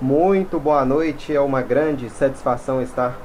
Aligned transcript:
Muito 0.00 0.58
boa 0.58 0.82
noite, 0.82 1.36
é 1.36 1.38
uma 1.42 1.60
grande 1.60 2.08
satisfação 2.08 2.80
estar 2.80 3.18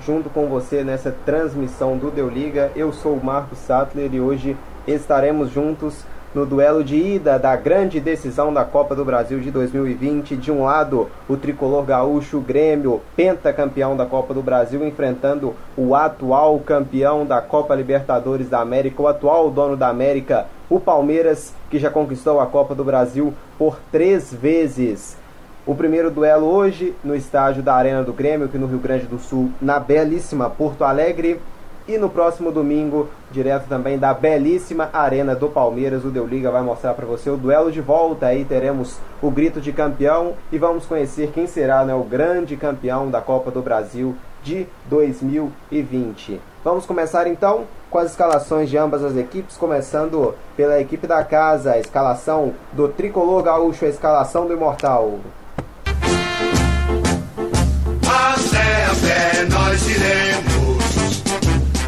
junto 0.00 0.30
com 0.30 0.46
você 0.46 0.84
nessa 0.84 1.12
transmissão 1.26 1.98
do 1.98 2.08
Deu 2.08 2.28
Liga. 2.28 2.70
Eu 2.76 2.92
sou 2.92 3.14
o 3.14 3.24
Marcos 3.24 3.58
Sattler 3.58 4.14
e 4.14 4.20
hoje 4.20 4.56
estaremos 4.86 5.50
juntos 5.50 6.04
no 6.32 6.46
duelo 6.46 6.84
de 6.84 6.94
ida 6.94 7.36
da 7.36 7.56
grande 7.56 7.98
decisão 7.98 8.54
da 8.54 8.64
Copa 8.64 8.94
do 8.94 9.04
Brasil 9.04 9.40
de 9.40 9.50
2020. 9.50 10.36
De 10.36 10.52
um 10.52 10.62
lado, 10.62 11.10
o 11.28 11.36
tricolor 11.36 11.82
gaúcho 11.82 12.38
Grêmio, 12.38 13.00
pentacampeão 13.16 13.96
da 13.96 14.06
Copa 14.06 14.32
do 14.32 14.40
Brasil, 14.40 14.86
enfrentando 14.86 15.56
o 15.76 15.96
atual 15.96 16.60
campeão 16.60 17.26
da 17.26 17.40
Copa 17.40 17.74
Libertadores 17.74 18.48
da 18.48 18.60
América, 18.60 19.02
o 19.02 19.08
atual 19.08 19.50
dono 19.50 19.76
da 19.76 19.88
América, 19.88 20.46
o 20.68 20.78
Palmeiras, 20.78 21.52
que 21.68 21.80
já 21.80 21.90
conquistou 21.90 22.38
a 22.38 22.46
Copa 22.46 22.72
do 22.72 22.84
Brasil 22.84 23.34
por 23.58 23.80
três 23.90 24.32
vezes. 24.32 25.18
O 25.66 25.74
primeiro 25.74 26.10
duelo 26.10 26.46
hoje 26.46 26.94
no 27.04 27.14
estádio 27.14 27.62
da 27.62 27.74
Arena 27.74 28.02
do 28.02 28.14
Grêmio, 28.14 28.46
aqui 28.46 28.56
no 28.56 28.66
Rio 28.66 28.78
Grande 28.78 29.04
do 29.04 29.18
Sul, 29.18 29.52
na 29.60 29.78
belíssima 29.78 30.48
Porto 30.48 30.84
Alegre. 30.84 31.38
E 31.86 31.98
no 31.98 32.08
próximo 32.08 32.50
domingo, 32.50 33.08
direto 33.30 33.68
também 33.68 33.98
da 33.98 34.14
belíssima 34.14 34.88
Arena 34.92 35.34
do 35.34 35.48
Palmeiras, 35.48 36.02
o 36.04 36.10
Deu 36.10 36.26
Liga 36.26 36.50
vai 36.50 36.62
mostrar 36.62 36.94
para 36.94 37.04
você 37.04 37.28
o 37.28 37.36
duelo 37.36 37.70
de 37.70 37.80
volta. 37.80 38.26
Aí 38.26 38.44
teremos 38.44 38.98
o 39.20 39.30
grito 39.30 39.60
de 39.60 39.70
campeão 39.70 40.34
e 40.50 40.56
vamos 40.56 40.86
conhecer 40.86 41.30
quem 41.30 41.46
será 41.46 41.84
né, 41.84 41.94
o 41.94 42.04
grande 42.04 42.56
campeão 42.56 43.10
da 43.10 43.20
Copa 43.20 43.50
do 43.50 43.60
Brasil 43.60 44.16
de 44.42 44.66
2020. 44.86 46.40
Vamos 46.64 46.86
começar 46.86 47.26
então 47.26 47.64
com 47.90 47.98
as 47.98 48.10
escalações 48.10 48.70
de 48.70 48.78
ambas 48.78 49.04
as 49.04 49.16
equipes, 49.16 49.58
começando 49.58 50.34
pela 50.56 50.80
equipe 50.80 51.06
da 51.06 51.22
casa, 51.22 51.72
a 51.72 51.78
escalação 51.78 52.54
do 52.72 52.88
tricolor 52.88 53.42
gaúcho, 53.42 53.84
a 53.84 53.88
escalação 53.88 54.46
do 54.46 54.54
Imortal. 54.54 55.18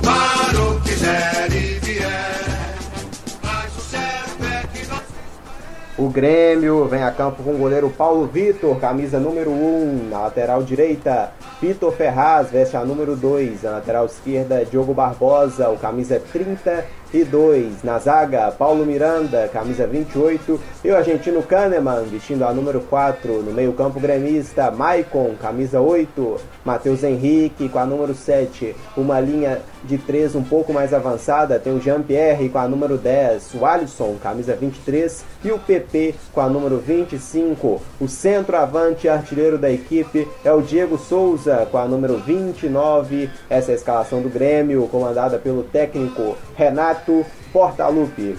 Para 0.02 0.60
o 0.60 0.82
é 1.06 1.72
O 5.98 6.08
Grêmio 6.08 6.86
vem 6.86 7.04
a 7.04 7.12
campo 7.12 7.44
com 7.44 7.54
o 7.54 7.58
goleiro 7.58 7.88
Paulo 7.90 8.26
Vitor, 8.26 8.80
camisa 8.80 9.20
número 9.20 9.50
1, 9.50 10.08
na 10.10 10.22
lateral 10.22 10.64
direita. 10.64 11.32
Vitor 11.60 11.92
Ferraz 11.92 12.50
veste 12.50 12.76
a 12.76 12.84
número 12.84 13.14
2, 13.14 13.62
na 13.62 13.70
lateral 13.72 14.06
esquerda. 14.06 14.64
Diogo 14.64 14.92
Barbosa, 14.92 15.68
o 15.68 15.78
camisa 15.78 16.20
32. 17.12 17.84
Na 17.84 17.98
zaga, 17.98 18.50
Paulo 18.50 18.86
Miranda, 18.86 19.48
camisa 19.52 19.86
28. 19.86 20.58
E 20.82 20.90
o 20.90 20.96
argentino 20.96 21.42
Kahneman, 21.42 22.04
vestindo 22.04 22.44
a 22.44 22.52
número 22.52 22.80
4. 22.80 23.42
No 23.42 23.52
meio-campo 23.52 24.00
gremista, 24.00 24.70
Maicon, 24.70 25.34
camisa 25.40 25.80
8. 25.80 26.40
Matheus 26.64 27.04
Henrique, 27.04 27.68
com 27.68 27.78
a 27.78 27.84
número 27.84 28.14
7. 28.14 28.74
Uma 28.96 29.20
linha 29.20 29.60
de 29.84 29.98
3 29.98 30.34
um 30.34 30.42
pouco 30.42 30.72
mais 30.72 30.92
avançada, 30.94 31.58
tem 31.58 31.74
o 31.74 31.80
Jean-Pierre 31.80 32.48
com 32.48 32.58
a 32.58 32.68
número 32.68 32.96
10. 32.96 33.54
O 33.54 33.66
Alisson, 33.66 34.16
camisa 34.22 34.54
23. 34.54 35.24
E 35.44 35.50
o 35.50 35.58
PP 35.58 36.14
com 36.32 36.40
a 36.40 36.48
número 36.48 36.78
25. 36.78 37.80
O 38.00 38.08
centroavante 38.08 39.08
artilheiro 39.08 39.58
da 39.58 39.70
equipe 39.70 40.28
é 40.44 40.52
o 40.52 40.62
Diego 40.62 40.98
Souza 40.98 41.66
com 41.70 41.78
a 41.78 41.86
número 41.86 42.18
29. 42.18 43.30
Essa 43.48 43.72
é 43.72 43.74
a 43.74 43.76
escalação 43.76 44.22
do 44.22 44.28
Grêmio, 44.28 44.86
comandada 44.88 45.38
pelo 45.38 45.62
técnico 45.62 46.36
Renato 46.56 47.24
Portaluppi. 47.52 48.36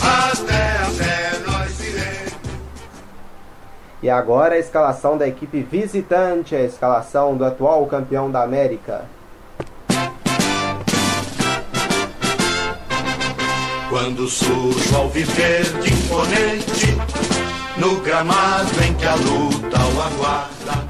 Até 0.00 1.52
a. 1.54 1.57
E 4.00 4.08
agora 4.08 4.54
a 4.54 4.58
escalação 4.58 5.18
da 5.18 5.26
equipe 5.26 5.60
visitante, 5.60 6.54
a 6.54 6.62
escalação 6.62 7.36
do 7.36 7.44
atual 7.44 7.84
campeão 7.86 8.30
da 8.30 8.42
América. 8.42 9.04
Quando 13.90 14.28
surge 14.28 14.94
ao 14.94 15.08
viver 15.08 15.64
de 15.80 15.92
imponente, 15.92 16.96
no 17.76 18.00
gramado 18.00 18.84
em 18.84 18.94
que 18.94 19.06
a 19.06 19.14
luta 19.14 19.78
o 19.78 20.02
aguarda, 20.02 20.87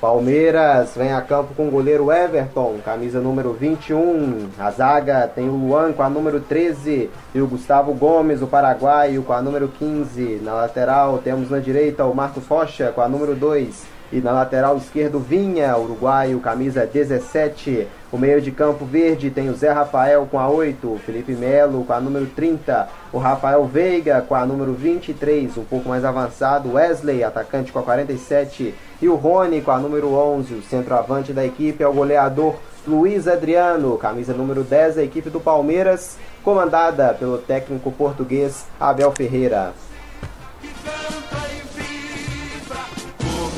Palmeiras 0.00 0.94
vem 0.96 1.12
a 1.12 1.20
campo 1.20 1.52
com 1.54 1.68
o 1.68 1.70
goleiro 1.70 2.10
Everton, 2.10 2.78
camisa 2.82 3.20
número 3.20 3.52
21. 3.52 4.48
A 4.58 4.70
zaga 4.70 5.28
tem 5.28 5.46
o 5.46 5.52
Luan 5.52 5.92
com 5.92 6.02
a 6.02 6.08
número 6.08 6.40
13 6.40 7.10
e 7.34 7.40
o 7.40 7.46
Gustavo 7.46 7.92
Gomes, 7.92 8.40
o 8.40 8.46
paraguaio, 8.46 9.22
com 9.22 9.34
a 9.34 9.42
número 9.42 9.68
15. 9.68 10.40
Na 10.42 10.54
lateral 10.54 11.18
temos 11.18 11.50
na 11.50 11.58
direita 11.58 12.06
o 12.06 12.14
Marcos 12.14 12.46
Rocha 12.46 12.90
com 12.92 13.02
a 13.02 13.08
número 13.08 13.34
2. 13.34 13.99
E 14.12 14.20
na 14.20 14.32
lateral 14.32 14.76
esquerdo 14.76 15.20
Vinha, 15.20 15.76
uruguaio, 15.76 16.40
camisa 16.40 16.84
17. 16.84 17.86
O 18.12 18.18
meio 18.18 18.40
de 18.40 18.50
campo 18.50 18.84
verde 18.84 19.30
tem 19.30 19.48
o 19.48 19.54
Zé 19.54 19.70
Rafael 19.70 20.26
com 20.28 20.38
a 20.38 20.48
8, 20.48 20.94
o 20.94 20.98
Felipe 20.98 21.32
Melo 21.32 21.84
com 21.84 21.92
a 21.92 22.00
número 22.00 22.26
30, 22.26 22.88
o 23.12 23.18
Rafael 23.18 23.64
Veiga 23.66 24.20
com 24.20 24.34
a 24.34 24.44
número 24.44 24.72
23, 24.72 25.56
um 25.56 25.64
pouco 25.64 25.88
mais 25.88 26.04
avançado, 26.04 26.72
Wesley, 26.72 27.22
atacante 27.22 27.70
com 27.70 27.78
a 27.78 27.82
47, 27.82 28.74
e 29.00 29.08
o 29.08 29.14
Rony 29.14 29.60
com 29.60 29.70
a 29.70 29.78
número 29.78 30.12
11, 30.12 30.54
o 30.54 30.62
centroavante 30.62 31.32
da 31.32 31.46
equipe 31.46 31.84
é 31.84 31.86
o 31.86 31.92
goleador 31.92 32.56
Luiz 32.86 33.28
Adriano, 33.28 33.96
camisa 33.96 34.32
número 34.32 34.64
10 34.64 34.96
da 34.96 35.04
equipe 35.04 35.30
do 35.30 35.38
Palmeiras, 35.38 36.16
comandada 36.42 37.14
pelo 37.14 37.38
técnico 37.38 37.92
português 37.92 38.66
Abel 38.80 39.12
Ferreira. 39.12 39.72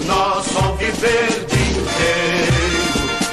Nosso 0.06 0.58
alviverde 0.58 1.56
inteiro 1.56 2.52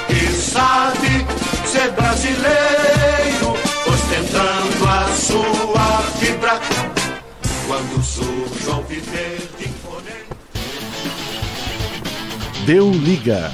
que 0.07 0.27
sabe 0.33 1.25
ser 1.65 1.91
brasileiro 1.91 3.53
ostentando 3.87 4.87
a 4.87 5.07
sua 5.15 6.01
fibra. 6.19 6.59
Quando 7.67 8.03
surge 8.03 8.67
o 8.67 8.73
alviverde 8.73 9.65
imponente 9.65 10.29
Deu 12.65 12.91
liga. 12.91 13.51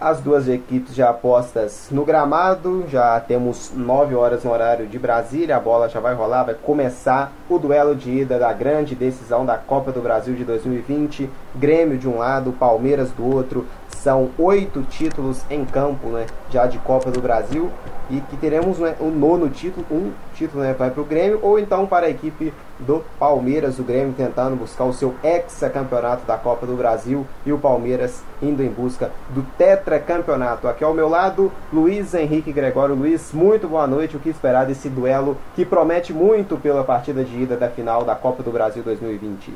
As 0.00 0.18
duas 0.18 0.48
equipes 0.48 0.94
já 0.94 1.10
apostas 1.10 1.88
no 1.90 2.06
gramado, 2.06 2.86
já 2.88 3.20
temos 3.20 3.70
9 3.76 4.14
horas 4.14 4.42
no 4.42 4.50
horário 4.50 4.86
de 4.86 4.98
Brasília, 4.98 5.58
a 5.58 5.60
bola 5.60 5.90
já 5.90 6.00
vai 6.00 6.14
rolar, 6.14 6.44
vai 6.44 6.54
começar 6.54 7.30
o 7.50 7.58
duelo 7.58 7.94
de 7.94 8.10
ida 8.10 8.38
da 8.38 8.50
grande 8.50 8.94
decisão 8.94 9.44
da 9.44 9.58
Copa 9.58 9.92
do 9.92 10.00
Brasil 10.00 10.34
de 10.34 10.42
2020. 10.42 11.28
Grêmio 11.54 11.98
de 11.98 12.08
um 12.08 12.16
lado, 12.16 12.50
Palmeiras 12.52 13.10
do 13.10 13.26
outro. 13.26 13.66
São 14.02 14.30
oito 14.38 14.82
títulos 14.82 15.42
em 15.50 15.64
campo, 15.64 16.08
né, 16.08 16.26
já 16.50 16.66
de 16.66 16.78
Copa 16.78 17.10
do 17.10 17.20
Brasil 17.20 17.70
e 18.08 18.20
que 18.22 18.36
teremos 18.36 18.78
né, 18.78 18.96
o 18.98 19.10
nono 19.10 19.50
título, 19.50 19.86
um 19.90 20.10
título 20.34 20.62
né, 20.62 20.72
vai 20.72 20.90
para 20.90 21.02
o 21.02 21.04
Grêmio 21.04 21.38
ou 21.42 21.58
então 21.58 21.86
para 21.86 22.06
a 22.06 22.10
equipe 22.10 22.52
do 22.78 23.04
Palmeiras, 23.18 23.78
o 23.78 23.82
Grêmio 23.82 24.14
tentando 24.16 24.56
buscar 24.56 24.84
o 24.84 24.92
seu 24.94 25.14
hexacampeonato 25.22 26.26
da 26.26 26.38
Copa 26.38 26.66
do 26.66 26.74
Brasil 26.76 27.26
e 27.44 27.52
o 27.52 27.58
Palmeiras 27.58 28.22
indo 28.40 28.62
em 28.62 28.70
busca 28.70 29.12
do 29.28 29.42
tetracampeonato. 29.58 30.66
Aqui 30.66 30.82
ao 30.82 30.94
meu 30.94 31.08
lado, 31.08 31.52
Luiz 31.70 32.14
Henrique 32.14 32.52
Gregório. 32.52 32.94
Luiz, 32.94 33.32
muito 33.34 33.68
boa 33.68 33.86
noite. 33.86 34.16
O 34.16 34.20
que 34.20 34.30
esperar 34.30 34.64
desse 34.64 34.88
duelo 34.88 35.36
que 35.54 35.66
promete 35.66 36.12
muito 36.12 36.56
pela 36.56 36.82
partida 36.82 37.22
de 37.22 37.42
ida 37.42 37.54
da 37.54 37.68
final 37.68 38.02
da 38.02 38.14
Copa 38.14 38.42
do 38.42 38.50
Brasil 38.50 38.82
2020? 38.82 39.52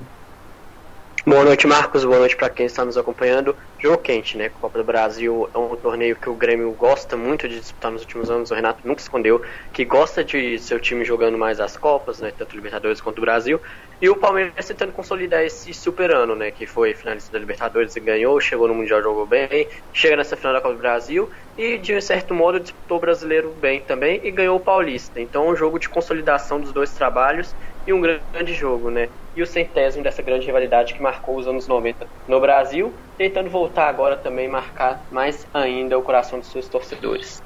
Boa 1.27 1.43
noite, 1.43 1.67
Marcos. 1.67 2.05
Boa 2.05 2.19
noite 2.19 2.37
para 2.37 2.51
quem 2.51 2.67
está 2.67 2.85
nos 2.85 2.99
acompanhando. 2.99 3.57
Jogo 3.79 3.97
quente, 4.03 4.37
né? 4.37 4.51
Copa 4.51 4.79
do 4.79 4.85
Brasil 4.85 5.49
é 5.55 5.59
um 5.59 5.75
torneio 5.75 6.17
que 6.21 6.29
o 6.29 6.37
Grêmio 6.37 6.71
gosta 6.75 7.16
muito 7.16 7.48
de 7.48 7.60
disputar 7.60 7.91
nos 7.91 8.03
últimos 8.03 8.28
anos. 8.31 8.51
O 8.51 8.54
Renato 8.54 8.87
nunca 8.87 9.01
escondeu 9.01 9.43
que 9.72 9.87
gosta 9.87 10.22
de 10.22 10.59
seu 10.59 10.78
time 10.78 11.03
jogando 11.03 11.39
mais 11.39 11.60
as 11.60 11.78
Copas, 11.78 12.21
né? 12.21 12.31
Tanto 12.31 12.54
Libertadores 12.54 13.01
quanto 13.01 13.19
o 13.19 13.22
Brasil. 13.22 13.59
E 14.03 14.09
o 14.09 14.17
Palmeiras 14.17 14.67
tentando 14.67 14.93
consolidar 14.93 15.43
esse 15.45 15.73
super 15.73 16.11
ano, 16.11 16.35
né? 16.35 16.51
Que 16.51 16.67
foi 16.67 16.95
finalista 16.95 17.33
da 17.33 17.39
Libertadores 17.39 17.95
ganhou, 17.95 18.41
chegou 18.41 18.67
no 18.67 18.75
Mundial, 18.75 19.03
jogou 19.03 19.25
bem, 19.25 19.69
chega 19.93 20.17
nessa 20.17 20.37
final 20.37 20.53
da 20.53 20.61
Copa 20.61 20.75
do 20.75 20.81
Brasil 20.81 21.31
e, 21.57 21.79
de 21.79 21.95
um 21.95 22.01
certo 22.01 22.35
modo, 22.35 22.59
disputou 22.59 22.99
o 22.99 23.01
brasileiro 23.01 23.55
bem 23.61 23.81
também 23.81 24.21
e 24.25 24.31
ganhou 24.31 24.57
o 24.57 24.61
Paulista. 24.61 25.21
Então, 25.21 25.49
um 25.49 25.57
jogo 25.57 25.79
de 25.79 25.89
consolidação 25.89 26.61
dos 26.61 26.73
dois 26.73 26.91
trabalhos 26.93 27.55
e 27.87 27.93
um 27.93 28.01
grande 28.01 28.53
jogo, 28.53 28.91
né? 28.91 29.09
E 29.37 29.43
o 29.43 29.47
centésimo 29.47 30.03
dessa 30.03 30.23
grande 30.23 30.47
rivalidade 30.47 30.95
que 30.95 31.03
marcou 31.03 31.37
os 31.37 31.47
anos 31.47 31.69
90 31.69 32.07
no 32.27 32.41
Brasil, 32.41 32.93
tentando 33.17 33.49
voltar 33.49 33.89
agora 33.89 34.17
também 34.17 34.49
marcar 34.49 35.01
mais 35.11 35.47
ainda 35.55 35.99
o 35.99 36.03
coração 36.03 36.39
dos 36.39 36.51
seus 36.51 36.69
torcedores. 36.69 37.43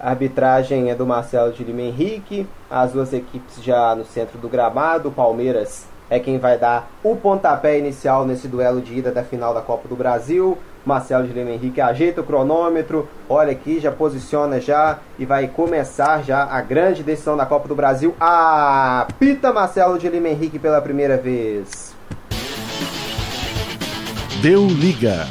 A 0.00 0.10
arbitragem 0.10 0.90
é 0.90 0.94
do 0.94 1.06
Marcelo 1.06 1.52
de 1.52 1.62
Lima 1.62 1.82
Henrique, 1.82 2.46
as 2.68 2.92
duas 2.92 3.12
equipes 3.12 3.62
já 3.62 3.94
no 3.94 4.04
centro 4.04 4.36
do 4.36 4.48
gramado, 4.48 5.12
Palmeiras 5.12 5.91
é 6.12 6.20
quem 6.20 6.38
vai 6.38 6.58
dar 6.58 6.90
o 7.02 7.16
pontapé 7.16 7.78
inicial 7.78 8.26
nesse 8.26 8.46
duelo 8.46 8.82
de 8.82 8.98
ida 8.98 9.10
da 9.10 9.24
final 9.24 9.54
da 9.54 9.62
Copa 9.62 9.88
do 9.88 9.96
Brasil. 9.96 10.58
Marcelo 10.84 11.26
de 11.26 11.32
Lima 11.32 11.52
Henrique 11.52 11.80
ajeita 11.80 12.20
o 12.20 12.24
cronômetro, 12.24 13.08
olha 13.30 13.52
aqui, 13.52 13.80
já 13.80 13.90
posiciona 13.90 14.60
já 14.60 14.98
e 15.18 15.24
vai 15.24 15.48
começar 15.48 16.22
já 16.22 16.44
a 16.44 16.60
grande 16.60 17.02
decisão 17.02 17.34
da 17.34 17.46
Copa 17.46 17.66
do 17.66 17.74
Brasil. 17.74 18.14
Apita 18.20 19.54
Marcelo 19.54 19.98
de 19.98 20.06
Lima 20.10 20.28
Henrique 20.28 20.58
pela 20.58 20.82
primeira 20.82 21.16
vez. 21.16 21.96
Deu 24.42 24.66
liga. 24.66 25.26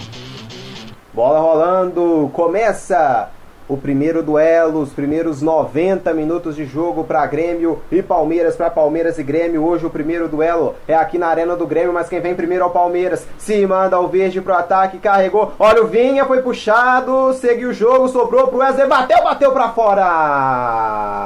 Bola 1.14 1.40
rolando, 1.40 2.32
começa 2.34 3.30
o 3.72 3.78
primeiro 3.78 4.22
duelo, 4.22 4.82
os 4.82 4.90
primeiros 4.90 5.42
90 5.42 6.14
minutos 6.14 6.58
de 6.58 6.66
jogo 6.66 7.06
para 7.06 7.26
Grêmio 7.26 7.82
e 7.90 8.04
Palmeiras, 8.04 8.58
para 8.58 8.70
Palmeiras 8.70 9.18
e 9.18 9.24
Grêmio. 9.24 9.66
Hoje 9.66 9.86
o 9.86 9.90
primeiro 9.90 10.28
duelo 10.28 10.76
é 10.86 10.94
aqui 10.94 11.18
na 11.18 11.28
Arena 11.28 11.56
do 11.56 11.66
Grêmio, 11.66 11.94
mas 11.94 12.10
quem 12.10 12.20
vem 12.20 12.36
primeiro 12.36 12.66
é 12.66 12.68
o 12.68 12.72
Palmeiras. 12.72 13.26
Se 13.38 13.66
manda 13.66 13.98
o 13.98 14.10
verde 14.10 14.42
pro 14.42 14.54
ataque, 14.54 14.98
carregou. 14.98 15.54
Olha 15.58 15.84
o 15.84 15.88
Vinha, 15.88 16.26
foi 16.26 16.42
puxado, 16.42 17.34
seguiu 17.36 17.70
o 17.70 17.74
jogo, 17.74 18.10
sobrou 18.10 18.48
pro 18.48 18.58
Wesley, 18.58 18.88
bateu, 18.88 19.24
bateu 19.24 19.54
para 19.54 19.70
fora. 19.70 21.22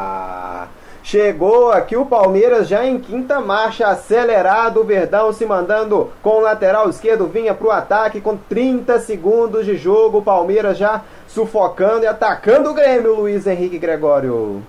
Chegou 1.06 1.72
aqui 1.72 1.96
o 1.96 2.08
Palmeiras 2.08 2.68
já 2.68 2.84
em 2.84 2.98
quinta 2.98 3.40
marcha, 3.40 3.86
acelerado. 3.86 4.82
O 4.82 4.84
Verdão 4.84 5.32
se 5.32 5.46
mandando 5.46 6.10
com 6.24 6.38
o 6.38 6.42
lateral 6.42 6.90
esquerdo, 6.90 7.28
vinha 7.28 7.54
para 7.54 7.68
o 7.68 7.72
ataque 7.72 8.20
com 8.20 8.36
30 8.36 9.00
segundos 9.02 9.68
de 9.68 9.78
jogo. 9.78 10.18
O 10.18 10.24
Palmeiras 10.24 10.80
já 10.80 11.04
sufocando 11.36 12.06
e 12.06 12.08
atacando 12.08 12.70
o 12.70 12.74
Grêmio, 12.74 13.14
Luiz 13.14 13.46
Henrique 13.46 13.78
Gregório. 13.78 14.64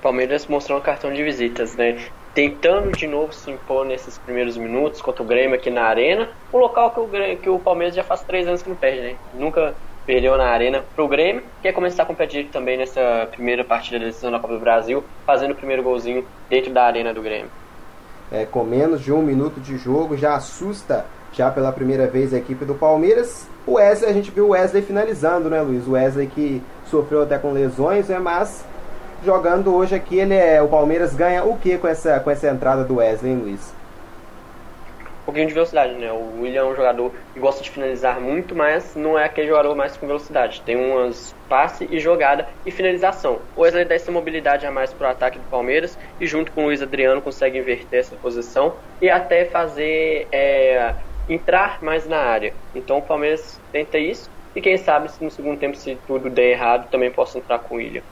Palmeiras 0.00 0.46
mostrou 0.46 0.78
um 0.78 0.80
cartão 0.80 1.12
de 1.12 1.22
visitas, 1.22 1.76
né? 1.76 1.98
Tentando 2.32 2.90
de 2.90 3.06
novo 3.06 3.30
se 3.34 3.50
impor 3.50 3.84
nesses 3.84 4.16
primeiros 4.16 4.56
minutos 4.56 5.02
contra 5.02 5.22
o 5.22 5.26
Grêmio 5.26 5.56
aqui 5.56 5.70
na 5.70 5.82
Arena, 5.82 6.30
o 6.50 6.56
local 6.56 6.90
que 6.90 7.00
o, 7.00 7.06
Grêmio, 7.06 7.36
que 7.36 7.50
o 7.50 7.58
Palmeiras 7.58 7.94
já 7.94 8.02
faz 8.02 8.22
três 8.22 8.48
anos 8.48 8.62
que 8.62 8.70
não 8.70 8.76
perde, 8.76 9.02
né? 9.02 9.16
Nunca 9.34 9.74
perdeu 10.06 10.38
na 10.38 10.46
arena 10.46 10.82
pro 10.96 11.06
Grêmio, 11.06 11.42
quer 11.60 11.72
começar 11.72 12.04
a 12.04 12.06
competir 12.06 12.48
também 12.50 12.78
nessa 12.78 13.28
primeira 13.30 13.62
partida 13.62 13.98
da 13.98 14.06
decisão 14.06 14.30
da 14.30 14.38
Copa 14.38 14.54
do 14.54 14.60
Brasil, 14.60 15.04
fazendo 15.26 15.50
o 15.50 15.54
primeiro 15.54 15.82
golzinho 15.82 16.26
dentro 16.48 16.72
da 16.72 16.84
arena 16.84 17.12
do 17.12 17.20
Grêmio. 17.20 17.50
É, 18.32 18.46
com 18.46 18.64
menos 18.64 19.02
de 19.02 19.12
um 19.12 19.20
minuto 19.20 19.60
de 19.60 19.76
jogo, 19.76 20.16
já 20.16 20.34
assusta 20.34 21.04
já 21.34 21.50
pela 21.50 21.72
primeira 21.72 22.06
vez 22.06 22.32
a 22.32 22.38
equipe 22.38 22.64
do 22.64 22.74
Palmeiras. 22.74 23.46
O 23.66 23.72
Wesley, 23.74 24.10
a 24.10 24.12
gente 24.12 24.30
viu 24.30 24.46
o 24.46 24.50
Wesley 24.50 24.82
finalizando, 24.82 25.50
né, 25.50 25.60
Luiz? 25.60 25.86
O 25.86 25.92
Wesley 25.92 26.26
que 26.26 26.62
sofreu 26.86 27.22
até 27.22 27.38
com 27.38 27.52
lesões, 27.52 28.08
né, 28.08 28.18
mas 28.18 28.64
jogando 29.24 29.74
hoje 29.74 29.94
aqui, 29.94 30.18
ele 30.18 30.34
é, 30.34 30.62
o 30.62 30.68
Palmeiras 30.68 31.14
ganha 31.14 31.44
o 31.44 31.56
que 31.56 31.78
com 31.78 31.88
essa, 31.88 32.20
com 32.20 32.30
essa 32.30 32.48
entrada 32.48 32.84
do 32.84 32.96
Wesley, 32.96 33.32
hein, 33.32 33.40
Luiz? 33.42 33.74
um 35.24 35.32
pouquinho 35.32 35.48
de 35.48 35.54
velocidade, 35.54 35.94
né? 35.94 36.12
O 36.12 36.42
William 36.42 36.60
é 36.60 36.64
um 36.66 36.76
jogador 36.76 37.10
que 37.32 37.40
gosta 37.40 37.62
de 37.62 37.70
finalizar 37.70 38.20
muito, 38.20 38.54
mas 38.54 38.94
não 38.94 39.18
é 39.18 39.24
aquele 39.24 39.48
jogador 39.48 39.74
mais 39.74 39.96
com 39.96 40.06
velocidade. 40.06 40.60
Tem 40.60 40.76
umas 40.76 41.34
passe 41.48 41.88
e 41.90 41.98
jogada 41.98 42.46
e 42.66 42.70
finalização. 42.70 43.38
O 43.56 43.62
Wesley 43.62 43.86
dá 43.86 43.94
essa 43.94 44.12
mobilidade 44.12 44.66
a 44.66 44.70
mais 44.70 44.92
para 44.92 45.08
o 45.08 45.10
ataque 45.10 45.38
do 45.38 45.44
Palmeiras 45.48 45.98
e 46.20 46.26
junto 46.26 46.52
com 46.52 46.64
o 46.64 46.66
Luiz 46.66 46.82
Adriano 46.82 47.22
consegue 47.22 47.58
inverter 47.58 48.00
essa 48.00 48.14
posição 48.16 48.74
e 49.00 49.08
até 49.08 49.46
fazer 49.46 50.28
é, 50.30 50.92
entrar 51.28 51.82
mais 51.82 52.06
na 52.06 52.18
área. 52.18 52.52
Então 52.74 52.98
o 52.98 53.02
Palmeiras 53.02 53.60
tenta 53.72 53.98
isso 53.98 54.30
e 54.54 54.60
quem 54.60 54.76
sabe 54.76 55.10
se 55.10 55.22
no 55.22 55.30
segundo 55.30 55.58
tempo, 55.58 55.76
se 55.76 55.98
tudo 56.06 56.30
der 56.30 56.50
errado, 56.50 56.88
também 56.90 57.10
possa 57.10 57.38
entrar 57.38 57.58
com 57.58 57.74
o 57.74 57.78
William. 57.78 58.02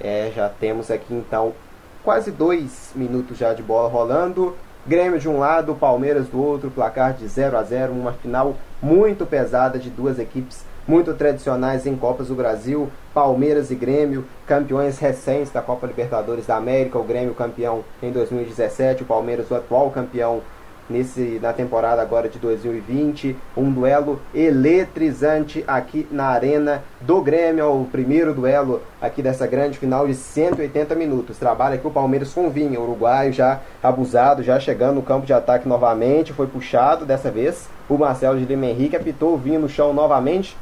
É, 0.00 0.30
já 0.34 0.48
temos 0.48 0.90
aqui 0.90 1.14
então 1.14 1.54
quase 2.02 2.30
dois 2.30 2.92
minutos 2.94 3.36
já 3.36 3.52
de 3.52 3.62
bola 3.62 3.88
rolando. 3.88 4.56
Grêmio 4.86 5.18
de 5.18 5.28
um 5.28 5.40
lado, 5.40 5.74
Palmeiras 5.74 6.28
do 6.28 6.40
outro, 6.40 6.70
placar 6.70 7.12
de 7.12 7.26
0 7.26 7.56
a 7.56 7.62
0 7.62 7.92
uma 7.92 8.12
final 8.12 8.54
muito 8.80 9.26
pesada 9.26 9.80
de 9.80 9.90
duas 9.90 10.18
equipes 10.18 10.64
muito 10.86 11.12
tradicionais 11.14 11.86
em 11.86 11.96
Copas 11.96 12.28
do 12.28 12.34
Brasil, 12.34 12.88
Palmeiras 13.12 13.70
e 13.70 13.74
Grêmio, 13.74 14.24
campeões 14.46 14.98
recentes 14.98 15.50
da 15.50 15.60
Copa 15.60 15.86
Libertadores 15.86 16.46
da 16.46 16.56
América, 16.56 16.98
o 16.98 17.02
Grêmio 17.02 17.34
campeão 17.34 17.84
em 18.00 18.12
2017, 18.12 19.02
o 19.02 19.06
Palmeiras 19.06 19.50
o 19.50 19.54
atual 19.54 19.90
campeão 19.90 20.42
nesse, 20.88 21.38
na 21.42 21.52
temporada 21.52 22.00
agora 22.00 22.28
de 22.28 22.38
2020. 22.38 23.36
Um 23.56 23.70
duelo 23.70 24.20
eletrizante 24.34 25.64
aqui 25.66 26.06
na 26.10 26.26
Arena 26.26 26.82
do 27.00 27.20
Grêmio, 27.20 27.82
o 27.82 27.84
primeiro 27.86 28.34
duelo 28.34 28.82
aqui 29.00 29.22
dessa 29.22 29.46
grande 29.46 29.78
final 29.78 30.06
de 30.06 30.14
180 30.14 30.94
minutos. 30.94 31.38
Trabalha 31.38 31.74
aqui 31.74 31.86
o 31.86 31.90
Palmeiras 31.90 32.32
com 32.32 32.50
Vinha, 32.50 32.80
uruguaio 32.80 33.32
já 33.32 33.60
abusado, 33.82 34.42
já 34.42 34.58
chegando 34.58 34.96
no 34.96 35.02
campo 35.02 35.26
de 35.26 35.32
ataque 35.32 35.68
novamente, 35.68 36.32
foi 36.32 36.46
puxado 36.46 37.04
dessa 37.04 37.30
vez. 37.30 37.68
O 37.88 37.96
Marcelo 37.96 38.38
de 38.38 38.44
Lima 38.44 38.66
Henrique 38.66 38.96
apitou 38.96 39.34
o 39.34 39.38
Vinha 39.38 39.58
no 39.58 39.68
chão 39.68 39.92
novamente, 39.92 40.56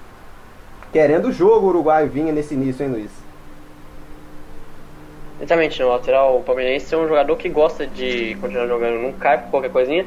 querendo 0.92 1.28
o 1.28 1.32
jogo 1.32 1.66
o 1.66 1.70
uruguaio 1.70 2.10
Vinha 2.10 2.32
nesse 2.32 2.54
início, 2.54 2.84
hein 2.84 2.92
Luiz? 2.92 3.23
Exatamente, 5.40 5.82
no 5.82 5.88
lateral 5.88 6.40
palmeirense 6.40 6.94
é 6.94 6.98
um 6.98 7.08
jogador 7.08 7.36
que 7.36 7.48
gosta 7.48 7.86
de 7.86 8.36
continuar 8.40 8.66
jogando, 8.66 9.02
não 9.02 9.12
cai 9.12 9.38
por 9.38 9.50
qualquer 9.50 9.70
coisinha, 9.70 10.06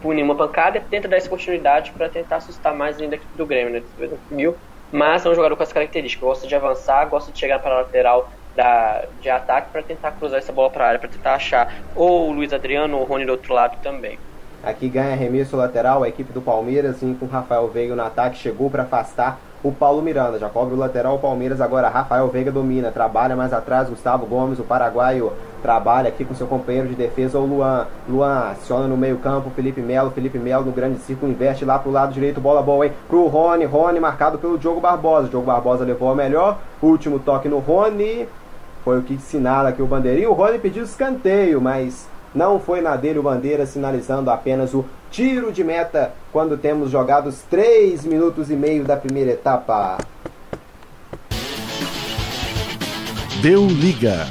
punir 0.00 0.22
uma 0.22 0.34
pancada 0.34 0.80
tenta 0.88 1.08
dar 1.08 1.16
essa 1.16 1.26
oportunidade 1.26 1.90
para 1.90 2.08
tentar 2.08 2.36
assustar 2.36 2.74
mais 2.74 3.00
ainda 3.00 3.16
a 3.16 3.18
equipe 3.18 3.36
do 3.36 3.44
Grêmio, 3.44 3.72
né? 3.72 3.82
Conseguiu, 3.98 4.56
mas 4.92 5.26
é 5.26 5.28
um 5.28 5.34
jogador 5.34 5.56
com 5.56 5.62
essa 5.62 5.74
característica, 5.74 6.24
gosta 6.24 6.46
de 6.46 6.54
avançar, 6.54 7.04
gosta 7.06 7.32
de 7.32 7.38
chegar 7.38 7.58
para 7.58 7.74
a 7.74 7.78
lateral 7.78 8.30
da, 8.54 9.04
de 9.20 9.28
ataque 9.28 9.70
para 9.72 9.82
tentar 9.82 10.12
cruzar 10.12 10.38
essa 10.38 10.52
bola 10.52 10.70
para 10.70 10.84
a 10.84 10.88
área, 10.88 11.00
para 11.00 11.08
tentar 11.08 11.34
achar 11.34 11.74
ou 11.94 12.28
o 12.28 12.32
Luiz 12.32 12.52
Adriano 12.52 12.96
ou 12.96 13.02
o 13.02 13.06
Rony 13.06 13.24
do 13.24 13.32
outro 13.32 13.52
lado 13.52 13.76
também. 13.82 14.18
Aqui 14.62 14.88
ganha 14.88 15.12
arremesso 15.12 15.56
lateral, 15.56 16.02
a 16.02 16.08
equipe 16.08 16.32
do 16.32 16.40
Palmeiras, 16.40 16.96
assim, 16.96 17.14
com 17.14 17.26
o 17.26 17.28
Rafael 17.28 17.68
Veiga 17.68 17.94
no 17.94 18.02
ataque, 18.02 18.36
chegou 18.36 18.68
para 18.68 18.82
afastar 18.82 19.38
o 19.62 19.72
Paulo 19.72 20.02
Miranda. 20.02 20.38
Já 20.38 20.48
cobre 20.48 20.74
o 20.74 20.78
lateral 20.78 21.16
o 21.16 21.18
Palmeiras 21.18 21.60
agora. 21.60 21.88
Rafael 21.88 22.28
Veiga 22.28 22.50
domina, 22.50 22.90
trabalha 22.90 23.36
mais 23.36 23.52
atrás. 23.52 23.88
Gustavo 23.88 24.26
Gomes, 24.26 24.58
o 24.58 24.64
paraguaio, 24.64 25.32
trabalha 25.62 26.08
aqui 26.08 26.24
com 26.24 26.34
seu 26.34 26.46
companheiro 26.46 26.88
de 26.88 26.94
defesa, 26.94 27.38
o 27.38 27.46
Luan. 27.46 27.86
Luan 28.08 28.50
aciona 28.50 28.86
no 28.86 28.96
meio-campo. 28.96 29.50
Felipe 29.50 29.80
Melo. 29.80 30.10
Felipe 30.10 30.38
Melo 30.38 30.64
no 30.64 30.72
grande 30.72 30.98
círculo 31.00 31.32
investe 31.32 31.64
lá 31.64 31.78
pro 31.78 31.90
lado 31.90 32.12
direito. 32.12 32.40
Bola 32.40 32.62
boa, 32.62 32.86
hein? 32.86 32.92
Pro 33.08 33.26
Rony. 33.26 33.64
Rony 33.64 34.00
marcado 34.00 34.38
pelo 34.38 34.58
Diogo 34.58 34.80
Barbosa. 34.80 35.28
Diogo 35.28 35.46
Barbosa 35.46 35.84
levou 35.84 36.10
a 36.10 36.14
melhor. 36.14 36.58
Último 36.82 37.18
toque 37.18 37.48
no 37.48 37.58
Rony. 37.58 38.28
Foi 38.84 38.98
o 38.98 39.02
que 39.02 39.18
sinala 39.18 39.70
aqui 39.70 39.82
o 39.82 39.86
bandeirinho. 39.86 40.30
O 40.30 40.34
Rony 40.34 40.58
pediu 40.58 40.84
escanteio, 40.84 41.60
mas 41.60 42.08
não 42.34 42.60
foi 42.60 42.80
na 42.80 42.96
dele 42.96 43.18
o 43.18 43.22
Bandeira, 43.22 43.66
sinalizando 43.66 44.30
apenas 44.30 44.74
o 44.74 44.84
tiro 45.10 45.52
de 45.52 45.64
meta 45.64 46.12
quando 46.32 46.56
temos 46.56 46.90
jogados 46.90 47.42
3 47.50 48.04
minutos 48.04 48.50
e 48.50 48.54
meio 48.54 48.84
da 48.84 48.96
primeira 48.96 49.32
etapa. 49.32 49.98
Deu 53.40 53.66
liga. 53.66 54.26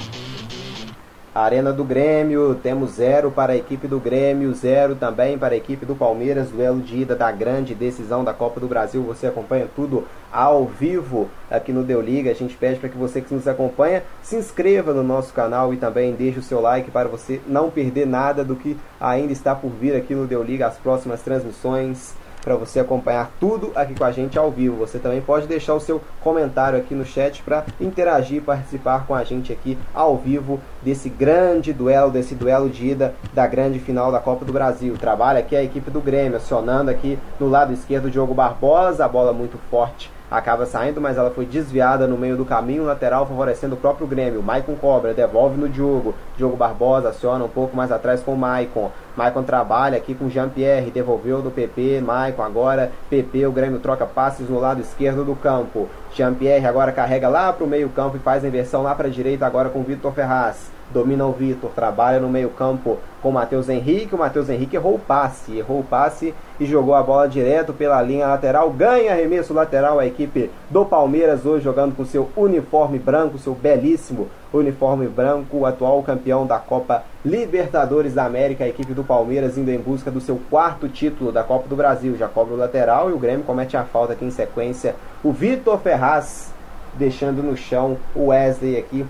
Arena 1.39 1.72
do 1.72 1.84
Grêmio, 1.84 2.56
temos 2.56 2.94
zero 2.94 3.29
para 3.29 3.53
a 3.53 3.56
equipe 3.56 3.88
do 3.88 4.00
Grêmio, 4.00 4.51
zero 4.56 4.96
também 4.96 5.38
para 5.38 5.53
a 5.53 5.58
equipe 5.58 5.86
do 5.86 5.96
Palmeiras, 5.96 6.50
duelo 6.50 6.82
de 6.82 7.01
ida 7.01 7.15
da 7.15 7.32
grande 7.32 7.75
decisão 7.75 8.24
da 8.24 8.34
Copa 8.34 8.60
do 8.60 8.67
Brasil. 8.67 9.03
Você 9.03 9.27
acompanha 9.27 9.67
tudo 9.75 10.03
ao 10.32 10.65
vivo 10.65 11.29
aqui 11.51 11.72
no 11.72 11.84
Deu 11.84 12.01
Liga. 12.01 12.32
A 12.32 12.34
gente 12.34 12.58
pede 12.58 12.79
para 12.79 12.89
que 12.89 12.98
você 12.98 13.22
que 13.22 13.36
nos 13.36 13.48
acompanha 13.48 14.01
se 14.24 14.36
inscreva 14.36 14.94
no 14.94 15.03
nosso 15.03 15.32
canal 15.32 15.72
e 15.72 15.77
também 15.77 16.15
deixe 16.15 16.39
o 16.39 16.44
seu 16.44 16.60
like 16.60 16.89
para 16.89 17.08
você 17.08 17.39
não 17.46 17.70
perder 17.70 18.08
nada 18.08 18.44
do 18.44 18.56
que 18.56 18.75
ainda 19.00 19.32
está 19.32 19.53
por 19.53 19.70
vir 19.70 19.96
aqui 19.96 20.15
no 20.15 20.25
Deu 20.25 20.41
Liga, 20.41 20.65
as 20.65 20.77
próximas 20.77 21.22
transmissões 21.22 22.15
para 22.48 22.56
você 22.56 22.80
acompanhar 22.80 23.30
tudo 23.42 23.74
aqui 23.75 23.94
com 23.94 24.06
a 24.06 24.12
gente 24.13 24.39
ao 24.39 24.50
vivo. 24.50 24.77
Você 24.77 24.98
também 24.98 25.20
pode 25.20 25.48
deixar 25.48 25.74
o 25.74 25.82
seu 25.82 26.01
comentário 26.22 26.80
aqui 26.80 26.96
no 26.96 27.04
chat 27.04 27.44
para 27.44 27.66
interagir, 27.77 28.42
participar 28.42 29.06
com 29.06 29.13
a 29.13 29.22
gente 29.25 29.51
aqui 29.51 29.77
ao 29.94 30.16
vivo 30.16 30.58
desse 30.82 31.10
grande 31.10 31.74
duelo, 31.74 32.10
desse 32.10 32.34
duelo 32.34 32.70
de 32.70 32.88
ida 32.88 33.13
da 33.34 33.46
grande 33.46 33.80
final 33.80 34.13
da 34.13 34.22
Copa 34.22 34.46
do 34.46 34.54
Brasil. 34.54 34.96
Trabalha 34.98 35.39
aqui 35.39 35.58
a 35.58 35.63
equipe 35.63 35.92
do 35.92 36.00
Grêmio, 36.00 36.38
acionando 36.38 36.89
aqui 36.89 37.20
no 37.38 37.50
lado 37.50 37.74
esquerdo 37.74 38.10
Diogo 38.10 38.34
Barbosa, 38.34 39.04
a 39.04 39.10
bola 39.10 39.34
muito 39.34 39.58
forte 39.70 40.10
acaba 40.29 40.65
saindo, 40.65 41.00
mas 41.00 41.17
ela 41.17 41.31
foi 41.31 41.46
desviada 41.46 42.07
no 42.07 42.17
meio 42.17 42.36
do 42.36 42.46
caminho 42.46 42.84
lateral, 42.84 43.25
favorecendo 43.25 43.75
o 43.75 43.77
próprio 43.77 44.07
Grêmio. 44.07 44.43
Maicon 44.43 44.75
cobra, 44.75 45.13
devolve 45.13 45.57
no 45.57 45.69
Diogo. 45.69 46.13
Diogo 46.38 46.55
Barbosa 46.55 47.10
aciona 47.10 47.46
um 47.46 47.50
pouco 47.50 47.75
mais 47.75 47.91
atrás 47.91 48.22
com 48.22 48.34
o 48.34 48.38
Maicon. 48.38 48.91
Maicon 49.15 49.43
trabalha 49.43 49.98
aqui 49.98 50.13
com 50.13 50.29
Jean-Pierre, 50.29 50.91
devolveu 50.91 51.41
do 51.41 51.50
PP, 51.50 52.01
Maicon 52.01 52.43
agora, 52.43 52.91
PP, 53.10 53.48
o 53.48 53.51
Grêmio 53.51 53.79
troca 53.79 54.05
passes 54.05 54.50
no 54.50 54.60
lado 54.60 54.81
esquerdo 54.81 55.24
do 55.24 55.36
campo. 55.36 55.88
Jean-Pierre 56.13 56.65
agora 56.65 56.91
carrega 56.91 57.27
lá 57.27 57.51
para 57.51 57.63
o 57.63 57.67
meio 57.67 57.89
campo 57.89 58.17
e 58.17 58.19
faz 58.19 58.43
a 58.43 58.48
inversão 58.48 58.84
lá 58.84 58.93
para 58.93 59.07
a 59.07 59.12
direita 59.12 59.46
agora 59.46 59.69
com 59.69 59.84
Vitor 59.84 60.13
Ferraz 60.13 60.76
domina 60.94 61.25
o 61.25 61.32
Vitor, 61.32 61.72
trabalha 61.72 62.20
no 62.20 62.29
meio-campo 62.29 62.98
com 63.22 63.29
o 63.29 63.34
Matheus 63.34 63.70
Henrique. 63.70 64.15
O 64.15 64.17
Matheus 64.17 64.50
Henrique 64.50 64.75
errou 64.75 64.96
o 64.96 65.00
passe, 65.00 65.58
errou 65.58 65.79
o 65.79 65.84
passe 65.84 66.34
e 66.60 66.65
jogou 66.65 66.96
a 66.96 67.03
bola 67.03 67.27
direto 67.27 67.74
pela 67.74 68.01
linha 68.01 68.27
lateral. 68.27 68.70
Ganha 68.72 69.12
arremesso 69.12 69.53
lateral 69.53 70.00
a 70.00 70.06
equipe 70.06 70.50
do 70.70 70.86
Palmeiras 70.86 71.46
hoje 71.46 71.63
jogando 71.63 71.96
com 71.96 72.06
seu 72.06 72.29
uniforme 72.36 73.00
branco, 73.00 73.38
seu 73.38 73.53
belíssimo 73.53 74.27
uniforme 74.53 75.08
branco, 75.08 75.58
o 75.58 75.65
atual 75.65 76.01
campeão 76.03 76.46
da 76.46 76.58
Copa 76.58 77.03
Libertadores 77.25 78.13
da 78.13 78.25
América, 78.25 78.63
a 78.63 78.70
equipe 78.70 78.94
do 78.94 79.03
Palmeiras 79.03 79.58
indo 79.58 79.70
em 79.70 79.79
busca 79.79 80.10
do 80.10 80.22
seu 80.22 80.39
quarto 80.50 80.88
título 80.88 81.32
da 81.32 81.44
Copa 81.44 81.67
do 81.67 81.75
Brasil. 81.75 82.15
Já 82.17 82.27
cobra 82.27 82.53
o 82.53 82.58
lateral 82.58 83.10
e 83.10 83.13
o 83.13 83.20
Grêmio 83.20 83.44
comete 83.44 83.75
a 83.75 83.84
falta 83.84 84.13
aqui 84.13 84.24
em 84.24 84.32
sequência. 84.32 84.96
O 85.24 85.32
Vitor 85.32 85.77
Ferraz 85.79 86.53
deixando 86.98 87.44
no 87.44 87.56
chão 87.56 87.98
o 88.15 88.27
Wesley 88.27 88.77
aqui. 88.77 89.06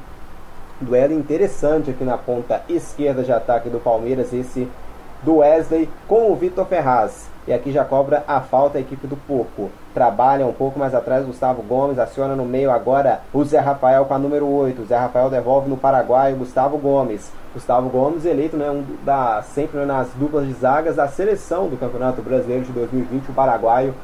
Duelo 0.80 1.14
interessante 1.14 1.90
aqui 1.90 2.04
na 2.04 2.18
ponta 2.18 2.62
esquerda 2.70 3.24
de 3.24 3.32
ataque 3.32 3.68
do 3.68 3.80
Palmeiras, 3.80 4.32
esse 4.32 4.68
do 5.24 5.38
Wesley 5.38 5.90
com 6.08 6.32
o 6.32 6.36
Vitor 6.36 6.66
Ferraz. 6.66 7.28
E 7.48 7.54
aqui 7.54 7.72
já 7.72 7.84
cobra 7.84 8.24
a 8.28 8.42
falta 8.42 8.78
a 8.78 8.82
equipe 8.82 9.08
do 9.08 9.16
Porco. 9.16 9.72
Trabalha 9.94 10.46
um 10.46 10.54
pouco 10.54 10.78
mais 10.78 10.94
atrás 10.94 11.26
Gustavo 11.26 11.64
Gomes, 11.64 11.98
aciona 11.98 12.36
no 12.36 12.46
meio 12.46 12.70
agora 12.70 13.22
o 13.34 13.44
Zé 13.44 13.58
Rafael 13.60 14.06
com 14.06 14.14
a 14.14 14.20
número 14.20 14.46
8. 14.46 14.82
O 14.82 14.86
Zé 14.86 14.98
Rafael 14.98 15.30
devolve 15.30 15.70
no 15.70 15.78
Paraguai 15.78 16.34
o 16.34 16.38
Gustavo 16.38 16.78
Gomes. 16.78 17.32
Gustavo 17.54 17.90
Gomes 17.90 18.26
eleito 18.26 18.58
né, 18.58 18.70
um 18.70 18.84
da, 19.04 19.42
sempre 19.42 19.84
nas 19.86 20.10
duplas 20.10 20.46
de 20.46 20.54
zagas 20.54 20.98
da 20.98 21.08
seleção 21.08 21.70
do 21.70 21.78
Campeonato 21.78 22.22
Brasileiro 22.22 22.66
de 22.66 22.72
2020, 22.74 23.30
o 23.30 23.34
paraguaio 23.34 23.96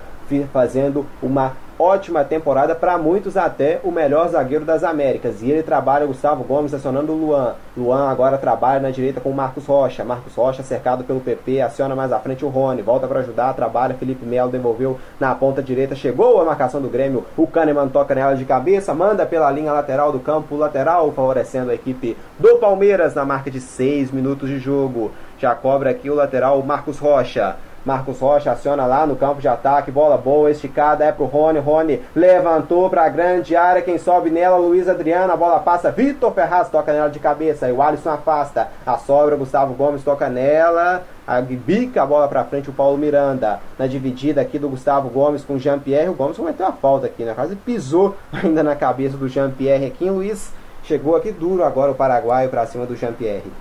fazendo 0.52 1.06
uma 1.22 1.54
ótima 1.78 2.24
temporada, 2.24 2.76
para 2.76 2.98
muitos 2.98 3.38
até 3.38 3.80
o 3.84 3.92
melhor 3.92 4.28
zagueiro 4.30 4.66
das 4.66 4.84
Américas. 4.84 5.42
E 5.42 5.52
ele 5.52 5.64
trabalha 5.64 6.06
Gustavo 6.06 6.44
Gomes 6.44 6.74
acionando 6.74 7.12
o 7.12 7.16
Luan. 7.16 7.56
Luan 7.76 8.10
agora 8.10 8.38
trabalha 8.38 8.80
na 8.80 8.92
direita 8.92 9.20
com 9.20 9.30
o 9.30 9.34
Marcos 9.34 9.66
Rocha. 9.66 10.04
Marcos 10.04 10.36
Rocha 10.36 10.64
cercado 10.64 11.04
pelo 11.04 11.20
PP, 11.20 11.62
aciona 11.62 11.96
mais 11.96 12.12
à 12.12 12.20
frente 12.20 12.46
o 12.46 12.50
Rony, 12.50 12.82
volta 12.82 13.08
para 13.08 13.20
ajudar, 13.20 13.54
trabalha. 13.54 13.96
Felipe 13.96 14.26
Melo 14.26 14.52
devolveu 14.52 15.00
na 15.20 15.34
ponta 15.34 15.62
direita, 15.62 15.96
chegou 15.96 16.40
a 16.42 16.46
marcação 16.46 16.82
do 16.82 16.90
Grêmio. 16.90 17.26
O 17.36 17.48
Kahneman 17.48 17.90
toca 17.90 18.16
nela 18.16 18.36
de 18.36 18.46
cabeça, 18.46 18.94
manda 18.94 19.26
pela 19.26 19.52
linha 19.52 19.74
lateral 19.74 20.12
do 20.12 20.20
campo 20.20 20.56
lateral, 20.56 21.12
favorecendo 21.12 21.72
a 21.72 21.76
equipe 21.76 22.16
do 22.40 22.58
Palmeiras 22.58 23.16
na 23.16 23.26
marca 23.26 23.50
de 23.50 23.60
6 23.60 24.12
minutos 24.12 24.50
de 24.50 24.60
jogo. 24.60 25.12
Já 25.40 25.54
cobra 25.56 25.90
aqui 25.90 26.10
o 26.10 26.16
lateral 26.16 26.62
Marcos 26.64 27.00
Rocha. 27.00 27.56
Marcos 27.86 28.20
Rocha 28.20 28.52
aciona 28.52 28.86
lá 28.86 29.06
no 29.06 29.16
campo 29.16 29.42
de 29.42 29.48
ataque, 29.48 29.92
bola 29.92 30.18
boa, 30.18 30.50
esticada, 30.50 31.04
é 31.04 31.12
pro 31.12 31.26
Rony, 31.26 31.60
Rony 31.60 32.02
levantou 32.16 32.90
pra 32.90 33.10
grande 33.10 33.56
área, 33.56 33.82
quem 33.82 33.98
sobe 33.98 34.30
nela, 34.30 34.56
Luiz 34.56 34.88
Adriano, 34.88 35.34
a 35.34 35.38
bola 35.38 35.60
passa, 35.60 35.92
Vitor 35.92 36.32
Ferraz 36.32 36.70
toca 36.70 36.94
nela 36.94 37.10
de 37.10 37.20
cabeça, 37.20 37.68
e 37.68 37.74
o 37.74 37.82
Alisson 37.82 38.12
afasta, 38.12 38.70
a 38.86 38.98
sobra, 38.98 39.36
Gustavo 39.36 39.74
Gomes 39.74 40.04
toca 40.04 40.30
nela, 40.30 41.04
a 41.28 41.42
bica 41.42 42.02
a 42.02 42.06
bola 42.06 42.28
pra 42.30 42.46
frente, 42.46 42.70
o 42.70 42.74
Paulo 42.74 42.98
Miranda, 42.98 43.60
na 43.78 43.86
dividida 43.86 44.40
aqui 44.40 44.58
do 44.58 44.70
Gustavo 44.70 45.10
Gomes 45.10 45.44
com 45.44 45.56
o 45.56 45.60
Jean-Pierre, 45.60 46.10
o 46.10 46.14
Gomes 46.14 46.38
cometeu 46.38 46.66
a 46.66 46.72
falta 46.72 47.08
aqui, 47.08 47.24
né, 47.24 47.34
quase 47.34 47.56
pisou 47.58 48.16
ainda 48.32 48.64
na 48.64 48.78
cabeça 48.78 49.18
do 49.18 49.28
Jean-Pierre 49.28 49.86
aqui, 49.86 50.10
Luiz 50.10 50.54
chegou 50.84 51.16
aqui 51.16 51.32
duro 51.32 51.64
agora 51.64 51.92
o 51.92 51.96
paraguaio 51.96 52.50
pra 52.50 52.66
cima 52.66 52.86
do 52.86 52.96
Jean-Pierre. 52.96 53.52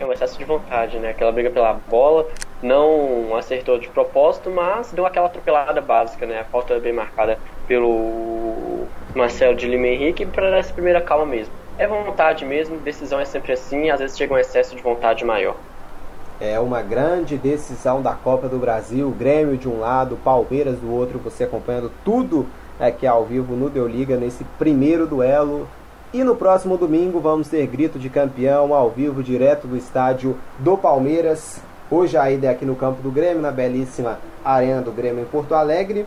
É 0.00 0.06
um 0.06 0.12
excesso 0.12 0.38
de 0.38 0.44
vontade, 0.44 0.98
né? 0.98 1.10
Aquela 1.10 1.32
briga 1.32 1.50
pela 1.50 1.72
bola, 1.72 2.26
não 2.62 3.34
acertou 3.36 3.78
de 3.78 3.88
propósito, 3.88 4.50
mas 4.50 4.92
deu 4.92 5.04
aquela 5.04 5.26
atropelada 5.26 5.80
básica, 5.80 6.24
né? 6.24 6.40
A 6.40 6.44
falta 6.44 6.78
bem 6.78 6.92
marcada 6.92 7.38
pelo 7.66 8.86
Marcelo 9.14 9.56
de 9.56 9.66
Lima 9.66 9.88
Henrique 9.88 10.24
para 10.24 10.56
essa 10.56 10.72
primeira 10.72 11.00
calma 11.00 11.26
mesmo. 11.26 11.52
É 11.76 11.86
vontade 11.86 12.44
mesmo, 12.44 12.78
decisão 12.78 13.20
é 13.20 13.24
sempre 13.24 13.52
assim, 13.52 13.90
às 13.90 14.00
vezes 14.00 14.16
chega 14.16 14.34
um 14.34 14.38
excesso 14.38 14.76
de 14.76 14.82
vontade 14.82 15.24
maior. 15.24 15.56
É 16.40 16.60
uma 16.60 16.80
grande 16.80 17.36
decisão 17.36 18.00
da 18.00 18.14
Copa 18.14 18.48
do 18.48 18.58
Brasil, 18.58 19.10
Grêmio 19.10 19.56
de 19.56 19.68
um 19.68 19.80
lado, 19.80 20.16
Palmeiras 20.22 20.78
do 20.78 20.92
outro, 20.92 21.18
você 21.18 21.42
acompanhando 21.42 21.90
tudo 22.04 22.46
aqui 22.78 23.06
ao 23.06 23.24
vivo 23.24 23.56
no 23.56 23.68
Deu 23.68 23.88
Liga 23.88 24.16
nesse 24.16 24.44
primeiro 24.56 25.06
duelo. 25.06 25.68
E 26.10 26.24
no 26.24 26.34
próximo 26.34 26.78
domingo 26.78 27.20
vamos 27.20 27.48
ter 27.48 27.66
grito 27.66 27.98
de 27.98 28.08
campeão 28.08 28.72
ao 28.72 28.88
vivo 28.88 29.22
direto 29.22 29.66
do 29.66 29.76
estádio 29.76 30.38
do 30.58 30.74
Palmeiras. 30.74 31.60
Hoje 31.90 32.16
a 32.16 32.30
ida 32.30 32.46
é 32.46 32.50
aqui 32.50 32.64
no 32.64 32.74
campo 32.74 33.02
do 33.02 33.10
Grêmio, 33.10 33.42
na 33.42 33.50
belíssima 33.50 34.18
Arena 34.42 34.80
do 34.80 34.90
Grêmio 34.90 35.22
em 35.22 35.26
Porto 35.26 35.54
Alegre. 35.54 36.06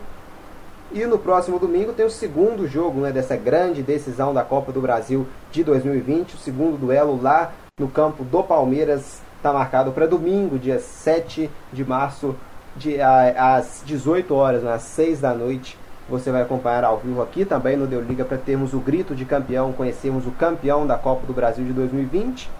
E 0.90 1.06
no 1.06 1.20
próximo 1.20 1.56
domingo 1.60 1.92
tem 1.92 2.04
o 2.04 2.10
segundo 2.10 2.66
jogo 2.66 3.00
né, 3.00 3.12
dessa 3.12 3.36
grande 3.36 3.80
decisão 3.80 4.34
da 4.34 4.42
Copa 4.42 4.72
do 4.72 4.80
Brasil 4.80 5.24
de 5.52 5.62
2020. 5.62 6.34
O 6.34 6.38
segundo 6.38 6.76
duelo 6.76 7.22
lá 7.22 7.52
no 7.78 7.86
campo 7.86 8.24
do 8.24 8.42
Palmeiras 8.42 9.20
está 9.36 9.52
marcado 9.52 9.92
para 9.92 10.06
domingo, 10.08 10.58
dia 10.58 10.80
7 10.80 11.48
de 11.72 11.84
março, 11.84 12.34
de, 12.74 13.00
às 13.00 13.84
18 13.86 14.34
horas, 14.34 14.64
né, 14.64 14.72
às 14.72 14.82
6 14.82 15.20
da 15.20 15.32
noite. 15.32 15.78
Você 16.12 16.30
vai 16.30 16.42
acompanhar 16.42 16.84
ao 16.84 16.98
vivo 16.98 17.22
aqui 17.22 17.42
também 17.42 17.74
no 17.74 17.86
Deu 17.86 18.02
Liga 18.02 18.22
para 18.22 18.36
termos 18.36 18.74
o 18.74 18.78
grito 18.78 19.14
de 19.14 19.24
campeão, 19.24 19.72
conhecermos 19.72 20.26
o 20.26 20.30
campeão 20.30 20.86
da 20.86 20.98
Copa 20.98 21.26
do 21.26 21.32
Brasil 21.32 21.64
de 21.64 21.72
2020 21.72 22.50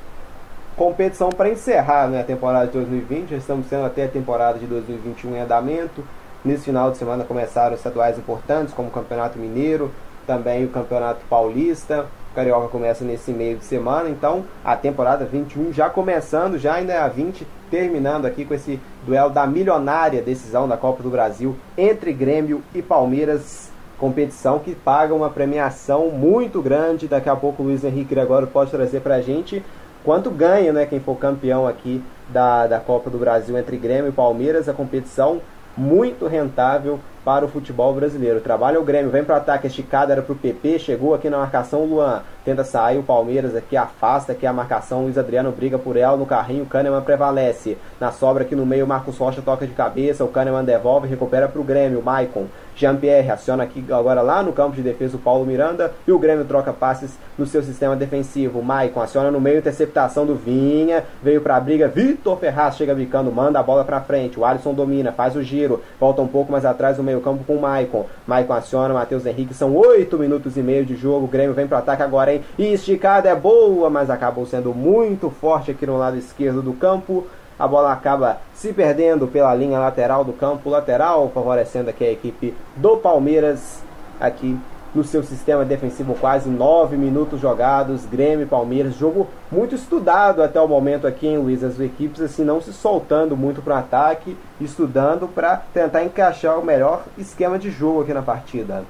competição 0.75 1.29
para 1.29 1.51
encerrar 1.51 2.09
né, 2.09 2.23
a 2.23 2.25
temporada 2.25 2.67
de 2.67 2.73
2020. 2.73 3.29
Já 3.29 3.37
estamos 3.37 3.67
tendo 3.67 3.85
até 3.85 4.07
a 4.07 4.09
temporada 4.09 4.59
de 4.59 4.65
2021 4.65 5.37
em 5.37 5.41
andamento. 5.41 6.03
Nesse 6.43 6.65
final 6.65 6.91
de 6.91 6.97
semana 6.97 7.25
começaram 7.25 7.75
estaduais 7.75 8.17
importantes, 8.17 8.73
como 8.73 8.89
o 8.89 8.91
Campeonato 8.91 9.39
Mineiro, 9.39 9.93
também 10.27 10.65
o 10.65 10.71
Campeonato 10.71 11.21
Paulista. 11.29 12.07
O 12.33 12.35
Carioca 12.35 12.69
começa 12.69 13.05
nesse 13.05 13.33
meio 13.33 13.59
de 13.59 13.67
semana, 13.67 14.09
então 14.09 14.45
a 14.65 14.75
temporada 14.75 15.27
21 15.27 15.75
já 15.75 15.91
começando, 15.91 16.59
já 16.59 16.73
ainda 16.73 16.95
é 16.95 16.99
a 16.99 17.07
20, 17.07 17.47
terminando 17.73 18.27
aqui 18.27 18.45
com 18.45 18.53
esse 18.53 18.79
duelo 19.07 19.31
da 19.31 19.47
milionária 19.47 20.21
decisão 20.21 20.69
da 20.69 20.77
Copa 20.77 21.03
do 21.03 21.09
Brasil 21.09 21.57
entre 21.77 22.13
Grêmio 22.13 22.63
e 22.75 22.83
Palmeiras. 22.83 23.71
Competição 23.97 24.59
que 24.59 24.75
paga 24.75 25.15
uma 25.15 25.31
premiação 25.31 26.11
muito 26.11 26.61
grande. 26.61 27.09
Daqui 27.09 27.31
a 27.31 27.37
pouco 27.37 27.63
o 27.63 27.67
Luiz 27.67 27.83
Henrique 27.83 28.19
agora 28.21 28.47
pode 28.47 28.71
trazer 28.71 29.01
para 29.01 29.15
a 29.15 29.23
gente 29.23 29.65
quanto 30.05 30.31
ganha 30.31 30.71
né, 30.71 30.85
quem 30.85 31.01
for 31.01 31.17
campeão 31.17 31.67
aqui 31.67 32.05
da, 32.29 32.67
da 32.67 32.79
Copa 32.79 33.09
do 33.09 33.17
Brasil 33.17 33.57
entre 33.57 33.79
Grêmio 33.79 34.11
e 34.11 34.13
Palmeiras, 34.13 34.69
a 34.69 34.75
competição 34.75 35.41
muito 35.75 36.27
rentável 36.27 37.01
para 37.25 37.45
o 37.45 37.49
futebol 37.49 37.95
brasileiro. 37.95 38.41
Trabalha 38.41 38.81
o 38.81 38.85
Grêmio, 38.85 39.11
vem 39.11 39.25
para 39.25 39.35
o 39.35 39.39
ataque, 39.39 39.67
esticada 39.67 40.13
era 40.13 40.23
para 40.23 40.33
o 40.33 40.37
PP, 40.37 40.79
chegou 40.79 41.15
aqui 41.15 41.31
na 41.31 41.39
marcação 41.39 41.83
o 41.83 41.87
Luan, 41.87 42.23
tenta 42.45 42.65
sair 42.65 42.99
o 42.99 43.03
Palmeiras 43.03 43.55
aqui, 43.55 43.77
afasta 43.77 44.33
aqui 44.33 44.47
a 44.47 44.53
marcação, 44.53 45.05
Luiz 45.05 45.17
Adriano 45.17 45.53
briga 45.53 45.79
por 45.79 45.97
ela 45.97 46.17
no 46.17 46.27
carrinho, 46.27 46.65
o 46.65 46.67
Kahneman 46.67 47.03
prevalece. 47.03 47.79
Na 48.01 48.11
sobra 48.11 48.43
aqui 48.43 48.57
no 48.57 48.67
meio, 48.67 48.87
Marcos 48.87 49.17
Rocha 49.19 49.43
toca 49.43 49.67
de 49.67 49.73
cabeça, 49.73 50.25
o 50.25 50.29
Kahneman 50.29 50.65
devolve, 50.65 51.09
recupera 51.09 51.49
para 51.49 51.61
o 51.61 51.65
Grêmio, 51.65 52.01
o 52.01 52.03
Maicon. 52.03 52.47
Jean-Pierre 52.75 53.31
aciona 53.31 53.65
aqui 53.65 53.85
agora 53.91 54.23
lá 54.23 54.43
no 54.43 54.53
campo 54.53 54.75
de 54.75 54.83
defesa 54.83 55.17
o 55.17 55.21
Paulo 55.21 55.45
Miranda 55.45 55.93
e 56.07 56.13
o 56.13 56.19
Grêmio 56.19 56.45
troca 56.45 56.73
passes 56.73 57.19
no 57.37 57.47
seu 57.47 57.63
sistema 57.63 57.95
defensivo. 57.95 58.61
O 58.61 58.65
Maicon 58.65 59.01
aciona 59.01 59.31
no 59.31 59.41
meio, 59.41 59.59
interceptação 59.59 60.25
do 60.25 60.35
Vinha, 60.35 61.05
veio 61.23 61.41
para 61.41 61.57
a 61.57 61.61
briga, 61.61 61.89
Vitor 61.89 62.39
Ferraz 62.39 62.77
chega 62.77 62.95
bicando, 62.95 63.31
manda 63.31 63.61
a 63.61 63.63
bola 63.63 63.85
para 63.85 64.01
frente, 64.01 64.39
o 64.39 64.45
Alisson 64.45 64.73
domina, 64.73 65.13
faz 65.13 65.37
o 65.37 65.43
giro, 65.43 65.83
volta 66.01 66.23
um 66.23 66.29
pouco 66.29 66.51
mais 66.51 66.65
atrás 66.65 66.97
do 66.97 67.03
meio 67.03 67.12
campo 67.21 67.45
com 67.45 67.57
o 67.57 67.61
Maicon. 67.61 68.07
Maicon 68.27 68.55
aciona, 68.55 68.95
Matheus 68.95 69.27
Henrique, 69.27 69.55
são 69.55 69.75
oito 69.77 70.19
minutos 70.19 70.57
e 70.57 70.63
meio 70.63 70.85
de 70.85 70.97
jogo, 70.97 71.27
o 71.27 71.29
Grêmio 71.29 71.55
vem 71.55 71.67
para 71.67 71.79
ataque 71.79 72.03
agora, 72.03 72.33
hein? 72.33 72.43
E 72.59 72.73
esticada 72.73 73.29
é 73.29 73.35
boa, 73.35 73.91
mas 73.91 74.11
acabou 74.11 74.47
sendo 74.47 74.75
muito 74.75 75.31
forte 75.31 75.71
aqui 75.71 75.87
no 75.87 75.99
lado 75.99 76.17
esquerdo 76.17 76.63
do 76.63 76.73
campo. 76.73 77.27
A 77.59 77.69
bola 77.69 77.93
acaba 77.93 78.39
se 78.55 78.73
perdendo 78.73 79.29
pela 79.29 79.55
linha 79.55 79.79
lateral 79.79 80.25
do 80.25 80.33
campo 80.33 80.71
lateral, 80.71 81.31
favorecendo 81.33 81.91
aqui 81.91 82.05
a 82.05 82.11
equipe 82.11 82.55
do 82.77 82.97
Palmeiras 82.97 83.83
aqui 84.19 84.59
no 84.95 85.03
seu 85.03 85.23
sistema 85.23 85.65
defensivo, 85.65 86.15
quase 86.15 86.51
nove 86.51 86.97
minutos 86.97 87.41
jogados, 87.41 88.05
Grêmio 88.07 88.47
Palmeiras, 88.47 88.95
jogo 88.95 89.29
muito 89.51 89.75
estudado 89.75 90.43
até 90.43 90.61
o 90.61 90.69
momento 90.69 91.07
aqui 91.07 91.27
em 91.27 91.39
Luiz, 91.39 91.65
as 91.65 91.81
equipes 91.81 92.21
assim 92.21 92.45
não 92.45 92.61
se 92.61 92.73
soltando 92.73 93.37
muito 93.37 93.63
para 93.63 93.75
o 93.75 93.79
ataque, 93.79 94.37
estudando 94.61 95.27
para 95.27 95.57
tentar 95.73 96.05
encaixar 96.05 96.59
o 96.59 96.65
melhor 96.65 97.05
esquema 97.17 97.59
de 97.59 97.71
jogo 97.71 98.03
aqui 98.03 98.13
na 98.13 98.23
partida. 98.23 98.85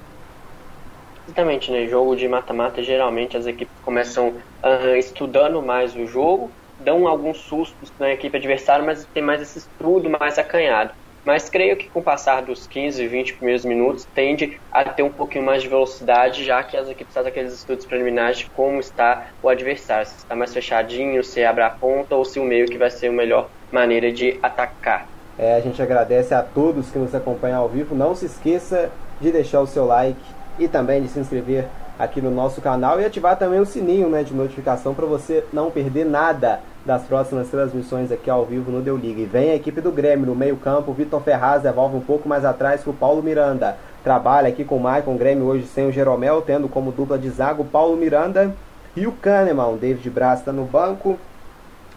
Exatamente, 1.27 1.71
né? 1.71 1.87
Jogo 1.87 2.17
de 2.17 2.27
mata-mata, 2.27 2.83
geralmente 2.83 3.37
as 3.37 3.47
equipes 3.47 3.75
começam 3.85 4.29
uh, 4.29 4.97
estudando 4.99 5.63
mais 5.63 5.95
o 5.95 6.07
jogo, 6.07 6.51
dão 6.81 7.07
alguns 7.07 7.39
sustos 7.39 7.93
na 7.99 8.13
equipe 8.13 8.37
adversária, 8.37 8.85
mas 8.85 9.07
tem 9.15 9.23
mais 9.23 9.41
esse 9.41 9.59
estudo 9.59 10.11
mais 10.11 10.37
acanhado. 10.37 10.91
Mas 11.25 11.49
creio 11.49 11.77
que 11.77 11.89
com 11.89 12.01
o 12.01 12.03
passar 12.03 12.43
dos 12.43 12.67
15, 12.67 13.07
20 13.07 13.35
primeiros 13.35 13.65
minutos 13.65 14.07
tende 14.15 14.59
a 14.73 14.85
ter 14.85 15.03
um 15.03 15.11
pouquinho 15.11 15.45
mais 15.45 15.63
de 15.63 15.69
velocidade, 15.69 16.45
já 16.45 16.63
que 16.63 16.77
as 16.77 16.89
equipes 16.89 17.15
fazem 17.15 17.31
aqueles 17.31 17.53
estudos 17.53 17.87
preliminares 17.87 18.39
de 18.39 18.47
como 18.47 18.81
está 18.81 19.29
o 19.43 19.49
adversário, 19.49 20.07
se 20.07 20.17
está 20.17 20.35
mais 20.35 20.53
fechadinho, 20.53 21.23
se 21.23 21.45
abre 21.45 21.63
a 21.63 21.71
ponta 21.71 22.17
ou 22.17 22.25
se 22.25 22.41
o 22.41 22.45
meio 22.45 22.67
que 22.67 22.77
vai 22.77 22.91
ser 22.91 23.09
a 23.09 23.13
melhor 23.13 23.49
maneira 23.71 24.11
de 24.11 24.39
atacar. 24.43 25.07
É, 25.39 25.55
a 25.55 25.61
gente 25.61 25.81
agradece 25.81 26.35
a 26.35 26.43
todos 26.43 26.91
que 26.91 26.99
nos 26.99 27.15
acompanham 27.15 27.63
ao 27.63 27.69
vivo. 27.69 27.95
Não 27.95 28.15
se 28.15 28.27
esqueça 28.27 28.91
de 29.21 29.31
deixar 29.31 29.61
o 29.61 29.67
seu 29.67 29.87
like 29.87 30.21
e 30.59 30.69
também 30.69 31.03
de 31.03 31.09
se 31.09 31.19
inscrever 31.19 31.67
aqui 31.99 32.21
no 32.21 32.31
nosso 32.31 32.61
canal 32.61 33.01
e 33.01 33.05
ativar 33.05 33.37
também 33.39 33.61
o 33.61 33.67
sininho 33.67 34.09
né, 34.09 34.23
de 34.23 34.35
notificação 34.35 34.95
para 34.95 35.07
você 35.07 35.45
não 35.53 35.71
perder 35.71 36.05
nada 36.05 36.61
das 36.85 37.03
próximas 37.05 37.49
transmissões 37.49 38.11
aqui 38.11 38.29
ao 38.29 38.45
vivo 38.45 38.71
no 38.71 38.83
Deu 38.83 38.97
Liga. 38.97 39.21
E 39.21 39.27
vem 39.27 39.51
a 39.51 39.55
equipe 39.55 39.81
do 39.81 39.93
Grêmio 39.93 40.27
no 40.27 40.35
meio-campo. 40.35 40.93
Vitor 40.93 41.21
Ferraz 41.23 41.63
devolve 41.63 41.97
um 41.97 42.01
pouco 42.01 42.29
mais 42.29 42.45
atrás 42.45 42.83
com 42.83 42.91
o 42.91 42.95
Paulo 42.95 43.23
Miranda. 43.23 43.77
Trabalha 44.03 44.49
aqui 44.49 44.65
com 44.65 44.77
o 44.77 44.81
Maicon 44.81 45.17
Grêmio 45.17 45.47
hoje 45.47 45.67
sem 45.67 45.87
o 45.87 45.93
Jeromel, 45.93 46.43
tendo 46.43 46.69
como 46.69 46.91
dupla 46.91 47.19
de 47.19 47.31
zaga 47.31 47.63
o 47.63 47.65
Paulo 47.65 47.97
Miranda. 47.97 48.53
e 48.97 49.07
o 49.07 49.13
Kahneman. 49.13 49.75
O 49.75 49.77
David 49.77 50.11
Braz 50.11 50.41
está 50.41 50.53
no 50.53 50.65
banco. 50.65 51.19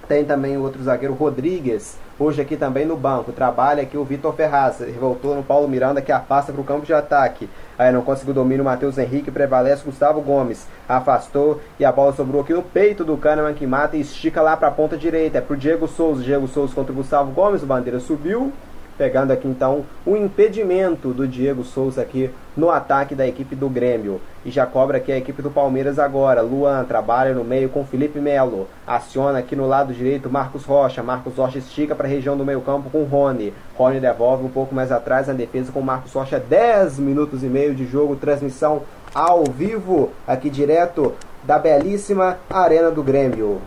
Tem 0.07 0.23
também 0.23 0.55
o 0.55 0.61
outro 0.61 0.83
zagueiro 0.83 1.15
Rodrigues, 1.15 1.97
hoje 2.19 2.39
aqui 2.39 2.55
também 2.55 2.85
no 2.85 2.95
banco. 2.95 3.31
Trabalha 3.31 3.81
aqui 3.81 3.97
o 3.97 4.03
Vitor 4.03 4.33
Ferraz, 4.35 4.77
voltou 4.99 5.35
no 5.35 5.41
Paulo 5.41 5.67
Miranda 5.67 5.99
que 5.99 6.11
afasta 6.11 6.53
para 6.53 6.61
o 6.61 6.63
campo 6.63 6.85
de 6.85 6.93
ataque. 6.93 7.49
Aí 7.75 7.91
não 7.91 8.03
conseguiu 8.03 8.33
domínio, 8.33 8.61
o 8.61 8.65
Matheus 8.65 8.99
Henrique 8.99 9.31
prevalece, 9.31 9.83
Gustavo 9.83 10.21
Gomes 10.21 10.67
afastou 10.87 11.59
e 11.79 11.85
a 11.85 11.91
bola 11.91 12.13
sobrou 12.13 12.41
aqui 12.41 12.53
no 12.53 12.61
peito 12.61 13.03
do 13.03 13.17
Kahneman 13.17 13.55
que 13.55 13.65
mata 13.65 13.97
e 13.97 14.01
estica 14.01 14.43
lá 14.43 14.55
para 14.55 14.67
a 14.67 14.71
ponta 14.71 14.95
direita. 14.95 15.39
É 15.39 15.41
para 15.41 15.55
o 15.55 15.57
Diego 15.57 15.87
Souza, 15.87 16.23
Diego 16.23 16.47
Souza 16.47 16.75
contra 16.75 16.93
o 16.93 16.95
Gustavo 16.95 17.31
Gomes, 17.31 17.63
o 17.63 17.65
Bandeira 17.65 17.99
subiu, 17.99 18.53
Pegando 18.97 19.31
aqui 19.31 19.47
então 19.47 19.83
o 20.05 20.15
impedimento 20.15 21.13
do 21.13 21.27
Diego 21.27 21.63
Souza 21.65 22.01
aqui 22.01 22.29
no 22.55 22.69
ataque 22.69 23.13
da 23.13 23.27
equipe 23.27 23.53
do 23.53 23.67
Grêmio. 23.67 24.21
E 24.45 24.51
já 24.51 24.65
cobra 24.65 24.97
aqui 24.97 25.11
a 25.11 25.17
equipe 25.17 25.41
do 25.41 25.51
Palmeiras 25.51 25.99
agora. 25.99 26.41
Luan 26.41 26.85
trabalha 26.85 27.33
no 27.33 27.43
meio 27.43 27.67
com 27.67 27.83
Felipe 27.83 28.19
Melo. 28.19 28.67
Aciona 28.87 29.39
aqui 29.39 29.55
no 29.55 29.67
lado 29.67 29.93
direito 29.93 30.29
Marcos 30.29 30.63
Rocha. 30.63 31.03
Marcos 31.03 31.35
Rocha 31.35 31.57
estica 31.57 31.93
para 31.93 32.07
a 32.07 32.09
região 32.09 32.37
do 32.37 32.45
meio 32.45 32.61
campo 32.61 32.89
com 32.89 33.03
Rony. 33.03 33.53
Rony 33.75 33.99
devolve 33.99 34.45
um 34.45 34.49
pouco 34.49 34.73
mais 34.73 34.91
atrás 34.91 35.27
na 35.27 35.33
defesa 35.33 35.73
com 35.73 35.81
Marcos 35.81 36.13
Rocha. 36.13 36.39
10 36.39 36.99
minutos 36.99 37.43
e 37.43 37.47
meio 37.47 37.75
de 37.75 37.85
jogo. 37.85 38.15
Transmissão 38.15 38.83
ao 39.13 39.43
vivo 39.43 40.11
aqui 40.25 40.49
direto 40.49 41.13
da 41.43 41.59
belíssima 41.59 42.37
Arena 42.49 42.91
do 42.91 43.03
Grêmio. 43.03 43.61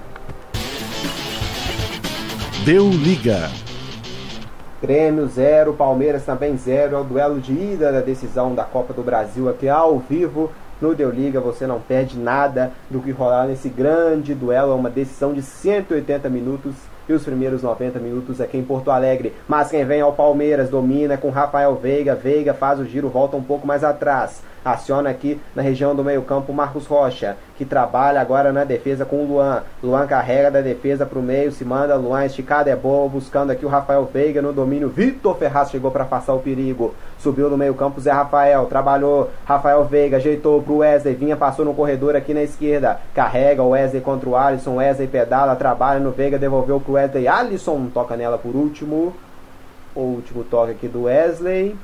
Deu 2.65 2.89
liga. 2.89 3.68
Grêmio 4.81 5.27
0, 5.27 5.73
Palmeiras 5.75 6.25
também 6.25 6.57
0. 6.57 6.95
É 6.95 6.99
o 7.01 7.05
duelo 7.05 7.41
de 7.41 7.53
ida 7.53 7.91
da 7.91 8.01
decisão 8.01 8.55
da 8.55 8.63
Copa 8.63 8.93
do 8.93 9.03
Brasil 9.03 9.49
aqui 9.49 9.69
ao 9.69 9.99
vivo 9.99 10.53
no 10.81 10.95
Deu 10.95 11.11
Liga. 11.11 11.41
Você 11.41 11.67
não 11.67 11.81
perde 11.81 12.17
nada 12.17 12.71
do 12.89 13.01
que 13.01 13.11
rolar 13.11 13.49
nesse 13.49 13.69
grande 13.69 14.35
duelo. 14.35 14.71
É 14.71 14.75
uma 14.77 14.89
decisão 14.89 15.33
de 15.33 15.43
180 15.43 16.29
minutos 16.29 16.75
e 17.09 17.13
os 17.13 17.25
primeiros 17.25 17.61
90 17.61 17.99
minutos 17.99 18.41
aqui 18.41 18.57
em 18.57 18.63
Porto 18.63 18.93
Alegre. 18.93 19.35
Mas 19.49 19.69
quem 19.69 19.85
vem 19.85 20.01
ao 20.01 20.13
Palmeiras 20.13 20.71
domina 20.71 21.17
com 21.17 21.31
Rafael 21.31 21.75
Veiga. 21.75 22.15
Veiga 22.15 22.55
faz 22.55 22.79
o 22.79 22.85
giro, 22.85 23.09
volta 23.09 23.37
um 23.37 23.43
pouco 23.43 23.67
mais 23.67 23.83
atrás. 23.83 24.43
Aciona 24.73 25.11
aqui 25.11 25.41
na 25.55 25.63
região 25.63 25.95
do 25.95 26.05
meio-campo 26.05 26.53
Marcos 26.53 26.87
Rocha, 26.87 27.37
que 27.57 27.65
trabalha 27.65 28.21
agora 28.21 28.53
na 28.53 28.65
defesa 28.65 29.05
com 29.05 29.25
o 29.25 29.27
Luan. 29.27 29.63
Luan 29.83 30.07
carrega 30.07 30.51
da 30.51 30.61
defesa 30.61 31.07
para 31.07 31.19
o 31.19 31.23
meio, 31.23 31.51
se 31.51 31.65
manda. 31.65 31.97
Luan 31.97 32.25
esticado 32.25 32.69
é 32.69 32.77
bom, 32.77 33.09
buscando 33.09 33.51
aqui 33.51 33.65
o 33.65 33.69
Rafael 33.69 34.05
Veiga 34.13 34.43
no 34.43 34.53
domínio. 34.53 34.89
Vitor 34.89 35.37
Ferraz 35.37 35.71
chegou 35.71 35.91
para 35.91 36.05
passar 36.05 36.35
o 36.35 36.41
perigo. 36.41 36.95
Subiu 37.19 37.49
no 37.49 37.57
meio-campo 37.57 38.01
Zé 38.01 38.13
Rafael, 38.13 38.67
trabalhou. 38.67 39.31
Rafael 39.45 39.85
Veiga 39.85 40.19
ajeitou 40.19 40.63
para 40.63 40.73
o 40.73 40.79
Wesley, 40.79 41.15
vinha, 41.15 41.37
passou 41.37 41.65
no 41.65 41.75
corredor 41.75 42.15
aqui 42.15 42.35
na 42.35 42.43
esquerda. 42.43 43.01
Carrega 43.15 43.63
o 43.63 43.71
Wesley 43.71 44.03
contra 44.03 44.29
o 44.29 44.37
Alisson. 44.37 44.77
Wesley 44.77 45.09
pedala, 45.09 45.57
trabalha 45.57 45.99
no 46.01 46.11
Veiga, 46.11 46.39
devolveu 46.39 46.79
para 46.81 46.91
o 46.91 46.95
Wesley. 46.95 47.27
Alisson 47.27 47.87
toca 47.93 48.17
nela 48.17 48.39
por 48.39 48.55
último. 48.55 49.15
O 49.95 50.01
último 50.01 50.45
toque 50.45 50.73
aqui 50.73 50.87
do 50.87 51.05
Wesley. 51.05 51.77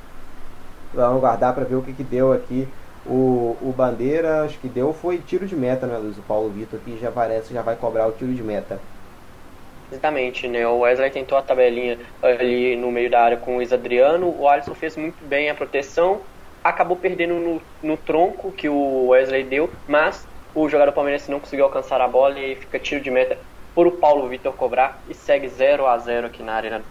Vamos 0.94 1.20
guardar 1.20 1.54
para 1.54 1.64
ver 1.64 1.74
o 1.76 1.82
que, 1.84 1.94
que 1.94 2.04
deu 2.04 2.32
aqui. 2.32 2.74
O, 3.04 3.58
o 3.68 3.72
Bandeira, 3.74 4.44
acho 4.44 4.58
que 4.60 4.68
deu 4.68 4.92
foi 4.94 5.22
tiro 5.22 5.46
de 5.46 5.54
meta, 5.56 5.86
né, 5.86 5.98
Luiz? 5.98 6.16
O 6.18 6.24
Paulo 6.24 6.50
Vitor 6.52 6.80
aqui 6.80 6.96
já 6.98 7.12
parece 7.12 7.52
já 7.52 7.62
vai 7.62 7.76
cobrar 7.76 8.06
o 8.08 8.12
tiro 8.16 8.34
de 8.34 8.42
meta. 8.42 8.88
Exatamente, 9.90 10.48
né? 10.48 10.66
O 10.66 10.78
Wesley 10.80 11.10
tentou 11.10 11.38
a 11.38 11.42
tabelinha 11.42 11.98
ali 12.20 12.74
no 12.76 12.90
meio 12.90 13.10
da 13.10 13.22
área 13.22 13.36
com 13.38 13.52
o 13.52 13.56
Luiz 13.56 13.72
Adriano. 13.72 14.28
O 14.36 14.48
Alisson 14.48 14.74
fez 14.74 14.96
muito 14.96 15.24
bem 15.24 15.48
a 15.50 15.54
proteção, 15.54 16.26
acabou 16.62 16.98
perdendo 16.98 17.34
no, 17.38 17.70
no 17.82 17.96
tronco 17.96 18.52
que 18.52 18.68
o 18.68 19.08
Wesley 19.08 19.44
deu, 19.48 19.72
mas 19.86 20.28
o 20.54 20.68
jogador 20.68 20.92
palmeirense 20.92 21.30
não 21.30 21.40
conseguiu 21.40 21.64
alcançar 21.66 22.00
a 22.00 22.08
bola 22.08 22.38
e 22.40 22.56
fica 22.56 22.80
tiro 22.80 23.02
de 23.02 23.10
meta 23.10 23.40
por 23.74 23.86
o 23.86 23.98
Paulo 23.98 24.28
Vitor 24.28 24.54
cobrar 24.56 25.02
e 25.06 25.14
segue 25.14 25.48
0 25.48 25.86
a 25.86 25.98
0 25.98 26.26
aqui 26.28 26.42
na 26.42 26.54
arena 26.54 26.84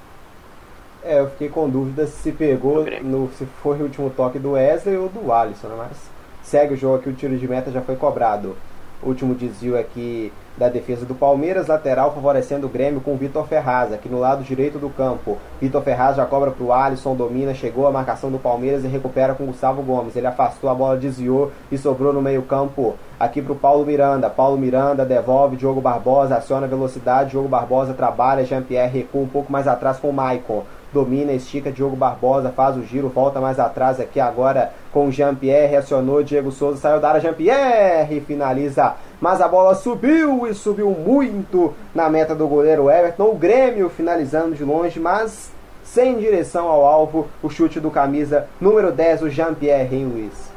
é, 1.05 1.19
eu 1.19 1.29
fiquei 1.31 1.50
com 1.50 1.69
dúvida 1.69 2.07
se 2.07 2.31
pegou, 2.31 2.86
no, 3.01 3.29
se 3.38 3.45
foi 3.62 3.77
o 3.79 3.83
último 3.83 4.10
toque 4.10 4.39
do 4.39 4.51
Wesley 4.51 4.98
ou 4.98 5.10
do 5.10 5.31
Alisson, 5.31 5.67
né? 5.67 5.75
mas 5.77 5.98
segue 6.43 6.74
o 6.74 6.77
jogo 6.77 6.95
aqui, 6.95 7.10
o 7.10 7.13
tiro 7.13 7.38
de 7.38 7.48
meta 7.48 7.72
já 7.72 7.81
foi 7.81 7.95
cobrado. 7.95 8.55
Último 9.01 9.36
desvio 9.36 9.78
aqui 9.78 10.32
da 10.58 10.69
defesa 10.69 11.06
do 11.06 11.13
Palmeiras, 11.13 11.67
lateral 11.67 12.13
favorecendo 12.13 12.67
o 12.67 12.69
Grêmio 12.69 13.01
com 13.01 13.15
o 13.15 13.17
Vitor 13.17 13.45
Ferraz, 13.47 13.91
aqui 13.91 14.08
no 14.08 14.17
lado 14.17 14.43
direito 14.43 14.80
do 14.80 14.89
campo. 14.89 15.38
Vitor 15.60 15.82
Ferraz 15.82 16.15
já 16.15 16.25
cobra 16.25 16.51
para 16.51 16.63
o 16.63 16.71
Alisson, 16.71 17.13
domina, 17.15 17.54
chegou 17.54 17.86
a 17.86 17.91
marcação 17.91 18.32
do 18.32 18.39
Palmeiras 18.39 18.86
e 18.86 18.88
recupera 18.88 19.34
com 19.34 19.43
o 19.43 19.47
Gustavo 19.47 19.82
Gomes. 19.82 20.15
Ele 20.15 20.28
afastou 20.28 20.69
a 20.69 20.73
bola, 20.73 20.95
desviou 20.95 21.51
e 21.69 21.78
sobrou 21.78 22.13
no 22.13 22.21
meio-campo 22.21 22.95
aqui 23.19 23.41
para 23.41 23.51
o 23.51 23.58
Paulo 23.58 23.86
Miranda. 23.86 24.30
Paulo 24.30 24.58
Miranda 24.58 25.04
devolve, 25.04 25.58
Diogo 25.58 25.82
Barbosa 25.82 26.38
aciona 26.38 26.65
a 26.65 26.69
velocidade, 26.69 27.32
Diogo 27.32 27.49
Barbosa 27.49 27.93
trabalha, 27.93 28.45
Jean-Pierre 28.45 28.99
recua 28.99 29.21
um 29.21 29.28
pouco 29.28 29.51
mais 29.51 29.67
atrás 29.67 29.97
com 29.97 30.10
o 30.10 30.13
Maicon 30.13 30.63
domina, 30.93 31.34
estica 31.34 31.71
Diogo 31.71 31.95
Barbosa, 31.95 32.51
faz 32.51 32.77
o 32.77 32.84
giro, 32.84 33.10
volta 33.10 33.41
mais 33.41 33.60
atrás 33.60 33.99
aqui 33.99 34.19
agora 34.19 34.71
com 34.91 35.12
Jean-Pierre, 35.12 35.71
reacionou, 35.71 36.23
Diego 36.23 36.51
Souza 36.51 36.79
saiu 36.79 36.99
da 36.99 37.10
área, 37.10 37.21
Jean-Pierre 37.21 38.21
finaliza, 38.21 38.95
mas 39.19 39.41
a 39.41 39.47
bola 39.47 39.73
subiu 39.75 40.47
e 40.47 40.53
subiu 40.53 40.91
muito 40.91 41.73
na 41.93 42.10
meta 42.10 42.36
do 42.36 42.47
goleiro 42.47 42.89
Everton, 42.89 43.25
o 43.25 43.36
Grêmio 43.36 43.89
finalizando 43.89 44.56
de 44.56 44.63
longe, 44.63 44.99
mas 44.99 45.51
sem 45.84 46.17
direção 46.17 46.67
ao 46.67 46.86
alvo, 46.86 47.27
o 47.41 47.49
chute 47.49 47.79
do 47.79 47.91
camisa 47.91 48.47
número 48.62 48.91
10, 48.91 49.23
o 49.23 49.29
Jean-Pierre 49.29 49.95
hein, 49.95 50.06
Luiz? 50.06 50.53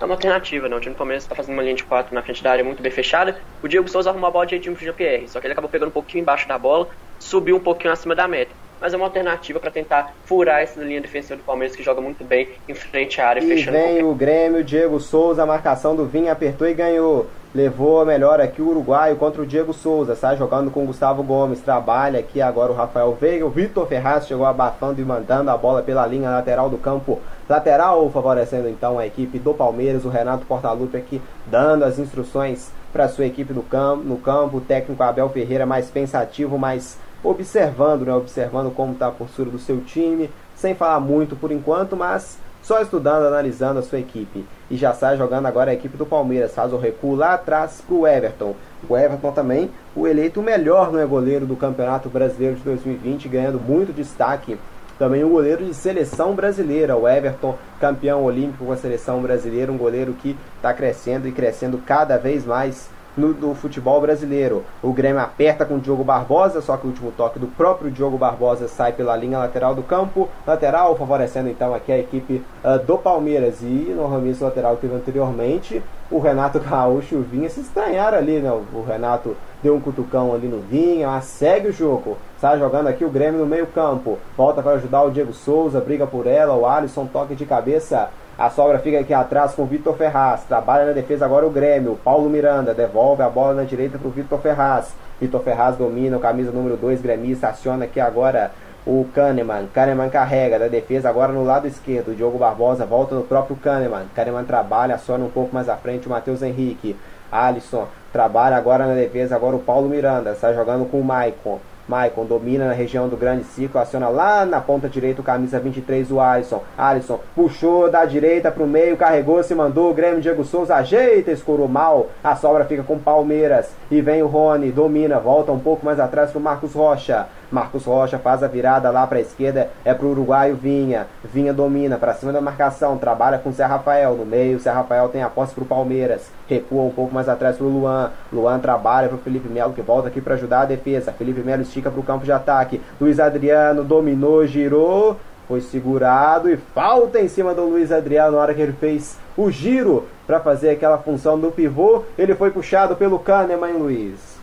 é 0.00 0.04
uma 0.04 0.14
alternativa, 0.14 0.68
né? 0.68 0.76
O 0.76 0.80
time 0.80 0.94
do 0.94 0.98
Palmeiras 0.98 1.24
está 1.24 1.34
fazendo 1.34 1.54
uma 1.54 1.62
linha 1.62 1.74
de 1.74 1.84
4 1.84 2.14
na 2.14 2.22
frente 2.22 2.42
da 2.42 2.50
área 2.50 2.64
muito 2.64 2.82
bem 2.82 2.92
fechada. 2.92 3.36
O 3.62 3.68
Diego 3.68 3.88
Souza 3.88 4.10
arrumou 4.10 4.28
a 4.28 4.30
bola 4.30 4.46
de 4.46 4.50
jeitinho 4.50 4.74
pro 4.74 4.84
Jean-Pierre, 4.84 5.28
só 5.28 5.40
que 5.40 5.46
ele 5.46 5.52
acabou 5.52 5.70
pegando 5.70 5.88
um 5.88 5.92
pouquinho 5.92 6.22
embaixo 6.22 6.46
da 6.46 6.58
bola, 6.58 6.88
subiu 7.18 7.56
um 7.56 7.60
pouquinho 7.60 7.92
acima 7.92 8.14
da 8.14 8.26
meta. 8.26 8.52
Mas 8.78 8.92
é 8.92 8.96
uma 8.96 9.06
alternativa 9.06 9.58
para 9.58 9.70
tentar 9.70 10.14
furar 10.26 10.60
essa 10.60 10.80
linha 10.80 11.00
defensiva 11.00 11.36
do 11.36 11.42
Palmeiras 11.42 11.74
que 11.74 11.82
joga 11.82 12.00
muito 12.00 12.22
bem 12.22 12.48
em 12.68 12.74
frente 12.74 13.20
à 13.20 13.28
área, 13.28 13.40
e 13.40 13.46
fechando 13.46 13.76
vem 13.76 13.86
qualquer... 13.86 14.04
o 14.04 14.14
Grêmio, 14.14 14.62
Diego 14.62 15.00
Souza, 15.00 15.42
a 15.42 15.46
marcação 15.46 15.96
do 15.96 16.04
Vinha 16.04 16.32
apertou 16.32 16.68
e 16.68 16.74
ganhou. 16.74 17.26
Levou 17.54 18.04
melhor 18.04 18.38
aqui 18.38 18.60
o 18.60 18.68
uruguaio 18.68 19.16
contra 19.16 19.40
o 19.40 19.46
Diego 19.46 19.72
Souza, 19.72 20.14
sai 20.14 20.36
jogando 20.36 20.70
com 20.70 20.82
o 20.82 20.86
Gustavo 20.86 21.22
Gomes, 21.22 21.62
trabalha 21.62 22.20
aqui 22.20 22.42
agora 22.42 22.70
o 22.70 22.74
Rafael 22.74 23.16
Veiga, 23.18 23.46
o 23.46 23.50
Vitor 23.50 23.86
Ferraz 23.86 24.26
chegou 24.26 24.44
abafando 24.44 25.00
e 25.00 25.04
mandando 25.06 25.50
a 25.50 25.56
bola 25.56 25.80
pela 25.80 26.06
linha 26.06 26.28
lateral 26.28 26.68
do 26.68 26.76
campo. 26.76 27.18
Lateral, 27.48 28.10
favorecendo 28.10 28.68
então 28.68 28.98
a 28.98 29.06
equipe 29.06 29.38
do 29.38 29.54
Palmeiras, 29.54 30.04
o 30.04 30.10
Renato 30.10 30.44
Portaluppi 30.44 30.98
aqui 30.98 31.22
dando 31.46 31.84
as 31.84 31.98
instruções 31.98 32.70
para 32.92 33.08
sua 33.08 33.24
equipe 33.24 33.54
no 33.54 33.62
campo, 33.62 34.04
no 34.04 34.18
campo, 34.18 34.58
o 34.58 34.60
técnico 34.60 35.02
Abel 35.02 35.30
Ferreira 35.30 35.64
mais 35.64 35.90
pensativo, 35.90 36.58
mais 36.58 36.98
observando, 37.22 38.04
né, 38.04 38.14
observando 38.14 38.74
como 38.74 38.92
está 38.92 39.08
a 39.08 39.12
postura 39.12 39.50
do 39.50 39.58
seu 39.58 39.80
time, 39.80 40.30
sem 40.54 40.74
falar 40.74 41.00
muito 41.00 41.36
por 41.36 41.50
enquanto, 41.52 41.96
mas 41.96 42.38
só 42.62 42.80
estudando, 42.80 43.26
analisando 43.26 43.78
a 43.78 43.82
sua 43.82 44.00
equipe. 44.00 44.44
E 44.68 44.76
já 44.76 44.92
sai 44.92 45.16
jogando 45.16 45.46
agora 45.46 45.70
a 45.70 45.74
equipe 45.74 45.96
do 45.96 46.04
Palmeiras, 46.04 46.52
faz 46.52 46.72
o 46.72 46.76
recuo 46.76 47.14
lá 47.14 47.34
atrás 47.34 47.80
para 47.80 47.94
o 47.94 48.06
Everton. 48.06 48.56
O 48.88 48.96
Everton 48.96 49.30
também, 49.30 49.70
o 49.94 50.06
eleito 50.08 50.42
melhor 50.42 50.90
não 50.90 50.98
é 50.98 51.06
goleiro 51.06 51.46
do 51.46 51.54
Campeonato 51.54 52.08
Brasileiro 52.08 52.56
de 52.56 52.62
2020, 52.62 53.28
ganhando 53.28 53.60
muito 53.60 53.92
destaque. 53.92 54.58
Também 54.98 55.22
o 55.22 55.28
goleiro 55.28 55.64
de 55.64 55.74
seleção 55.74 56.34
brasileira, 56.34 56.96
o 56.96 57.06
Everton, 57.06 57.56
campeão 57.78 58.24
olímpico 58.24 58.64
com 58.64 58.72
a 58.72 58.76
seleção 58.76 59.20
brasileira, 59.20 59.70
um 59.70 59.76
goleiro 59.76 60.14
que 60.14 60.36
está 60.56 60.72
crescendo 60.72 61.28
e 61.28 61.32
crescendo 61.32 61.78
cada 61.78 62.16
vez 62.16 62.44
mais 62.44 62.88
no, 63.16 63.54
futebol 63.54 64.00
brasileiro. 64.00 64.64
O 64.82 64.92
Grêmio 64.92 65.20
aperta 65.20 65.64
com 65.64 65.76
o 65.76 65.80
Diogo 65.80 66.04
Barbosa, 66.04 66.60
só 66.60 66.76
que 66.76 66.86
o 66.86 66.90
último 66.90 67.12
toque 67.12 67.38
do 67.38 67.46
próprio 67.46 67.90
Diogo 67.90 68.18
Barbosa 68.18 68.68
sai 68.68 68.92
pela 68.92 69.16
linha 69.16 69.38
lateral 69.38 69.74
do 69.74 69.82
campo. 69.82 70.28
Lateral 70.46 70.96
favorecendo 70.96 71.48
então 71.48 71.74
aqui 71.74 71.92
a 71.92 71.98
equipe 71.98 72.42
uh, 72.64 72.78
do 72.84 72.98
Palmeiras. 72.98 73.62
E 73.62 73.94
no 73.96 74.08
remisso 74.08 74.44
lateral 74.44 74.76
que 74.76 74.82
teve 74.82 74.94
anteriormente, 74.94 75.82
o 76.10 76.18
Renato 76.18 76.60
Gaúcho 76.60 77.14
e 77.14 77.18
o 77.18 77.22
Vinha 77.22 77.48
se 77.48 77.60
estranharam 77.60 78.18
ali, 78.18 78.38
né? 78.38 78.50
O 78.50 78.82
Renato 78.82 79.36
deu 79.62 79.74
um 79.74 79.80
cutucão 79.80 80.34
ali 80.34 80.46
no 80.46 80.60
Vinha, 80.60 81.08
mas 81.08 81.24
segue 81.24 81.68
o 81.68 81.72
jogo. 81.72 82.16
Sai 82.38 82.58
jogando 82.58 82.88
aqui 82.88 83.04
o 83.04 83.10
Grêmio 83.10 83.40
no 83.40 83.46
meio 83.46 83.66
campo. 83.66 84.18
Volta 84.36 84.62
para 84.62 84.72
ajudar 84.72 85.02
o 85.02 85.10
Diego 85.10 85.32
Souza, 85.32 85.80
briga 85.80 86.06
por 86.06 86.26
ela, 86.26 86.54
o 86.54 86.66
Alisson 86.66 87.06
toque 87.06 87.34
de 87.34 87.46
cabeça 87.46 88.10
a 88.38 88.50
sobra 88.50 88.78
fica 88.78 89.00
aqui 89.00 89.14
atrás 89.14 89.54
com 89.54 89.62
o 89.62 89.66
Vitor 89.66 89.96
Ferraz. 89.96 90.44
Trabalha 90.44 90.84
na 90.84 90.92
defesa 90.92 91.24
agora 91.24 91.46
o 91.46 91.50
Grêmio. 91.50 91.98
Paulo 92.04 92.28
Miranda 92.28 92.74
devolve 92.74 93.22
a 93.22 93.30
bola 93.30 93.54
na 93.54 93.62
direita 93.62 93.96
para 93.96 94.08
o 94.08 94.10
Vitor 94.10 94.38
Ferraz. 94.40 94.94
Vitor 95.18 95.42
Ferraz 95.42 95.76
domina 95.76 96.18
o 96.18 96.20
camisa 96.20 96.52
número 96.52 96.76
2, 96.76 97.00
gremista. 97.00 97.48
Aciona 97.48 97.86
aqui 97.86 97.98
agora 97.98 98.50
o 98.86 99.06
Kahneman. 99.14 99.68
Kahneman 99.72 100.10
carrega 100.10 100.58
da 100.58 100.68
defesa 100.68 101.08
agora 101.08 101.32
no 101.32 101.44
lado 101.44 101.66
esquerdo. 101.66 102.10
O 102.10 102.14
Diogo 102.14 102.36
Barbosa 102.36 102.84
volta 102.84 103.14
no 103.14 103.22
próprio 103.22 103.56
Kahneman. 103.56 104.04
Kahneman 104.14 104.44
trabalha, 104.44 104.96
aciona 104.96 105.24
um 105.24 105.30
pouco 105.30 105.54
mais 105.54 105.70
à 105.70 105.76
frente 105.76 106.06
o 106.06 106.10
Matheus 106.10 106.42
Henrique. 106.42 106.94
Alisson 107.32 107.88
trabalha 108.12 108.56
agora 108.56 108.86
na 108.86 108.94
defesa, 108.94 109.34
agora 109.34 109.56
o 109.56 109.60
Paulo 109.60 109.88
Miranda. 109.88 110.32
Está 110.32 110.52
jogando 110.52 110.84
com 110.90 111.00
o 111.00 111.04
Maicon. 111.04 111.58
Maicon 111.88 112.24
domina 112.24 112.66
na 112.66 112.72
região 112.72 113.08
do 113.08 113.16
grande 113.16 113.44
ciclo, 113.44 113.80
aciona 113.80 114.08
lá 114.08 114.44
na 114.44 114.60
ponta 114.60 114.88
direita 114.88 115.20
o 115.20 115.24
camisa 115.24 115.60
23, 115.60 116.10
o 116.10 116.20
Alisson. 116.20 116.62
Alisson 116.76 117.20
puxou 117.34 117.90
da 117.90 118.04
direita 118.04 118.50
para 118.50 118.62
o 118.62 118.66
meio, 118.66 118.96
carregou, 118.96 119.42
se 119.42 119.54
mandou. 119.54 119.90
O 119.90 119.94
Grêmio 119.94 120.20
Diego 120.20 120.44
Souza 120.44 120.74
ajeita, 120.74 121.30
escorou 121.30 121.68
mal. 121.68 122.08
A 122.22 122.34
sobra 122.34 122.64
fica 122.64 122.82
com 122.82 122.98
Palmeiras. 122.98 123.70
E 123.90 124.00
vem 124.00 124.22
o 124.22 124.26
Rony, 124.26 124.72
domina, 124.72 125.18
volta 125.18 125.52
um 125.52 125.60
pouco 125.60 125.84
mais 125.84 126.00
atrás 126.00 126.30
para 126.30 126.38
o 126.38 126.42
Marcos 126.42 126.74
Rocha. 126.74 127.26
Marcos 127.50 127.84
Rocha 127.84 128.18
faz 128.18 128.42
a 128.42 128.48
virada 128.48 128.90
lá 128.90 129.06
para 129.06 129.18
a 129.18 129.20
esquerda, 129.20 129.70
é 129.84 129.94
para 129.94 130.06
o 130.06 130.10
uruguaio 130.10 130.56
Vinha. 130.56 131.06
Vinha 131.24 131.52
domina 131.52 131.96
para 131.96 132.14
cima 132.14 132.32
da 132.32 132.40
marcação, 132.40 132.98
trabalha 132.98 133.38
com 133.38 133.50
o 133.50 133.52
Zé 133.52 133.64
Rafael 133.64 134.14
no 134.14 134.26
meio. 134.26 134.56
O 134.56 134.60
Zé 134.60 134.70
Rafael 134.70 135.08
tem 135.08 135.22
a 135.22 135.28
posse 135.28 135.54
para 135.54 135.64
o 135.64 135.66
Palmeiras, 135.66 136.30
recua 136.48 136.82
um 136.82 136.90
pouco 136.90 137.14
mais 137.14 137.28
atrás 137.28 137.56
para 137.56 137.66
o 137.66 137.70
Luan. 137.70 138.10
Luan 138.32 138.58
trabalha 138.58 139.08
para 139.08 139.16
o 139.16 139.20
Felipe 139.20 139.48
Melo 139.48 139.72
que 139.72 139.82
volta 139.82 140.08
aqui 140.08 140.20
para 140.20 140.34
ajudar 140.34 140.62
a 140.62 140.66
defesa. 140.66 141.12
Felipe 141.12 141.40
Melo 141.40 141.62
estica 141.62 141.90
para 141.90 142.00
o 142.00 142.04
campo 142.04 142.24
de 142.24 142.32
ataque. 142.32 142.80
Luiz 143.00 143.20
Adriano 143.20 143.84
dominou, 143.84 144.46
girou, 144.46 145.16
foi 145.46 145.60
segurado 145.60 146.50
e 146.50 146.56
falta 146.56 147.20
em 147.20 147.28
cima 147.28 147.54
do 147.54 147.64
Luiz 147.66 147.92
Adriano 147.92 148.32
na 148.32 148.42
hora 148.42 148.54
que 148.54 148.60
ele 148.60 148.72
fez 148.72 149.16
o 149.36 149.50
giro 149.50 150.06
para 150.26 150.40
fazer 150.40 150.70
aquela 150.70 150.98
função 150.98 151.38
do 151.38 151.52
pivô. 151.52 152.02
Ele 152.18 152.34
foi 152.34 152.50
puxado 152.50 152.96
pelo 152.96 153.18
Kahneman, 153.18 153.74
Luiz. 153.74 154.35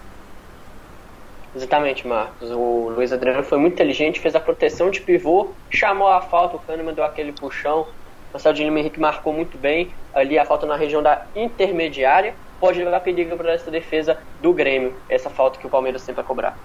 Exatamente, 1.55 2.07
Marcos. 2.07 2.49
O 2.51 2.89
Luiz 2.95 3.13
Adriano 3.13 3.43
foi 3.43 3.57
muito 3.59 3.73
inteligente, 3.73 4.19
fez 4.19 4.35
a 4.35 4.39
proteção 4.39 4.89
de 4.89 5.01
pivô, 5.01 5.49
chamou 5.69 6.07
a 6.07 6.21
falta, 6.21 6.55
o 6.55 6.59
Kahneman 6.59 6.93
deu 6.93 7.03
aquele 7.03 7.31
puxão. 7.31 7.85
Marcelo 8.31 8.57
Lima 8.57 8.79
Henrique 8.79 8.99
marcou 8.99 9.31
muito 9.31 9.57
bem 9.57 9.93
ali 10.13 10.39
a 10.39 10.45
falta 10.45 10.65
na 10.65 10.75
região 10.75 11.03
da 11.03 11.25
intermediária. 11.35 12.33
Pode 12.59 12.83
levar 12.83 12.99
perigo 13.01 13.37
para 13.37 13.53
essa 13.53 13.69
defesa 13.69 14.17
do 14.41 14.51
Grêmio, 14.53 14.95
essa 15.07 15.29
falta 15.29 15.59
que 15.59 15.67
o 15.67 15.69
Palmeiras 15.69 16.01
sempre 16.01 16.21
vai 16.21 16.25
cobrar. 16.25 16.57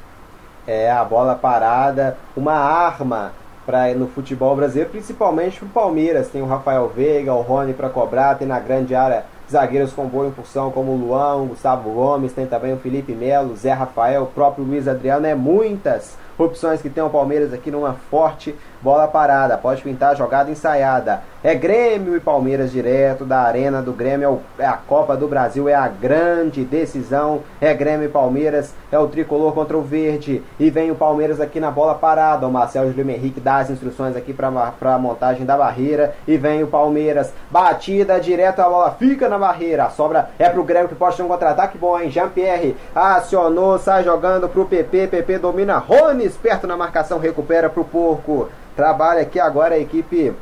É, 0.67 0.91
a 0.91 1.05
bola 1.05 1.35
parada, 1.35 2.17
uma 2.35 2.55
arma 2.55 3.33
para 3.67 3.93
no 3.95 4.09
futebol 4.09 4.57
brasileiro, 4.57 4.91
principalmente 4.91 5.59
para 5.59 5.67
o 5.67 5.71
Palmeiras. 5.71 6.29
Tem 6.29 6.41
o 6.41 6.47
Rafael 6.47 6.89
Veiga, 6.89 7.35
o 7.35 7.43
Rony 7.43 7.75
para 7.75 7.91
cobrar, 7.91 8.37
tem 8.37 8.49
na 8.49 8.59
grande 8.59 8.95
área 8.95 9.27
zagueiros 9.51 9.93
com 9.93 10.07
boa 10.07 10.29
impulsão 10.29 10.71
como 10.71 10.93
o 10.93 10.97
Luan, 10.97 11.37
o 11.37 11.47
Gustavo 11.47 11.91
Gomes, 11.91 12.33
tem 12.33 12.47
também 12.47 12.73
o 12.73 12.79
Felipe 12.79 13.13
Melo, 13.13 13.57
Zé 13.57 13.73
Rafael, 13.73 14.25
o 14.25 14.27
próprio 14.27 14.65
Luiz 14.65 14.87
Adriano, 14.87 15.27
é 15.27 15.35
muitas 15.35 16.17
opções 16.37 16.81
que 16.81 16.91
tem 16.91 17.03
o 17.03 17.11
Palmeiras 17.11 17.53
aqui 17.53 17.71
numa 17.71 17.95
forte 17.95 18.55
bola 18.81 19.09
parada, 19.09 19.57
pode 19.57 19.83
pintar 19.83 20.17
jogada 20.17 20.51
ensaiada. 20.51 21.23
É 21.43 21.55
Grêmio 21.55 22.17
e 22.17 22.21
Palmeiras 22.21 22.73
direto 22.73 23.25
da 23.25 23.43
arena 23.43 23.81
do 23.81 23.93
Grêmio, 23.93 24.41
é, 24.59 24.65
é 24.65 24.67
a 24.67 24.73
Copa 24.73 25.17
do 25.17 25.29
Brasil, 25.29 25.69
é 25.69 25.75
a 25.75 25.87
grande 25.87 26.65
decisão. 26.65 27.43
É 27.61 27.73
Grêmio 27.73 28.07
e 28.07 28.11
Palmeiras, 28.11 28.75
é 28.91 28.99
o 28.99 29.07
tricolor 29.07 29.53
contra 29.53 29.79
o 29.79 29.83
verde. 29.83 30.43
E 30.59 30.69
vem 30.69 30.91
o 30.91 30.97
Palmeiras 30.97 31.41
aqui 31.41 31.61
na 31.61 31.71
bola 31.71 31.95
parada. 31.95 32.47
O 32.47 32.51
Marcelo 32.51 32.91
Júlio 32.93 33.09
Henrique 33.09 33.41
dá 33.41 33.59
as 33.59 33.71
instruções 33.71 34.17
aqui 34.17 34.33
para 34.33 34.49
a 34.49 34.99
montagem 34.99 35.47
da 35.47 35.57
barreira. 35.57 36.15
E 36.27 36.37
vem 36.37 36.65
o 36.65 36.67
Palmeiras, 36.67 37.33
batida 37.51 38.19
direto, 38.19 38.61
a 38.61 38.69
bola 38.69 38.91
fica 38.99 39.29
na 39.29 39.39
barreira. 39.39 39.85
A 39.85 39.91
sobra 39.91 40.31
é 40.41 40.49
pro 40.49 40.65
Grêmio 40.65 40.89
que 40.89 40.97
pode 40.97 41.17
ter 41.17 41.23
um 41.23 41.29
contra-ataque 41.29 41.79
bom, 41.79 42.01
hein? 42.01 42.11
Jean-Pierre 42.11 42.77
acionou, 42.95 43.79
sai 43.79 44.03
jogando 44.03 44.49
pro 44.49 44.67
PP. 44.67 45.07
PP 45.07 45.39
domina 45.39 45.79
Rony 45.79 46.25
esperto 46.25 46.67
na 46.67 46.77
marcação, 46.77 47.19
recupera 47.19 47.71
pro 47.71 47.85
Porco. 47.85 48.49
Trabalha 48.79 49.23
aqui 49.23 49.41
agora 49.41 49.75
a 49.75 49.79
equipe 49.81 50.33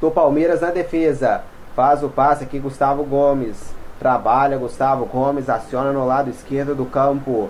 do 0.00 0.10
Palmeiras 0.10 0.62
na 0.62 0.72
defesa. 0.72 1.42
Faz 1.76 2.02
o 2.02 2.08
passe 2.08 2.42
aqui 2.42 2.58
Gustavo 2.58 3.04
Gomes. 3.04 3.72
Trabalha 4.00 4.58
Gustavo 4.58 5.06
Gomes, 5.06 5.48
aciona 5.48 5.92
no 5.92 6.04
lado 6.04 6.28
esquerdo 6.28 6.74
do 6.74 6.84
campo. 6.84 7.48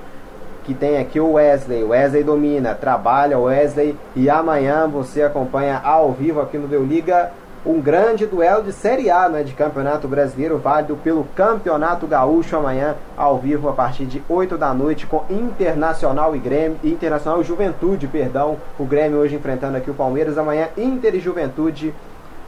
Que 0.64 0.74
tem 0.74 0.98
aqui 0.98 1.18
o 1.18 1.32
Wesley. 1.32 1.82
Wesley 1.82 2.22
domina, 2.22 2.74
trabalha 2.74 3.38
Wesley. 3.38 3.98
E 4.14 4.28
amanhã 4.28 4.86
você 4.86 5.22
acompanha 5.22 5.80
ao 5.82 6.12
vivo 6.12 6.42
aqui 6.42 6.58
no 6.58 6.68
Deu 6.68 6.84
Liga 6.84 7.30
um 7.64 7.80
grande 7.80 8.26
duelo 8.26 8.64
de 8.64 8.72
Série 8.72 9.08
A, 9.08 9.28
né, 9.28 9.44
de 9.44 9.52
Campeonato 9.52 10.08
Brasileiro, 10.08 10.58
válido 10.58 10.96
pelo 10.96 11.24
Campeonato 11.36 12.08
Gaúcho 12.08 12.56
amanhã, 12.56 12.96
ao 13.16 13.38
vivo 13.38 13.68
a 13.68 13.72
partir 13.72 14.04
de 14.04 14.22
8 14.28 14.58
da 14.58 14.74
noite 14.74 15.06
com 15.06 15.24
Internacional 15.30 16.34
e 16.34 16.40
Grêmio, 16.40 16.78
Internacional 16.82 17.40
e 17.40 17.44
Juventude, 17.44 18.08
perdão, 18.08 18.56
o 18.78 18.84
Grêmio 18.84 19.18
hoje 19.18 19.36
enfrentando 19.36 19.76
aqui 19.76 19.90
o 19.90 19.94
Palmeiras, 19.94 20.36
amanhã 20.36 20.68
Inter 20.76 21.14
e 21.14 21.20
Juventude 21.20 21.94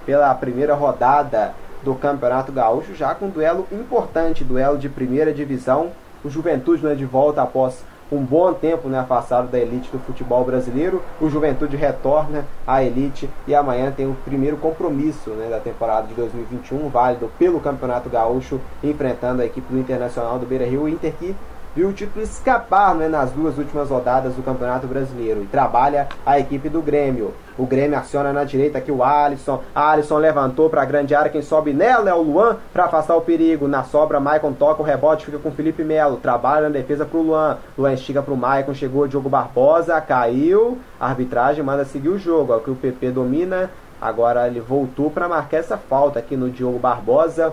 pela 0.05 0.35
primeira 0.35 0.75
rodada 0.75 1.55
do 1.85 1.95
Campeonato 1.95 2.51
Gaúcho, 2.51 2.95
já 2.95 3.15
com 3.15 3.27
um 3.27 3.31
duelo 3.31 3.69
importante, 3.71 4.43
duelo 4.43 4.77
de 4.77 4.89
primeira 4.89 5.33
divisão, 5.33 5.93
o 6.25 6.31
Juventude 6.31 6.83
não 6.83 6.91
é 6.91 6.95
de 6.95 7.05
volta 7.05 7.43
após 7.43 7.85
um 8.11 8.23
bom 8.23 8.53
tempo 8.53 8.89
né, 8.89 8.99
afastado 8.99 9.51
da 9.51 9.59
elite 9.59 9.91
do 9.91 9.99
futebol 9.99 10.45
brasileiro. 10.45 11.03
O 11.21 11.29
Juventude 11.29 11.77
retorna 11.77 12.45
à 12.67 12.83
elite 12.83 13.29
e 13.47 13.55
amanhã 13.55 13.91
tem 13.91 14.07
o 14.07 14.17
primeiro 14.25 14.57
compromisso 14.57 15.31
né, 15.31 15.49
da 15.49 15.59
temporada 15.59 16.07
de 16.07 16.15
2021, 16.15 16.89
válido 16.89 17.31
pelo 17.39 17.61
Campeonato 17.61 18.09
Gaúcho, 18.09 18.61
enfrentando 18.83 19.43
a 19.43 19.47
equipe 19.47 19.73
do 19.73 19.79
Internacional 19.79 20.39
do 20.39 20.47
Beira 20.47 20.67
Rio, 20.67 20.89
Inter 20.89 21.13
que 21.19 21.35
viu 21.75 21.89
o 21.89 21.93
título 21.93 22.23
escapar 22.23 22.95
né, 22.95 23.09
nas 23.09 23.31
duas 23.33 23.59
últimas 23.59 23.91
rodadas 23.91 24.35
do 24.35 24.43
Campeonato 24.43 24.87
Brasileiro. 24.87 25.43
E 25.43 25.47
trabalha 25.47 26.09
a 26.25 26.39
equipe 26.39 26.69
do 26.69 26.81
Grêmio. 26.81 27.35
O 27.59 27.67
Grêmio 27.67 27.99
aciona 27.99 28.33
na 28.33 28.45
direita 28.45 28.79
aqui 28.79 28.93
o 28.93 29.03
Alisson. 29.03 29.63
Alisson 29.75 30.19
levantou 30.19 30.71
para 30.71 30.83
a 30.83 30.85
grande 30.85 31.15
área. 31.15 31.31
Quem 31.31 31.43
sobe 31.43 31.73
nela 31.73 32.09
é 32.09 32.15
o 32.15 32.23
Luan 32.23 32.57
para 32.73 32.85
afastar 32.85 33.17
o 33.17 33.21
perigo. 33.21 33.67
Na 33.67 33.83
sobra, 33.85 34.21
Maicon 34.21 34.53
toca 34.53 34.83
o 34.83 34.85
rebote, 34.85 35.27
fica 35.27 35.39
com 35.39 35.49
o 35.49 35.53
Felipe 35.53 35.83
Melo. 35.83 36.17
Trabalha 36.17 36.69
na 36.69 36.69
defesa 36.69 37.05
para 37.05 37.19
o 37.19 37.23
Luan. 37.23 37.59
Luan 37.77 37.93
estica 37.93 38.23
para 38.23 38.35
o 38.35 38.37
Maicon. 38.37 38.75
Chegou 38.75 39.03
o 39.03 39.09
Diogo 39.09 39.29
Barbosa, 39.29 40.01
caiu. 40.01 40.79
A 41.01 41.09
arbitragem 41.09 41.65
manda 41.65 41.85
seguir 41.85 42.09
o 42.09 42.19
jogo. 42.19 42.53
Aqui 42.53 42.71
o 42.71 42.77
PP 42.77 43.11
domina. 43.11 43.71
Agora 44.01 44.47
ele 44.47 44.61
voltou 44.61 45.11
para 45.11 45.29
marcar 45.29 45.59
essa 45.59 45.77
falta 45.77 46.19
aqui 46.19 46.37
no 46.37 46.51
Diogo 46.51 46.79
Barbosa. 46.79 47.53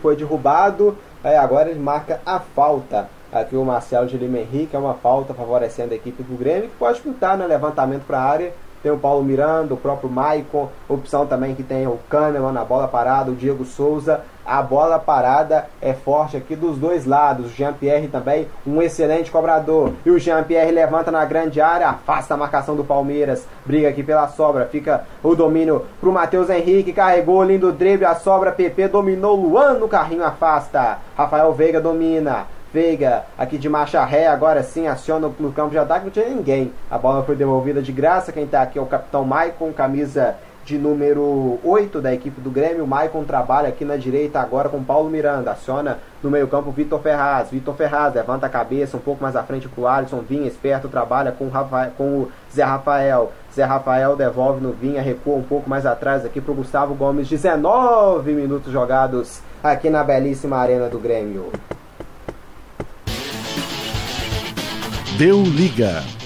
Foi 0.00 0.16
derrubado. 0.16 0.96
Aí 1.24 1.36
agora 1.36 1.70
ele 1.70 1.80
marca 1.80 2.20
a 2.26 2.40
falta. 2.40 3.08
Aqui 3.32 3.56
o 3.56 3.64
Marcelo 3.64 4.06
de 4.06 4.18
Lima 4.18 4.38
Henrique, 4.38 4.76
é 4.76 4.78
uma 4.78 4.94
falta 4.94 5.32
favorecendo 5.32 5.94
a 5.94 5.96
equipe 5.96 6.22
do 6.22 6.36
Grêmio, 6.36 6.68
que 6.68 6.76
pode 6.76 7.00
pintar 7.00 7.36
no 7.36 7.44
né, 7.44 7.48
levantamento 7.48 8.02
para 8.06 8.18
a 8.18 8.24
área. 8.24 8.52
Tem 8.82 8.92
o 8.92 8.98
Paulo 8.98 9.24
Miranda, 9.24 9.72
o 9.72 9.76
próprio 9.76 10.10
Maicon, 10.10 10.68
opção 10.88 11.26
também 11.26 11.54
que 11.54 11.62
tem 11.62 11.86
o 11.86 11.98
Kahneman 12.10 12.52
na 12.52 12.64
bola 12.64 12.88
parada, 12.88 13.30
o 13.30 13.34
Diego 13.34 13.64
Souza. 13.64 14.20
A 14.44 14.60
bola 14.60 14.98
parada 14.98 15.66
é 15.80 15.92
forte 15.92 16.36
aqui 16.36 16.56
dos 16.56 16.76
dois 16.76 17.06
lados. 17.06 17.46
O 17.46 17.54
Jean-Pierre 17.54 18.08
também, 18.08 18.48
um 18.66 18.82
excelente 18.82 19.30
cobrador. 19.30 19.92
E 20.04 20.10
o 20.10 20.18
Jean-Pierre 20.18 20.72
levanta 20.72 21.10
na 21.10 21.24
grande 21.24 21.60
área, 21.60 21.88
afasta 21.88 22.34
a 22.34 22.36
marcação 22.36 22.74
do 22.74 22.84
Palmeiras. 22.84 23.46
Briga 23.64 23.88
aqui 23.88 24.02
pela 24.02 24.26
sobra. 24.28 24.66
Fica 24.66 25.04
o 25.22 25.34
domínio 25.34 25.86
pro 26.00 26.12
Matheus 26.12 26.50
Henrique. 26.50 26.92
Carregou, 26.92 27.42
lindo 27.44 27.72
drible, 27.72 28.04
a 28.04 28.14
sobra. 28.14 28.50
PP 28.50 28.88
dominou. 28.88 29.36
Luan 29.36 29.74
no 29.74 29.88
carrinho 29.88 30.24
afasta. 30.24 30.98
Rafael 31.16 31.52
Veiga 31.52 31.80
domina. 31.80 32.46
Veiga 32.72 33.24
aqui 33.36 33.58
de 33.58 33.68
marcha 33.68 34.02
ré, 34.02 34.26
agora 34.26 34.62
sim 34.62 34.86
aciona 34.86 35.30
no 35.38 35.52
campo 35.52 35.72
de 35.72 35.78
ataque, 35.78 36.06
não 36.06 36.10
tinha 36.10 36.30
ninguém. 36.30 36.72
A 36.90 36.96
bola 36.96 37.22
foi 37.22 37.36
devolvida 37.36 37.82
de 37.82 37.92
graça. 37.92 38.32
Quem 38.32 38.44
está 38.44 38.62
aqui 38.62 38.78
é 38.78 38.82
o 38.82 38.86
capitão 38.86 39.26
Maicon, 39.26 39.74
camisa 39.74 40.36
de 40.64 40.78
número 40.78 41.58
8 41.64 42.00
da 42.00 42.14
equipe 42.14 42.40
do 42.40 42.50
Grêmio. 42.50 42.86
Maicon 42.86 43.24
trabalha 43.24 43.68
aqui 43.68 43.84
na 43.84 43.96
direita 43.96 44.40
agora 44.40 44.68
com 44.68 44.82
Paulo 44.82 45.10
Miranda. 45.10 45.50
Aciona 45.50 45.98
no 46.22 46.30
meio-campo 46.30 46.70
Vitor 46.70 47.00
Ferraz. 47.00 47.50
Vitor 47.50 47.74
Ferraz 47.74 48.14
levanta 48.14 48.46
a 48.46 48.48
cabeça 48.48 48.96
um 48.96 49.00
pouco 49.00 49.22
mais 49.22 49.36
à 49.36 49.42
frente 49.42 49.68
para 49.68 49.82
o 49.82 49.86
Alisson. 49.86 50.20
Vinha 50.20 50.46
esperto, 50.46 50.88
trabalha 50.88 51.32
com 51.32 51.46
o, 51.46 51.50
Rafael, 51.50 51.90
com 51.96 52.04
o 52.04 52.32
Zé 52.54 52.62
Rafael. 52.62 53.32
Zé 53.54 53.64
Rafael 53.64 54.16
devolve 54.16 54.60
no 54.60 54.72
Vinha, 54.72 55.02
recua 55.02 55.36
um 55.36 55.42
pouco 55.42 55.68
mais 55.68 55.84
atrás 55.84 56.24
aqui 56.24 56.40
para 56.40 56.52
o 56.52 56.56
Gustavo 56.56 56.94
Gomes. 56.94 57.28
19 57.28 58.32
minutos 58.32 58.72
jogados 58.72 59.40
aqui 59.62 59.90
na 59.90 60.04
belíssima 60.04 60.56
arena 60.56 60.88
do 60.88 60.98
Grêmio. 60.98 61.50
Deu 65.18 65.42
liga. 65.42 66.21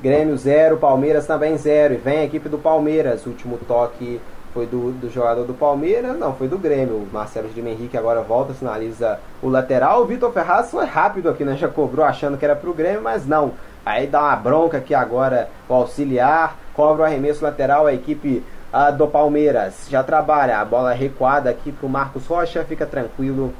Grêmio 0.00 0.36
0, 0.36 0.76
Palmeiras 0.76 1.26
também 1.26 1.56
0. 1.56 1.94
E 1.94 1.96
vem 1.96 2.18
a 2.18 2.24
equipe 2.24 2.48
do 2.48 2.58
Palmeiras. 2.58 3.26
O 3.26 3.30
último 3.30 3.58
toque 3.66 4.20
foi 4.54 4.66
do, 4.66 4.92
do 4.92 5.10
jogador 5.10 5.44
do 5.44 5.54
Palmeiras, 5.54 6.18
não, 6.18 6.34
foi 6.34 6.48
do 6.48 6.58
Grêmio. 6.58 6.96
O 6.96 7.08
Marcelo 7.12 7.48
de 7.48 7.60
Henrique 7.60 7.96
agora 7.96 8.22
volta, 8.22 8.54
sinaliza 8.54 9.18
o 9.42 9.48
lateral. 9.48 10.02
O 10.02 10.06
Vitor 10.06 10.32
Ferraz 10.32 10.70
foi 10.70 10.84
rápido 10.84 11.28
aqui, 11.28 11.44
né? 11.44 11.56
Já 11.56 11.68
cobrou 11.68 12.04
achando 12.04 12.38
que 12.38 12.44
era 12.44 12.56
pro 12.56 12.72
Grêmio, 12.72 13.02
mas 13.02 13.26
não. 13.26 13.52
Aí 13.84 14.06
dá 14.06 14.20
uma 14.20 14.36
bronca 14.36 14.78
aqui 14.78 14.94
agora 14.94 15.48
o 15.68 15.74
auxiliar, 15.74 16.56
cobra 16.74 17.02
o 17.02 17.04
arremesso 17.06 17.44
lateral, 17.44 17.86
a 17.86 17.94
equipe 17.94 18.42
uh, 18.72 18.96
do 18.96 19.06
Palmeiras 19.06 19.86
já 19.88 20.02
trabalha. 20.02 20.58
A 20.58 20.64
bola 20.64 20.92
recuada 20.92 21.50
aqui 21.50 21.72
pro 21.72 21.88
Marcos 21.88 22.26
Rocha, 22.26 22.64
fica 22.64 22.86
tranquilo 22.86 23.52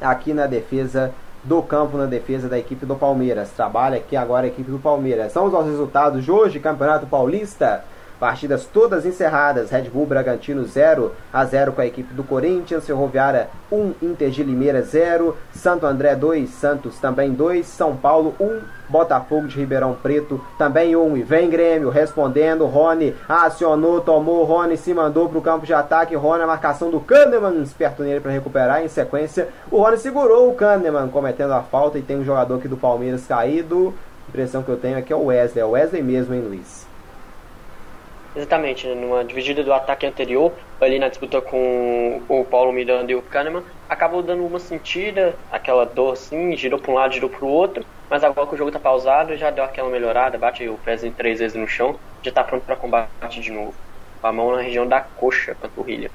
aqui 0.00 0.32
na 0.32 0.46
defesa 0.46 1.12
do 1.44 1.62
campo 1.62 1.96
na 1.96 2.06
defesa 2.06 2.48
da 2.48 2.58
equipe 2.58 2.84
do 2.84 2.96
Palmeiras. 2.96 3.50
Trabalha 3.50 3.98
aqui 3.98 4.16
agora 4.16 4.46
a 4.46 4.48
equipe 4.48 4.70
do 4.70 4.78
Palmeiras. 4.78 5.32
São 5.32 5.46
os 5.46 5.66
resultados 5.66 6.24
de 6.24 6.30
hoje, 6.30 6.60
Campeonato 6.60 7.06
Paulista. 7.06 7.84
Partidas 8.18 8.64
todas 8.64 9.06
encerradas. 9.06 9.70
Red 9.70 9.82
Bull 9.82 10.04
Bragantino 10.04 10.64
0 10.64 11.12
a 11.32 11.44
0 11.44 11.72
com 11.72 11.80
a 11.80 11.86
equipe 11.86 12.12
do 12.12 12.24
Corinthians. 12.24 12.84
Ferroviária 12.84 13.48
1, 13.70 13.94
Inter 14.02 14.30
de 14.30 14.42
Limeira 14.42 14.82
0. 14.82 15.36
Santo 15.52 15.86
André 15.86 16.16
2, 16.16 16.50
Santos 16.50 16.98
também 16.98 17.32
2. 17.32 17.64
São 17.64 17.96
Paulo 17.96 18.34
1, 18.40 18.60
Botafogo 18.88 19.46
de 19.46 19.56
Ribeirão 19.56 19.94
Preto 19.94 20.40
também 20.58 20.96
1. 20.96 21.16
E 21.16 21.22
vem 21.22 21.48
Grêmio 21.48 21.90
respondendo. 21.90 22.66
Rony 22.66 23.14
acionou, 23.28 24.00
tomou. 24.00 24.44
Rony 24.44 24.76
se 24.76 24.92
mandou 24.92 25.28
para 25.28 25.38
o 25.38 25.42
campo 25.42 25.64
de 25.64 25.72
ataque. 25.72 26.16
Rony 26.16 26.42
a 26.42 26.46
marcação 26.46 26.90
do 26.90 26.98
Kahneman, 26.98 27.62
esperto 27.62 28.02
nele 28.02 28.20
para 28.20 28.32
recuperar. 28.32 28.82
Em 28.82 28.88
sequência, 28.88 29.48
o 29.70 29.78
Rony 29.78 29.96
segurou 29.96 30.50
o 30.50 30.54
Kahneman 30.54 31.08
cometendo 31.08 31.52
a 31.52 31.62
falta. 31.62 31.98
E 31.98 32.02
tem 32.02 32.18
um 32.18 32.24
jogador 32.24 32.56
aqui 32.56 32.66
do 32.66 32.76
Palmeiras 32.76 33.26
caído. 33.26 33.94
A 34.26 34.28
impressão 34.30 34.64
que 34.64 34.70
eu 34.70 34.76
tenho 34.76 34.98
é 34.98 35.02
que 35.02 35.12
é 35.12 35.16
o 35.16 35.26
Wesley. 35.26 35.62
É 35.62 35.64
o 35.64 35.70
Wesley 35.70 36.02
mesmo, 36.02 36.34
hein, 36.34 36.40
Luiz? 36.40 36.87
Exatamente, 38.38 38.86
numa 38.86 39.24
dividida 39.24 39.64
do 39.64 39.72
ataque 39.72 40.06
anterior, 40.06 40.52
ali 40.80 40.96
na 40.96 41.08
disputa 41.08 41.40
com 41.40 42.22
o 42.28 42.44
Paulo 42.44 42.72
Miranda 42.72 43.10
e 43.10 43.16
o 43.16 43.20
Kahneman, 43.20 43.64
acabou 43.88 44.22
dando 44.22 44.46
uma 44.46 44.60
sentida, 44.60 45.34
aquela 45.50 45.84
dor 45.84 46.12
assim, 46.12 46.56
girou 46.56 46.78
para 46.78 46.92
um 46.92 46.94
lado, 46.94 47.14
girou 47.14 47.28
para 47.28 47.44
o 47.44 47.48
outro, 47.48 47.84
mas 48.08 48.22
agora 48.22 48.46
que 48.46 48.54
o 48.54 48.56
jogo 48.56 48.68
está 48.68 48.78
pausado, 48.78 49.36
já 49.36 49.50
deu 49.50 49.64
aquela 49.64 49.90
melhorada, 49.90 50.38
bate 50.38 50.68
o 50.68 50.78
pezinho 50.78 51.12
três 51.14 51.40
vezes 51.40 51.56
no 51.56 51.66
chão, 51.66 51.98
já 52.22 52.28
está 52.28 52.44
pronto 52.44 52.62
para 52.62 52.76
combate 52.76 53.40
de 53.40 53.50
novo. 53.50 53.74
Com 54.20 54.28
a 54.28 54.32
mão 54.32 54.54
na 54.54 54.62
região 54.62 54.86
da 54.86 55.00
coxa, 55.00 55.56
panturrilha. 55.60 56.08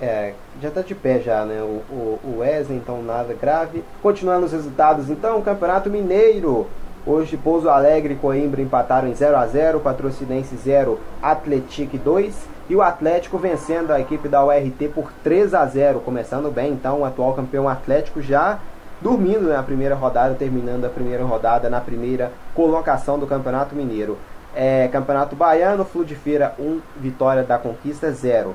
É, 0.00 0.34
já 0.62 0.68
está 0.68 0.82
de 0.82 0.94
pé 0.94 1.18
já, 1.18 1.44
né? 1.44 1.60
O, 1.62 1.82
o, 1.92 2.20
o 2.22 2.38
Wesley, 2.38 2.78
então 2.78 3.02
nada 3.02 3.34
grave. 3.34 3.82
Continuando 4.00 4.46
os 4.46 4.52
resultados, 4.52 5.10
então, 5.10 5.42
Campeonato 5.42 5.90
Mineiro. 5.90 6.70
Hoje 7.06 7.36
Pouso 7.36 7.68
Alegre 7.68 8.14
e 8.14 8.16
Coimbra 8.16 8.62
empataram 8.62 9.08
em 9.08 9.14
0 9.14 9.36
a 9.36 9.46
0 9.46 9.80
Patrocinense 9.80 10.56
0, 10.56 10.98
Atlético 11.22 11.98
2 11.98 12.34
e 12.70 12.74
o 12.74 12.80
Atlético 12.80 13.36
vencendo 13.36 13.90
a 13.90 14.00
equipe 14.00 14.26
da 14.26 14.42
URT 14.42 14.88
por 14.94 15.12
3 15.22 15.52
a 15.52 15.66
0 15.66 16.00
começando 16.00 16.50
bem 16.50 16.72
então 16.72 17.00
o 17.00 17.04
atual 17.04 17.34
campeão 17.34 17.68
Atlético 17.68 18.22
já 18.22 18.58
dormindo 19.02 19.50
na 19.50 19.62
primeira 19.62 19.94
rodada, 19.94 20.34
terminando 20.34 20.86
a 20.86 20.88
primeira 20.88 21.22
rodada 21.24 21.68
na 21.68 21.78
primeira 21.78 22.32
colocação 22.54 23.18
do 23.18 23.26
Campeonato 23.26 23.74
Mineiro. 23.74 24.16
É, 24.56 24.88
Campeonato 24.88 25.36
Baiano, 25.36 25.84
Flu 25.84 26.06
de 26.06 26.14
Feira 26.14 26.54
1, 26.58 26.80
Vitória 26.96 27.42
da 27.42 27.58
Conquista 27.58 28.10
0. 28.10 28.54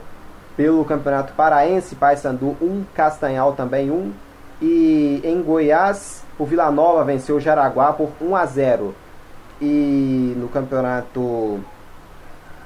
Pelo 0.58 0.84
Campeonato 0.86 1.34
Paraense, 1.34 1.96
Paysandu 1.96 2.58
1, 2.60 2.84
Castanhal 2.96 3.54
também 3.54 3.92
1. 3.92 4.12
E 4.62 5.22
em 5.24 5.42
Goiás, 5.42 6.24
o 6.38 6.46
Vila 6.46 6.70
Nova 6.70 7.04
venceu 7.04 7.38
o 7.38 7.40
Jaraguá 7.40 7.94
por 7.94 8.12
1 8.22 8.36
a 8.36 8.46
0. 8.46 8.96
E 9.62 10.34
no 10.38 10.50
campeonato 10.50 11.60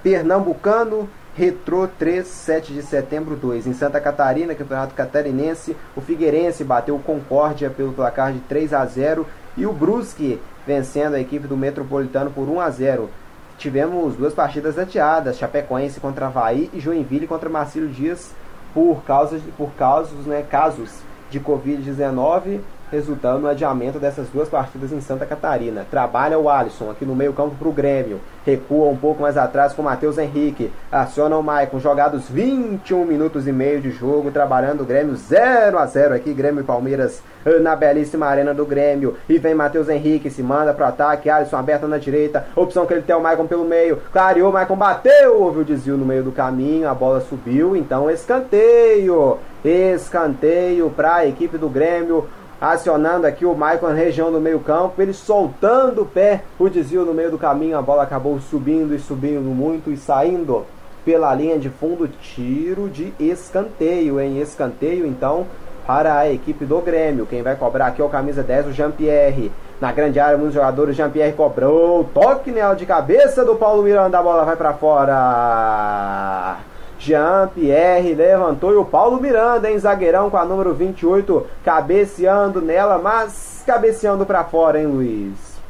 pernambucano, 0.02 1.08
Retrô 1.36 1.88
3, 1.88 2.28
7 2.28 2.74
de 2.74 2.84
setembro 2.84 3.36
2. 3.36 3.66
Em 3.66 3.74
Santa 3.74 4.00
Catarina, 4.00 4.54
campeonato 4.54 4.94
catarinense, 4.94 5.76
o 5.96 6.02
Figueirense 6.02 6.64
bateu 6.64 6.96
o 6.96 7.00
Concórdia 7.00 7.72
pelo 7.72 7.92
placar 7.92 8.32
de 8.32 8.40
3 8.42 8.72
a 8.72 8.86
0 8.86 9.26
e 9.58 9.66
o 9.66 9.74
Brusque 9.74 10.40
vencendo 10.66 11.16
a 11.16 11.20
equipe 11.20 11.48
do 11.48 11.58
Metropolitano 11.58 12.30
por 12.30 12.48
1 12.48 12.60
a 12.60 12.70
0. 12.70 13.10
Tivemos 13.58 14.16
duas 14.16 14.34
partidas 14.34 14.78
adiadas, 14.78 15.38
Chapecoense 15.38 16.00
contra 16.00 16.28
Havaí 16.28 16.70
e 16.72 16.80
Joinville 16.80 17.28
contra 17.28 17.50
Marcílio 17.50 17.90
Dias 17.90 18.32
por 18.72 19.04
causa 19.04 19.40
de, 19.40 19.52
por 19.52 19.72
casos, 19.74 20.26
né, 20.28 20.44
casos 20.48 20.92
de 21.34 21.40
Covid-19 21.40 22.60
resultando 22.94 23.40
no 23.40 23.48
adiamento 23.48 23.98
dessas 23.98 24.28
duas 24.30 24.48
partidas 24.48 24.92
em 24.92 25.02
Santa 25.02 25.26
Catarina. 25.26 25.84
Trabalha 25.90 26.38
o 26.38 26.48
Alisson 26.48 26.92
aqui 26.92 27.04
no 27.04 27.16
meio 27.16 27.34
campo 27.34 27.56
para 27.56 27.68
o 27.68 27.72
Grêmio. 27.72 28.22
Recua 28.46 28.88
um 28.88 28.96
pouco 28.96 29.24
mais 29.24 29.36
atrás 29.36 29.74
com 29.74 29.82
o 29.82 29.86
Matheus 29.86 30.20
Henrique. 30.20 30.72
Aciona 30.92 31.36
o 31.36 31.42
Maicon. 31.42 31.80
Jogados 31.80 32.30
21 32.30 33.04
minutos 33.04 33.48
e 33.48 33.52
meio 33.52 33.82
de 33.82 33.90
jogo. 33.90 34.30
Trabalhando 34.30 34.82
o 34.82 34.86
Grêmio 34.86 35.16
0 35.16 35.80
a 35.80 35.88
0 35.88 36.14
aqui. 36.14 36.34
Grêmio 36.34 36.62
e 36.62 36.64
Palmeiras 36.64 37.24
eh, 37.44 37.58
na 37.58 37.76
belíssima 37.76 38.28
arena 38.28 38.54
do 38.54 38.66
Grêmio. 38.66 39.18
E 39.28 39.40
vem 39.40 39.56
Matheus 39.56 39.90
Henrique. 39.90 40.30
Se 40.30 40.44
manda 40.44 40.72
para 40.72 40.90
ataque. 40.90 41.32
Alisson 41.32 41.58
aberto 41.58 41.88
na 41.88 41.98
direita. 41.98 42.46
Opção 42.56 42.86
que 42.86 42.94
ele 42.94 43.02
tem 43.02 43.16
o 43.16 43.22
Maicon 43.22 43.48
pelo 43.48 43.66
meio. 43.66 43.98
Clareou. 44.12 44.52
O 44.52 44.54
Maicon 44.54 44.76
bateu. 44.76 45.42
Houve 45.42 45.62
o 45.62 45.66
desvio 45.66 45.98
no 45.98 46.06
meio 46.06 46.24
do 46.24 46.32
caminho. 46.32 46.88
A 46.88 46.94
bola 46.94 47.22
subiu. 47.22 47.76
Então 47.76 48.08
escanteio. 48.12 49.40
Escanteio 49.64 50.90
para 50.90 51.16
a 51.16 51.28
equipe 51.28 51.58
do 51.58 51.70
Grêmio 51.70 52.28
acionando 52.64 53.28
aqui 53.28 53.46
o 53.46 53.54
Michael 53.54 53.90
na 53.90 53.94
região 53.94 54.32
do 54.32 54.40
meio 54.40 54.62
campo, 54.62 55.02
ele 55.02 55.12
soltando 55.12 56.04
o 56.04 56.06
pé, 56.06 56.44
o 56.58 56.70
desvio 56.70 57.04
no 57.04 57.14
meio 57.14 57.30
do 57.30 57.38
caminho, 57.38 57.78
a 57.78 57.82
bola 57.82 58.04
acabou 58.04 58.40
subindo 58.40 58.96
e 58.96 59.00
subindo 59.00 59.42
muito 59.42 59.92
e 59.92 59.98
saindo 59.98 60.66
pela 61.04 61.34
linha 61.36 61.60
de 61.60 61.70
fundo, 61.70 62.08
tiro 62.08 62.88
de 62.88 63.14
escanteio, 63.20 64.18
em 64.18 64.40
escanteio 64.40 65.06
então 65.06 65.46
para 65.86 66.18
a 66.18 66.32
equipe 66.32 66.64
do 66.64 66.80
Grêmio, 66.80 67.26
quem 67.26 67.42
vai 67.42 67.58
cobrar 67.58 67.88
aqui 67.88 68.02
é 68.02 68.06
o 68.06 68.08
camisa 68.08 68.42
10, 68.42 68.68
o 68.68 68.72
Jean-Pierre, 68.72 69.52
na 69.82 69.92
grande 69.92 70.18
área, 70.18 70.38
muitos 70.38 70.56
jogadores, 70.56 70.96
Jean-Pierre 70.96 71.34
cobrou, 71.34 72.06
toque 72.14 72.50
nela 72.50 72.76
de 72.76 72.86
cabeça 72.86 73.44
do 73.44 73.56
Paulo 73.56 73.84
Miranda, 73.84 74.18
a 74.18 74.24
bola 74.24 74.46
vai 74.46 74.56
para 74.56 74.74
fora, 74.74 76.60
Jean-Pierre 77.04 78.14
levantou 78.14 78.72
e 78.72 78.78
o 78.78 78.86
Paulo 78.86 79.20
Miranda, 79.20 79.70
em 79.70 79.78
zagueirão 79.78 80.30
com 80.30 80.38
a 80.38 80.46
número 80.46 80.74
28, 80.74 81.46
cabeceando 81.64 82.62
nela, 82.62 82.98
mas 82.98 83.62
cabeceando 83.68 84.26
para 84.26 84.46
fora, 84.46 84.80
hein, 84.80 84.88
Luiz? 84.88 85.62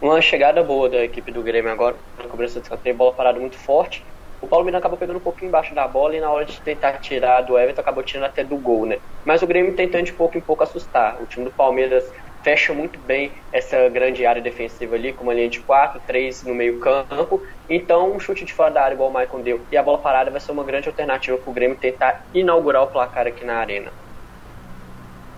Uma 0.00 0.20
chegada 0.20 0.60
boa 0.64 0.88
da 0.88 1.04
equipe 1.04 1.30
do 1.30 1.40
Grêmio 1.40 1.70
agora, 1.70 1.94
na 2.18 2.24
cobrança 2.24 2.58
de 2.58 2.66
escanteio, 2.66 2.96
bola 2.96 3.12
parada 3.12 3.38
muito 3.38 3.56
forte. 3.56 4.04
O 4.40 4.48
Paulo 4.48 4.64
Miranda 4.64 4.80
acabou 4.80 4.98
pegando 4.98 5.18
um 5.18 5.20
pouquinho 5.20 5.50
embaixo 5.50 5.72
da 5.72 5.86
bola 5.86 6.16
e 6.16 6.20
na 6.20 6.28
hora 6.28 6.44
de 6.44 6.60
tentar 6.60 6.94
tirar 6.94 7.42
do 7.42 7.56
Everton 7.56 7.80
acabou 7.80 8.02
tirando 8.02 8.24
até 8.24 8.42
do 8.42 8.56
gol, 8.56 8.84
né? 8.84 8.98
Mas 9.24 9.40
o 9.40 9.46
Grêmio 9.46 9.76
tentando 9.76 10.02
de 10.02 10.12
pouco 10.12 10.36
em 10.36 10.40
pouco 10.40 10.64
assustar. 10.64 11.22
O 11.22 11.26
time 11.26 11.44
do 11.44 11.52
Palmeiras 11.52 12.12
fecha 12.42 12.72
muito 12.72 12.98
bem 13.00 13.32
essa 13.52 13.88
grande 13.88 14.26
área 14.26 14.42
defensiva 14.42 14.94
ali, 14.96 15.12
com 15.12 15.22
uma 15.22 15.34
linha 15.34 15.48
de 15.48 15.60
4, 15.60 16.00
3 16.06 16.44
no 16.44 16.54
meio 16.54 16.80
campo. 16.80 17.42
Então, 17.68 18.12
um 18.12 18.20
chute 18.20 18.44
de 18.44 18.52
fora 18.52 18.70
da 18.70 18.82
área 18.82 18.94
igual 18.94 19.08
o 19.08 19.12
Maicon 19.12 19.40
deu 19.40 19.60
e 19.70 19.76
a 19.76 19.82
bola 19.82 19.98
parada 19.98 20.30
vai 20.30 20.40
ser 20.40 20.52
uma 20.52 20.64
grande 20.64 20.88
alternativa 20.88 21.36
para 21.38 21.50
o 21.50 21.54
Grêmio 21.54 21.76
tentar 21.76 22.24
inaugurar 22.34 22.82
o 22.82 22.88
placar 22.88 23.26
aqui 23.26 23.44
na 23.44 23.56
arena. 23.56 23.90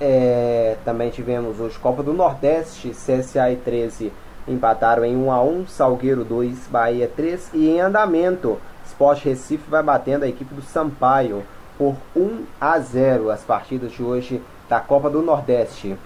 É, 0.01 0.77
também 0.85 1.11
tivemos 1.11 1.61
hoje 1.61 1.79
Copa 1.79 2.03
do 2.03 2.13
Nordeste, 2.13 2.91
CSA 2.91 3.53
e 3.53 3.57
13 3.57 4.13
empataram 4.47 5.05
em 5.05 5.17
1 5.17 5.33
a 5.33 5.43
1 5.43 5.67
Salgueiro 5.69 6.25
2, 6.25 6.67
Bahia 6.69 7.11
3 7.15 7.51
e 7.55 7.71
em 7.71 7.81
andamento, 7.81 8.61
Sport 8.85 9.25
Recife 9.25 9.71
vai 9.71 9.83
batendo 9.83 10.25
a 10.25 10.29
equipe 10.29 10.55
do 10.55 10.63
Sampaio 10.63 11.45
por 11.79 11.97
1 12.15 12.45
a 12.61 12.79
0 12.79 13.31
as 13.31 13.43
partidas 13.43 13.93
de 13.93 14.03
hoje 14.03 14.43
da 14.69 14.81
Copa 14.81 15.09
do 15.09 15.23
Nordeste. 15.23 15.97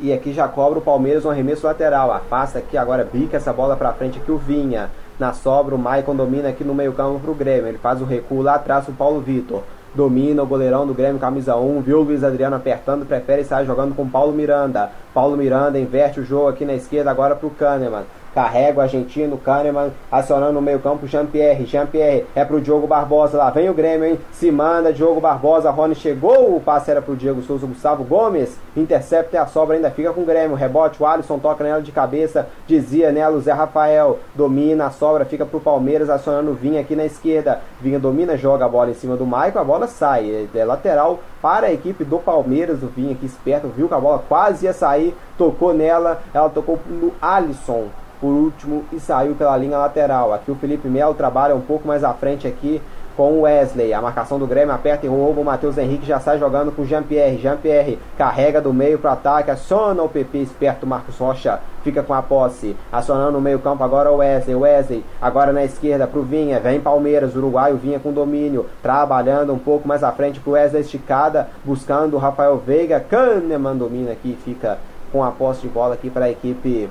E 0.00 0.12
aqui 0.12 0.32
já 0.32 0.48
cobra 0.48 0.78
o 0.78 0.82
Palmeiras 0.82 1.24
um 1.24 1.30
arremesso 1.30 1.66
lateral. 1.66 2.12
Afasta 2.12 2.58
aqui, 2.58 2.76
agora 2.76 3.08
bica 3.10 3.36
essa 3.36 3.52
bola 3.52 3.76
para 3.76 3.92
frente 3.92 4.18
aqui 4.18 4.32
o 4.32 4.36
Vinha. 4.36 4.90
Na 5.18 5.32
sobra, 5.32 5.74
o 5.74 5.78
Maicon 5.78 6.16
domina 6.16 6.48
aqui 6.48 6.64
no 6.64 6.74
meio 6.74 6.92
campo 6.92 7.20
pro 7.20 7.34
Grêmio. 7.34 7.68
Ele 7.68 7.78
faz 7.78 8.02
o 8.02 8.04
recuo 8.04 8.42
lá 8.42 8.56
atrás 8.56 8.88
o 8.88 8.92
Paulo 8.92 9.20
Vitor. 9.20 9.62
Domina 9.94 10.42
o 10.42 10.46
goleirão 10.46 10.84
do 10.84 10.92
Grêmio, 10.92 11.20
camisa 11.20 11.54
1. 11.54 11.82
Viu 11.82 12.00
o 12.00 12.02
Luiz 12.02 12.24
Adriano 12.24 12.56
apertando, 12.56 13.06
prefere 13.06 13.44
sair 13.44 13.64
jogando 13.64 13.94
com 13.94 14.08
Paulo 14.08 14.32
Miranda. 14.32 14.90
Paulo 15.14 15.36
Miranda 15.36 15.78
inverte 15.78 16.18
o 16.18 16.24
jogo 16.24 16.48
aqui 16.48 16.64
na 16.64 16.74
esquerda 16.74 17.12
agora 17.12 17.36
pro 17.36 17.50
Kahneman. 17.50 18.02
Carrega 18.34 18.78
o 18.78 18.82
argentino, 18.82 19.38
Kahneman, 19.38 19.92
acionando 20.10 20.54
no 20.54 20.60
meio 20.60 20.80
campo, 20.80 21.06
Jean-Pierre, 21.06 21.66
Jean-Pierre, 21.66 22.26
é 22.34 22.44
pro 22.44 22.60
Diogo 22.60 22.86
Barbosa, 22.86 23.38
lá 23.38 23.50
vem 23.50 23.70
o 23.70 23.74
Grêmio, 23.74 24.08
hein, 24.08 24.18
se 24.32 24.50
manda, 24.50 24.92
Diogo 24.92 25.20
Barbosa, 25.20 25.70
Rony 25.70 25.94
chegou, 25.94 26.56
o 26.56 26.60
passe 26.60 26.90
era 26.90 27.00
pro 27.00 27.14
Diego 27.14 27.42
Souza, 27.42 27.66
Gustavo 27.66 28.02
Gomes, 28.02 28.58
intercepta 28.76 29.36
e 29.36 29.38
a 29.38 29.46
sobra 29.46 29.76
ainda 29.76 29.90
fica 29.90 30.12
com 30.12 30.22
o 30.22 30.26
Grêmio, 30.26 30.56
rebote, 30.56 31.00
o 31.00 31.06
Alisson 31.06 31.38
toca 31.38 31.62
nela 31.62 31.80
de 31.80 31.92
cabeça, 31.92 32.48
dizia 32.66 33.12
nela 33.12 33.36
o 33.36 33.40
Zé 33.40 33.52
Rafael, 33.52 34.18
domina, 34.34 34.86
a 34.86 34.90
sobra 34.90 35.24
fica 35.24 35.46
pro 35.46 35.60
Palmeiras, 35.60 36.10
acionando 36.10 36.50
o 36.50 36.54
Vinha 36.54 36.80
aqui 36.80 36.96
na 36.96 37.04
esquerda, 37.04 37.60
Vinha 37.80 38.00
domina, 38.00 38.36
joga 38.36 38.64
a 38.64 38.68
bola 38.68 38.90
em 38.90 38.94
cima 38.94 39.16
do 39.16 39.24
Maicon, 39.24 39.60
a 39.60 39.64
bola 39.64 39.86
sai, 39.86 40.48
é 40.52 40.64
lateral 40.64 41.20
para 41.40 41.68
a 41.68 41.72
equipe 41.72 42.02
do 42.02 42.18
Palmeiras, 42.18 42.82
o 42.82 42.88
Vinha 42.88 43.12
aqui 43.12 43.26
esperto, 43.26 43.68
viu 43.68 43.86
que 43.86 43.94
a 43.94 44.00
bola 44.00 44.24
quase 44.28 44.66
ia 44.66 44.72
sair, 44.72 45.14
tocou 45.38 45.72
nela, 45.72 46.20
ela 46.32 46.48
tocou 46.48 46.78
no 46.88 47.12
Alisson, 47.20 47.88
por 48.24 48.32
último 48.32 48.86
e 48.90 48.98
saiu 48.98 49.34
pela 49.34 49.54
linha 49.54 49.76
lateral. 49.76 50.32
Aqui 50.32 50.50
o 50.50 50.54
Felipe 50.54 50.88
Melo 50.88 51.12
trabalha 51.12 51.54
um 51.54 51.60
pouco 51.60 51.86
mais 51.86 52.02
à 52.02 52.14
frente 52.14 52.48
aqui 52.48 52.80
com 53.18 53.32
o 53.32 53.40
Wesley. 53.42 53.92
A 53.92 54.00
marcação 54.00 54.38
do 54.38 54.46
Grêmio 54.46 54.74
aperta 54.74 55.04
e 55.04 55.08
rouba. 55.10 55.42
O 55.42 55.44
Matheus 55.44 55.76
Henrique 55.76 56.06
já 56.06 56.18
sai 56.18 56.38
jogando 56.38 56.72
com 56.72 56.80
o 56.80 56.86
Jean-Pierre. 56.86 57.36
Jean-Pierre 57.36 57.98
carrega 58.16 58.62
do 58.62 58.72
meio 58.72 58.98
para 58.98 59.10
o 59.10 59.12
ataque. 59.12 59.50
Aciona 59.50 60.02
o 60.02 60.08
PP 60.08 60.38
esperto. 60.38 60.86
Marcos 60.86 61.18
Rocha 61.18 61.60
fica 61.82 62.02
com 62.02 62.14
a 62.14 62.22
posse. 62.22 62.74
Acionando 62.90 63.32
no 63.32 63.42
meio 63.42 63.58
campo 63.58 63.84
agora 63.84 64.10
o 64.10 64.16
Wesley. 64.16 64.56
Wesley 64.56 65.04
agora 65.20 65.52
na 65.52 65.62
esquerda 65.62 66.06
para 66.06 66.18
o 66.18 66.22
Vinha. 66.22 66.58
Vem 66.58 66.80
Palmeiras. 66.80 67.36
Uruguai. 67.36 67.74
O 67.74 67.76
Vinha 67.76 68.00
com 68.00 68.10
domínio. 68.10 68.64
Trabalhando 68.82 69.52
um 69.52 69.58
pouco 69.58 69.86
mais 69.86 70.02
à 70.02 70.10
frente 70.12 70.40
o 70.46 70.50
Wesley 70.52 70.80
esticada. 70.80 71.50
Buscando 71.62 72.16
o 72.16 72.18
Rafael 72.18 72.56
Veiga. 72.56 73.00
Kahneman 73.00 73.76
domina 73.76 74.12
aqui. 74.12 74.34
Fica 74.42 74.78
com 75.12 75.22
a 75.22 75.30
posse 75.30 75.60
de 75.60 75.68
bola 75.68 75.92
aqui 75.92 76.08
para 76.08 76.24
a 76.24 76.30
equipe 76.30 76.88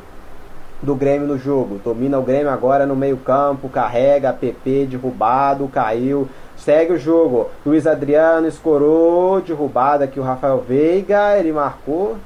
do 0.83 0.93
Grêmio 0.95 1.27
no 1.27 1.37
jogo. 1.37 1.79
Domina 1.83 2.19
o 2.19 2.21
Grêmio 2.21 2.49
agora 2.49 2.85
no 2.85 2.95
meio-campo, 2.95 3.69
carrega, 3.69 4.33
PP 4.33 4.87
derrubado, 4.87 5.67
caiu. 5.67 6.27
Segue 6.57 6.93
o 6.93 6.99
jogo. 6.99 7.49
Luiz 7.65 7.87
Adriano 7.87 8.47
escorou, 8.47 9.41
derrubada 9.41 10.05
aqui 10.05 10.19
o 10.19 10.23
Rafael 10.23 10.59
Veiga, 10.59 11.37
ele 11.37 11.51
marcou. 11.51 12.17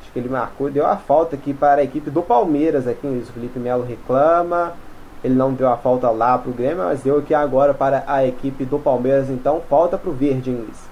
Acho 0.00 0.12
que 0.12 0.18
ele 0.18 0.28
marcou, 0.28 0.70
deu 0.70 0.86
a 0.86 0.96
falta 0.96 1.36
aqui 1.36 1.54
para 1.54 1.80
a 1.80 1.84
equipe 1.84 2.10
do 2.10 2.22
Palmeiras 2.22 2.88
aqui, 2.88 3.06
o 3.06 3.32
Felipe 3.32 3.58
Melo 3.58 3.84
reclama. 3.84 4.74
Ele 5.22 5.34
não 5.34 5.52
deu 5.52 5.68
a 5.68 5.76
falta 5.76 6.10
lá 6.10 6.36
para 6.36 6.50
o 6.50 6.54
Grêmio, 6.54 6.84
mas 6.84 7.02
deu 7.02 7.18
aqui 7.18 7.32
agora 7.32 7.72
para 7.72 8.02
a 8.08 8.26
equipe 8.26 8.64
do 8.64 8.78
Palmeiras, 8.78 9.30
então 9.30 9.62
falta 9.70 9.96
para 9.96 10.10
o 10.10 10.12
Verde, 10.12 10.50
Luiz? 10.50 10.90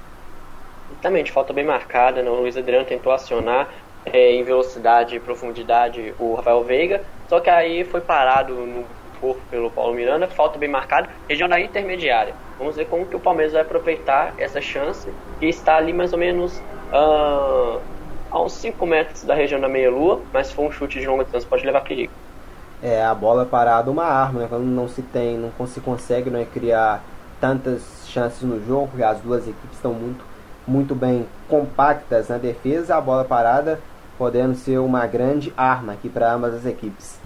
Exatamente, 0.93 1.33
falta 1.33 1.53
bem 1.53 1.65
marcada, 1.65 2.23
não? 2.23 2.35
o 2.35 2.41
Luiz 2.43 2.57
Adriano 2.57 2.85
tentou 2.85 3.13
acionar, 3.13 3.69
é, 4.07 4.33
em 4.33 4.43
velocidade 4.43 5.17
e 5.17 5.21
profundidade 5.21 6.15
o 6.19 6.35
Rafael 6.35 6.63
Veiga, 6.65 7.03
só 7.29 7.41
que 7.41 7.51
aí 7.51 7.85
foi 7.85 8.01
parado 8.01 8.55
no 8.55 8.85
corpo 9.21 9.41
pelo 9.51 9.71
Paulo 9.71 9.95
Miranda, 9.95 10.27
falta 10.27 10.59
bem 10.59 10.69
marcada, 10.69 11.09
região 11.29 11.49
da 11.49 11.61
intermediária. 11.61 12.35
Vamos 12.59 12.77
ver 12.77 12.87
como 12.87 13.07
que 13.07 13.15
o 13.15 13.21
Palmeiras 13.21 13.53
vai 13.53 13.63
aproveitar 13.63 14.35
essa 14.39 14.61
chance 14.61 15.09
e 15.41 15.49
está 15.49 15.77
ali 15.77 15.93
mais 15.93 16.13
ou 16.13 16.19
menos 16.19 16.59
uh, 16.93 17.81
a 18.31 18.41
uns 18.41 18.53
5 18.55 18.87
metros 18.87 19.25
da 19.25 19.35
região 19.35 19.61
da 19.61 19.69
meia-lua, 19.69 20.21
mas 20.33 20.49
se 20.49 20.55
for 20.55 20.67
um 20.67 20.73
chute 20.73 21.01
de 21.01 21.07
longa 21.07 21.25
distância 21.25 21.49
pode 21.49 21.65
levar 21.65 21.83
perigo. 21.83 22.13
É, 22.83 23.05
a 23.05 23.15
bola 23.15 23.45
parada 23.45 23.91
uma 23.91 24.05
arma, 24.05 24.41
né? 24.41 24.47
Quando 24.49 24.65
não 24.65 24.89
se 24.89 25.03
tem, 25.03 25.37
não 25.37 25.67
se 25.67 25.81
consegue 25.81 26.31
né, 26.31 26.47
criar 26.51 27.03
tantas 27.39 28.07
chances 28.09 28.43
no 28.43 28.65
jogo, 28.65 29.03
as 29.05 29.21
duas 29.21 29.47
equipes 29.47 29.77
estão 29.77 29.93
muito, 29.93 30.25
muito 30.67 30.95
bem 30.95 31.27
compactas 31.49 32.29
na 32.29 32.39
defesa, 32.39 32.97
a 32.97 33.01
bola 33.01 33.25
parada 33.25 33.81
podendo 34.21 34.55
ser 34.55 34.77
uma 34.77 35.07
grande 35.07 35.51
arma 35.57 35.95
aqui 35.95 36.07
para 36.07 36.31
ambas 36.31 36.53
as 36.53 36.67
equipes. 36.67 37.19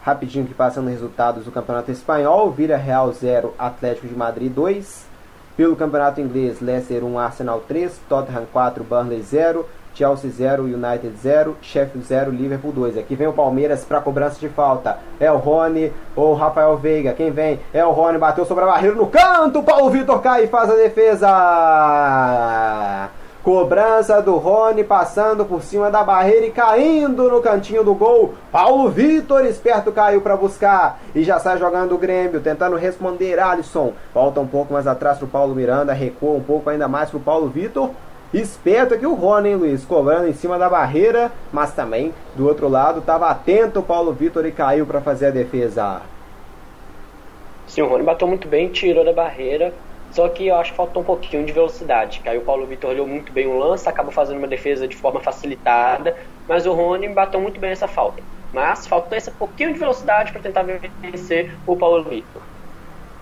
Rapidinho 0.00 0.46
que 0.46 0.54
passando 0.54 0.88
resultados 0.88 1.44
do 1.44 1.52
Campeonato 1.52 1.90
Espanhol, 1.90 2.50
Vila 2.50 2.78
Real 2.78 3.12
0, 3.12 3.52
Atlético 3.58 4.06
de 4.06 4.16
Madrid 4.16 4.50
2. 4.50 5.04
Pelo 5.58 5.76
Campeonato 5.76 6.18
Inglês, 6.18 6.58
Leicester 6.62 7.04
1, 7.04 7.18
Arsenal 7.18 7.60
3, 7.68 8.00
Tottenham 8.08 8.46
4, 8.50 8.82
Burnley 8.82 9.20
0, 9.20 9.66
Chelsea 9.94 10.30
0, 10.30 10.62
United 10.62 11.14
0, 11.22 11.54
Sheffield 11.60 12.08
0, 12.08 12.30
Liverpool 12.30 12.72
2. 12.72 12.96
Aqui 12.96 13.14
vem 13.14 13.26
o 13.26 13.34
Palmeiras 13.34 13.84
para 13.84 14.00
cobrança 14.00 14.40
de 14.40 14.48
falta. 14.48 14.98
É 15.20 15.30
o 15.30 15.36
Rony 15.36 15.92
ou 16.14 16.32
Rafael 16.32 16.78
Veiga. 16.78 17.12
Quem 17.12 17.30
vem? 17.30 17.60
É 17.74 17.84
o 17.84 17.92
Rony, 17.92 18.16
bateu 18.16 18.46
sobre 18.46 18.64
a 18.64 18.68
barreira 18.68 18.96
no 18.96 19.08
canto. 19.08 19.62
Paulo 19.62 19.90
Vitor 19.90 20.22
cai 20.22 20.44
e 20.44 20.48
faz 20.48 20.70
a 20.70 20.76
defesa. 20.76 21.28
Cobrança 23.46 24.20
do 24.20 24.38
Rony 24.38 24.82
passando 24.82 25.44
por 25.44 25.62
cima 25.62 25.88
da 25.88 26.02
barreira 26.02 26.46
e 26.46 26.50
caindo 26.50 27.30
no 27.30 27.40
cantinho 27.40 27.84
do 27.84 27.94
gol. 27.94 28.34
Paulo 28.50 28.88
Vitor, 28.90 29.44
esperto, 29.44 29.92
caiu 29.92 30.20
para 30.20 30.36
buscar 30.36 30.98
e 31.14 31.22
já 31.22 31.38
sai 31.38 31.56
jogando 31.56 31.94
o 31.94 31.98
Grêmio, 31.98 32.40
tentando 32.40 32.74
responder 32.74 33.38
Alisson. 33.38 33.92
Volta 34.12 34.40
um 34.40 34.48
pouco 34.48 34.72
mais 34.72 34.88
atrás 34.88 35.18
pro 35.18 35.28
Paulo 35.28 35.54
Miranda, 35.54 35.92
recua 35.92 36.32
um 36.32 36.42
pouco 36.42 36.68
ainda 36.68 36.88
mais 36.88 37.08
pro 37.08 37.20
Paulo 37.20 37.46
Vitor. 37.46 37.90
Esperto 38.34 38.94
aqui 38.94 39.06
o 39.06 39.14
Rony, 39.14 39.50
hein, 39.50 39.54
Luiz? 39.54 39.84
Cobrando 39.84 40.26
em 40.26 40.34
cima 40.34 40.58
da 40.58 40.68
barreira, 40.68 41.30
mas 41.52 41.72
também 41.72 42.12
do 42.34 42.48
outro 42.48 42.68
lado 42.68 42.98
estava 42.98 43.28
atento 43.28 43.78
o 43.78 43.84
Paulo 43.84 44.12
Vitor 44.12 44.44
e 44.44 44.50
caiu 44.50 44.84
para 44.84 45.00
fazer 45.00 45.26
a 45.26 45.30
defesa. 45.30 46.02
Sim, 47.68 47.82
o 47.82 47.86
Rony 47.86 48.02
bateu 48.02 48.26
muito 48.26 48.48
bem, 48.48 48.70
tirou 48.70 49.04
da 49.04 49.12
barreira, 49.12 49.72
só 50.16 50.30
que 50.30 50.46
eu 50.46 50.56
acho 50.56 50.70
que 50.70 50.78
faltou 50.78 51.02
um 51.02 51.04
pouquinho 51.04 51.44
de 51.44 51.52
velocidade. 51.52 52.20
Que 52.20 52.28
aí 52.30 52.38
o 52.38 52.40
Paulo 52.40 52.66
Vitor 52.66 52.88
olhou 52.88 53.06
muito 53.06 53.30
bem 53.30 53.46
o 53.46 53.58
lance, 53.58 53.86
acabou 53.86 54.10
fazendo 54.10 54.38
uma 54.38 54.48
defesa 54.48 54.88
de 54.88 54.96
forma 54.96 55.20
facilitada, 55.20 56.16
mas 56.48 56.64
o 56.64 56.72
Rony 56.72 57.06
bateu 57.10 57.38
muito 57.38 57.60
bem 57.60 57.70
essa 57.70 57.86
falta. 57.86 58.22
Mas 58.50 58.86
faltou 58.86 59.18
esse 59.18 59.30
pouquinho 59.30 59.74
de 59.74 59.78
velocidade 59.78 60.32
para 60.32 60.40
tentar 60.40 60.64
vencer 61.02 61.52
o 61.66 61.76
Paulo 61.76 62.02
Vitor. 62.04 62.40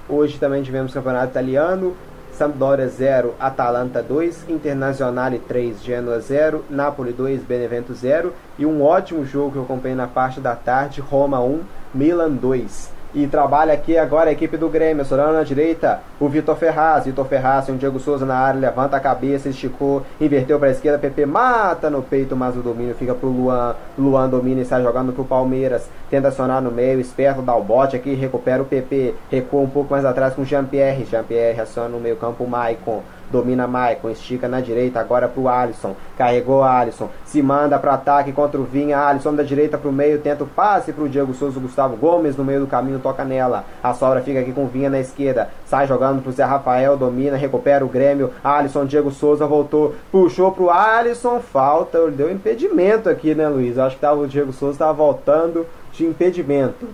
Hoje 0.09 0.39
também 0.39 0.63
tivemos 0.63 0.95
campeonato 0.95 1.33
italiano. 1.33 1.97
Sampdoria 2.31 2.89
0, 2.89 3.35
Atalanta 3.39 4.03
2, 4.03 4.49
Internazionale 4.49 5.39
3, 5.39 5.85
Genoa 5.85 6.19
0, 6.19 6.65
Napoli 6.69 7.13
2, 7.13 7.45
Benevento 7.45 7.95
0 7.95 8.33
e 8.59 8.67
um 8.67 8.83
ótimo 8.83 9.25
jogo 9.25 9.53
que 9.53 9.57
eu 9.59 9.63
acompanhei 9.63 9.97
na 9.97 10.09
parte 10.09 10.41
da 10.41 10.57
tarde, 10.57 11.01
Roma 11.01 11.41
1, 11.41 11.61
Milan 11.95 12.33
2. 12.33 12.94
E 13.15 13.29
trabalha 13.29 13.73
aqui 13.73 13.97
agora 13.97 14.31
a 14.31 14.33
equipe 14.33 14.57
do 14.57 14.69
Grêmio, 14.69 15.05
Sorana 15.05 15.35
na 15.35 15.45
direita, 15.45 16.01
o 16.19 16.29
Vitor 16.29 16.57
Ferraz. 16.57 17.05
Vitor 17.05 17.25
Ferraz 17.27 17.65
tem 17.65 17.73
o 17.77 17.79
Diego 17.79 18.01
Souza 18.01 18.27
na 18.27 18.35
área, 18.35 18.59
levanta 18.59 18.97
a 18.97 19.01
cabeça, 19.01 19.49
esticou, 19.49 20.03
inverteu 20.21 20.59
para 20.59 20.67
a 20.67 20.73
esquerda, 20.73 20.99
PP 20.99 21.25
mata 21.25 21.89
no 21.89 22.03
peito, 22.03 22.35
mas 22.35 22.57
o 22.57 22.61
domínio 22.61 22.93
fica 22.97 23.15
pro 23.15 23.29
Luan. 23.29 23.77
Luan 23.97 24.29
domina 24.29 24.63
e 24.63 24.65
sai 24.65 24.83
jogando 24.83 25.13
pro 25.13 25.25
Palmeiras. 25.25 25.89
Tenta 26.11 26.27
acionar 26.27 26.61
no 26.61 26.73
meio, 26.73 26.99
esperto, 26.99 27.41
dá 27.41 27.55
o 27.55 27.63
bote 27.63 27.95
aqui, 27.95 28.15
recupera 28.15 28.61
o 28.61 28.67
PP, 28.67 29.15
recua 29.31 29.61
um 29.61 29.71
pouco 29.71 29.93
mais 29.93 30.05
atrás 30.05 30.35
com 30.35 30.43
o 30.43 30.45
Jean-Pierre. 30.45 31.05
Jean-Pierre 31.05 31.61
aciona 31.61 31.89
no 31.89 32.01
meio 32.01 32.17
campo 32.17 32.43
o 32.43 32.51
Maicon 32.51 33.01
domina 33.31 33.67
Maicon, 33.67 34.11
estica 34.11 34.49
na 34.49 34.61
direita, 34.61 35.01
agora 35.01 35.29
pro 35.29 35.49
Alisson, 35.49 35.95
carregou 36.17 36.63
Alisson, 36.63 37.09
se 37.25 37.43
manda 37.43 37.79
para 37.79 37.95
ataque 37.95 38.33
contra 38.33 38.61
o 38.61 38.65
Vinha, 38.65 38.99
Alisson 38.99 39.35
da 39.35 39.43
direita 39.43 39.79
pro 39.79 39.93
meio, 39.93 40.21
tenta 40.21 40.45
o 40.45 40.47
passe 40.47 40.93
pro 40.93 41.09
Diego 41.09 41.35
Souza, 41.35 41.61
Gustavo 41.61 41.97
Gomes 41.97 42.37
no 42.37 42.45
meio 42.45 42.61
do 42.61 42.67
caminho, 42.67 42.99
toca 42.99 43.25
nela, 43.25 43.65
a 43.83 43.93
sobra 43.95 44.23
fica 44.23 44.41
aqui 44.41 44.53
com 44.53 44.65
o 44.65 44.69
Vinha 44.69 44.91
na 44.91 45.01
esquerda, 45.01 45.51
sai 45.65 45.87
jogando 45.87 46.23
pro 46.23 46.33
Zé 46.33 46.45
Rafael, 46.45 46.97
domina, 46.97 47.37
recupera 47.37 47.85
o 47.85 47.89
Grêmio, 47.89 48.33
Alisson, 48.43 48.87
Diego 48.87 49.11
Souza 49.11 49.47
voltou, 49.47 49.95
puxou 50.11 50.53
pro 50.53 50.71
Alisson, 50.71 51.41
falta, 51.41 52.11
deu 52.11 52.31
impedimento 52.31 53.09
aqui, 53.09 53.35
né 53.35 53.49
Luiz? 53.49 53.79
Acho 53.79 53.97
que 53.97 54.01
tava, 54.03 54.21
o 54.21 54.29
Diego 54.29 54.53
Souza 54.53 54.75
estava 54.75 54.93
voltando 54.93 55.67
de 55.93 56.05
impedimento. 56.05 56.89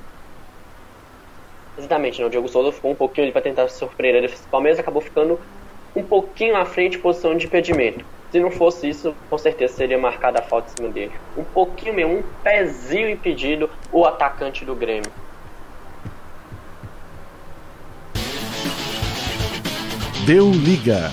Exatamente, 1.80 2.20
né? 2.20 2.26
o 2.26 2.30
Diego 2.30 2.48
Souza 2.48 2.72
ficou 2.72 2.90
um 2.90 2.94
pouquinho 2.94 3.26
ali 3.26 3.32
para 3.32 3.42
tentar 3.42 3.68
surpreender 3.68 4.30
o 4.30 4.50
Palmeiras, 4.50 4.78
acabou 4.78 5.00
ficando 5.00 5.40
um 5.94 6.02
pouquinho 6.02 6.56
à 6.56 6.64
frente 6.64 6.98
posição 6.98 7.36
de 7.36 7.46
impedimento. 7.46 8.04
Se 8.30 8.38
não 8.38 8.50
fosse 8.50 8.88
isso, 8.88 9.14
com 9.28 9.36
certeza 9.36 9.74
seria 9.74 9.98
marcada 9.98 10.38
a 10.38 10.42
falta 10.42 10.70
em 10.70 10.76
cima 10.76 10.88
dele. 10.88 11.12
Um 11.36 11.42
pouquinho 11.42 11.94
mesmo, 11.94 12.18
um 12.18 12.22
pezinho 12.44 13.10
impedido 13.10 13.68
o 13.90 14.04
atacante 14.04 14.64
do 14.64 14.74
Grêmio. 14.74 15.10
Deu 20.24 20.48
liga. 20.50 21.10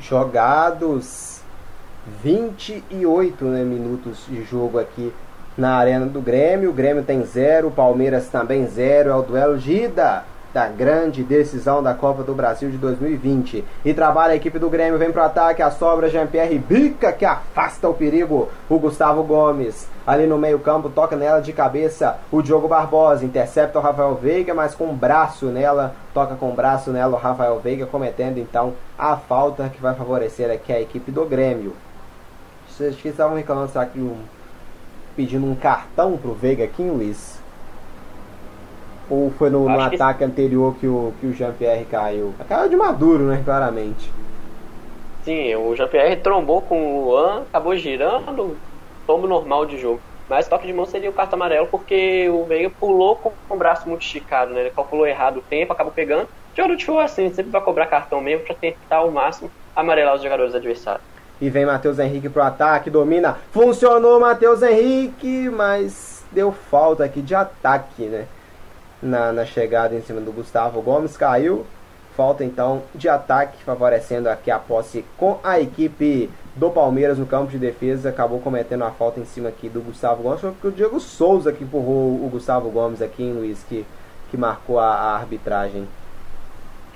Jogados 0.00 1.40
28 2.22 3.44
né, 3.44 3.62
minutos 3.62 4.26
de 4.28 4.42
jogo 4.42 4.78
aqui 4.78 5.12
na 5.56 5.76
arena 5.76 6.06
do 6.06 6.20
Grêmio. 6.20 6.70
O 6.70 6.72
Grêmio 6.72 7.04
tem 7.04 7.24
zero, 7.24 7.68
o 7.68 7.70
Palmeiras 7.70 8.28
também 8.28 8.66
zero. 8.66 9.10
É 9.10 9.14
o 9.14 9.22
duelo 9.22 9.56
de 9.56 9.84
ida 9.84 10.24
da 10.54 10.68
grande 10.68 11.24
decisão 11.24 11.82
da 11.82 11.92
Copa 11.94 12.22
do 12.22 12.32
Brasil 12.32 12.70
de 12.70 12.78
2020. 12.78 13.64
E 13.84 13.92
trabalha 13.92 14.34
a 14.34 14.36
equipe 14.36 14.56
do 14.56 14.70
Grêmio, 14.70 14.98
vem 15.00 15.10
pro 15.10 15.20
ataque, 15.20 15.60
a 15.60 15.70
sobra 15.72 16.08
Jean-Pierre 16.08 16.58
bica 16.60 17.12
que 17.12 17.24
afasta 17.24 17.88
o 17.88 17.92
perigo. 17.92 18.48
O 18.70 18.78
Gustavo 18.78 19.24
Gomes 19.24 19.88
ali 20.06 20.26
no 20.28 20.38
meio-campo 20.38 20.88
toca 20.88 21.16
nela 21.16 21.40
de 21.40 21.52
cabeça. 21.52 22.18
O 22.30 22.40
Diogo 22.40 22.68
Barbosa 22.68 23.24
intercepta 23.24 23.80
o 23.80 23.82
Rafael 23.82 24.14
Veiga, 24.14 24.54
mas 24.54 24.76
com 24.76 24.90
o 24.90 24.94
braço 24.94 25.46
nela, 25.46 25.96
toca 26.14 26.36
com 26.36 26.50
o 26.50 26.54
braço 26.54 26.92
nela 26.92 27.16
o 27.16 27.20
Rafael 27.20 27.58
Veiga, 27.58 27.86
cometendo 27.86 28.38
então 28.38 28.74
a 28.96 29.16
falta 29.16 29.68
que 29.68 29.82
vai 29.82 29.94
favorecer 29.94 30.52
aqui 30.52 30.72
a 30.72 30.80
equipe 30.80 31.10
do 31.10 31.24
Grêmio. 31.24 31.74
Vocês 32.68 32.96
estavam 33.04 33.36
reclamando, 33.36 33.72
será 33.72 33.86
que 33.86 33.98
um, 33.98 34.18
pedindo 35.16 35.46
um 35.46 35.56
cartão 35.56 36.16
pro 36.16 36.32
Veiga 36.32 36.62
aqui, 36.62 36.82
Luiz? 36.82 37.43
Ou 39.10 39.30
foi 39.32 39.50
no, 39.50 39.68
no 39.68 39.80
ataque 39.80 40.18
que... 40.18 40.24
anterior 40.24 40.74
que 40.80 40.86
o, 40.86 41.12
que 41.20 41.26
o 41.26 41.32
Jean-Pierre 41.32 41.84
caiu? 41.84 42.34
Caiu 42.48 42.68
de 42.68 42.76
maduro, 42.76 43.24
né? 43.24 43.42
Claramente. 43.44 44.10
Sim, 45.24 45.54
o 45.56 45.74
Jean-Pierre 45.74 46.16
trombou 46.16 46.62
com 46.62 46.98
o 46.98 47.04
Luan, 47.06 47.42
acabou 47.42 47.76
girando, 47.76 48.56
tombo 49.06 49.26
normal 49.26 49.66
de 49.66 49.78
jogo. 49.78 50.00
Mas 50.28 50.48
toque 50.48 50.66
de 50.66 50.72
mão 50.72 50.86
seria 50.86 51.10
o 51.10 51.12
cartão 51.12 51.36
amarelo 51.36 51.66
porque 51.66 52.28
o 52.30 52.44
Veiga 52.44 52.70
pulou 52.70 53.16
com 53.16 53.32
o 53.48 53.56
braço 53.56 53.88
muito 53.88 54.02
esticado, 54.02 54.54
né? 54.54 54.60
Ele 54.62 54.70
calculou 54.70 55.06
errado 55.06 55.38
o 55.38 55.42
tempo, 55.42 55.72
acabou 55.72 55.92
pegando. 55.92 56.28
Jogador 56.56 56.76
de 56.76 56.84
futebol 56.84 57.02
é 57.02 57.04
assim, 57.04 57.32
sempre 57.32 57.50
vai 57.50 57.60
cobrar 57.60 57.86
cartão 57.86 58.20
mesmo 58.20 58.46
para 58.46 58.54
tentar 58.54 58.96
ao 58.96 59.10
máximo 59.10 59.50
amarelar 59.74 60.14
os 60.14 60.22
jogadores 60.22 60.54
adversários. 60.54 61.04
E 61.40 61.50
vem 61.50 61.66
Matheus 61.66 61.98
Henrique 61.98 62.28
pro 62.28 62.42
ataque, 62.42 62.88
domina. 62.88 63.38
Funcionou 63.50 64.20
Matheus 64.20 64.62
Henrique, 64.62 65.50
mas 65.50 66.24
deu 66.30 66.52
falta 66.52 67.04
aqui 67.04 67.20
de 67.20 67.34
ataque, 67.34 68.04
né? 68.04 68.26
Na, 69.04 69.32
na 69.32 69.44
chegada 69.44 69.94
em 69.94 70.00
cima 70.00 70.20
do 70.20 70.32
Gustavo 70.32 70.80
Gomes, 70.80 71.16
caiu. 71.16 71.64
Falta 72.16 72.44
então 72.44 72.82
de 72.94 73.08
ataque, 73.08 73.62
favorecendo 73.64 74.28
aqui 74.28 74.50
a 74.50 74.58
posse 74.58 75.04
com 75.18 75.38
a 75.42 75.60
equipe 75.60 76.30
do 76.54 76.70
Palmeiras 76.70 77.18
no 77.18 77.26
campo 77.26 77.50
de 77.50 77.58
defesa. 77.58 78.08
Acabou 78.08 78.40
cometendo 78.40 78.84
a 78.84 78.90
falta 78.90 79.20
em 79.20 79.24
cima 79.24 79.48
aqui 79.48 79.68
do 79.68 79.80
Gustavo 79.80 80.22
Gomes. 80.22 80.40
Foi 80.40 80.52
porque 80.52 80.68
o 80.68 80.72
Diego 80.72 81.00
Souza 81.00 81.52
que 81.52 81.64
empurrou 81.64 82.24
o 82.24 82.28
Gustavo 82.30 82.70
Gomes 82.70 83.02
aqui, 83.02 83.24
em 83.24 83.32
Luiz, 83.32 83.64
que, 83.68 83.84
que 84.30 84.36
marcou 84.36 84.78
a, 84.78 84.86
a 84.86 85.16
arbitragem. 85.16 85.86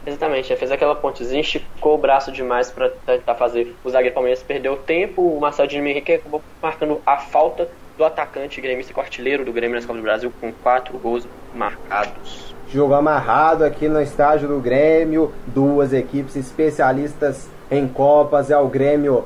Exatamente, 0.07 0.55
fez 0.55 0.71
aquela 0.71 0.95
pontezinha, 0.95 1.41
esticou 1.41 1.97
o 1.97 1.99
braço 1.99 2.33
demais 2.33 2.71
para 2.71 2.89
tentar 3.05 3.35
fazer 3.35 3.75
o 3.85 3.91
zagueiro 3.91 4.15
Palmeiras 4.15 4.43
perdeu 4.43 4.77
tempo. 4.77 5.21
O 5.21 5.41
Marcelo 5.41 5.69
de 5.69 5.77
Henrique 5.77 6.13
acabou 6.13 6.41
marcando 6.63 7.01
a 7.05 7.19
falta 7.19 7.69
do 7.99 8.05
atacante 8.05 8.61
gremista 8.61 8.99
artilheiro 8.99 9.45
do 9.45 9.53
Grêmio 9.53 9.79
na 9.79 9.85
Copa 9.85 9.99
do 9.99 10.03
Brasil 10.03 10.33
com 10.41 10.53
quatro 10.53 10.97
gols 10.97 11.27
marcados. 11.55 12.55
Jogo 12.71 12.95
amarrado 12.95 13.65
aqui 13.65 13.89
no 13.89 14.01
estádio 14.01 14.47
do 14.47 14.61
Grêmio, 14.61 15.33
duas 15.49 15.93
equipes 15.93 16.37
especialistas 16.37 17.49
em 17.71 17.89
Copas, 17.89 18.51
é 18.51 18.57
o 18.57 18.69
Grêmio 18.69 19.25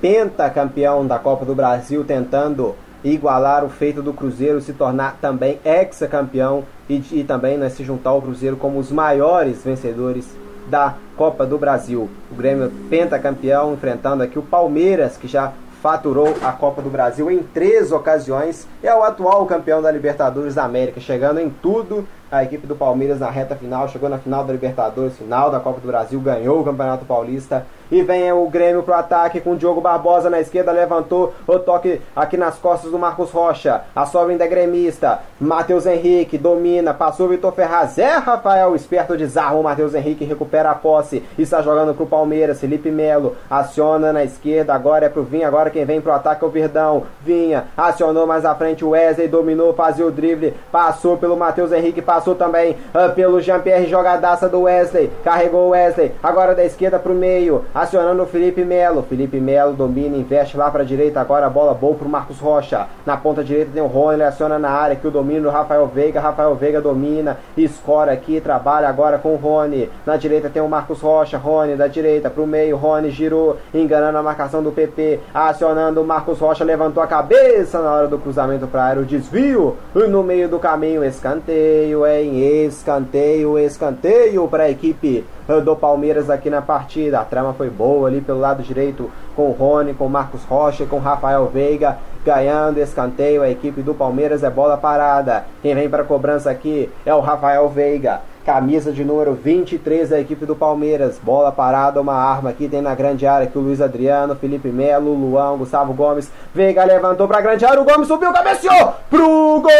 pentacampeão 0.00 1.06
da 1.06 1.18
Copa 1.18 1.44
do 1.44 1.54
Brasil 1.54 2.04
tentando 2.04 2.76
igualar 3.02 3.64
o 3.64 3.68
feito 3.68 4.00
do 4.00 4.12
Cruzeiro, 4.12 4.60
se 4.60 4.72
tornar 4.72 5.16
também 5.20 5.58
ex-campeão 5.64 6.64
e, 6.88 7.02
e 7.12 7.24
também 7.24 7.58
né, 7.58 7.68
se 7.68 7.82
juntar 7.82 8.10
ao 8.10 8.22
Cruzeiro 8.22 8.56
como 8.56 8.78
os 8.78 8.92
maiores 8.92 9.64
vencedores 9.64 10.28
da 10.68 10.94
Copa 11.16 11.44
do 11.44 11.58
Brasil. 11.58 12.08
O 12.30 12.34
Grêmio 12.36 12.70
pentacampeão 12.88 13.74
enfrentando 13.74 14.22
aqui 14.22 14.38
o 14.38 14.42
Palmeiras, 14.42 15.16
que 15.16 15.26
já 15.26 15.52
faturou 15.82 16.36
a 16.40 16.52
Copa 16.52 16.80
do 16.80 16.88
Brasil 16.88 17.28
em 17.28 17.42
três 17.42 17.90
ocasiões, 17.90 18.68
é 18.80 18.94
o 18.94 19.02
atual 19.02 19.44
campeão 19.46 19.82
da 19.82 19.90
Libertadores 19.90 20.54
da 20.54 20.62
América, 20.62 21.00
chegando 21.00 21.40
em 21.40 21.50
tudo 21.50 22.06
a 22.32 22.42
equipe 22.42 22.66
do 22.66 22.74
Palmeiras 22.74 23.20
na 23.20 23.28
reta 23.28 23.54
final, 23.54 23.86
chegou 23.88 24.08
na 24.08 24.16
final 24.16 24.42
da 24.42 24.54
Libertadores, 24.54 25.18
final 25.18 25.50
da 25.50 25.60
Copa 25.60 25.80
do 25.80 25.86
Brasil, 25.86 26.18
ganhou 26.18 26.60
o 26.60 26.64
Campeonato 26.64 27.04
Paulista. 27.04 27.66
E 27.90 28.02
vem 28.02 28.32
o 28.32 28.48
Grêmio 28.48 28.82
pro 28.82 28.94
ataque 28.94 29.38
com 29.38 29.52
o 29.52 29.56
Diogo 29.56 29.82
Barbosa 29.82 30.30
na 30.30 30.40
esquerda, 30.40 30.72
levantou 30.72 31.34
o 31.46 31.58
toque 31.58 32.00
aqui 32.16 32.38
nas 32.38 32.56
costas 32.56 32.90
do 32.90 32.98
Marcos 32.98 33.30
Rocha. 33.30 33.82
A 33.94 34.06
sobra 34.06 34.32
ainda 34.32 34.46
é 34.46 34.48
gremista. 34.48 35.18
Matheus 35.38 35.84
Henrique 35.84 36.38
domina, 36.38 36.94
passou 36.94 37.26
o 37.26 37.28
Vitor 37.28 37.52
Ferraz. 37.52 37.98
É 37.98 38.16
Rafael, 38.16 38.74
esperto 38.74 39.14
desarma 39.14 39.58
o 39.58 39.62
Matheus 39.62 39.94
Henrique, 39.94 40.24
recupera 40.24 40.70
a 40.70 40.74
posse. 40.74 41.22
Está 41.38 41.60
jogando 41.60 41.92
pro 41.94 42.06
Palmeiras. 42.06 42.60
Felipe 42.60 42.90
Melo 42.90 43.36
aciona 43.50 44.10
na 44.10 44.24
esquerda, 44.24 44.72
agora 44.72 45.04
é 45.04 45.10
pro 45.10 45.22
Vinha. 45.22 45.46
Agora 45.46 45.68
quem 45.68 45.84
vem 45.84 46.00
pro 46.00 46.12
ataque 46.12 46.42
é 46.42 46.48
o 46.48 46.50
Verdão. 46.50 47.02
Vinha, 47.20 47.66
acionou 47.76 48.26
mais 48.26 48.46
à 48.46 48.54
frente 48.54 48.82
o 48.82 48.90
Wesley, 48.90 49.28
dominou, 49.28 49.74
fazia 49.74 50.06
o 50.06 50.10
drible, 50.10 50.54
passou 50.72 51.18
pelo 51.18 51.36
Matheus 51.36 51.70
Henrique, 51.70 52.00
passou 52.00 52.21
Passou 52.22 52.36
também 52.36 52.76
uh, 52.94 53.12
pelo 53.16 53.40
Jean-Pierre, 53.40 53.88
jogadaça 53.88 54.48
do 54.48 54.60
Wesley. 54.60 55.10
Carregou 55.24 55.66
o 55.66 55.70
Wesley. 55.70 56.12
Agora 56.22 56.54
da 56.54 56.64
esquerda 56.64 56.96
pro 56.96 57.12
meio. 57.12 57.64
Acionando 57.74 58.22
o 58.22 58.26
Felipe 58.26 58.64
Melo. 58.64 59.02
Felipe 59.02 59.40
Melo 59.40 59.72
domina, 59.72 60.16
investe 60.16 60.56
lá 60.56 60.70
pra 60.70 60.84
direita. 60.84 61.20
Agora 61.20 61.46
a 61.46 61.50
bola 61.50 61.74
boa 61.74 61.96
pro 61.96 62.08
Marcos 62.08 62.38
Rocha. 62.38 62.86
Na 63.04 63.16
ponta 63.16 63.42
direita 63.42 63.72
tem 63.74 63.82
o 63.82 63.88
Rony. 63.88 64.22
Aciona 64.22 64.56
na 64.56 64.70
área 64.70 64.94
que 64.94 65.04
o 65.04 65.10
domínio 65.10 65.42
do 65.42 65.50
Rafael 65.50 65.84
Veiga. 65.88 66.20
Rafael 66.20 66.54
Veiga 66.54 66.80
domina. 66.80 67.38
Escora 67.56 68.12
aqui. 68.12 68.40
Trabalha 68.40 68.88
agora 68.88 69.18
com 69.18 69.34
o 69.34 69.36
Rony. 69.36 69.90
Na 70.06 70.16
direita 70.16 70.48
tem 70.48 70.62
o 70.62 70.68
Marcos 70.68 71.00
Rocha. 71.00 71.36
Rony 71.36 71.74
da 71.74 71.88
direita 71.88 72.30
pro 72.30 72.46
meio. 72.46 72.76
Rony 72.76 73.10
girou. 73.10 73.56
Enganando 73.74 74.18
a 74.18 74.22
marcação 74.22 74.62
do 74.62 74.70
PP. 74.70 75.18
Acionando 75.34 76.00
o 76.00 76.06
Marcos 76.06 76.38
Rocha. 76.38 76.62
Levantou 76.62 77.02
a 77.02 77.06
cabeça 77.08 77.82
na 77.82 77.90
hora 77.90 78.06
do 78.06 78.16
cruzamento 78.16 78.68
pra 78.68 78.84
área. 78.84 79.02
O 79.02 79.04
desvio. 79.04 79.76
No 79.92 80.22
meio 80.22 80.48
do 80.48 80.60
caminho. 80.60 81.04
Escanteio. 81.04 82.06
É 82.06 82.11
em 82.20 82.66
escanteio, 82.66 83.58
escanteio 83.58 84.46
para 84.48 84.64
a 84.64 84.70
equipe 84.70 85.24
do 85.64 85.76
Palmeiras 85.76 86.30
aqui 86.30 86.48
na 86.48 86.62
partida. 86.62 87.20
A 87.20 87.24
trama 87.24 87.52
foi 87.52 87.68
boa 87.68 88.08
ali 88.08 88.20
pelo 88.20 88.40
lado 88.40 88.62
direito 88.62 89.10
com 89.34 89.48
o 89.48 89.52
Rony, 89.52 89.94
com 89.94 90.06
o 90.06 90.10
Marcos 90.10 90.44
Rocha, 90.44 90.86
com 90.86 90.96
o 90.96 91.00
Rafael 91.00 91.46
Veiga 91.46 91.98
ganhando 92.24 92.78
escanteio. 92.78 93.42
A 93.42 93.50
equipe 93.50 93.82
do 93.82 93.94
Palmeiras 93.94 94.42
é 94.42 94.50
bola 94.50 94.76
parada. 94.76 95.44
Quem 95.60 95.74
vem 95.74 95.88
para 95.88 96.04
cobrança 96.04 96.50
aqui 96.50 96.90
é 97.04 97.14
o 97.14 97.20
Rafael 97.20 97.68
Veiga. 97.68 98.20
Camisa 98.44 98.90
de 98.90 99.04
número 99.04 99.34
23 99.34 100.10
da 100.10 100.18
equipe 100.18 100.44
do 100.44 100.56
Palmeiras. 100.56 101.18
Bola 101.22 101.52
parada, 101.52 102.00
uma 102.00 102.14
arma 102.14 102.50
aqui. 102.50 102.68
Tem 102.68 102.82
na 102.82 102.94
grande 102.94 103.24
área 103.26 103.46
aqui 103.46 103.56
o 103.56 103.60
Luiz 103.60 103.80
Adriano, 103.80 104.34
Felipe 104.34 104.68
Melo, 104.68 105.14
Luão, 105.14 105.58
Gustavo 105.58 105.92
Gomes. 105.92 106.30
Veiga 106.52 106.84
levantou 106.84 107.28
para 107.28 107.40
grande 107.40 107.64
área. 107.64 107.80
O 107.80 107.84
Gomes 107.84 108.08
subiu, 108.08 108.32
cabeceou 108.32 108.94
pro 109.08 109.60
gol! 109.60 109.70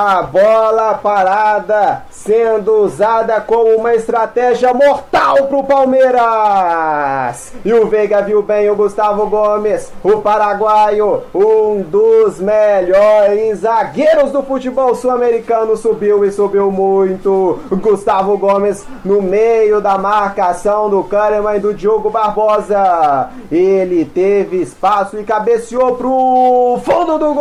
A 0.00 0.22
bola 0.22 0.94
parada 1.02 2.04
sendo 2.28 2.82
usada 2.82 3.40
como 3.40 3.74
uma 3.76 3.94
estratégia 3.94 4.74
mortal 4.74 5.46
para 5.46 5.56
o 5.56 5.64
Palmeiras. 5.64 7.54
E 7.64 7.72
o 7.72 7.86
Veiga 7.86 8.20
viu 8.20 8.42
bem 8.42 8.68
o 8.68 8.76
Gustavo 8.76 9.26
Gomes, 9.28 9.90
o 10.04 10.20
paraguaio, 10.20 11.22
um 11.34 11.80
dos 11.80 12.38
melhores 12.38 13.60
zagueiros 13.60 14.30
do 14.30 14.42
futebol 14.42 14.94
sul-americano, 14.94 15.74
subiu 15.74 16.22
e 16.22 16.30
subiu 16.30 16.70
muito. 16.70 17.60
Gustavo 17.70 18.36
Gomes 18.36 18.84
no 19.02 19.22
meio 19.22 19.80
da 19.80 19.96
marcação 19.96 20.90
do 20.90 21.02
Kahneman 21.04 21.56
e 21.56 21.60
do 21.60 21.72
Diogo 21.72 22.10
Barbosa. 22.10 23.30
Ele 23.50 24.04
teve 24.04 24.60
espaço 24.60 25.18
e 25.18 25.24
cabeceou 25.24 25.96
pro 25.96 26.78
fundo 26.84 27.18
do 27.18 27.32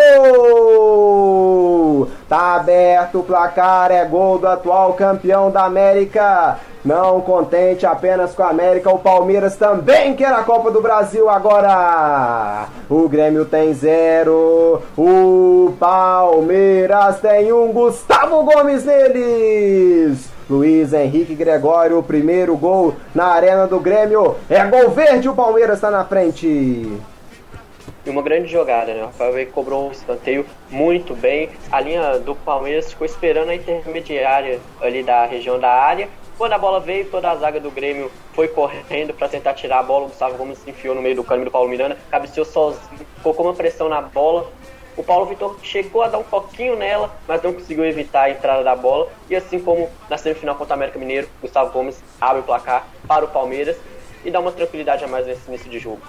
gol. 0.72 2.08
Tá 2.30 2.56
aberto 2.56 3.20
o 3.20 3.24
placar, 3.24 3.92
é 3.92 4.06
gol 4.06 4.38
do 4.38 4.48
atual 4.48 4.77
campeão 4.94 5.52
da 5.52 5.66
América. 5.66 6.58
Não 6.86 7.20
contente 7.20 7.86
apenas 7.86 8.34
com 8.34 8.44
a 8.44 8.50
América, 8.50 8.90
o 8.90 9.00
Palmeiras 9.00 9.58
também 9.58 10.16
quer 10.16 10.32
a 10.32 10.44
Copa 10.44 10.72
do 10.72 10.82
Brasil 10.82 11.28
agora. 11.28 12.68
O 12.90 13.10
Grêmio 13.10 13.44
tem 13.44 13.74
zero, 13.74 14.82
o 14.98 15.74
Palmeiras 15.78 17.20
tem 17.20 17.52
um 17.52 17.74
Gustavo 17.74 18.44
Gomes 18.44 18.86
neles. 18.86 20.30
Luiz 20.50 20.94
Henrique 20.94 21.36
Gregório, 21.36 22.00
o 22.00 22.04
primeiro 22.04 22.56
gol 22.56 22.96
na 23.14 23.26
arena 23.26 23.68
do 23.68 23.82
Grêmio. 23.82 24.36
É 24.50 24.64
gol 24.64 24.92
verde, 24.92 25.28
o 25.28 25.36
Palmeiras 25.36 25.76
está 25.76 25.92
na 25.92 26.06
frente. 26.06 26.90
E 28.08 28.10
uma 28.10 28.22
grande 28.22 28.48
jogada, 28.48 28.94
né? 28.94 29.04
O 29.04 29.08
Rafael 29.08 29.34
Veiga 29.34 29.52
cobrou 29.52 29.90
um 29.90 29.92
escanteio 29.92 30.46
muito 30.70 31.14
bem. 31.14 31.50
A 31.70 31.82
linha 31.82 32.18
do 32.20 32.34
Palmeiras 32.36 32.90
ficou 32.90 33.06
esperando 33.06 33.50
a 33.50 33.56
intermediária 33.56 34.62
ali 34.80 35.04
da 35.04 35.26
região 35.26 35.60
da 35.60 35.70
área. 35.70 36.08
Quando 36.38 36.54
a 36.54 36.58
bola 36.58 36.80
veio, 36.80 37.12
toda 37.12 37.30
a 37.30 37.36
zaga 37.36 37.60
do 37.60 37.70
Grêmio 37.70 38.10
foi 38.32 38.48
correndo 38.48 39.14
para 39.14 39.28
tentar 39.28 39.56
tirar 39.56 39.80
a 39.80 39.84
bola. 39.84 40.06
O 40.06 40.08
Gustavo 40.08 40.38
Gomes 40.38 40.58
se 40.60 40.70
enfiou 40.70 40.96
no 40.96 41.02
meio 41.02 41.18
do 41.18 41.24
caminho 41.26 41.48
do 41.48 41.52
Paulo 41.52 41.68
Miranda, 41.68 41.98
cabeceou 42.10 42.46
sozinho, 42.46 43.06
colocou 43.22 43.46
uma 43.46 43.54
pressão 43.54 43.90
na 43.90 44.02
bola. 44.02 44.50
O 44.96 45.04
Paulo 45.04 45.26
Vitor 45.26 45.58
chegou 45.62 46.02
a 46.02 46.08
dar 46.08 46.20
um 46.20 46.24
pouquinho 46.24 46.78
nela, 46.78 47.14
mas 47.28 47.44
não 47.44 47.52
conseguiu 47.52 47.84
evitar 47.84 48.22
a 48.22 48.30
entrada 48.30 48.64
da 48.64 48.74
bola. 48.74 49.10
E 49.30 49.36
assim 49.36 49.60
como 49.60 49.90
na 50.10 50.18
semifinal 50.18 50.56
contra 50.56 50.76
o 50.76 50.78
América 50.78 50.98
Mineiro, 50.98 51.28
Gustavo 51.42 51.74
Gomes 51.74 52.02
abre 52.22 52.40
o 52.40 52.44
placar 52.44 52.88
para 53.06 53.26
o 53.26 53.28
Palmeiras 53.28 53.76
e 54.24 54.32
dá 54.32 54.40
uma 54.40 54.54
tranquilidade 54.54 55.04
a 55.04 55.10
mais 55.10 55.28
nesse 55.28 55.46
início 55.50 55.70
de 55.70 55.78
jogo. 55.78 56.02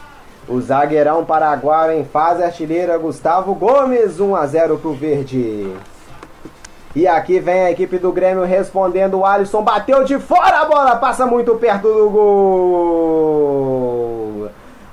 O 0.49 0.61
zagueirão 0.63 1.27
paraguaio 1.27 2.01
em 2.01 2.05
fase 2.05 2.43
artilheira 2.43 2.97
Gustavo 2.97 3.55
Gomes, 3.55 4.19
1 4.19 4.35
a 4.35 4.47
0 4.47 4.79
pro 4.79 4.95
Verde. 4.95 5.75
E 6.97 7.07
aqui 7.07 7.39
vem 7.39 7.67
a 7.67 7.71
equipe 7.71 7.99
do 7.99 8.11
Grêmio 8.11 8.45
respondendo. 8.45 9.19
O 9.19 9.27
Alisson 9.27 9.63
bateu 9.63 10.05
de 10.05 10.19
fora 10.19 10.61
a 10.61 10.65
bola, 10.65 10.97
passa 10.97 11.27
muito 11.27 11.55
perto 11.57 11.87
do 11.87 12.09
gol. 12.09 13.49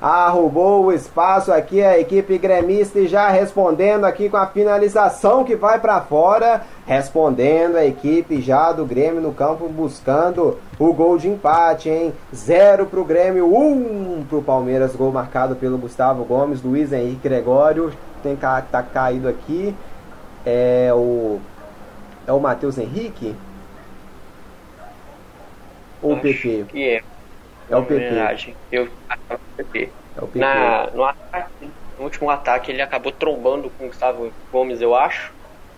Arrugou 0.07 0.85
o 0.85 0.93
espaço 0.93 1.51
aqui 1.51 1.81
a 1.81 1.97
equipe 1.97 2.37
gremista 2.37 2.99
e 2.99 3.07
já 3.07 3.27
respondendo 3.29 4.05
aqui 4.05 4.29
com 4.29 4.37
a 4.37 4.45
finalização 4.45 5.43
que 5.43 5.55
vai 5.55 5.79
para 5.79 5.99
fora. 5.99 6.61
Respondendo 6.85 7.75
a 7.75 7.83
equipe 7.83 8.39
já 8.39 8.71
do 8.71 8.85
Grêmio 8.85 9.19
no 9.19 9.33
campo 9.33 9.67
buscando 9.67 10.59
o 10.77 10.93
gol 10.93 11.17
de 11.17 11.27
empate, 11.27 11.89
hein? 11.89 12.13
Zero 12.31 12.85
pro 12.85 13.03
Grêmio, 13.03 13.51
um 13.51 14.23
pro 14.29 14.43
Palmeiras. 14.43 14.95
Gol 14.95 15.11
marcado 15.11 15.55
pelo 15.55 15.75
Gustavo 15.79 16.23
Gomes, 16.23 16.61
Luiz 16.61 16.93
Henrique 16.93 17.27
Gregório. 17.27 17.91
Tem 18.21 18.35
tá 18.35 18.61
caído 18.83 19.27
aqui. 19.27 19.73
É 20.45 20.91
o 20.93 21.39
é 22.27 22.31
o 22.31 22.39
Matheus 22.39 22.77
Henrique? 22.77 23.35
Ou 25.99 26.13
o 26.13 26.19
PP? 26.19 26.65
Que 26.69 26.89
é. 26.89 27.03
É 27.71 27.75
o 27.75 27.83
PP. 27.83 28.53
Eu, 28.71 28.87
PP. 29.55 29.89
É 30.17 30.21
PP. 30.21 30.39
Na, 30.39 30.89
no, 30.93 31.03
ataque, 31.03 31.69
no 31.97 32.03
último 32.03 32.29
ataque 32.29 32.71
ele 32.71 32.81
acabou 32.81 33.11
trombando 33.11 33.69
com 33.71 33.85
o 33.85 33.87
Gustavo 33.87 34.31
Gomes, 34.51 34.81
eu 34.81 34.95
acho. 34.95 35.33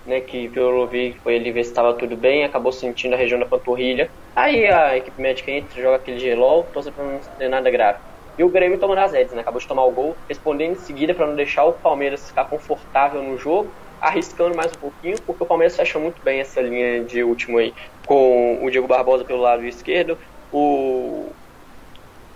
Né, 0.06 0.22
que 0.22 0.48
pelo 0.48 0.88
vi 0.88 1.18
foi 1.22 1.36
ele 1.36 1.52
ver 1.52 1.66
se 1.66 1.72
estava 1.72 1.94
tudo 1.94 2.16
bem, 2.16 2.46
acabou 2.46 2.72
sentindo 2.72 3.14
a 3.14 3.18
região 3.18 3.38
da 3.38 3.46
panturrilha. 3.46 4.10
Aí 4.34 4.66
a 4.66 4.96
equipe 4.96 5.22
médica 5.22 5.52
entra, 5.52 5.82
joga 5.82 5.98
aquele 5.98 6.18
gelol, 6.18 6.66
torce 6.74 6.90
para 6.92 7.04
não 7.04 7.20
ter 7.38 7.50
nada 7.50 7.70
grave. 7.70 8.00
E 8.38 8.44
o 8.44 8.48
Grêmio 8.48 8.80
tomando 8.80 9.00
as 9.00 9.12
redes, 9.12 9.34
né? 9.34 9.42
Acabou 9.42 9.60
de 9.60 9.68
tomar 9.68 9.84
o 9.84 9.92
gol, 9.92 10.16
respondendo 10.30 10.72
em 10.72 10.76
seguida 10.76 11.14
para 11.14 11.28
não 11.28 11.36
deixar 11.36 11.66
o 11.66 11.74
Palmeiras 11.74 12.26
ficar 12.26 12.46
confortável 12.46 13.22
no 13.22 13.38
jogo 13.38 13.70
arriscando 14.00 14.56
mais 14.56 14.72
um 14.74 14.80
pouquinho, 14.80 15.18
porque 15.26 15.44
o 15.44 15.46
Palmeiras 15.46 15.76
fecha 15.76 16.00
muito 16.00 16.22
bem 16.24 16.40
essa 16.40 16.62
linha 16.62 17.04
de 17.04 17.24
último 17.24 17.58
aí, 17.58 17.74
com 18.06 18.64
o 18.64 18.70
Diego 18.70 18.88
Barbosa 18.88 19.26
pelo 19.26 19.42
lado 19.42 19.66
esquerdo, 19.66 20.18
o 20.52 21.30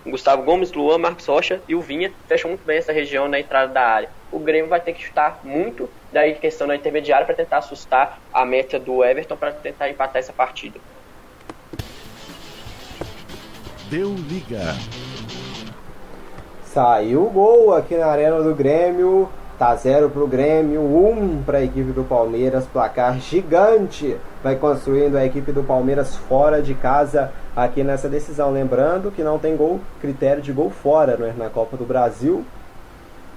Gustavo 0.05 0.43
Gomes, 0.43 0.71
Luan, 0.73 0.97
Marcos 0.97 1.25
Rocha 1.25 1.61
e 1.67 1.75
o 1.75 1.81
Vinha 1.81 2.11
fecham 2.27 2.49
muito 2.49 2.65
bem 2.65 2.77
essa 2.77 2.91
região 2.91 3.27
na 3.27 3.39
entrada 3.39 3.71
da 3.71 3.81
área. 3.81 4.09
O 4.31 4.39
Grêmio 4.39 4.69
vai 4.69 4.79
ter 4.79 4.93
que 4.93 5.03
chutar 5.03 5.39
muito 5.43 5.89
daí 6.11 6.33
questão 6.35 6.67
da 6.67 6.75
intermediária 6.75 7.25
para 7.25 7.35
tentar 7.35 7.57
assustar 7.57 8.19
a 8.33 8.45
meta 8.45 8.79
do 8.79 9.03
Everton 9.03 9.35
para 9.35 9.51
tentar 9.51 9.89
empatar 9.89 10.17
essa 10.17 10.33
partida. 10.33 10.79
Deu 13.89 14.13
liga. 14.13 14.75
Saiu 16.63 17.25
o 17.25 17.29
gol 17.29 17.75
aqui 17.75 17.95
na 17.95 18.07
Arena 18.07 18.41
do 18.41 18.55
Grêmio. 18.55 19.29
Tá 19.59 19.75
zero 19.75 20.09
pro 20.09 20.25
Grêmio, 20.25 20.81
um 20.81 21.43
para 21.43 21.59
a 21.59 21.63
equipe 21.63 21.91
do 21.91 22.03
Palmeiras, 22.03 22.65
placar 22.65 23.19
gigante. 23.19 24.17
Vai 24.43 24.55
construindo 24.55 25.17
a 25.17 25.25
equipe 25.25 25.51
do 25.51 25.63
Palmeiras 25.63 26.15
fora 26.15 26.61
de 26.61 26.73
casa 26.73 27.31
aqui 27.55 27.83
nessa 27.83 28.09
decisão. 28.09 28.51
Lembrando 28.51 29.11
que 29.11 29.23
não 29.23 29.37
tem 29.37 29.55
gol, 29.55 29.79
critério 29.99 30.41
de 30.41 30.51
gol 30.51 30.71
fora 30.71 31.13
é? 31.13 31.33
na 31.37 31.49
Copa 31.49 31.77
do 31.77 31.85
Brasil. 31.85 32.43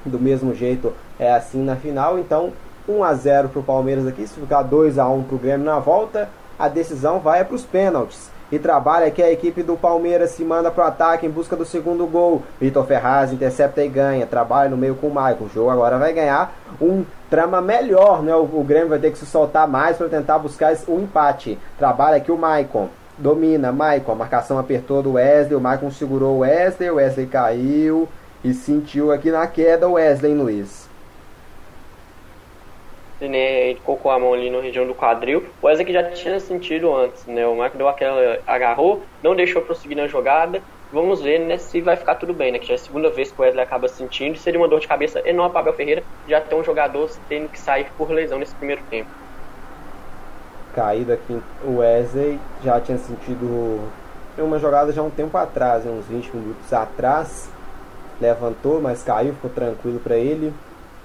Do 0.04 0.18
mesmo 0.18 0.54
jeito 0.54 0.94
é 1.18 1.32
assim 1.32 1.62
na 1.62 1.76
final. 1.76 2.18
Então, 2.18 2.52
1 2.88 3.04
a 3.04 3.14
0 3.14 3.48
pro 3.50 3.62
Palmeiras 3.62 4.06
aqui. 4.06 4.26
Se 4.26 4.40
ficar 4.40 4.62
2 4.62 4.98
a 4.98 5.06
1 5.08 5.24
pro 5.24 5.38
Grêmio 5.38 5.66
na 5.66 5.78
volta, 5.78 6.28
a 6.58 6.68
decisão 6.68 7.18
vai 7.18 7.44
para 7.44 7.54
os 7.54 7.64
pênaltis 7.64 8.30
e 8.50 8.58
trabalha 8.58 9.10
que 9.10 9.22
a 9.22 9.32
equipe 9.32 9.62
do 9.62 9.76
Palmeiras 9.76 10.30
se 10.30 10.44
manda 10.44 10.70
para 10.70 10.84
o 10.84 10.86
ataque 10.86 11.26
em 11.26 11.30
busca 11.30 11.56
do 11.56 11.64
segundo 11.64 12.06
gol. 12.06 12.42
Vitor 12.60 12.86
Ferraz 12.86 13.32
intercepta 13.32 13.82
e 13.82 13.88
ganha. 13.88 14.26
Trabalha 14.26 14.70
no 14.70 14.76
meio 14.76 14.94
com 14.94 15.08
o 15.08 15.14
Maicon. 15.14 15.44
O 15.44 15.48
jogo 15.48 15.70
agora 15.70 15.98
vai 15.98 16.12
ganhar 16.12 16.52
um 16.80 17.04
trama 17.34 17.60
melhor, 17.60 18.22
né? 18.22 18.32
O, 18.32 18.42
o 18.42 18.62
Grêmio 18.62 18.90
vai 18.90 19.00
ter 19.00 19.10
que 19.10 19.18
se 19.18 19.26
soltar 19.26 19.66
mais 19.66 19.96
para 19.96 20.08
tentar 20.08 20.38
buscar 20.38 20.72
o 20.86 21.00
empate. 21.00 21.58
Trabalha 21.76 22.16
aqui 22.16 22.30
o 22.30 22.38
Maicon. 22.38 22.88
Domina, 23.18 23.72
Maicon. 23.72 24.12
A 24.12 24.14
marcação 24.14 24.56
apertou 24.56 25.02
do 25.02 25.14
Wesley. 25.14 25.56
O 25.56 25.60
Maicon 25.60 25.90
segurou 25.90 26.36
o 26.36 26.38
Wesley. 26.38 26.90
O 26.90 26.94
Wesley 26.94 27.26
caiu 27.26 28.08
e 28.44 28.54
sentiu 28.54 29.10
aqui 29.10 29.32
na 29.32 29.48
queda 29.48 29.88
o 29.88 29.94
Wesley 29.94 30.32
Luiz 30.32 30.88
né, 33.28 33.70
ele 33.70 33.80
colocou 33.84 34.10
a 34.10 34.18
mão 34.18 34.34
ali 34.34 34.50
na 34.50 34.60
região 34.60 34.86
do 34.86 34.94
quadril. 34.94 35.44
O 35.62 35.66
Wesley 35.66 35.86
que 35.86 35.92
já 35.92 36.02
tinha 36.10 36.38
sentido 36.40 36.94
antes, 36.94 37.24
né? 37.26 37.46
O 37.46 37.56
Marco 37.56 37.76
deu 37.76 37.88
aquela. 37.88 38.38
agarrou, 38.46 39.02
não 39.22 39.34
deixou 39.34 39.62
prosseguir 39.62 39.96
na 39.96 40.06
jogada. 40.06 40.62
Vamos 40.94 41.20
ver 41.20 41.40
né, 41.40 41.58
se 41.58 41.80
vai 41.80 41.96
ficar 41.96 42.14
tudo 42.14 42.32
bem, 42.32 42.52
né? 42.52 42.60
Que 42.60 42.68
já 42.68 42.74
é 42.74 42.76
a 42.76 42.78
segunda 42.78 43.10
vez 43.10 43.32
que 43.32 43.40
o 43.40 43.42
Wesley 43.42 43.64
acaba 43.64 43.88
sentindo. 43.88 44.38
Seria 44.38 44.60
uma 44.60 44.68
dor 44.68 44.78
de 44.78 44.86
cabeça 44.86 45.20
enorme 45.28 45.50
para 45.50 45.62
Abel 45.62 45.72
Ferreira 45.72 46.04
já 46.28 46.40
ter 46.40 46.54
um 46.54 46.62
jogador 46.62 47.10
tendo 47.28 47.48
que 47.48 47.58
sair 47.58 47.88
por 47.98 48.08
lesão 48.12 48.38
nesse 48.38 48.54
primeiro 48.54 48.80
tempo. 48.88 49.10
Caído 50.72 51.12
aqui, 51.12 51.42
o 51.64 51.78
Wesley 51.78 52.38
já 52.62 52.80
tinha 52.80 52.96
sentido 52.98 53.80
uma 54.38 54.60
jogada 54.60 54.92
já 54.92 55.02
um 55.02 55.10
tempo 55.10 55.36
atrás, 55.36 55.84
uns 55.84 56.06
20 56.06 56.28
minutos 56.32 56.72
atrás. 56.72 57.50
Levantou, 58.20 58.80
mas 58.80 59.02
caiu, 59.02 59.34
ficou 59.34 59.50
tranquilo 59.50 59.98
para 59.98 60.16
ele 60.16 60.54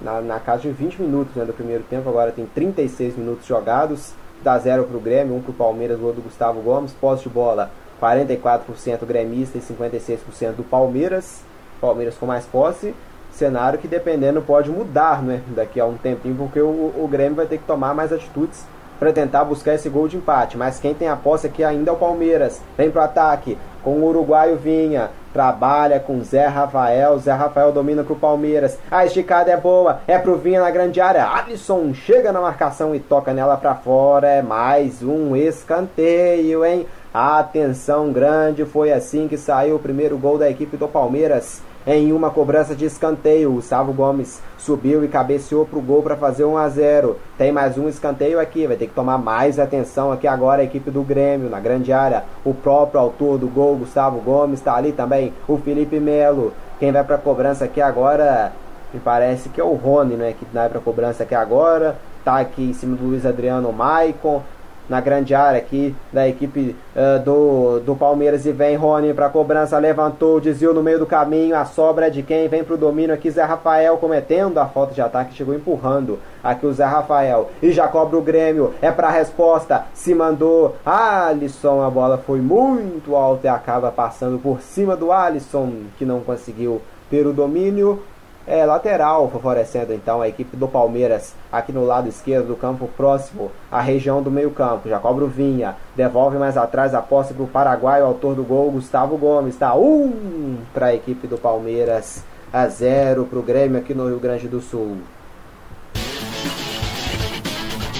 na, 0.00 0.20
na 0.20 0.38
casa 0.38 0.62
de 0.62 0.70
20 0.70 1.02
minutos 1.02 1.34
né, 1.34 1.44
do 1.44 1.52
primeiro 1.52 1.82
tempo, 1.82 2.08
agora 2.08 2.30
tem 2.30 2.46
36 2.46 3.16
minutos 3.16 3.44
jogados, 3.44 4.14
dá 4.40 4.56
0 4.56 4.84
para 4.84 4.96
o 4.96 5.00
Grêmio, 5.00 5.34
1 5.34 5.36
um 5.38 5.42
para 5.42 5.50
o 5.50 5.54
Palmeiras, 5.54 5.98
gol 5.98 6.12
do 6.12 6.22
Gustavo 6.22 6.60
Gomes, 6.60 6.92
posse 6.92 7.24
de 7.24 7.28
bola 7.28 7.70
44% 8.00 9.04
gremista 9.06 9.58
e 9.58 9.60
56% 9.60 10.52
do 10.56 10.62
Palmeiras, 10.62 11.42
Palmeiras 11.80 12.16
com 12.16 12.26
mais 12.26 12.44
posse, 12.46 12.94
cenário 13.32 13.78
que 13.78 13.88
dependendo 13.88 14.42
pode 14.42 14.70
mudar 14.70 15.22
né, 15.22 15.40
daqui 15.48 15.80
a 15.80 15.86
um 15.86 15.96
tempinho, 15.96 16.34
porque 16.36 16.60
o, 16.60 16.66
o 16.66 17.08
Grêmio 17.10 17.36
vai 17.36 17.46
ter 17.46 17.58
que 17.58 17.64
tomar 17.64 17.94
mais 17.94 18.12
atitudes 18.12 18.64
para 18.98 19.12
tentar 19.14 19.44
buscar 19.44 19.74
esse 19.74 19.88
gol 19.88 20.06
de 20.06 20.18
empate, 20.18 20.58
mas 20.58 20.78
quem 20.78 20.92
tem 20.92 21.08
a 21.08 21.16
posse 21.16 21.46
aqui 21.46 21.64
ainda 21.64 21.90
é 21.90 21.92
o 21.92 21.96
Palmeiras, 21.96 22.60
vem 22.76 22.90
para 22.90 23.00
o 23.00 23.04
ataque, 23.04 23.56
com 23.82 23.92
o 23.92 24.04
uruguaio 24.04 24.56
Vinha, 24.56 25.08
trabalha 25.32 25.98
com 25.98 26.22
Zé 26.22 26.46
Rafael, 26.46 27.18
Zé 27.18 27.32
Rafael 27.32 27.72
domina 27.72 28.04
pro 28.04 28.14
Palmeiras, 28.14 28.78
a 28.90 29.06
esticada 29.06 29.50
é 29.50 29.56
boa, 29.56 30.00
é 30.06 30.18
pro 30.18 30.36
Vinha 30.36 30.60
na 30.60 30.70
grande 30.70 31.00
área, 31.00 31.26
Alisson 31.26 31.94
chega 31.94 32.30
na 32.30 32.42
marcação 32.42 32.94
e 32.94 33.00
toca 33.00 33.32
nela 33.32 33.56
para 33.56 33.74
fora, 33.74 34.28
é 34.28 34.42
mais 34.42 35.02
um 35.02 35.34
escanteio, 35.34 36.62
hein? 36.62 36.86
Atenção 37.12 38.12
grande, 38.12 38.64
foi 38.64 38.92
assim 38.92 39.26
que 39.26 39.36
saiu 39.36 39.74
o 39.74 39.80
primeiro 39.80 40.16
gol 40.16 40.38
da 40.38 40.48
equipe 40.48 40.76
do 40.76 40.86
Palmeiras 40.86 41.60
em 41.84 42.12
uma 42.12 42.30
cobrança 42.30 42.72
de 42.72 42.84
escanteio. 42.84 43.52
O 43.52 43.60
Salvo 43.60 43.92
Gomes 43.92 44.40
subiu 44.56 45.04
e 45.04 45.08
cabeceou 45.08 45.66
para 45.66 45.78
o 45.80 45.82
gol 45.82 46.04
para 46.04 46.16
fazer 46.16 46.44
1 46.44 46.56
a 46.56 46.68
0. 46.68 47.16
Tem 47.36 47.50
mais 47.50 47.76
um 47.76 47.88
escanteio 47.88 48.38
aqui, 48.38 48.64
vai 48.64 48.76
ter 48.76 48.86
que 48.86 48.94
tomar 48.94 49.18
mais 49.18 49.58
atenção 49.58 50.12
aqui 50.12 50.28
agora 50.28 50.62
a 50.62 50.64
equipe 50.64 50.88
do 50.88 51.02
Grêmio 51.02 51.50
na 51.50 51.58
grande 51.58 51.92
área. 51.92 52.22
O 52.44 52.54
próprio 52.54 53.00
autor 53.00 53.38
do 53.38 53.48
gol, 53.48 53.74
Gustavo 53.74 54.20
Gomes, 54.20 54.60
está 54.60 54.76
ali 54.76 54.92
também. 54.92 55.32
O 55.48 55.58
Felipe 55.58 55.98
Melo. 55.98 56.52
Quem 56.78 56.92
vai 56.92 57.02
para 57.02 57.18
cobrança 57.18 57.64
aqui 57.64 57.80
agora, 57.80 58.52
me 58.94 59.00
parece 59.00 59.48
que 59.48 59.60
é 59.60 59.64
o 59.64 59.74
Rony, 59.74 60.14
né, 60.14 60.32
que 60.38 60.46
vai 60.52 60.68
para 60.68 60.78
cobrança 60.78 61.24
aqui 61.24 61.34
agora. 61.34 61.96
Tá 62.24 62.38
aqui 62.38 62.70
em 62.70 62.72
cima 62.72 62.94
do 62.94 63.04
Luiz 63.04 63.26
Adriano 63.26 63.72
Maicon 63.72 64.42
na 64.90 65.00
grande 65.00 65.36
área 65.36 65.58
aqui 65.58 65.94
da 66.12 66.28
equipe 66.28 66.74
uh, 66.96 67.22
do, 67.24 67.78
do 67.78 67.94
Palmeiras 67.94 68.44
e 68.44 68.50
vem 68.50 68.74
Rony 68.74 69.14
para 69.14 69.28
cobrança, 69.28 69.78
levantou, 69.78 70.40
desviou 70.40 70.74
no 70.74 70.82
meio 70.82 70.98
do 70.98 71.06
caminho, 71.06 71.56
a 71.56 71.64
sobra 71.64 72.08
é 72.08 72.10
de 72.10 72.24
quem? 72.24 72.48
Vem 72.48 72.64
para 72.64 72.74
o 72.74 72.78
domínio 72.78 73.14
aqui, 73.14 73.30
Zé 73.30 73.44
Rafael 73.44 73.96
cometendo 73.98 74.58
a 74.58 74.66
falta 74.66 74.92
de 74.92 75.00
ataque, 75.00 75.36
chegou 75.36 75.54
empurrando 75.54 76.18
aqui 76.42 76.66
o 76.66 76.72
Zé 76.72 76.84
Rafael. 76.84 77.50
E 77.62 77.70
já 77.70 77.86
cobra 77.86 78.18
o 78.18 78.22
Grêmio, 78.22 78.74
é 78.82 78.90
para 78.90 79.10
resposta, 79.10 79.84
se 79.94 80.12
mandou, 80.12 80.74
Alisson, 80.84 81.82
a 81.82 81.88
bola 81.88 82.18
foi 82.18 82.40
muito 82.40 83.14
alta 83.14 83.46
e 83.46 83.50
acaba 83.50 83.92
passando 83.92 84.40
por 84.40 84.60
cima 84.60 84.96
do 84.96 85.12
Alisson, 85.12 85.72
que 85.96 86.04
não 86.04 86.18
conseguiu 86.18 86.82
ter 87.08 87.28
o 87.28 87.32
domínio, 87.32 88.02
é, 88.46 88.64
lateral, 88.64 89.28
favorecendo 89.30 89.92
então 89.92 90.20
a 90.20 90.28
equipe 90.28 90.56
do 90.56 90.66
Palmeiras 90.66 91.34
aqui 91.52 91.72
no 91.72 91.84
lado 91.84 92.08
esquerdo 92.08 92.48
do 92.48 92.56
campo, 92.56 92.88
próximo 92.96 93.50
à 93.70 93.80
região 93.80 94.22
do 94.22 94.30
meio-campo. 94.30 94.88
Já 94.88 94.98
cobra 94.98 95.24
o 95.24 95.28
Vinha, 95.28 95.76
devolve 95.94 96.38
mais 96.38 96.56
atrás 96.56 96.94
a 96.94 97.02
posse 97.02 97.34
para 97.34 97.44
o 97.44 97.48
Paraguai, 97.48 98.02
o 98.02 98.06
autor 98.06 98.34
do 98.34 98.42
gol, 98.42 98.70
Gustavo 98.70 99.16
Gomes. 99.16 99.54
Está 99.54 99.74
um 99.74 100.58
para 100.72 100.86
a 100.86 100.94
equipe 100.94 101.26
do 101.26 101.38
Palmeiras, 101.38 102.24
a 102.52 102.66
zero 102.66 103.24
para 103.24 103.38
o 103.38 103.42
Grêmio 103.42 103.78
aqui 103.78 103.94
no 103.94 104.08
Rio 104.08 104.18
Grande 104.18 104.48
do 104.48 104.60
Sul. 104.60 104.98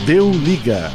Deu 0.06 0.30
liga. 0.30 0.90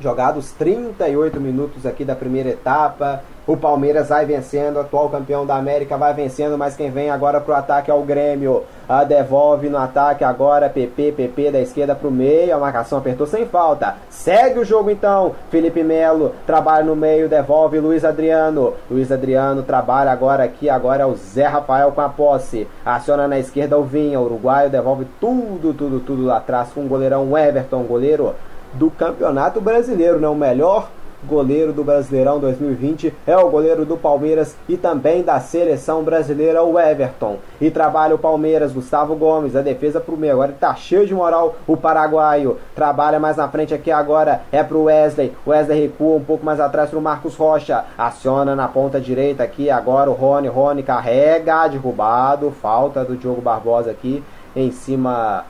Jogados 0.00 0.52
38 0.52 1.40
minutos 1.40 1.84
aqui 1.84 2.04
da 2.04 2.14
primeira 2.14 2.50
etapa. 2.50 3.22
O 3.46 3.56
Palmeiras 3.56 4.08
vai 4.08 4.26
vencendo, 4.26 4.80
atual 4.80 5.08
campeão 5.08 5.46
da 5.46 5.54
América 5.54 5.96
vai 5.96 6.12
vencendo, 6.12 6.58
mas 6.58 6.74
quem 6.74 6.90
vem 6.90 7.10
agora 7.10 7.40
pro 7.40 7.54
ataque 7.54 7.88
é 7.88 7.94
o 7.94 8.02
Grêmio. 8.02 8.64
A 8.88 9.04
devolve 9.04 9.68
no 9.68 9.78
ataque 9.78 10.24
agora, 10.24 10.68
PP, 10.68 11.12
PP 11.12 11.52
da 11.52 11.60
esquerda 11.60 11.94
pro 11.94 12.10
meio, 12.10 12.52
a 12.52 12.58
marcação 12.58 12.98
apertou 12.98 13.24
sem 13.24 13.46
falta. 13.46 13.98
Segue 14.10 14.58
o 14.58 14.64
jogo 14.64 14.90
então, 14.90 15.36
Felipe 15.48 15.84
Melo 15.84 16.32
trabalha 16.44 16.84
no 16.84 16.96
meio, 16.96 17.28
devolve 17.28 17.78
Luiz 17.78 18.04
Adriano. 18.04 18.72
Luiz 18.90 19.12
Adriano 19.12 19.62
trabalha 19.62 20.10
agora 20.10 20.42
aqui, 20.42 20.68
agora 20.68 21.04
é 21.04 21.06
o 21.06 21.14
Zé 21.14 21.46
Rafael 21.46 21.92
com 21.92 22.00
a 22.00 22.08
posse. 22.08 22.66
Aciona 22.84 23.28
na 23.28 23.38
esquerda 23.38 23.78
o 23.78 23.84
Vinha, 23.84 24.20
uruguaio 24.20 24.70
devolve 24.70 25.06
tudo, 25.20 25.72
tudo, 25.72 26.00
tudo 26.00 26.24
lá 26.24 26.38
atrás 26.38 26.70
com 26.72 26.80
o 26.80 26.88
goleirão 26.88 27.38
Everton, 27.38 27.84
goleiro 27.84 28.34
do 28.72 28.90
Campeonato 28.90 29.60
Brasileiro, 29.60 30.18
né? 30.18 30.28
O 30.28 30.34
melhor 30.34 30.88
goleiro 31.24 31.72
do 31.72 31.82
Brasileirão 31.82 32.38
2020, 32.38 33.12
é 33.26 33.36
o 33.36 33.48
goleiro 33.48 33.84
do 33.84 33.96
Palmeiras 33.96 34.56
e 34.68 34.76
também 34.76 35.22
da 35.22 35.40
seleção 35.40 36.02
brasileira, 36.02 36.62
o 36.62 36.78
Everton. 36.78 37.38
E 37.60 37.70
trabalha 37.70 38.14
o 38.14 38.18
Palmeiras, 38.18 38.72
Gustavo 38.72 39.14
Gomes, 39.16 39.56
a 39.56 39.62
defesa 39.62 40.00
pro 40.00 40.16
meio. 40.16 40.34
Agora 40.34 40.54
tá 40.58 40.74
cheio 40.74 41.06
de 41.06 41.14
moral 41.14 41.56
o 41.66 41.76
paraguaio. 41.76 42.58
Trabalha 42.74 43.18
mais 43.18 43.36
na 43.36 43.48
frente 43.48 43.74
aqui 43.74 43.90
agora, 43.90 44.42
é 44.52 44.62
pro 44.62 44.84
Wesley. 44.84 45.32
Wesley 45.46 45.80
recua 45.80 46.16
um 46.16 46.24
pouco 46.24 46.44
mais 46.44 46.60
atrás 46.60 46.90
pro 46.90 47.00
Marcos 47.00 47.34
Rocha. 47.34 47.84
Aciona 47.96 48.54
na 48.54 48.68
ponta 48.68 49.00
direita 49.00 49.42
aqui 49.42 49.70
agora 49.70 50.10
o 50.10 50.14
Rony. 50.14 50.48
Rony 50.48 50.82
carrega, 50.82 51.68
derrubado. 51.68 52.50
Falta 52.50 53.04
do 53.04 53.16
Diogo 53.16 53.40
Barbosa 53.40 53.90
aqui 53.90 54.22
em 54.54 54.70
cima 54.70 55.44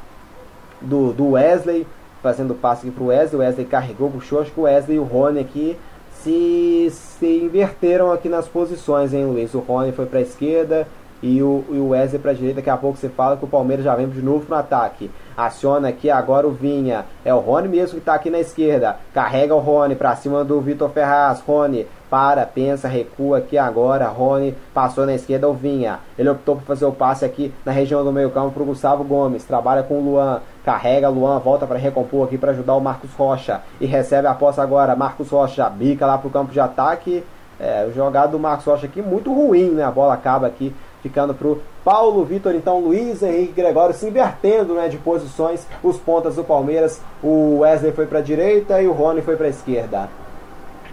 do, 0.81 1.13
do 1.13 1.31
Wesley 1.33 1.87
fazendo 2.27 2.57
passe 2.57 2.89
aqui 2.89 2.91
pro 2.91 3.07
Wesley. 3.07 3.41
O 3.41 3.45
Wesley 3.45 3.65
carregou, 3.65 4.11
puxou. 4.11 4.41
Acho 4.41 4.51
que 4.51 4.59
o 4.59 4.65
Wesley 4.65 4.97
e 4.97 5.01
o 5.01 5.05
Rony 5.05 5.39
aqui 5.39 5.79
se, 6.11 6.89
se 6.91 7.39
inverteram 7.45 8.11
aqui 8.11 8.29
nas 8.29 8.49
posições, 8.49 9.15
hein, 9.15 9.27
Luiz? 9.27 9.55
O 9.55 9.61
Rony 9.61 9.93
foi 9.93 10.07
para 10.07 10.19
a 10.19 10.23
esquerda 10.23 10.89
e 11.23 11.41
o, 11.41 11.65
e 11.71 11.79
o 11.79 11.91
Wesley 11.91 12.21
para 12.21 12.33
a 12.33 12.35
direita. 12.35 12.57
Daqui 12.57 12.69
a 12.69 12.77
pouco 12.77 12.99
você 12.99 13.09
fala 13.09 13.37
que 13.37 13.45
o 13.45 13.49
Palmeiras 13.49 13.85
já 13.85 13.95
vem 13.95 14.09
de 14.09 14.21
novo 14.21 14.45
no 14.49 14.57
ataque. 14.57 15.09
Aciona 15.37 15.87
aqui 15.89 16.11
agora 16.11 16.49
o 16.49 16.51
Vinha. 16.51 17.05
É 17.25 17.33
o 17.33 17.39
Rony 17.39 17.69
mesmo 17.69 17.93
que 17.93 17.99
está 17.99 18.15
aqui 18.15 18.29
na 18.29 18.41
esquerda. 18.41 18.97
Carrega 19.15 19.55
o 19.55 19.61
Rony 19.61 19.95
para 19.95 20.17
cima 20.17 20.43
do 20.43 20.61
Vitor 20.61 20.91
Ferraz. 20.91 21.41
Rony 21.47 21.87
para, 22.11 22.45
pensa, 22.47 22.89
recua 22.89 23.39
aqui 23.39 23.57
agora. 23.59 24.07
Rony 24.09 24.55
passou 24.73 25.07
na 25.07 25.15
esquerda 25.15 25.49
o 25.49 25.53
Vinha. 25.53 26.01
Ele 26.19 26.29
optou 26.29 26.57
por 26.57 26.65
fazer 26.65 26.85
o 26.85 26.93
passe 26.93 27.25
aqui 27.25 27.53
na 27.65 27.73
região 27.73 28.05
do 28.05 28.13
meio-campo 28.13 28.53
para 28.53 28.63
o 28.63 28.67
Gustavo 28.67 29.05
Gomes. 29.05 29.45
Trabalha 29.45 29.83
com 29.83 29.99
o 29.99 30.05
Luan. 30.05 30.41
Carrega 30.65 31.09
Luan, 31.09 31.39
volta 31.39 31.67
para 31.67 31.79
recompor 31.79 32.27
aqui 32.27 32.37
para 32.37 32.51
ajudar 32.53 32.75
o 32.75 32.81
Marcos 32.81 33.13
Rocha. 33.15 33.61
E 33.81 33.87
recebe 33.87 34.27
a 34.27 34.35
posse 34.35 34.61
agora. 34.61 34.97
Marcos 34.97 35.31
Rocha 35.31 35.69
bica 35.69 36.07
lá 36.07 36.19
para 36.19 36.29
o 36.29 36.31
campo 36.31 36.53
de 36.53 36.61
ataque. 36.61 37.25
É, 37.59 37.87
o 37.89 37.93
jogado 37.93 38.33
do 38.33 38.39
Marcos 38.39 38.67
Rocha 38.67 38.87
aqui 38.87 39.01
muito 39.01 39.33
ruim, 39.33 39.71
né? 39.71 39.85
A 39.85 39.91
bola 39.91 40.15
acaba 40.15 40.47
aqui 40.47 40.75
ficando 41.03 41.35
para 41.35 41.47
o 41.47 41.63
Paulo 41.85 42.25
Vitor, 42.25 42.55
então 42.55 42.81
Luiz 42.81 43.23
Henrique 43.23 43.53
Gregório 43.53 43.95
se 43.95 44.07
invertendo 44.07 44.75
né, 44.75 44.89
de 44.89 44.97
posições, 44.97 45.65
os 45.83 45.97
pontas 45.97 46.35
do 46.35 46.43
Palmeiras, 46.43 47.01
o 47.23 47.59
Wesley 47.61 47.93
foi 47.93 48.07
para 48.07 48.19
a 48.19 48.23
direita 48.23 48.83
e 48.83 48.89
o 48.89 48.93
Rony 48.93 49.23
foi 49.23 49.37
para 49.37 49.47
a 49.47 49.51
esquerda. 49.51 50.09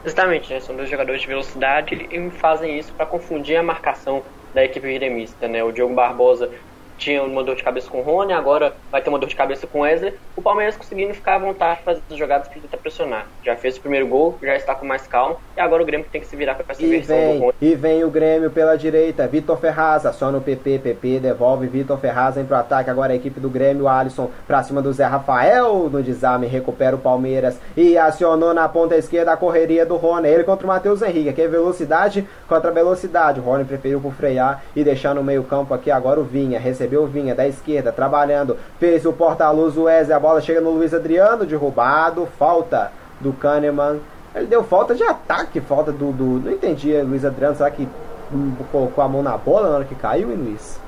Exatamente, 0.05 0.53
né? 0.53 0.59
são 0.59 0.75
dois 0.75 0.89
jogadores 0.89 1.21
de 1.21 1.27
velocidade 1.27 2.07
e 2.11 2.29
fazem 2.31 2.77
isso 2.77 2.93
para 2.93 3.05
confundir 3.05 3.55
a 3.55 3.63
marcação 3.63 4.21
da 4.53 4.63
equipe 4.63 4.93
gremista. 4.93 5.47
Né? 5.47 5.63
O 5.63 5.71
Diogo 5.71 5.95
Barbosa 5.95 6.51
tinha 6.97 7.23
uma 7.23 7.43
dor 7.43 7.55
de 7.55 7.63
cabeça 7.63 7.89
com 7.89 7.99
o 7.99 8.01
Rony, 8.01 8.33
agora 8.33 8.73
vai 8.91 9.01
ter 9.01 9.09
uma 9.09 9.19
dor 9.19 9.27
de 9.27 9.35
cabeça 9.35 9.67
com 9.67 9.79
o 9.79 9.81
Wesley. 9.81 10.13
O 10.35 10.41
Palmeiras 10.41 10.75
conseguindo 10.75 11.13
ficar 11.13 11.35
à 11.35 11.39
vontade 11.39 11.81
para 11.83 11.93
fazer 11.93 12.03
as 12.09 12.17
jogadas 12.17 12.47
para 12.47 12.61
tentar 12.61 12.77
pressionar. 12.77 13.27
Já 13.43 13.55
fez 13.55 13.77
o 13.77 13.81
primeiro 13.81 14.07
gol, 14.07 14.37
já 14.41 14.55
está 14.55 14.73
com 14.73 14.85
mais 14.85 15.05
calma, 15.07 15.35
e 15.55 15.61
agora 15.61 15.83
o 15.83 15.85
Grêmio 15.85 16.05
tem 16.11 16.21
que 16.21 16.27
se 16.27 16.35
virar 16.35 16.55
para 16.55 16.65
essa 16.69 16.83
e 16.83 16.89
versão 16.89 17.15
vem, 17.15 17.37
do 17.37 17.39
Rony. 17.45 17.53
E 17.61 17.75
vem 17.75 18.03
o 18.03 18.09
Grêmio 18.09 18.49
pela 18.49 18.77
direita, 18.77 19.27
Vitor 19.27 19.57
Ferraz, 19.57 20.05
aciona 20.05 20.37
o 20.37 20.41
PP, 20.41 20.79
PP 20.79 21.19
devolve 21.19 21.67
Vitor 21.67 21.97
Ferraz, 21.99 22.35
vem 22.35 22.45
pro 22.45 22.55
ataque, 22.55 22.89
agora 22.89 23.13
a 23.13 23.15
equipe 23.15 23.39
do 23.39 23.49
Grêmio, 23.49 23.87
Alisson 23.87 24.29
pra 24.47 24.63
cima 24.63 24.81
do 24.81 24.93
Zé 24.93 25.05
Rafael, 25.05 25.89
no 25.89 26.01
desarme, 26.01 26.47
recupera 26.47 26.95
o 26.95 26.99
Palmeiras 26.99 27.59
e 27.75 27.97
acionou 27.97 28.53
na 28.53 28.67
ponta 28.69 28.95
esquerda 28.95 29.33
a 29.33 29.37
correria 29.37 29.85
do 29.85 29.97
Rony, 29.97 30.27
ele 30.27 30.43
contra 30.43 30.65
o 30.65 30.67
Matheus 30.67 31.01
Henrique, 31.01 31.29
aqui 31.29 31.41
é 31.41 31.47
velocidade 31.47 32.27
contra 32.47 32.71
velocidade, 32.71 33.39
o 33.39 33.43
Rony 33.43 33.65
preferiu 33.65 33.99
por 33.99 34.13
frear 34.13 34.63
e 34.75 34.83
deixar 34.83 35.13
no 35.13 35.23
meio 35.23 35.43
campo 35.43 35.73
aqui 35.73 35.91
agora 35.91 36.19
o 36.19 36.23
Vinha, 36.23 36.59
recebeu 36.59 36.82
o 36.97 37.07
Vinha 37.07 37.35
da 37.35 37.47
esquerda, 37.47 37.91
trabalhando, 37.91 38.57
fez 38.79 39.05
o 39.05 39.13
porta-luz 39.13 39.77
o 39.77 39.83
Wesley, 39.83 40.15
a 40.15 40.19
bola 40.19 40.41
chega 40.41 40.61
no 40.61 40.71
Luiz 40.71 40.93
Adriano, 40.93 41.45
derrubado, 41.45 42.27
falta 42.37 42.91
do 43.19 43.33
Kahneman, 43.33 43.99
ele 44.35 44.47
deu 44.47 44.63
falta 44.63 44.95
de 44.95 45.03
ataque, 45.03 45.61
falta 45.61 45.91
do. 45.91 46.11
do 46.11 46.39
não 46.39 46.51
entendi, 46.51 46.99
Luiz 47.01 47.23
Adriano, 47.23 47.55
será 47.55 47.69
que 47.69 47.87
hum, 48.31 48.55
colocou 48.71 49.03
a 49.03 49.07
mão 49.07 49.21
na 49.21 49.37
bola 49.37 49.69
na 49.69 49.75
hora 49.75 49.85
que 49.85 49.95
caiu, 49.95 50.31
hein, 50.31 50.37
Luiz? 50.37 50.81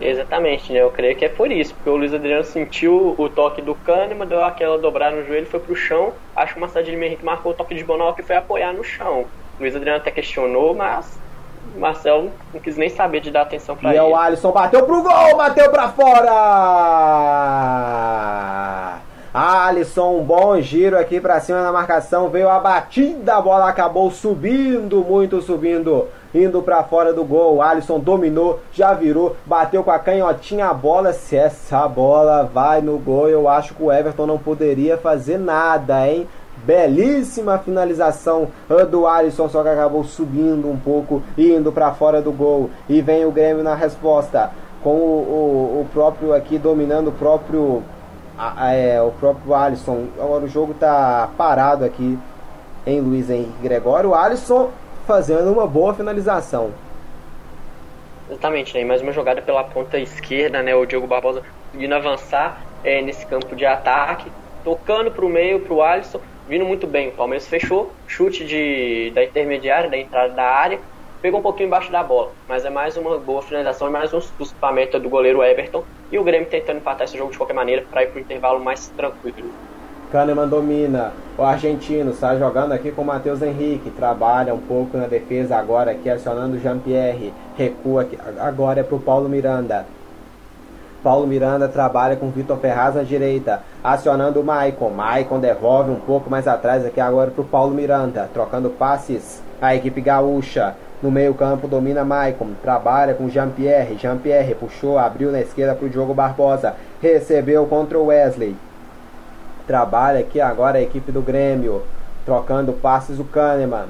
Exatamente, 0.00 0.72
né? 0.72 0.80
Eu 0.80 0.90
creio 0.90 1.16
que 1.16 1.24
é 1.24 1.28
por 1.28 1.50
isso, 1.50 1.74
porque 1.74 1.90
o 1.90 1.96
Luiz 1.96 2.14
Adriano 2.14 2.44
sentiu 2.44 3.14
o 3.18 3.28
toque 3.28 3.60
do 3.60 3.74
Kahneman, 3.74 4.26
deu 4.26 4.42
aquela 4.44 4.78
dobrada 4.78 5.16
no 5.16 5.26
joelho, 5.26 5.46
foi 5.46 5.58
pro 5.58 5.74
chão. 5.74 6.12
Acho 6.36 6.54
que 6.54 6.58
o 6.58 6.60
Marcelo 6.60 6.88
Henrique 6.88 7.24
marcou 7.24 7.52
o 7.52 7.54
toque 7.54 7.74
de 7.74 7.82
Bonal 7.84 8.14
que 8.14 8.22
foi 8.22 8.36
apoiar 8.36 8.72
no 8.72 8.84
chão. 8.84 9.26
O 9.58 9.60
Luiz 9.60 9.74
Adriano 9.74 9.98
até 9.98 10.12
questionou, 10.12 10.72
mas 10.72 11.18
o 11.78 11.80
Marcelo 11.80 12.30
não 12.52 12.60
quis 12.60 12.76
nem 12.76 12.88
saber 12.90 13.20
de 13.20 13.30
dar 13.30 13.42
atenção 13.42 13.76
pra 13.76 13.94
E 13.94 13.96
é 13.96 14.02
ele. 14.02 14.12
o 14.12 14.16
Alisson 14.16 14.50
bateu 14.50 14.82
pro 14.84 15.02
gol, 15.02 15.36
bateu 15.36 15.70
pra 15.70 15.88
fora! 17.68 18.98
Alisson, 19.32 20.16
um 20.18 20.22
bom 20.24 20.60
giro 20.60 20.98
aqui 20.98 21.20
pra 21.20 21.38
cima 21.38 21.62
na 21.62 21.70
marcação, 21.70 22.28
veio 22.28 22.48
a 22.48 22.58
batida, 22.58 23.36
a 23.36 23.40
bola 23.40 23.68
acabou 23.68 24.10
subindo, 24.10 25.04
muito 25.04 25.40
subindo, 25.40 26.08
indo 26.34 26.60
pra 26.62 26.82
fora 26.82 27.12
do 27.12 27.22
gol. 27.24 27.62
Alisson 27.62 28.00
dominou, 28.00 28.58
já 28.72 28.94
virou, 28.94 29.36
bateu 29.46 29.84
com 29.84 29.90
a 29.92 29.98
canhotinha 29.98 30.66
a 30.66 30.74
bola. 30.74 31.12
Se 31.12 31.36
essa 31.36 31.86
bola 31.86 32.50
vai 32.52 32.80
no 32.80 32.98
gol, 32.98 33.28
eu 33.28 33.48
acho 33.48 33.74
que 33.74 33.82
o 33.82 33.92
Everton 33.92 34.26
não 34.26 34.38
poderia 34.38 34.96
fazer 34.98 35.38
nada, 35.38 36.08
hein? 36.08 36.26
Belíssima 36.64 37.58
finalização 37.58 38.48
do 38.90 39.06
Alisson, 39.06 39.48
só 39.48 39.62
que 39.62 39.68
acabou 39.68 40.04
subindo 40.04 40.68
um 40.70 40.76
pouco, 40.76 41.22
indo 41.36 41.72
para 41.72 41.92
fora 41.92 42.20
do 42.20 42.32
gol. 42.32 42.70
E 42.88 43.00
vem 43.00 43.24
o 43.24 43.30
Grêmio 43.32 43.62
na 43.62 43.74
resposta, 43.74 44.50
com 44.82 44.90
o, 44.90 44.94
o, 44.94 45.80
o 45.82 45.86
próprio 45.92 46.32
aqui 46.34 46.58
dominando 46.58 47.08
o 47.08 47.12
próprio, 47.12 47.82
a- 48.38 48.74
é, 48.74 49.00
o 49.00 49.10
próprio 49.12 49.54
Alisson. 49.54 50.06
Agora 50.18 50.44
o 50.44 50.48
jogo 50.48 50.74
tá 50.74 51.28
parado 51.36 51.84
aqui 51.84 52.18
em 52.86 53.00
Luiz 53.00 53.28
Henrique 53.30 53.62
Gregório. 53.62 54.10
O 54.10 54.14
Alisson 54.14 54.70
fazendo 55.06 55.50
uma 55.52 55.66
boa 55.66 55.94
finalização. 55.94 56.70
Exatamente, 58.30 58.76
né? 58.76 58.84
Mais 58.84 59.00
uma 59.00 59.12
jogada 59.12 59.40
pela 59.40 59.64
ponta 59.64 59.98
esquerda, 59.98 60.62
né? 60.62 60.74
O 60.74 60.84
Diogo 60.84 61.06
Barbosa 61.06 61.42
conseguindo 61.66 61.94
avançar 61.94 62.60
é, 62.84 63.00
nesse 63.00 63.24
campo 63.26 63.56
de 63.56 63.64
ataque, 63.64 64.30
tocando 64.62 65.10
pro 65.10 65.28
meio, 65.28 65.60
pro 65.60 65.80
Alisson, 65.82 66.20
vindo 66.48 66.64
muito 66.64 66.86
bem. 66.86 67.08
O 67.08 67.12
Palmeiras 67.12 67.46
fechou, 67.46 67.92
chute 68.06 68.44
de, 68.44 69.12
da 69.14 69.22
intermediária, 69.22 69.90
da 69.90 69.98
entrada 69.98 70.32
da 70.32 70.44
área, 70.44 70.80
pegou 71.20 71.40
um 71.40 71.42
pouquinho 71.42 71.66
embaixo 71.66 71.92
da 71.92 72.02
bola. 72.02 72.32
Mas 72.48 72.64
é 72.64 72.70
mais 72.70 72.96
uma 72.96 73.18
boa 73.18 73.42
finalização 73.42 73.88
e 73.88 73.90
mais 73.92 74.12
um 74.14 74.20
meta 74.72 74.98
do 74.98 75.08
goleiro 75.08 75.42
Everton. 75.42 75.84
E 76.10 76.18
o 76.18 76.24
Grêmio 76.24 76.48
tentando 76.48 76.78
empatar 76.78 77.04
esse 77.04 77.18
jogo 77.18 77.30
de 77.30 77.36
qualquer 77.36 77.54
maneira 77.54 77.84
para 77.90 78.02
ir 78.02 78.08
pro 78.08 78.20
intervalo 78.20 78.58
mais 78.58 78.88
tranquilo. 78.88 79.50
Kahneman 80.10 80.48
domina. 80.48 81.12
O 81.36 81.42
argentino 81.42 82.14
sai 82.14 82.38
jogando 82.38 82.72
aqui 82.72 82.90
com 82.90 83.02
o 83.02 83.04
Matheus 83.04 83.42
Henrique. 83.42 83.90
Trabalha 83.90 84.54
um 84.54 84.58
pouco 84.58 84.96
na 84.96 85.06
defesa 85.06 85.56
agora 85.56 85.90
aqui, 85.90 86.08
acionando 86.08 86.56
o 86.56 86.60
Jean-Pierre. 86.60 87.32
Recua 87.56 88.02
aqui. 88.02 88.18
Agora 88.38 88.80
é 88.80 88.82
pro 88.82 88.98
Paulo 88.98 89.28
Miranda. 89.28 89.86
Paulo 91.02 91.26
Miranda 91.26 91.68
trabalha 91.68 92.16
com 92.16 92.30
Vitor 92.30 92.58
Ferraz 92.58 92.94
na 92.94 93.02
direita, 93.02 93.62
acionando 93.82 94.40
o 94.40 94.44
Maicon. 94.44 94.90
Maicon 94.90 95.38
devolve 95.38 95.90
um 95.90 96.00
pouco 96.00 96.28
mais 96.28 96.48
atrás 96.48 96.84
aqui 96.84 97.00
agora 97.00 97.30
para 97.30 97.42
o 97.42 97.46
Paulo 97.46 97.74
Miranda, 97.74 98.28
trocando 98.32 98.70
passes. 98.70 99.42
A 99.60 99.74
equipe 99.74 100.00
gaúcha 100.00 100.74
no 101.02 101.10
meio-campo 101.10 101.68
domina 101.68 102.04
Maicon, 102.04 102.50
trabalha 102.62 103.14
com 103.14 103.28
Jean-Pierre. 103.28 103.96
Jean-Pierre 103.96 104.54
puxou, 104.54 104.98
abriu 104.98 105.30
na 105.30 105.40
esquerda 105.40 105.74
para 105.74 105.86
o 105.86 105.90
Diogo 105.90 106.14
Barbosa, 106.14 106.74
recebeu 107.00 107.66
contra 107.66 107.98
o 107.98 108.06
Wesley. 108.06 108.56
Trabalha 109.66 110.20
aqui 110.20 110.40
agora 110.40 110.78
a 110.78 110.82
equipe 110.82 111.12
do 111.12 111.22
Grêmio, 111.22 111.82
trocando 112.24 112.72
passes 112.72 113.18
o 113.20 113.24
Kahneman 113.24 113.86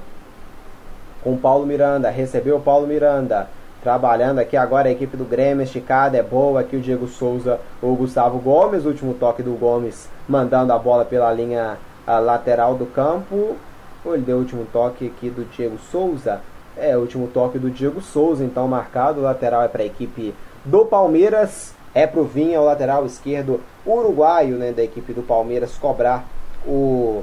com 1.22 1.36
Paulo 1.36 1.66
Miranda, 1.66 2.10
recebeu 2.10 2.56
o 2.56 2.60
Paulo 2.60 2.86
Miranda. 2.86 3.48
Trabalhando 3.82 4.40
aqui 4.40 4.56
agora 4.56 4.88
a 4.88 4.92
equipe 4.92 5.16
do 5.16 5.24
Grêmio, 5.24 5.62
esticada, 5.62 6.18
é 6.18 6.22
boa 6.22 6.60
aqui 6.60 6.76
o 6.76 6.80
Diego 6.80 7.06
Souza, 7.06 7.60
o 7.80 7.94
Gustavo 7.94 8.38
Gomes, 8.38 8.84
último 8.84 9.14
toque 9.14 9.40
do 9.40 9.52
Gomes, 9.52 10.08
mandando 10.28 10.72
a 10.72 10.78
bola 10.78 11.04
pela 11.04 11.32
linha 11.32 11.78
a 12.04 12.18
lateral 12.18 12.74
do 12.74 12.86
campo. 12.86 13.56
Ele 14.04 14.22
deu 14.22 14.36
o 14.36 14.40
último 14.40 14.66
toque 14.72 15.06
aqui 15.06 15.30
do 15.30 15.44
Diego 15.44 15.78
Souza? 15.92 16.40
É, 16.76 16.96
o 16.96 17.00
último 17.00 17.28
toque 17.28 17.58
do 17.58 17.70
Diego 17.70 18.00
Souza, 18.00 18.44
então 18.44 18.66
marcado. 18.66 19.20
O 19.20 19.24
lateral 19.24 19.62
é 19.62 19.68
para 19.68 19.82
a 19.82 19.86
equipe 19.86 20.34
do 20.64 20.84
Palmeiras, 20.84 21.72
é 21.94 22.06
pro 22.06 22.24
Vinha, 22.24 22.60
o 22.60 22.64
lateral 22.64 23.06
esquerdo 23.06 23.60
uruguaio 23.86 24.56
né, 24.56 24.72
da 24.72 24.82
equipe 24.82 25.12
do 25.12 25.22
Palmeiras, 25.22 25.76
cobrar 25.76 26.24
o 26.66 27.22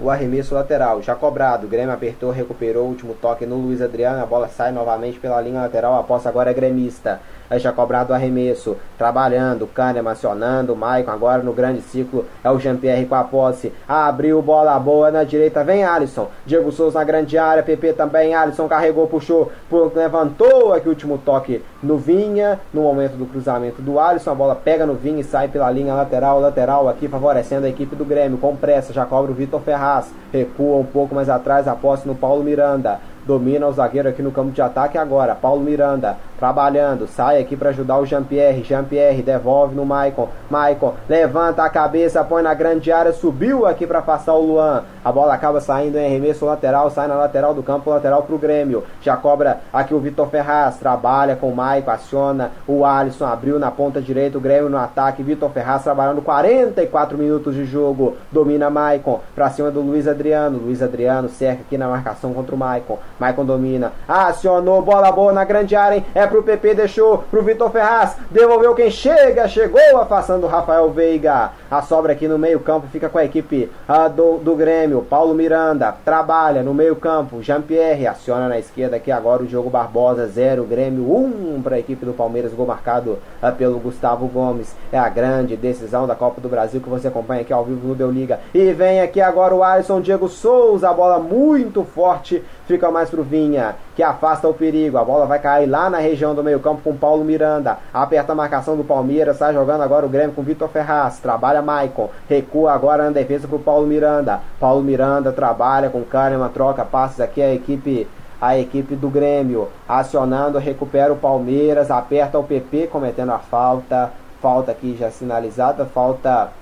o 0.00 0.10
arremesso 0.10 0.54
lateral, 0.54 1.02
já 1.02 1.14
cobrado. 1.14 1.66
Grêmio 1.66 1.92
apertou, 1.92 2.30
recuperou 2.30 2.86
o 2.86 2.88
último 2.88 3.14
toque 3.14 3.44
no 3.44 3.56
Luiz 3.56 3.82
Adriano. 3.82 4.22
A 4.22 4.26
bola 4.26 4.48
sai 4.48 4.70
novamente 4.70 5.18
pela 5.18 5.40
linha 5.40 5.60
lateral. 5.60 5.98
A 5.98 6.02
posse 6.02 6.28
agora 6.28 6.50
é 6.50 6.54
gremista. 6.54 7.20
Aí 7.50 7.58
já 7.58 7.72
cobrado 7.72 8.12
o 8.12 8.14
arremesso. 8.14 8.76
Trabalhando, 8.98 9.66
Kahneman 9.66 10.12
acionando. 10.12 10.76
Maicon 10.76 11.10
agora 11.10 11.42
no 11.42 11.52
grande 11.52 11.80
ciclo. 11.80 12.26
É 12.44 12.50
o 12.50 12.58
Jean-Pierre 12.58 13.06
com 13.06 13.14
a 13.14 13.24
posse. 13.24 13.72
Abriu 13.88 14.42
bola 14.42 14.78
boa 14.78 15.10
na 15.10 15.24
direita. 15.24 15.64
Vem 15.64 15.84
Alisson. 15.84 16.28
Diego 16.44 16.70
Souza 16.70 16.98
na 16.98 17.04
grande 17.04 17.38
área. 17.38 17.62
PP 17.62 17.94
também. 17.94 18.34
Alisson 18.34 18.68
carregou, 18.68 19.06
puxou. 19.06 19.50
Levantou 19.94 20.74
aqui 20.74 20.88
o 20.88 20.90
último 20.90 21.18
toque 21.18 21.62
no 21.82 21.96
Vinha. 21.96 22.60
No 22.72 22.82
momento 22.82 23.16
do 23.16 23.24
cruzamento 23.26 23.80
do 23.80 23.98
Alisson. 23.98 24.30
A 24.30 24.34
bola 24.34 24.54
pega 24.54 24.84
no 24.84 24.94
Vinha 24.94 25.20
e 25.20 25.24
sai 25.24 25.48
pela 25.48 25.70
linha 25.70 25.94
lateral. 25.94 26.40
Lateral 26.40 26.88
aqui 26.88 27.08
favorecendo 27.08 27.66
a 27.66 27.70
equipe 27.70 27.96
do 27.96 28.04
Grêmio. 28.04 28.38
Com 28.38 28.54
pressa. 28.56 28.92
Já 28.92 29.06
cobra 29.06 29.30
o 29.30 29.34
Vitor 29.34 29.60
Ferraz. 29.60 30.12
Recua 30.32 30.76
um 30.76 30.84
pouco 30.84 31.14
mais 31.14 31.30
atrás. 31.30 31.66
A 31.66 31.74
posse 31.74 32.06
no 32.06 32.14
Paulo 32.14 32.44
Miranda. 32.44 33.00
Domina 33.28 33.66
o 33.66 33.72
zagueiro 33.74 34.08
aqui 34.08 34.22
no 34.22 34.32
campo 34.32 34.52
de 34.52 34.62
ataque 34.62 34.96
agora. 34.96 35.34
Paulo 35.34 35.60
Miranda 35.60 36.16
trabalhando. 36.38 37.06
Sai 37.06 37.38
aqui 37.38 37.58
para 37.58 37.68
ajudar 37.68 37.98
o 37.98 38.06
Jean-Pierre. 38.06 38.62
Jean-Pierre 38.62 39.20
devolve 39.20 39.74
no 39.74 39.84
Maicon. 39.84 40.30
Maicon 40.48 40.94
levanta 41.06 41.62
a 41.62 41.68
cabeça, 41.68 42.24
põe 42.24 42.42
na 42.42 42.54
grande 42.54 42.90
área. 42.90 43.12
Subiu 43.12 43.66
aqui 43.66 43.86
para 43.86 44.00
passar 44.00 44.32
o 44.32 44.40
Luan. 44.40 44.82
A 45.04 45.12
bola 45.12 45.34
acaba 45.34 45.60
saindo 45.60 45.98
em 45.98 46.06
arremesso 46.06 46.46
lateral. 46.46 46.90
Sai 46.90 47.06
na 47.06 47.16
lateral 47.16 47.52
do 47.52 47.62
campo, 47.62 47.90
lateral 47.90 48.22
para 48.22 48.34
o 48.34 48.38
Grêmio. 48.38 48.84
Já 49.02 49.14
cobra 49.14 49.60
aqui 49.70 49.92
o 49.92 50.00
Vitor 50.00 50.28
Ferraz. 50.28 50.78
Trabalha 50.78 51.36
com 51.36 51.50
o 51.50 51.54
Maicon. 51.54 51.90
Aciona 51.90 52.52
o 52.66 52.82
Alisson. 52.82 53.26
Abriu 53.26 53.58
na 53.58 53.70
ponta 53.70 54.00
direita. 54.00 54.38
O 54.38 54.40
Grêmio 54.40 54.70
no 54.70 54.78
ataque. 54.78 55.22
Vitor 55.22 55.50
Ferraz 55.50 55.82
trabalhando 55.82 56.22
44 56.22 57.18
minutos 57.18 57.54
de 57.54 57.66
jogo. 57.66 58.16
Domina 58.32 58.70
Maicon. 58.70 59.20
Para 59.34 59.50
cima 59.50 59.70
do 59.70 59.82
Luiz 59.82 60.08
Adriano. 60.08 60.56
Luiz 60.56 60.82
Adriano 60.82 61.28
cerca 61.28 61.60
aqui 61.60 61.76
na 61.76 61.88
marcação 61.88 62.32
contra 62.32 62.54
o 62.54 62.58
Maicon. 62.58 62.98
Maicon 63.18 63.44
domina. 63.44 63.92
Acionou. 64.06 64.82
Bola 64.82 65.10
boa 65.10 65.32
na 65.32 65.44
grande 65.44 65.74
área. 65.74 65.96
Hein? 65.96 66.06
É 66.14 66.26
pro 66.26 66.42
PP, 66.42 66.74
deixou 66.74 67.18
pro 67.30 67.42
Vitor 67.42 67.70
Ferraz, 67.70 68.16
devolveu 68.30 68.74
quem 68.74 68.90
chega, 68.90 69.48
chegou 69.48 69.98
afastando 69.98 70.46
o 70.46 70.48
Rafael 70.48 70.90
Veiga. 70.90 71.50
A 71.70 71.82
sobra 71.82 72.12
aqui 72.12 72.28
no 72.28 72.38
meio-campo 72.38 72.86
fica 72.88 73.08
com 73.08 73.18
a 73.18 73.24
equipe 73.24 73.70
do, 74.14 74.38
do 74.38 74.54
Grêmio. 74.54 75.02
Paulo 75.02 75.34
Miranda 75.34 75.94
trabalha 76.04 76.62
no 76.62 76.72
meio-campo. 76.72 77.42
Jean-Pierre 77.42 78.06
aciona 78.06 78.48
na 78.48 78.58
esquerda 78.58 78.96
aqui 78.96 79.10
agora 79.10 79.42
o 79.42 79.46
Diogo 79.46 79.70
Barbosa, 79.70 80.26
0, 80.26 80.64
Grêmio 80.64 81.04
1 81.12 81.56
um 81.56 81.62
para 81.62 81.76
a 81.76 81.78
equipe 81.78 82.04
do 82.04 82.12
Palmeiras, 82.12 82.52
gol 82.52 82.66
marcado 82.66 83.18
uh, 83.42 83.52
pelo 83.56 83.78
Gustavo 83.78 84.26
Gomes. 84.28 84.74
É 84.92 84.98
a 84.98 85.08
grande 85.08 85.56
decisão 85.56 86.06
da 86.06 86.14
Copa 86.14 86.40
do 86.40 86.48
Brasil 86.48 86.80
que 86.80 86.88
você 86.88 87.08
acompanha 87.08 87.42
aqui 87.42 87.52
ao 87.52 87.64
vivo 87.64 87.88
no 87.88 87.94
Deu 87.94 88.10
Liga. 88.10 88.40
E 88.54 88.72
vem 88.72 89.00
aqui 89.00 89.20
agora 89.20 89.54
o 89.54 89.62
Alisson 89.62 90.00
Diego 90.00 90.28
Souza, 90.28 90.88
a 90.88 90.94
bola 90.94 91.18
muito 91.18 91.84
forte 91.84 92.42
fica 92.68 92.90
mais 92.90 93.08
pro 93.08 93.22
Vinha, 93.22 93.76
que 93.96 94.02
afasta 94.02 94.46
o 94.46 94.52
perigo. 94.52 94.98
A 94.98 95.04
bola 95.04 95.24
vai 95.24 95.38
cair 95.38 95.66
lá 95.66 95.88
na 95.88 95.98
região 95.98 96.34
do 96.34 96.44
meio-campo 96.44 96.82
com 96.84 96.94
Paulo 96.94 97.24
Miranda. 97.24 97.78
Aperta 97.92 98.32
a 98.32 98.36
marcação 98.36 98.76
do 98.76 98.84
Palmeiras, 98.84 99.36
está 99.36 99.50
jogando 99.50 99.82
agora 99.82 100.04
o 100.04 100.08
Grêmio 100.08 100.34
com 100.34 100.42
Vitor 100.42 100.68
Ferraz. 100.68 101.18
Trabalha 101.18 101.62
Maicon, 101.62 102.10
recua 102.28 102.72
agora 102.72 103.04
na 103.04 103.10
defesa 103.10 103.48
pro 103.48 103.58
Paulo 103.58 103.86
Miranda. 103.86 104.40
Paulo 104.60 104.82
Miranda 104.82 105.32
trabalha 105.32 105.88
com 105.88 106.04
Kahneman, 106.04 106.50
troca 106.50 106.84
passes 106.84 107.20
aqui 107.20 107.40
a 107.40 107.52
equipe 107.52 108.06
a 108.40 108.56
equipe 108.56 108.94
do 108.94 109.08
Grêmio 109.08 109.68
acionando, 109.88 110.58
recupera 110.58 111.12
o 111.12 111.16
Palmeiras, 111.16 111.90
aperta 111.90 112.38
o 112.38 112.44
PP 112.44 112.86
cometendo 112.86 113.32
a 113.32 113.38
falta, 113.40 114.12
falta 114.40 114.70
aqui 114.70 114.96
já 114.96 115.10
sinalizada, 115.10 115.84
falta 115.86 116.52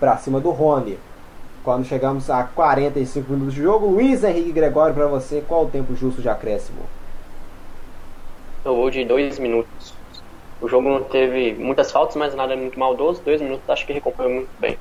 para 0.00 0.16
cima 0.16 0.40
do 0.40 0.50
Rony. 0.50 0.98
Quando 1.66 1.84
chegamos 1.84 2.30
a 2.30 2.44
45 2.44 3.32
minutos 3.32 3.54
de 3.54 3.60
jogo, 3.60 3.88
Luiz 3.88 4.22
Henrique 4.22 4.52
Gregório, 4.52 4.94
para 4.94 5.08
você, 5.08 5.42
qual 5.48 5.64
o 5.64 5.68
tempo 5.68 5.96
justo 5.96 6.22
de 6.22 6.28
acréscimo? 6.28 6.78
Eu 8.64 8.76
vou 8.76 8.88
de 8.88 9.04
dois 9.04 9.36
minutos. 9.40 9.92
O 10.62 10.68
jogo 10.68 10.88
não 10.88 11.02
teve 11.02 11.54
muitas 11.54 11.90
faltas, 11.90 12.14
mas 12.14 12.36
nada 12.36 12.54
muito 12.54 12.78
maldoso. 12.78 13.20
Dois 13.24 13.42
minutos 13.42 13.68
acho 13.68 13.84
que 13.84 13.92
recompõe 13.92 14.32
muito 14.32 14.48
bem. 14.60 14.78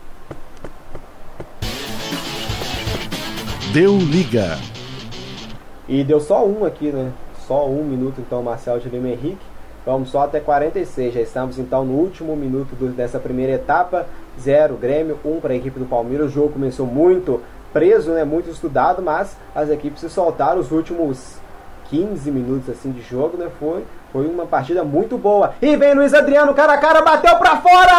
Deu 3.73 3.97
liga. 3.97 4.55
E 5.89 6.03
deu 6.03 6.19
só 6.19 6.45
um 6.45 6.65
aqui, 6.65 6.91
né? 6.91 7.11
Só 7.47 7.67
um 7.67 7.83
minuto, 7.83 8.21
então, 8.21 8.43
Marcel 8.43 8.77
de 8.77 8.89
Lima 8.89 9.09
Henrique. 9.09 9.43
Vamos 9.83 10.09
só 10.09 10.21
até 10.21 10.39
46. 10.39 11.15
Já 11.15 11.21
estamos 11.21 11.57
então 11.57 11.83
no 11.83 11.93
último 11.93 12.36
minuto 12.36 12.75
dessa 12.91 13.19
primeira 13.19 13.53
etapa. 13.53 14.05
0 14.39 14.75
Grêmio, 14.75 15.19
1 15.23 15.29
um 15.29 15.39
para 15.39 15.53
a 15.53 15.55
equipe 15.55 15.79
do 15.79 15.86
Palmeiras. 15.86 16.27
O 16.27 16.33
jogo 16.33 16.53
começou 16.53 16.86
muito 16.86 17.41
preso, 17.73 18.11
né, 18.11 18.23
muito 18.23 18.49
estudado, 18.49 19.01
mas 19.01 19.36
as 19.53 19.69
equipes 19.69 19.99
se 19.99 20.09
soltaram 20.09 20.59
os 20.59 20.71
últimos 20.71 21.38
15 21.89 22.31
minutos 22.31 22.69
assim 22.69 22.91
de 22.91 23.01
jogo, 23.01 23.38
né? 23.38 23.49
Foi 23.59 23.83
foi 24.15 24.27
uma 24.27 24.45
partida 24.45 24.81
muito 24.81 25.17
boa. 25.17 25.55
E 25.61 25.75
vem 25.75 25.93
Luiz 25.93 26.13
Adriano, 26.13 26.53
cara 26.53 26.75
a 26.75 26.77
cara, 26.77 27.01
bateu 27.01 27.36
para 27.36 27.57
fora! 27.57 27.95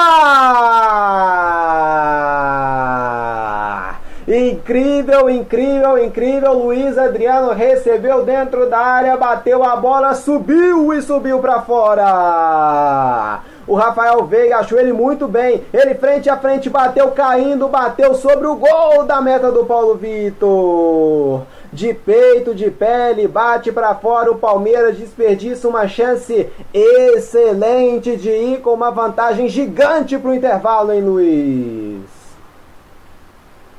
Incrível, 4.27 5.29
incrível, 5.29 6.03
incrível. 6.03 6.55
Luiz 6.55 6.97
Adriano 6.97 7.53
recebeu 7.53 8.25
dentro 8.25 8.67
da 8.71 8.79
área, 8.79 9.15
bateu 9.17 9.63
a 9.63 9.77
bola, 9.77 10.15
subiu 10.15 10.95
e 10.95 11.03
subiu 11.03 11.39
para 11.39 11.61
fora. 11.61 13.41
O 13.67 13.75
Rafael 13.75 14.25
Veiga 14.25 14.59
achou 14.59 14.79
ele 14.79 14.93
muito 14.93 15.27
bem. 15.27 15.65
Ele 15.73 15.95
frente 15.95 16.31
a 16.31 16.37
frente 16.37 16.71
bateu 16.71 17.11
caindo, 17.11 17.67
bateu 17.69 18.15
sobre 18.15 18.47
o 18.47 18.55
gol 18.55 19.05
da 19.05 19.21
meta 19.21 19.51
do 19.51 19.65
Paulo 19.65 19.97
Vitor. 19.97 21.43
De 21.73 21.93
peito, 21.93 22.55
de 22.55 22.71
pele, 22.71 23.27
bate 23.27 23.73
para 23.73 23.95
fora. 23.95 24.31
O 24.31 24.39
Palmeiras 24.39 24.97
desperdiça 24.97 25.69
uma 25.69 25.89
chance 25.89 26.49
excelente 26.73 28.17
de 28.17 28.31
ir 28.31 28.61
com 28.61 28.73
uma 28.73 28.91
vantagem 28.91 29.49
gigante 29.49 30.17
para 30.17 30.31
o 30.31 30.35
intervalo, 30.35 30.93
hein, 30.93 31.01
Luiz? 31.01 32.16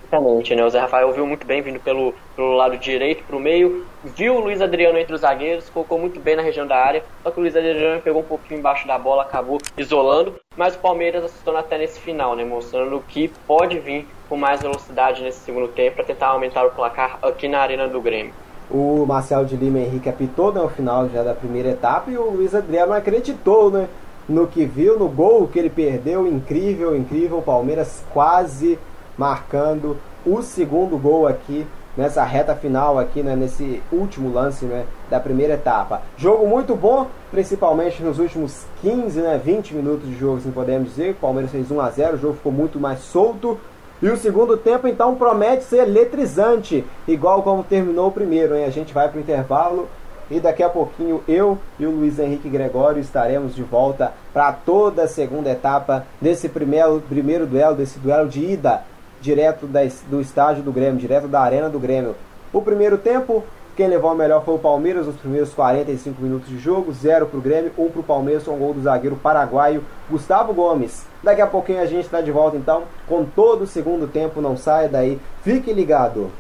Exatamente, 0.10 0.56
né? 0.56 0.64
O 0.64 0.70
Zé 0.70 0.80
Rafael 0.80 1.12
viu 1.12 1.28
muito 1.28 1.46
bem 1.46 1.62
vindo 1.62 1.80
pelo, 1.80 2.14
pelo 2.36 2.56
lado 2.56 2.78
direito 2.78 3.24
para 3.24 3.36
o 3.36 3.40
meio, 3.40 3.86
viu 4.04 4.36
o 4.36 4.40
Luiz 4.40 4.62
Adriano 4.62 4.98
entre 4.98 5.14
os 5.14 5.22
zagueiros, 5.22 5.70
colocou 5.70 6.00
muito 6.00 6.20
bem 6.20 6.36
na 6.36 6.42
região 6.42 6.66
da 6.66 6.78
área, 6.78 7.04
só 7.24 7.30
que 7.30 7.38
o 7.38 7.42
Luiz 7.42 7.56
Adriano 7.56 8.02
pegou 8.02 8.22
um 8.22 8.26
pouquinho 8.26 8.60
embaixo 8.60 8.88
da 8.88 8.98
bola, 8.98 9.24
acabou 9.24 9.60
isolando, 9.78 10.36
mas 10.56 10.76
o 10.76 10.80
Palmeiras 10.80 11.26
acertou 11.26 11.58
até 11.58 11.78
nesse 11.78 12.00
final, 12.00 12.36
né? 12.36 12.46
Mostrando 12.46 13.04
que 13.08 13.28
pode 13.46 13.80
vir 13.80 14.08
com 14.30 14.38
mais 14.38 14.62
velocidade 14.62 15.22
nesse 15.22 15.40
segundo 15.40 15.68
tempo 15.68 15.98
para 15.98 16.06
tentar 16.06 16.28
aumentar 16.28 16.66
o 16.66 16.72
placar 16.72 17.20
aqui 17.22 17.48
na 17.48 17.60
arena 17.60 17.88
do 17.88 18.02
Grêmio. 18.02 18.34
O 18.70 19.06
Marcel 19.06 19.46
de 19.46 19.56
Lima 19.56 19.80
Henrique 19.80 20.10
apitou 20.10 20.52
né, 20.52 20.68
final 20.76 21.08
já 21.10 21.24
da 21.24 21.34
primeira 21.34 21.70
etapa 21.70 22.12
e 22.12 22.18
o 22.18 22.32
Luiz 22.32 22.54
Adriano 22.54 22.94
acreditou, 22.94 23.72
né? 23.72 23.88
No 24.28 24.46
que 24.46 24.66
viu, 24.66 25.00
no 25.00 25.08
gol 25.08 25.48
que 25.48 25.58
ele 25.58 25.70
perdeu, 25.70 26.28
incrível, 26.28 26.96
incrível. 26.96 27.38
O 27.38 27.42
Palmeiras 27.42 28.04
quase 28.14 28.78
marcando 29.18 29.98
o 30.26 30.42
segundo 30.42 30.98
gol 30.98 31.28
aqui 31.28 31.66
nessa 31.98 32.24
reta 32.24 32.56
final 32.56 33.00
aqui, 33.00 33.24
né, 33.24 33.36
nesse 33.36 33.82
último 33.92 34.32
lance 34.32 34.66
né, 34.66 34.86
da 35.10 35.20
primeira 35.20 35.56
etapa. 35.56 36.04
Jogo 36.16 36.48
muito 36.48 36.76
bom, 36.76 37.08
principalmente 37.32 38.04
nos 38.04 38.20
últimos 38.20 38.66
15, 38.82 39.20
né, 39.20 39.42
20 39.44 39.74
minutos 39.74 40.08
de 40.08 40.16
jogo, 40.16 40.38
assim 40.38 40.52
podemos 40.52 40.90
dizer. 40.90 41.12
O 41.12 41.16
Palmeiras 41.16 41.52
fez 41.52 41.72
1 41.72 41.82
a 41.82 41.90
0 41.90 42.16
o 42.16 42.20
jogo 42.20 42.34
ficou 42.36 42.52
muito 42.52 42.80
mais 42.80 43.00
solto. 43.00 43.60
E 44.00 44.08
o 44.08 44.16
segundo 44.16 44.56
tempo, 44.56 44.88
então, 44.88 45.16
promete 45.16 45.64
ser 45.64 45.78
eletrizante, 45.78 46.86
igual 47.08 47.42
como 47.42 47.64
terminou 47.64 48.10
o 48.10 48.12
primeiro. 48.12 48.56
Hein? 48.56 48.66
A 48.66 48.70
gente 48.70 48.94
vai 48.94 49.10
para 49.10 49.18
o 49.18 49.22
intervalo 49.22 49.90
e 50.30 50.40
daqui 50.40 50.62
a 50.62 50.70
pouquinho 50.70 51.24
eu 51.28 51.58
e 51.80 51.86
o 51.88 51.90
Luiz 51.90 52.20
Henrique 52.20 52.48
Gregório 52.48 53.00
estaremos 53.00 53.56
de 53.56 53.64
volta 53.64 54.12
para 54.32 54.52
toda 54.52 55.04
a 55.04 55.08
segunda 55.08 55.50
etapa 55.50 56.06
desse 56.22 56.48
primeiro, 56.48 57.02
primeiro 57.10 57.48
duelo, 57.48 57.76
desse 57.76 57.98
duelo 57.98 58.30
de 58.30 58.46
ida 58.46 58.84
direto 59.28 59.68
do 60.10 60.22
estádio 60.22 60.64
do 60.64 60.72
Grêmio, 60.72 60.98
direto 60.98 61.28
da 61.28 61.42
arena 61.42 61.70
do 61.70 61.78
Grêmio. 61.78 62.16
O 62.54 62.62
primeiro 62.62 62.98
tempo, 62.98 63.44
quem 63.76 63.88
levou 63.88 64.10
a 64.10 64.16
melhor 64.16 64.46
foi 64.46 64.56
o 64.56 64.60
Palmeiras 64.60 65.06
nos 65.06 65.18
primeiros 65.18 65.54
45 65.54 66.22
minutos 66.22 66.48
de 66.48 66.58
jogo, 66.58 66.94
0 66.94 67.26
para 67.26 67.38
o 67.38 67.42
Grêmio, 67.42 67.74
1 67.78 67.84
um 67.84 67.90
para 67.90 68.00
o 68.00 68.04
Palmeiras, 68.04 68.48
um 68.48 68.58
gol 68.58 68.74
do 68.74 68.82
zagueiro 68.82 69.18
paraguaio 69.18 69.84
Gustavo 70.10 70.54
Gomes. 70.54 71.06
Daqui 71.22 71.42
a 71.42 71.48
pouquinho 71.48 71.82
a 71.82 71.86
gente 71.86 72.06
está 72.06 72.22
de 72.22 72.32
volta 72.32 72.56
então 72.56 72.84
com 73.06 73.26
todo 73.26 73.64
o 73.64 73.68
segundo 73.68 74.08
tempo, 74.08 74.40
não 74.40 74.56
saia 74.56 74.88
daí, 74.88 75.20
fique 75.44 75.74
ligado. 75.74 76.32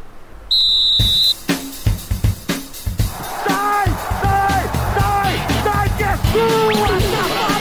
Sai, 3.45 3.87
sai, 4.21 4.63
sai, 4.95 5.35
sai 5.61 5.89
que 5.97 6.03
é 6.03 6.15
sua! 6.15 7.56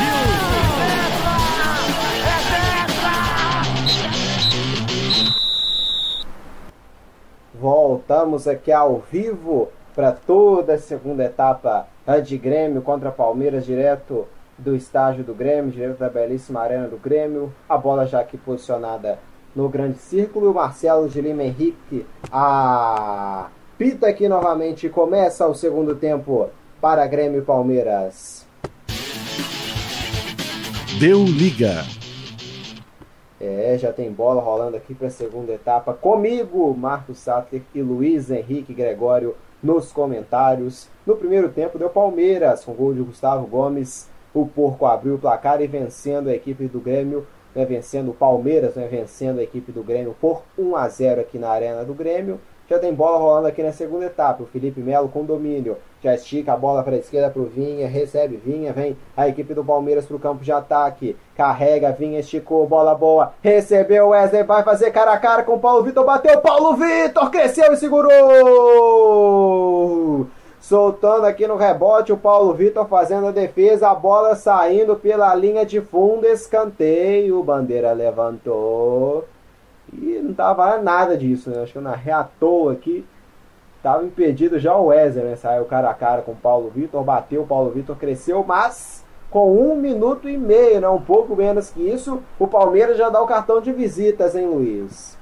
Voltamos 7.60 8.46
aqui 8.46 8.70
ao 8.70 9.02
vivo 9.10 9.68
para 9.94 10.12
toda 10.12 10.74
a 10.74 10.78
segunda 10.78 11.24
etapa 11.24 11.86
de 12.22 12.36
Grêmio 12.36 12.82
contra 12.82 13.10
Palmeiras, 13.10 13.64
direto 13.64 14.26
do 14.58 14.76
estágio 14.76 15.24
do 15.24 15.34
Grêmio, 15.34 15.70
direto 15.70 15.98
da 15.98 16.08
belíssima 16.08 16.60
arena 16.60 16.86
do 16.86 16.98
Grêmio. 16.98 17.52
A 17.66 17.78
bola 17.78 18.06
já 18.06 18.20
aqui 18.20 18.36
posicionada 18.36 19.18
no 19.54 19.70
grande 19.70 19.98
círculo. 19.98 20.50
O 20.50 20.54
Marcelo 20.54 21.08
de 21.08 21.20
Lima 21.20 21.44
Henrique 21.44 22.04
a 22.30 23.48
pita 23.78 24.06
aqui 24.08 24.28
novamente. 24.28 24.90
Começa 24.90 25.46
o 25.46 25.54
segundo 25.54 25.94
tempo 25.94 26.50
para 26.78 27.06
Grêmio 27.06 27.40
e 27.40 27.44
Palmeiras. 27.44 28.46
Deu 31.00 31.24
liga. 31.24 31.95
É, 33.46 33.78
já 33.78 33.92
tem 33.92 34.10
bola 34.10 34.42
rolando 34.42 34.76
aqui 34.76 34.92
para 34.92 35.06
a 35.06 35.10
segunda 35.10 35.52
etapa. 35.52 35.94
Comigo, 35.94 36.74
Marcos 36.76 37.18
Sattler 37.18 37.62
e 37.72 37.80
Luiz 37.80 38.28
Henrique 38.28 38.74
Gregório 38.74 39.36
nos 39.62 39.92
comentários. 39.92 40.88
No 41.06 41.16
primeiro 41.16 41.48
tempo 41.50 41.78
deu 41.78 41.88
Palmeiras, 41.88 42.64
com 42.64 42.72
gol 42.72 42.92
de 42.92 43.02
Gustavo 43.02 43.46
Gomes. 43.46 44.10
O 44.34 44.46
Porco 44.46 44.84
abriu 44.84 45.14
o 45.14 45.18
placar 45.18 45.62
e 45.62 45.68
vencendo 45.68 46.28
a 46.28 46.34
equipe 46.34 46.66
do 46.66 46.80
Grêmio, 46.80 47.24
né, 47.54 47.64
vencendo 47.64 48.10
o 48.10 48.14
Palmeiras, 48.14 48.74
né, 48.74 48.88
vencendo 48.88 49.38
a 49.38 49.44
equipe 49.44 49.70
do 49.70 49.84
Grêmio 49.84 50.16
por 50.20 50.42
1 50.58 50.74
a 50.74 50.88
0 50.88 51.20
aqui 51.20 51.38
na 51.38 51.48
Arena 51.48 51.84
do 51.84 51.94
Grêmio. 51.94 52.40
Já 52.68 52.80
tem 52.80 52.92
bola 52.92 53.18
rolando 53.18 53.46
aqui 53.46 53.62
na 53.62 53.72
segunda 53.72 54.06
etapa. 54.06 54.42
O 54.42 54.46
Felipe 54.46 54.80
Melo 54.80 55.08
com 55.08 55.24
domínio. 55.24 55.76
Já 56.02 56.14
estica 56.14 56.52
a 56.52 56.56
bola 56.56 56.82
para 56.82 56.96
a 56.96 56.98
esquerda 56.98 57.30
para 57.30 57.40
o 57.40 57.46
Vinha. 57.46 57.86
Recebe 57.86 58.36
Vinha. 58.36 58.72
Vem 58.72 58.96
a 59.16 59.28
equipe 59.28 59.54
do 59.54 59.64
Palmeiras 59.64 60.04
para 60.04 60.16
o 60.16 60.20
campo 60.20 60.42
de 60.42 60.50
ataque. 60.50 61.16
Carrega 61.36 61.92
Vinha, 61.92 62.18
esticou. 62.18 62.66
Bola 62.66 62.92
boa. 62.94 63.34
Recebeu 63.40 64.08
Wesley. 64.08 64.42
Vai 64.42 64.64
fazer 64.64 64.90
cara 64.90 65.12
a 65.12 65.18
cara 65.18 65.44
com 65.44 65.54
o 65.54 65.60
Paulo 65.60 65.84
Vitor. 65.84 66.04
Bateu. 66.04 66.40
Paulo 66.40 66.74
Vitor 66.74 67.30
cresceu 67.30 67.72
e 67.72 67.76
segurou. 67.76 68.16
Soltando 70.60 71.26
aqui 71.26 71.46
no 71.46 71.54
rebote 71.54 72.12
o 72.12 72.16
Paulo 72.16 72.52
Vitor 72.52 72.88
fazendo 72.88 73.28
a 73.28 73.30
defesa. 73.30 73.90
A 73.90 73.94
bola 73.94 74.34
saindo 74.34 74.96
pela 74.96 75.32
linha 75.36 75.64
de 75.64 75.80
fundo. 75.80 76.26
Escanteio. 76.26 77.40
Bandeira 77.44 77.92
levantou. 77.92 79.24
E 80.00 80.20
não 80.22 80.34
tava 80.34 80.78
nada 80.78 81.16
disso, 81.16 81.50
né? 81.50 81.62
Acho 81.62 81.72
que 81.72 81.78
eu 81.78 81.82
narrei 81.82 82.12
à 82.12 82.24
toa 82.24 82.72
aqui. 82.72 83.04
Tava 83.82 84.04
impedido 84.04 84.58
já 84.58 84.76
o 84.76 84.86
Wesley, 84.86 85.24
né? 85.24 85.36
Saiu 85.36 85.64
cara 85.64 85.90
a 85.90 85.94
cara 85.94 86.22
com 86.22 86.32
o 86.32 86.36
Paulo 86.36 86.70
Vitor, 86.70 87.02
bateu, 87.02 87.42
o 87.42 87.46
Paulo 87.46 87.70
Vitor 87.70 87.96
cresceu, 87.96 88.44
mas 88.44 89.04
com 89.30 89.56
um 89.56 89.76
minuto 89.76 90.28
e 90.28 90.36
meio, 90.36 90.80
né? 90.80 90.88
Um 90.88 91.00
pouco 91.00 91.34
menos 91.36 91.70
que 91.70 91.80
isso, 91.80 92.22
o 92.38 92.46
Palmeiras 92.46 92.96
já 92.96 93.08
dá 93.08 93.22
o 93.22 93.26
cartão 93.26 93.60
de 93.60 93.72
visitas, 93.72 94.34
hein, 94.34 94.46
Luiz? 94.46 95.16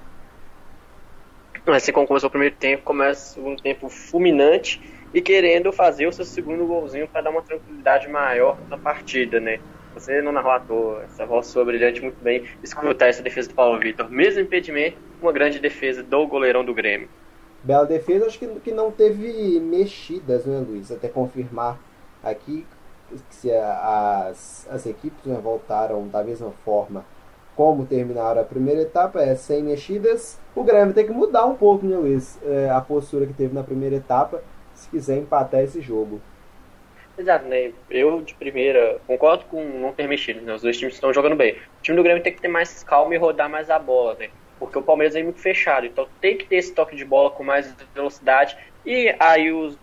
Assim 1.66 1.92
como 1.92 2.06
começou 2.06 2.28
o 2.28 2.30
primeiro 2.30 2.54
tempo, 2.56 2.82
começa 2.82 3.40
um 3.40 3.56
tempo 3.56 3.88
fulminante 3.88 4.82
e 5.14 5.22
querendo 5.22 5.72
fazer 5.72 6.06
o 6.06 6.12
seu 6.12 6.24
segundo 6.24 6.66
golzinho 6.66 7.08
para 7.08 7.22
dar 7.22 7.30
uma 7.30 7.40
tranquilidade 7.40 8.08
maior 8.08 8.58
na 8.68 8.76
partida, 8.76 9.40
né? 9.40 9.60
Você 9.94 10.20
não 10.20 10.32
narrou 10.32 10.52
à 10.52 10.60
toa, 10.60 11.02
essa 11.04 11.24
voz 11.24 11.46
soa 11.46 11.64
brilhante 11.64 12.00
muito 12.02 12.22
bem 12.22 12.44
escutar 12.62 13.06
essa 13.06 13.22
defesa 13.22 13.48
do 13.48 13.54
Paulo 13.54 13.78
Vitor. 13.78 14.10
Mesmo 14.10 14.40
impedimento, 14.40 14.98
uma 15.22 15.32
grande 15.32 15.60
defesa 15.60 16.02
do 16.02 16.26
goleirão 16.26 16.64
do 16.64 16.74
Grêmio. 16.74 17.08
Bela 17.62 17.86
defesa, 17.86 18.26
acho 18.26 18.38
que, 18.38 18.46
que 18.60 18.72
não 18.72 18.90
teve 18.90 19.58
mexidas, 19.60 20.44
né, 20.44 20.58
Luiz? 20.58 20.90
Até 20.90 21.08
confirmar 21.08 21.78
aqui 22.22 22.66
se 23.30 23.50
as, 23.52 24.66
as 24.70 24.86
equipes 24.86 25.24
né, 25.24 25.38
voltaram 25.42 26.06
da 26.08 26.22
mesma 26.24 26.50
forma 26.64 27.04
como 27.54 27.86
terminaram 27.86 28.40
a 28.40 28.44
primeira 28.44 28.82
etapa, 28.82 29.22
é 29.22 29.36
sem 29.36 29.62
mexidas. 29.62 30.40
O 30.56 30.64
Grêmio 30.64 30.92
tem 30.92 31.06
que 31.06 31.12
mudar 31.12 31.46
um 31.46 31.54
pouco, 31.54 31.86
né, 31.86 31.96
Luiz? 31.96 32.36
É, 32.42 32.68
a 32.68 32.80
postura 32.80 33.26
que 33.26 33.32
teve 33.32 33.54
na 33.54 33.62
primeira 33.62 33.94
etapa, 33.94 34.42
se 34.74 34.88
quiser 34.88 35.18
empatar 35.18 35.60
esse 35.60 35.80
jogo. 35.80 36.20
Exato, 37.16 37.46
né? 37.46 37.72
Eu 37.88 38.22
de 38.22 38.34
primeira 38.34 38.98
concordo 39.06 39.44
com 39.44 39.62
não 39.62 39.92
ter 39.92 40.08
mexido, 40.08 40.40
né? 40.40 40.52
Os 40.54 40.62
dois 40.62 40.76
times 40.76 40.94
estão 40.94 41.12
jogando 41.12 41.36
bem. 41.36 41.52
O 41.52 41.82
time 41.82 41.96
do 41.96 42.02
Grêmio 42.02 42.22
tem 42.22 42.32
que 42.32 42.40
ter 42.40 42.48
mais 42.48 42.82
calma 42.82 43.14
e 43.14 43.18
rodar 43.18 43.48
mais 43.48 43.70
a 43.70 43.78
bola, 43.78 44.16
né? 44.18 44.30
Porque 44.58 44.78
o 44.78 44.82
Palmeiras 44.82 45.14
é 45.14 45.22
muito 45.22 45.40
fechado, 45.40 45.86
então 45.86 46.08
tem 46.20 46.36
que 46.36 46.46
ter 46.46 46.56
esse 46.56 46.74
toque 46.74 46.96
de 46.96 47.04
bola 47.04 47.30
com 47.30 47.44
mais 47.44 47.72
velocidade. 47.94 48.56
E 48.84 49.14
aí 49.18 49.52
os 49.52 49.78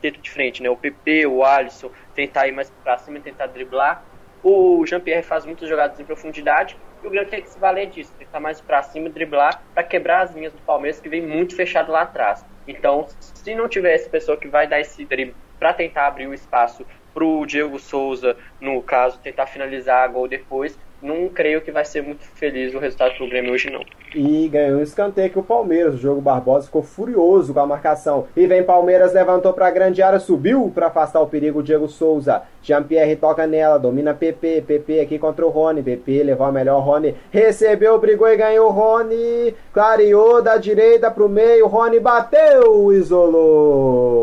dentro 0.00 0.22
de 0.22 0.30
frente, 0.30 0.62
né? 0.62 0.70
O 0.70 0.76
PP, 0.76 1.26
o 1.26 1.44
Alisson, 1.44 1.90
tentar 2.14 2.46
ir 2.46 2.52
mais 2.52 2.70
pra 2.84 2.96
cima 2.98 3.18
tentar 3.18 3.46
driblar. 3.46 4.04
O 4.42 4.86
Jean-Pierre 4.86 5.22
faz 5.22 5.44
muitas 5.44 5.68
jogadas 5.68 5.98
em 5.98 6.04
profundidade 6.04 6.76
e 7.02 7.06
o 7.06 7.10
Grêmio 7.10 7.28
tem 7.28 7.42
que 7.42 7.50
se 7.50 7.58
valer 7.58 7.86
disso, 7.86 8.12
tentar 8.16 8.38
mais 8.38 8.60
pra 8.60 8.82
cima 8.82 9.08
driblar 9.08 9.62
para 9.74 9.82
quebrar 9.82 10.22
as 10.22 10.34
linhas 10.34 10.52
do 10.52 10.60
Palmeiras 10.60 11.00
que 11.00 11.08
vem 11.08 11.22
muito 11.22 11.56
fechado 11.56 11.90
lá 11.90 12.02
atrás. 12.02 12.44
Então, 12.66 13.06
se 13.20 13.54
não 13.54 13.68
tiver 13.68 13.94
essa 13.94 14.08
pessoa 14.08 14.36
que 14.36 14.46
vai 14.46 14.68
dar 14.68 14.80
esse 14.80 15.04
drible 15.04 15.34
para 15.58 15.72
tentar 15.72 16.06
abrir 16.06 16.26
o 16.26 16.34
espaço 16.34 16.84
para 17.14 17.24
o 17.24 17.44
Diego 17.44 17.78
Souza, 17.78 18.36
no 18.60 18.80
caso, 18.82 19.18
tentar 19.18 19.46
finalizar 19.46 20.04
a 20.04 20.06
gol 20.06 20.28
depois, 20.28 20.78
não 21.00 21.28
creio 21.28 21.60
que 21.60 21.70
vai 21.70 21.84
ser 21.84 22.02
muito 22.02 22.24
feliz 22.24 22.74
o 22.74 22.78
resultado 22.78 23.14
pro 23.16 23.28
Grêmio 23.28 23.52
hoje, 23.52 23.70
não. 23.70 23.84
E 24.14 24.48
ganhou 24.48 24.80
um 24.80 24.82
escanteio 24.82 25.30
que 25.30 25.38
o 25.38 25.42
Palmeiras, 25.42 25.94
o 25.94 25.98
jogo 25.98 26.20
Barbosa 26.20 26.66
ficou 26.66 26.82
furioso 26.82 27.54
com 27.54 27.60
a 27.60 27.66
marcação. 27.66 28.26
E 28.36 28.46
vem 28.46 28.64
Palmeiras, 28.64 29.12
levantou 29.12 29.52
para 29.52 29.68
a 29.68 29.70
grande 29.70 30.02
área, 30.02 30.18
subiu 30.18 30.72
para 30.74 30.88
afastar 30.88 31.20
o 31.20 31.28
perigo 31.28 31.60
o 31.60 31.62
Diego 31.62 31.86
Souza. 31.88 32.42
Jean-Pierre 32.62 33.16
toca 33.16 33.46
nela, 33.46 33.78
domina 33.78 34.12
PP, 34.14 34.62
PP 34.66 35.00
aqui 35.00 35.18
contra 35.18 35.46
o 35.46 35.50
Rony. 35.50 35.82
PP 35.82 36.22
levou 36.24 36.46
a 36.46 36.52
melhor, 36.52 36.80
Rony 36.80 37.14
recebeu, 37.30 37.98
brigou 37.98 38.28
e 38.28 38.36
ganhou. 38.36 38.70
Rony 38.70 39.54
clareou 39.72 40.42
da 40.42 40.56
direita 40.56 41.10
pro 41.10 41.28
meio, 41.28 41.66
Rony 41.66 42.00
bateu, 42.00 42.92
isolou. 42.92 44.18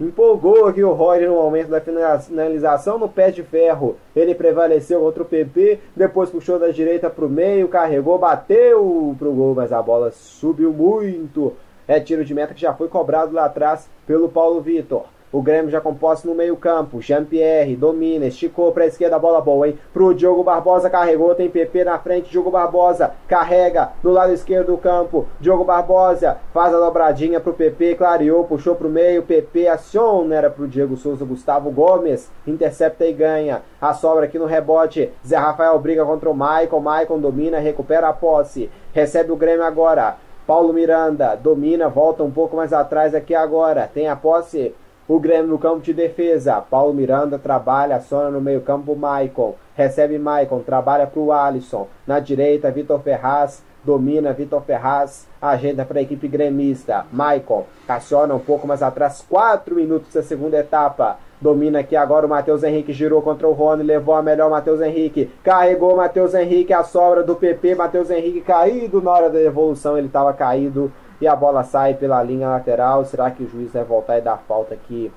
Empolgou 0.00 0.66
aqui 0.66 0.82
o 0.82 0.92
Roy 0.92 1.24
no 1.24 1.36
momento 1.36 1.68
da 1.68 1.80
finalização 1.80 2.98
no 2.98 3.08
pé 3.08 3.30
de 3.30 3.44
ferro. 3.44 3.96
Ele 4.14 4.34
prevaleceu 4.34 5.00
contra 5.00 5.22
o 5.22 5.26
PP, 5.26 5.78
depois 5.94 6.30
puxou 6.30 6.58
da 6.58 6.68
direita 6.68 7.08
para 7.08 7.24
o 7.24 7.28
meio, 7.28 7.68
carregou, 7.68 8.18
bateu 8.18 9.14
pro 9.16 9.32
gol, 9.32 9.54
mas 9.54 9.72
a 9.72 9.80
bola 9.80 10.10
subiu 10.10 10.72
muito. 10.72 11.52
É 11.86 12.00
tiro 12.00 12.24
de 12.24 12.34
meta 12.34 12.54
que 12.54 12.60
já 12.60 12.74
foi 12.74 12.88
cobrado 12.88 13.32
lá 13.32 13.44
atrás 13.44 13.88
pelo 14.04 14.28
Paulo 14.28 14.60
Vitor. 14.60 15.13
O 15.34 15.42
Grêmio 15.42 15.68
já 15.68 15.80
composto 15.80 16.28
no 16.28 16.34
meio-campo. 16.36 17.02
Jean-Pierre 17.02 17.74
domina, 17.74 18.24
esticou 18.24 18.70
para 18.70 18.84
a 18.84 18.86
esquerda, 18.86 19.18
bola 19.18 19.40
boa, 19.40 19.66
hein? 19.66 19.76
Pro 19.92 20.14
Diogo 20.14 20.44
Barbosa, 20.44 20.88
carregou, 20.88 21.34
tem 21.34 21.50
PP 21.50 21.82
na 21.82 21.98
frente. 21.98 22.30
Diogo 22.30 22.52
Barbosa 22.52 23.10
carrega 23.26 23.90
no 24.00 24.12
lado 24.12 24.32
esquerdo 24.32 24.68
do 24.68 24.78
campo. 24.78 25.26
Diogo 25.40 25.64
Barbosa 25.64 26.38
faz 26.52 26.72
a 26.72 26.78
dobradinha 26.78 27.40
pro 27.40 27.52
PP, 27.52 27.96
clareou, 27.96 28.44
puxou 28.44 28.76
pro 28.76 28.88
meio. 28.88 29.24
PP 29.24 29.66
aciona, 29.66 30.36
era 30.36 30.48
pro 30.48 30.68
Diego 30.68 30.96
Souza. 30.96 31.24
Gustavo 31.24 31.68
Gomes 31.72 32.30
intercepta 32.46 33.04
e 33.04 33.12
ganha. 33.12 33.62
A 33.80 33.92
sobra 33.92 34.26
aqui 34.26 34.38
no 34.38 34.46
rebote. 34.46 35.10
Zé 35.26 35.36
Rafael 35.36 35.76
briga 35.80 36.04
contra 36.04 36.30
o 36.30 36.34
Maicon. 36.34 36.78
Maicon 36.78 37.18
domina, 37.18 37.58
recupera 37.58 38.06
a 38.06 38.12
posse. 38.12 38.70
Recebe 38.92 39.32
o 39.32 39.36
Grêmio 39.36 39.64
agora. 39.64 40.16
Paulo 40.46 40.72
Miranda 40.72 41.34
domina, 41.34 41.88
volta 41.88 42.22
um 42.22 42.30
pouco 42.30 42.54
mais 42.54 42.72
atrás 42.72 43.16
aqui 43.16 43.34
agora. 43.34 43.90
Tem 43.92 44.06
a 44.06 44.14
posse 44.14 44.72
o 45.06 45.20
Grêmio 45.20 45.48
no 45.48 45.58
campo 45.58 45.80
de 45.80 45.92
defesa. 45.92 46.60
Paulo 46.60 46.94
Miranda 46.94 47.38
trabalha, 47.38 47.96
aciona 47.96 48.30
no 48.30 48.40
meio-campo 48.40 48.96
Maicon. 48.96 49.54
Recebe 49.76 50.18
Maicon, 50.18 50.60
trabalha 50.60 51.06
para 51.06 51.20
o 51.20 51.32
Alisson. 51.32 51.88
Na 52.06 52.20
direita, 52.20 52.70
Vitor 52.70 53.00
Ferraz. 53.00 53.62
Domina 53.84 54.32
Vitor 54.32 54.62
Ferraz. 54.62 55.28
Agenda 55.40 55.84
para 55.84 55.98
a 55.98 56.02
equipe 56.02 56.26
gremista. 56.26 57.04
Maicon 57.12 57.64
aciona 57.86 58.34
um 58.34 58.38
pouco 58.38 58.66
mais 58.66 58.82
atrás. 58.82 59.22
4 59.28 59.74
minutos 59.74 60.14
da 60.14 60.22
segunda 60.22 60.56
etapa. 60.56 61.18
Domina 61.38 61.80
aqui 61.80 61.94
agora 61.94 62.24
o 62.24 62.28
Matheus 62.28 62.62
Henrique. 62.62 62.94
Girou 62.94 63.20
contra 63.20 63.46
o 63.46 63.52
Rony. 63.52 63.82
Levou 63.82 64.14
a 64.14 64.22
melhor 64.22 64.48
Matheus 64.48 64.80
Henrique. 64.80 65.30
Carregou 65.42 65.94
Matheus 65.96 66.32
Henrique. 66.32 66.72
A 66.72 66.82
sobra 66.82 67.22
do 67.22 67.36
PP. 67.36 67.74
Matheus 67.74 68.10
Henrique 68.10 68.40
caído 68.40 69.02
na 69.02 69.10
hora 69.10 69.28
da 69.28 69.42
evolução. 69.42 69.98
Ele 69.98 70.06
estava 70.06 70.32
caído 70.32 70.90
e 71.20 71.26
a 71.26 71.36
bola 71.36 71.62
sai 71.64 71.94
pela 71.94 72.22
linha 72.22 72.48
lateral. 72.48 73.04
Será 73.04 73.30
que 73.30 73.42
o 73.42 73.48
juiz 73.48 73.72
vai 73.72 73.84
voltar 73.84 74.18
e 74.18 74.22
dar 74.22 74.38
falta 74.38 74.74
aqui 74.74 75.12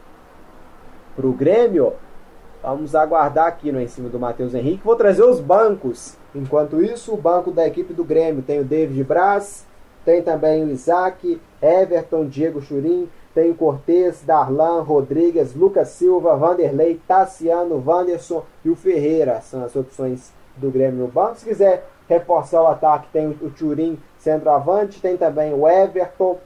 para 1.16 1.28
o 1.28 1.34
Grêmio? 1.34 1.94
Vamos 2.62 2.96
aguardar 2.96 3.48
aqui 3.48 3.72
no 3.72 3.80
em 3.80 3.88
cima 3.88 4.10
do 4.10 4.20
Matheus 4.20 4.54
Henrique. 4.54 4.84
Vou 4.84 4.96
trazer 4.96 5.24
os 5.24 5.40
bancos. 5.40 6.18
Enquanto 6.34 6.82
isso, 6.82 7.14
o 7.14 7.18
banco 7.18 7.52
da 7.52 7.68
equipe 7.68 7.94
do 7.94 8.04
Grêmio 8.04 8.42
tem 8.42 8.60
o 8.60 8.66
David 8.66 9.04
Braz, 9.04 9.66
tem 10.04 10.22
também 10.22 10.64
o 10.64 10.70
Isaac, 10.70 11.40
Everton, 11.62 12.26
Diego 12.26 12.62
Churim, 12.62 13.10
tem 13.34 13.52
o 13.52 13.56
Cortez, 13.56 14.24
Darlan, 14.26 14.82
Rodrigues, 14.82 15.54
Lucas 15.54 15.90
Silva, 15.90 16.36
Vanderlei, 16.36 17.00
Tassiano, 17.08 17.84
Wanderson 17.86 18.44
e 18.66 18.70
o 18.70 18.76
Ferreira. 18.76 19.42
São 19.42 19.64
as 19.64 19.76
opções 19.76 20.34
do 20.56 20.72
Grêmio 20.72 21.02
no 21.02 21.08
banco. 21.08 21.36
Se 21.36 21.46
quiser 21.46 21.88
reforçar 22.10 22.62
o 22.64 22.68
ataque, 22.68 23.10
tem 23.14 23.28
o 23.28 23.52
Churim 23.56 24.00
centroavante, 24.28 25.02
tem 25.02 25.16
também 25.16 25.54
o 25.54 25.66
Everton. 25.66 26.38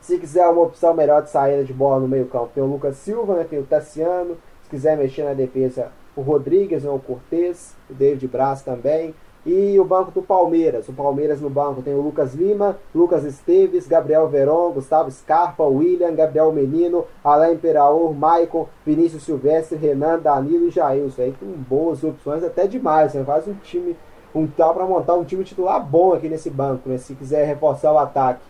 Se 0.00 0.18
quiser 0.18 0.48
uma 0.48 0.62
opção 0.62 0.92
melhor 0.92 1.22
de 1.22 1.30
saída 1.30 1.62
de 1.62 1.72
bola 1.72 2.00
no 2.00 2.08
meio-campo, 2.08 2.50
tem 2.52 2.62
o 2.62 2.66
Lucas 2.66 2.96
Silva, 2.96 3.36
né, 3.36 3.46
tem 3.48 3.60
o 3.60 3.64
Tassiano. 3.64 4.36
Se 4.64 4.70
quiser 4.70 4.96
mexer 4.96 5.22
na 5.22 5.34
defesa, 5.34 5.92
o 6.16 6.20
Rodrigues, 6.20 6.82
né, 6.82 6.90
o 6.90 6.98
Cortez, 6.98 7.76
o 7.88 7.94
David 7.94 8.26
Braz 8.26 8.62
também. 8.62 9.14
E 9.46 9.78
o 9.80 9.84
banco 9.84 10.10
do 10.10 10.20
Palmeiras. 10.20 10.86
O 10.88 10.92
Palmeiras 10.92 11.40
no 11.40 11.48
banco 11.48 11.80
tem 11.80 11.94
o 11.94 12.00
Lucas 12.00 12.34
Lima, 12.34 12.76
Lucas 12.94 13.24
Esteves, 13.24 13.86
Gabriel 13.86 14.28
Veron, 14.28 14.72
Gustavo 14.72 15.10
Scarpa, 15.10 15.64
William, 15.64 16.14
Gabriel 16.14 16.52
Menino, 16.52 17.06
Alain 17.24 17.56
Peraur, 17.56 18.12
Maicon, 18.12 18.68
Vinícius 18.84 19.22
Silvestre, 19.22 19.78
Renan, 19.78 20.18
Danilo 20.18 20.66
e 20.68 20.70
Jailson. 20.70 21.22
Aí 21.22 21.34
com 21.38 21.46
boas 21.46 22.04
opções, 22.04 22.44
até 22.44 22.66
demais. 22.66 23.14
Né? 23.14 23.24
Faz 23.24 23.48
um 23.48 23.54
time 23.54 23.96
um 24.34 24.46
tal 24.46 24.74
para 24.74 24.86
montar 24.86 25.14
um 25.14 25.24
time 25.24 25.44
titular 25.44 25.84
bom 25.84 26.12
aqui 26.12 26.28
nesse 26.28 26.50
banco, 26.50 26.88
né? 26.88 26.98
Se 26.98 27.14
quiser 27.14 27.44
reforçar 27.46 27.92
o 27.92 27.98
ataque, 27.98 28.40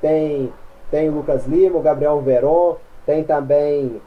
tem 0.00 0.52
tem 0.90 1.08
o 1.08 1.14
Lucas 1.14 1.46
Lima, 1.46 1.78
o 1.78 1.82
Gabriel 1.82 2.20
Veron, 2.20 2.76
tem 3.04 3.24
também 3.24 4.00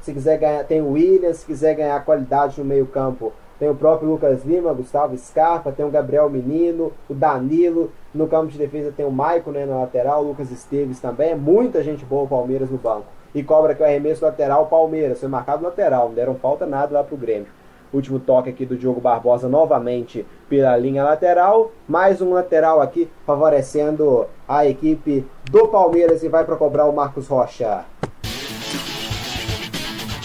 se 0.00 0.12
quiser 0.12 0.38
ganhar, 0.38 0.64
tem 0.64 0.80
o 0.80 0.92
Williams, 0.92 1.38
se 1.38 1.46
quiser 1.46 1.74
ganhar 1.74 2.04
qualidade 2.04 2.58
no 2.58 2.64
meio-campo, 2.64 3.32
tem 3.58 3.68
o 3.68 3.74
próprio 3.74 4.08
Lucas 4.08 4.44
Lima, 4.44 4.72
Gustavo 4.72 5.16
Scarpa, 5.16 5.70
tem 5.72 5.84
o 5.84 5.90
Gabriel 5.90 6.30
Menino, 6.30 6.92
o 7.08 7.14
Danilo, 7.14 7.92
no 8.14 8.26
campo 8.26 8.46
de 8.46 8.56
defesa 8.56 8.92
tem 8.94 9.04
o 9.04 9.10
Maicon 9.10 9.50
né, 9.50 9.66
na 9.66 9.80
lateral, 9.80 10.24
o 10.24 10.28
Lucas 10.28 10.50
Esteves 10.50 10.98
também, 10.98 11.32
é 11.32 11.34
muita 11.34 11.82
gente 11.82 12.04
boa 12.04 12.24
o 12.24 12.28
Palmeiras 12.28 12.70
no 12.70 12.78
banco. 12.78 13.06
E 13.34 13.42
cobra 13.42 13.74
que 13.74 13.82
o 13.82 13.86
arremesso 13.86 14.24
lateral, 14.24 14.66
Palmeiras, 14.66 15.20
foi 15.20 15.28
marcado 15.28 15.62
lateral, 15.62 16.08
não 16.08 16.14
deram 16.14 16.34
falta 16.34 16.66
nada 16.66 16.94
lá 16.94 17.04
pro 17.04 17.16
Grêmio. 17.16 17.46
Último 17.92 18.20
toque 18.20 18.50
aqui 18.50 18.64
do 18.64 18.76
Diogo 18.76 19.00
Barbosa 19.00 19.48
novamente 19.48 20.24
pela 20.48 20.76
linha 20.76 21.02
lateral. 21.02 21.72
Mais 21.88 22.22
um 22.22 22.32
lateral 22.32 22.80
aqui 22.80 23.10
favorecendo 23.26 24.26
a 24.46 24.64
equipe 24.64 25.26
do 25.50 25.66
Palmeiras 25.66 26.22
e 26.22 26.28
vai 26.28 26.44
para 26.44 26.54
cobrar 26.54 26.86
o 26.86 26.92
Marcos 26.92 27.26
Rocha. 27.26 27.84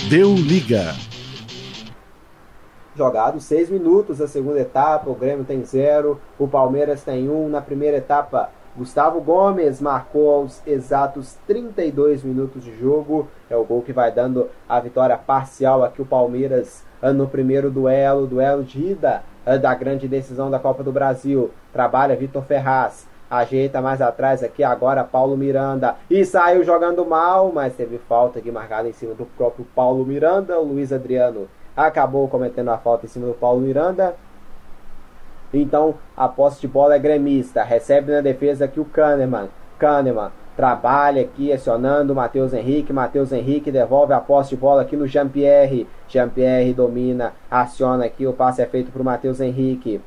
Deu 0.10 0.36
liga. 0.36 0.94
Jogado 2.96 3.40
seis 3.40 3.70
minutos 3.70 4.20
da 4.20 4.28
segunda 4.28 4.60
etapa, 4.60 5.10
o 5.10 5.16
Grêmio 5.16 5.44
tem 5.44 5.66
zero, 5.66 6.22
o 6.38 6.48
Palmeiras 6.48 7.04
tem 7.04 7.28
um. 7.28 7.50
Na 7.50 7.62
primeira 7.62 7.98
etapa, 7.98 8.52
Gustavo 8.78 9.20
Gomes 9.22 9.82
marcou 9.82 10.30
aos 10.30 10.62
exatos 10.68 11.36
32 11.48 12.24
minutos 12.24 12.64
de 12.64 12.78
jogo. 12.78 13.28
É 13.50 13.56
o 13.56 13.64
gol 13.64 13.82
que 13.82 13.92
vai 13.92 14.12
dando 14.12 14.50
a 14.68 14.80
vitória 14.80 15.18
parcial 15.18 15.84
aqui 15.84 16.02
o 16.02 16.06
Palmeiras 16.06 16.86
no 17.14 17.28
primeiro 17.28 17.70
duelo, 17.70 18.28
duelo 18.28 18.64
de 18.64 18.80
ida 18.92 19.24
da 19.62 19.74
grande 19.76 20.08
decisão 20.08 20.50
da 20.50 20.60
Copa 20.60 20.84
do 20.84 20.92
Brasil. 20.92 21.52
Trabalha 21.72 22.16
Vitor 22.16 22.44
Ferraz. 22.44 23.08
Ajeita 23.30 23.82
mais 23.82 24.02
atrás 24.02 24.44
aqui 24.44 24.64
agora 24.64 25.04
Paulo 25.04 25.36
Miranda. 25.36 25.96
E 26.10 26.24
saiu 26.24 26.64
jogando 26.64 27.06
mal, 27.06 27.52
mas 27.52 27.76
teve 27.76 27.98
falta 27.98 28.40
aqui 28.40 28.52
marcada 28.52 28.88
em 28.88 28.94
cima 28.94 29.14
do 29.14 29.26
próprio 29.26 29.66
Paulo 29.76 30.06
Miranda. 30.06 30.60
O 30.60 30.64
Luiz 30.64 30.94
Adriano 30.94 31.48
acabou 31.76 32.28
cometendo 32.28 32.70
a 32.70 32.78
falta 32.78 33.06
em 33.06 33.10
cima 33.10 33.28
do 33.28 33.34
Paulo 33.34 33.62
Miranda. 33.62 34.16
Então 35.54 35.96
a 36.16 36.28
posse 36.28 36.62
de 36.62 36.68
bola 36.68 36.96
é 36.96 37.00
gremista. 37.00 37.64
Recebe 37.64 38.12
na 38.12 38.22
defesa 38.22 38.66
aqui 38.66 38.80
o 38.80 38.86
Kahneman. 38.86 39.50
Kahneman 39.80 40.32
trabalha 40.56 41.22
aqui 41.22 41.52
acionando 41.52 42.14
o 42.14 42.16
Matheus 42.16 42.54
Henrique. 42.54 42.94
Matheus 42.94 43.32
Henrique 43.32 43.72
devolve 43.72 44.14
a 44.14 44.20
posse 44.20 44.52
de 44.52 44.56
bola 44.56 44.82
aqui 44.82 44.96
no 44.96 45.08
Jean-Pierre. 45.08 45.88
Jean-Pierre 46.08 46.74
domina, 46.74 47.34
aciona 47.52 48.06
aqui. 48.06 48.26
O 48.26 48.34
passe 48.34 48.62
é 48.62 48.66
feito 48.66 48.92
para 48.92 49.02
o 49.02 49.06
Matheus 49.06 49.40
Henrique. 49.42 50.02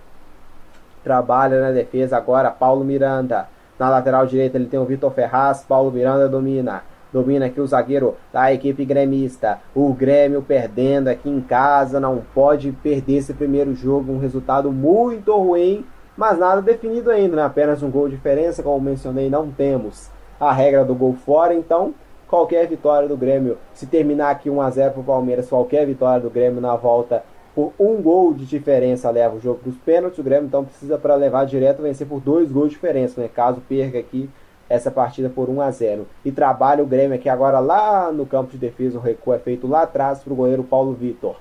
Trabalha 1.04 1.60
na 1.60 1.70
defesa 1.70 2.16
agora 2.16 2.50
Paulo 2.50 2.84
Miranda. 2.84 3.48
Na 3.78 3.88
lateral 3.88 4.26
direita 4.26 4.56
ele 4.56 4.66
tem 4.66 4.80
o 4.80 4.84
Vitor 4.84 5.12
Ferraz. 5.12 5.64
Paulo 5.68 5.90
Miranda 5.90 6.28
domina. 6.28 6.82
Domina 7.12 7.46
aqui 7.46 7.60
o 7.60 7.66
zagueiro 7.66 8.16
da 8.32 8.52
equipe 8.52 8.84
gremista. 8.84 9.60
O 9.74 9.92
Grêmio 9.94 10.42
perdendo 10.42 11.08
aqui 11.08 11.28
em 11.28 11.40
casa. 11.40 12.00
Não 12.00 12.22
pode 12.34 12.72
perder 12.72 13.18
esse 13.18 13.34
primeiro 13.34 13.74
jogo. 13.74 14.12
Um 14.12 14.18
resultado 14.18 14.72
muito 14.72 15.36
ruim. 15.36 15.84
Mas 16.16 16.38
nada 16.38 16.60
definido 16.60 17.10
ainda. 17.10 17.36
Né? 17.36 17.42
Apenas 17.42 17.82
um 17.82 17.90
gol 17.90 18.08
de 18.08 18.16
diferença. 18.16 18.62
Como 18.62 18.80
mencionei, 18.80 19.30
não 19.30 19.50
temos 19.50 20.10
a 20.38 20.52
regra 20.52 20.84
do 20.84 20.94
gol 20.94 21.14
fora. 21.14 21.54
Então, 21.54 21.94
qualquer 22.28 22.66
vitória 22.66 23.08
do 23.08 23.16
Grêmio. 23.16 23.58
Se 23.74 23.86
terminar 23.86 24.30
aqui 24.30 24.48
1x0 24.48 24.92
para 24.92 25.00
o 25.00 25.04
Palmeiras, 25.04 25.48
qualquer 25.48 25.86
vitória 25.86 26.20
do 26.20 26.30
Grêmio 26.30 26.60
na 26.60 26.76
volta 26.76 27.24
por 27.54 27.72
um 27.78 28.00
gol 28.00 28.32
de 28.32 28.46
diferença 28.46 29.10
leva 29.10 29.34
o 29.34 29.40
jogo 29.40 29.60
para 29.60 29.70
os 29.70 29.78
pênaltis. 29.78 30.18
O 30.18 30.22
Grêmio 30.22 30.46
então 30.46 30.64
precisa 30.64 30.96
para 30.96 31.14
levar 31.16 31.44
direto 31.44 31.82
vencer 31.82 32.06
por 32.06 32.20
dois 32.20 32.52
gols 32.52 32.68
de 32.68 32.74
diferença, 32.74 33.20
né? 33.20 33.28
Caso 33.28 33.60
perca 33.68 33.98
aqui 33.98 34.30
essa 34.68 34.90
partida 34.90 35.30
por 35.30 35.48
1 35.48 35.62
a 35.62 35.70
0 35.70 36.06
E 36.24 36.30
trabalha 36.30 36.84
o 36.84 36.86
Grêmio 36.86 37.16
aqui 37.16 37.28
agora 37.28 37.58
lá 37.58 38.12
no 38.12 38.26
campo 38.26 38.52
de 38.52 38.58
defesa. 38.58 38.98
O 38.98 39.00
recuo 39.00 39.32
é 39.32 39.38
feito 39.38 39.66
lá 39.66 39.82
atrás 39.82 40.20
para 40.20 40.32
o 40.32 40.36
goleiro 40.36 40.62
Paulo 40.62 40.92
Vitor. 40.92 41.36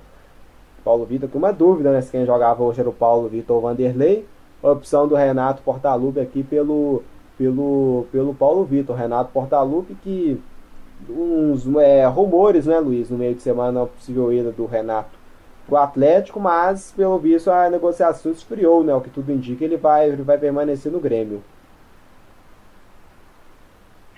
Paulo 0.82 1.04
Vitor, 1.04 1.28
com 1.28 1.38
uma 1.38 1.52
dúvida, 1.52 1.92
né? 1.92 2.00
Se 2.00 2.10
quem 2.10 2.24
jogava 2.24 2.62
hoje 2.62 2.80
era 2.80 2.88
o 2.88 2.92
Paulo 2.92 3.28
Vitor 3.28 3.60
Vanderlei. 3.60 4.26
A 4.62 4.72
opção 4.72 5.06
do 5.06 5.14
Renato 5.14 5.62
Portaluppi 5.62 6.18
aqui 6.18 6.42
pelo, 6.42 7.04
pelo, 7.38 8.06
pelo 8.12 8.34
Paulo 8.34 8.64
Vitor. 8.64 8.96
Renato 8.96 9.32
Portaluppi 9.32 9.94
que 9.94 10.42
uns 11.08 11.64
é, 11.76 12.04
rumores, 12.06 12.66
né, 12.66 12.78
Luiz, 12.80 13.08
no 13.08 13.16
meio 13.16 13.34
de 13.34 13.40
semana, 13.40 13.84
a 13.84 13.86
possível 13.86 14.32
ida 14.32 14.50
do 14.50 14.66
Renato 14.66 15.16
pro 15.66 15.76
Atlético, 15.76 16.40
mas 16.40 16.92
pelo 16.96 17.18
visto 17.18 17.50
a 17.50 17.70
negociação 17.70 18.32
esfriou, 18.32 18.82
né? 18.82 18.94
O 18.94 19.00
que 19.00 19.10
tudo 19.10 19.30
indica, 19.30 19.64
ele 19.64 19.76
vai, 19.76 20.08
ele 20.08 20.22
vai 20.22 20.38
permanecer 20.38 20.90
no 20.90 20.98
Grêmio. 20.98 21.44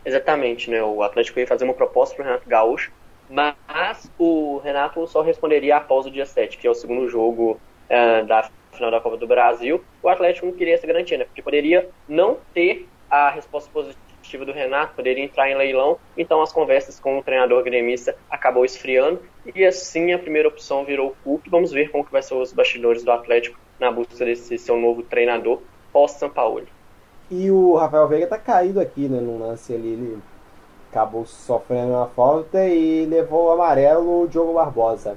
Exatamente, 0.05 0.71
né? 0.71 0.83
O 0.83 1.03
Atlético 1.03 1.41
ia 1.41 1.47
fazer 1.47 1.65
uma 1.65 1.75
proposta 1.75 2.15
para 2.15 2.23
o 2.23 2.27
Renato 2.27 2.49
Gaúcho, 2.49 2.93
mas 3.29 4.11
o 4.19 4.59
Renato 4.59 5.05
só 5.09 5.23
responderia 5.23 5.77
após 5.77 6.07
o 6.07 6.11
dia 6.11 6.25
7, 6.25 6.57
que 6.57 6.67
é 6.67 6.71
o 6.71 6.75
segundo 6.75 7.09
jogo 7.09 7.61
uh, 7.91 8.27
da 8.27 8.49
final 8.73 8.91
da 8.91 9.01
Copa 9.01 9.17
do 9.17 9.27
Brasil. 9.27 9.83
O 10.03 10.09
Atlético 10.09 10.47
não 10.47 10.53
queria 10.53 10.75
essa 10.75 10.87
garantia, 10.87 11.19
né? 11.19 11.25
Porque 11.25 11.43
poderia 11.43 11.91
não 12.09 12.39
ter 12.55 12.89
a 13.11 13.31
resposta 13.31 13.71
positiva 13.73 14.45
do 14.45 14.53
Renato, 14.53 14.95
poderia 14.95 15.25
entrar 15.25 15.51
em 15.51 15.57
leilão, 15.57 15.99
então 16.17 16.41
as 16.41 16.53
conversas 16.53 17.01
com 17.01 17.19
o 17.19 17.23
treinador 17.23 17.63
gremista 17.65 18.17
acabou 18.31 18.65
esfriando 18.65 19.21
e 19.55 19.65
assim 19.65 20.13
a 20.13 20.19
primeira 20.19 20.49
opção 20.49 20.85
virou 20.85 21.17
o. 21.25 21.41
Vamos 21.49 21.73
ver 21.73 21.91
como 21.91 22.05
que 22.05 22.13
vai 22.13 22.23
ser 22.23 22.35
os 22.35 22.53
bastidores 22.53 23.03
do 23.03 23.11
Atlético 23.11 23.59
na 23.79 23.91
busca 23.91 24.25
desse 24.25 24.57
seu 24.59 24.77
novo 24.77 25.03
treinador 25.03 25.61
pós-São 25.93 26.31
Paulo. 26.31 26.67
E 27.31 27.51
o 27.51 27.77
Rafael 27.77 28.09
Veiga 28.09 28.27
tá 28.27 28.39
caído 28.39 28.81
aqui, 28.81 29.09
né? 29.09 29.21
No 29.21 29.39
lance 29.39 29.75
ali, 29.75 29.89
ele 29.93 30.19
acabou 30.91 31.25
sofrendo 31.25 31.93
uma 31.93 32.09
falta 32.09 32.67
e 32.67 33.07
levou 33.07 33.47
o 33.47 33.51
amarelo 33.53 34.23
o 34.23 34.29
Diogo 34.29 34.55
Barbosa. 34.55 35.17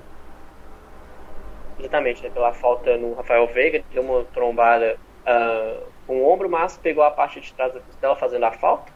Exatamente, 1.80 2.24
né? 2.24 2.30
Pela 2.30 2.54
falta 2.54 2.96
no 2.98 3.16
Rafael 3.16 3.48
Veiga, 3.48 3.84
deu 3.92 4.04
uma 4.04 4.24
trombada 4.26 4.98
uh, 5.28 5.93
o 6.08 6.28
ombro, 6.28 6.50
mas 6.50 6.78
pegou 6.78 7.04
a 7.04 7.12
parte 7.12 7.40
de 7.40 7.54
trás 7.54 7.74
da 7.74 7.80
costela 7.80 8.16
fazendo 8.16 8.46
a 8.46 8.52
falta. 8.52 8.92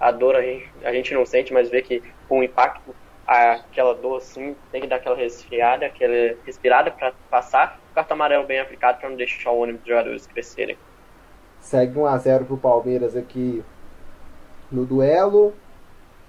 A 0.00 0.10
dor 0.10 0.36
a 0.36 0.42
gente, 0.42 0.70
a 0.84 0.92
gente 0.92 1.14
não 1.14 1.26
sente, 1.26 1.52
mas 1.52 1.68
vê 1.68 1.82
que 1.82 2.02
com 2.28 2.40
o 2.40 2.42
impacto, 2.42 2.94
aquela 3.26 3.94
dor 3.94 4.18
assim, 4.18 4.56
tem 4.70 4.80
que 4.80 4.86
dar 4.86 4.96
aquela 4.96 5.16
resfriada, 5.16 5.86
aquela 5.86 6.36
respirada 6.46 6.90
para 6.90 7.12
passar. 7.30 7.78
O 7.90 7.94
cartão 7.94 8.14
amarelo 8.14 8.46
bem 8.46 8.60
aplicado 8.60 8.98
para 8.98 9.08
não 9.08 9.16
deixar 9.16 9.50
o 9.50 9.60
ônibus 9.60 9.80
dos 9.80 9.88
jogadores 9.88 10.26
crescerem. 10.26 10.78
Segue 11.60 11.98
1x0 11.98 12.46
pro 12.46 12.56
Palmeiras 12.56 13.16
aqui 13.16 13.62
no 14.70 14.84
duelo. 14.84 15.52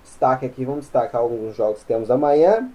Destaque 0.04 0.46
aqui, 0.46 0.66
vamos 0.66 0.86
destacar 0.86 1.22
alguns 1.22 1.56
jogos 1.56 1.82
que 1.82 1.86
temos 1.86 2.10
amanhã. 2.10 2.70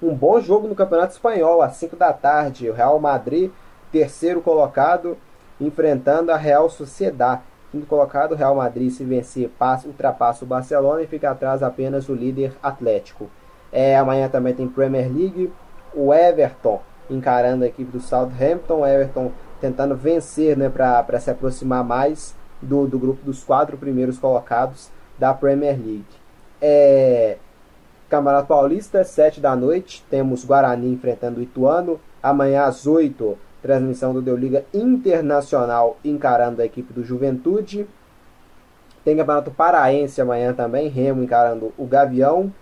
Um 0.00 0.14
bom 0.14 0.40
jogo 0.40 0.68
no 0.68 0.74
Campeonato 0.74 1.12
Espanhol, 1.12 1.62
às 1.62 1.76
5 1.76 1.96
da 1.96 2.12
tarde. 2.12 2.68
O 2.68 2.74
Real 2.74 3.00
Madrid, 3.00 3.50
terceiro 3.90 4.40
colocado, 4.40 5.16
enfrentando 5.60 6.32
a 6.32 6.36
Real 6.36 6.68
Sociedad. 6.68 7.40
Quinto 7.70 7.86
colocado, 7.86 8.34
Real 8.34 8.54
Madrid, 8.54 8.90
se 8.90 9.04
vencer, 9.04 9.50
passa, 9.58 9.86
ultrapassa 9.86 10.44
o 10.44 10.48
Barcelona 10.48 11.02
e 11.02 11.06
fica 11.06 11.30
atrás 11.30 11.62
apenas 11.62 12.08
o 12.08 12.14
líder 12.14 12.52
Atlético. 12.62 13.28
É, 13.70 13.96
amanhã 13.96 14.28
também 14.28 14.54
tem 14.54 14.66
Premier 14.66 15.12
League. 15.12 15.52
O 15.94 16.12
Everton 16.14 16.80
encarando 17.10 17.64
a 17.64 17.66
equipe 17.66 17.90
do 17.90 18.00
Southampton. 18.00 18.80
O 18.80 18.86
Everton 18.86 19.32
tentando 19.60 19.94
vencer 19.94 20.56
né, 20.56 20.68
para 20.68 21.20
se 21.20 21.30
aproximar 21.30 21.84
mais 21.84 22.34
do, 22.62 22.86
do 22.86 22.98
grupo 22.98 23.24
dos 23.24 23.44
quatro 23.44 23.76
primeiros 23.76 24.18
colocados 24.18 24.90
da 25.18 25.34
Premier 25.34 25.76
League. 25.76 26.06
É, 26.60 27.36
Campeonato 28.08 28.48
Paulista, 28.48 29.04
7 29.04 29.40
da 29.40 29.54
noite, 29.54 30.04
temos 30.08 30.44
Guarani 30.44 30.90
enfrentando 30.90 31.40
o 31.40 31.42
Ituano. 31.42 32.00
Amanhã 32.22 32.64
às 32.64 32.86
8, 32.86 33.36
transmissão 33.62 34.12
do 34.12 34.22
Deu 34.22 34.36
Liga 34.36 34.64
Internacional 34.72 35.98
encarando 36.04 36.62
a 36.62 36.64
equipe 36.64 36.92
do 36.92 37.04
Juventude. 37.04 37.86
Tem 39.04 39.16
Campeonato 39.16 39.50
Paraense 39.50 40.20
amanhã 40.20 40.52
também, 40.52 40.88
Remo 40.88 41.22
encarando 41.22 41.72
o 41.76 41.86
Gavião. 41.86 42.52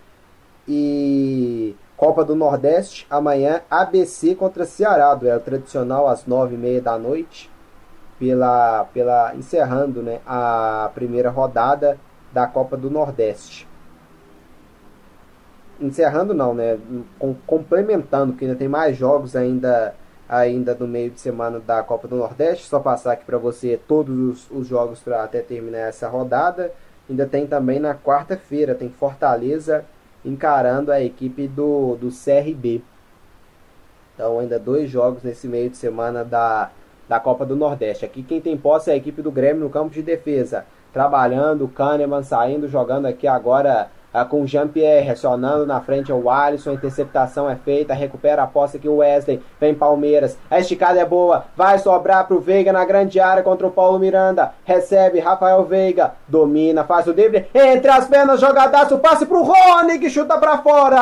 E 0.67 1.75
Copa 1.95 2.23
do 2.23 2.35
Nordeste, 2.35 3.07
amanhã 3.09 3.61
ABC 3.71 4.35
contra 4.35 4.65
Ceará, 4.65 5.15
duelo 5.15 5.39
tradicional 5.39 6.07
às 6.07 6.25
nove 6.27 6.55
e 6.55 6.57
meia 6.57 6.81
da 6.81 6.97
noite, 6.97 7.49
pela, 8.19 8.83
pela 8.93 9.33
encerrando 9.35 10.03
né, 10.03 10.19
a 10.25 10.91
primeira 10.93 11.29
rodada 11.29 11.97
da 12.31 12.45
Copa 12.45 12.77
do 12.77 12.89
Nordeste. 12.89 13.67
Encerrando 15.79 16.33
não, 16.33 16.53
né? 16.53 16.77
Com, 17.17 17.35
complementando, 17.45 18.33
porque 18.33 18.45
ainda 18.45 18.57
tem 18.57 18.67
mais 18.67 18.97
jogos 18.97 19.35
ainda 19.35 19.95
ainda 20.27 20.75
no 20.75 20.87
meio 20.87 21.09
de 21.09 21.19
semana 21.19 21.59
da 21.59 21.81
Copa 21.83 22.07
do 22.07 22.15
Nordeste. 22.15 22.67
Só 22.67 22.79
passar 22.79 23.13
aqui 23.13 23.25
para 23.25 23.37
você 23.37 23.79
todos 23.87 24.17
os, 24.17 24.51
os 24.51 24.67
jogos 24.67 24.99
para 24.99 25.23
até 25.23 25.41
terminar 25.41 25.89
essa 25.89 26.07
rodada. 26.07 26.71
Ainda 27.09 27.25
tem 27.25 27.47
também 27.47 27.79
na 27.79 27.95
quarta-feira, 27.95 28.75
tem 28.75 28.89
Fortaleza 28.89 29.85
encarando 30.25 30.91
a 30.91 31.01
equipe 31.01 31.47
do, 31.47 31.95
do 31.95 32.09
CRB. 32.09 32.81
Então 34.13 34.39
ainda 34.39 34.59
dois 34.59 34.89
jogos 34.89 35.23
nesse 35.23 35.47
meio 35.47 35.69
de 35.69 35.77
semana 35.77 36.25
da, 36.25 36.71
da 37.07 37.19
Copa 37.19 37.45
do 37.45 37.55
Nordeste. 37.55 38.03
Aqui 38.03 38.23
quem 38.23 38.41
tem 38.41 38.57
posse 38.57 38.89
é 38.89 38.93
a 38.93 38.97
equipe 38.97 39.21
do 39.21 39.31
Grêmio 39.31 39.63
no 39.63 39.69
campo 39.69 39.91
de 39.91 40.01
defesa. 40.01 40.65
Trabalhando, 40.91 41.65
o 41.65 41.69
Kahneman 41.69 42.23
saindo, 42.23 42.67
jogando 42.67 43.05
aqui 43.05 43.27
agora 43.27 43.89
com 44.25 44.41
o 44.41 44.47
Jean-Pierre, 44.47 45.09
acionando 45.09 45.65
na 45.65 45.81
frente 45.81 46.11
o 46.11 46.29
Alisson, 46.29 46.71
a 46.71 46.73
interceptação 46.73 47.49
é 47.49 47.55
feita, 47.55 47.93
recupera 47.93 48.43
a 48.43 48.47
posse 48.47 48.77
aqui 48.77 48.87
o 48.87 48.97
Wesley, 48.97 49.41
vem 49.59 49.73
Palmeiras, 49.73 50.37
a 50.49 50.59
esticada 50.59 50.99
é 50.99 51.05
boa, 51.05 51.45
vai 51.55 51.79
sobrar 51.79 52.27
pro 52.27 52.39
Veiga 52.39 52.71
na 52.73 52.85
grande 52.85 53.19
área 53.19 53.43
contra 53.43 53.67
o 53.67 53.71
Paulo 53.71 53.99
Miranda, 53.99 54.53
recebe 54.63 55.19
Rafael 55.19 55.63
Veiga, 55.63 56.13
domina, 56.27 56.83
faz 56.83 57.07
o 57.07 57.13
drible, 57.13 57.47
entre 57.53 57.89
as 57.89 58.07
pernas, 58.07 58.39
jogadaço, 58.39 58.97
passe 58.99 59.25
pro 59.25 59.43
Rony 59.43 59.99
que 59.99 60.09
chuta 60.09 60.37
pra 60.37 60.57
fora! 60.59 60.97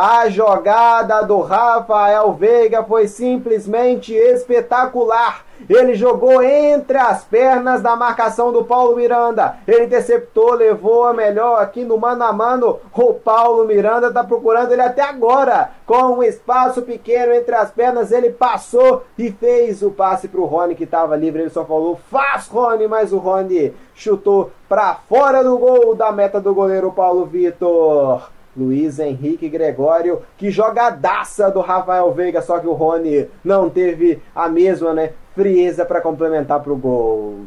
A 0.00 0.28
jogada 0.28 1.22
do 1.22 1.40
Rafael 1.40 2.32
Veiga 2.32 2.84
foi 2.84 3.08
simplesmente 3.08 4.14
espetacular. 4.14 5.44
Ele 5.68 5.96
jogou 5.96 6.40
entre 6.40 6.96
as 6.96 7.24
pernas 7.24 7.82
da 7.82 7.96
marcação 7.96 8.52
do 8.52 8.64
Paulo 8.64 8.94
Miranda. 8.94 9.56
Ele 9.66 9.86
interceptou, 9.86 10.54
levou 10.54 11.02
a 11.02 11.12
melhor 11.12 11.60
aqui 11.60 11.84
no 11.84 11.98
mano 11.98 12.22
a 12.22 12.32
mano. 12.32 12.78
O 12.94 13.12
Paulo 13.12 13.64
Miranda 13.64 14.06
está 14.06 14.22
procurando 14.22 14.70
ele 14.70 14.82
até 14.82 15.02
agora. 15.02 15.72
Com 15.84 16.18
um 16.18 16.22
espaço 16.22 16.82
pequeno 16.82 17.34
entre 17.34 17.56
as 17.56 17.72
pernas, 17.72 18.12
ele 18.12 18.30
passou 18.30 19.02
e 19.18 19.32
fez 19.32 19.82
o 19.82 19.90
passe 19.90 20.28
para 20.28 20.40
o 20.40 20.46
Rony 20.46 20.76
que 20.76 20.84
estava 20.84 21.16
livre. 21.16 21.42
Ele 21.42 21.50
só 21.50 21.64
falou: 21.64 21.98
faz 22.08 22.46
Rony, 22.46 22.86
mas 22.86 23.12
o 23.12 23.18
Rony 23.18 23.74
chutou 23.96 24.52
para 24.68 24.94
fora 25.08 25.42
do 25.42 25.58
gol 25.58 25.96
da 25.96 26.12
meta 26.12 26.40
do 26.40 26.54
goleiro 26.54 26.92
Paulo 26.92 27.26
Vitor. 27.26 28.37
Luiz 28.58 28.98
Henrique 28.98 29.48
Gregório, 29.48 30.22
que 30.36 30.50
jogadaça 30.50 31.50
do 31.50 31.60
Rafael 31.60 32.12
Veiga, 32.12 32.42
só 32.42 32.58
que 32.58 32.66
o 32.66 32.72
Rony 32.72 33.28
não 33.44 33.70
teve 33.70 34.20
a 34.34 34.48
mesma, 34.48 34.92
né? 34.92 35.12
frieza 35.38 35.84
para 35.84 36.00
complementar 36.00 36.60
pro 36.60 36.74
gol. 36.74 37.46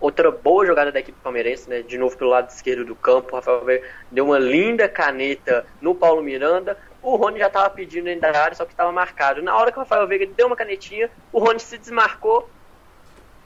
Outra 0.00 0.30
boa 0.30 0.64
jogada 0.64 0.92
da 0.92 1.00
equipe 1.00 1.18
palmeirense, 1.20 1.68
né? 1.68 1.82
De 1.82 1.98
novo 1.98 2.16
pelo 2.16 2.30
lado 2.30 2.50
esquerdo 2.50 2.84
do 2.84 2.94
campo. 2.94 3.32
O 3.32 3.34
Rafael 3.34 3.64
Veiga 3.64 3.84
deu 4.12 4.26
uma 4.26 4.38
linda 4.38 4.88
caneta 4.88 5.66
no 5.80 5.92
Paulo 5.92 6.22
Miranda. 6.22 6.78
O 7.02 7.16
Rony 7.16 7.40
já 7.40 7.48
estava 7.48 7.68
pedindo 7.68 8.04
dentro 8.04 8.20
da 8.20 8.40
área, 8.40 8.54
só 8.54 8.64
que 8.64 8.70
estava 8.70 8.92
marcado. 8.92 9.42
Na 9.42 9.56
hora 9.56 9.72
que 9.72 9.78
o 9.78 9.80
Rafael 9.80 10.06
Veiga 10.06 10.24
deu 10.36 10.46
uma 10.46 10.54
canetinha, 10.54 11.10
o 11.32 11.40
Rony 11.40 11.58
se 11.58 11.76
desmarcou, 11.76 12.48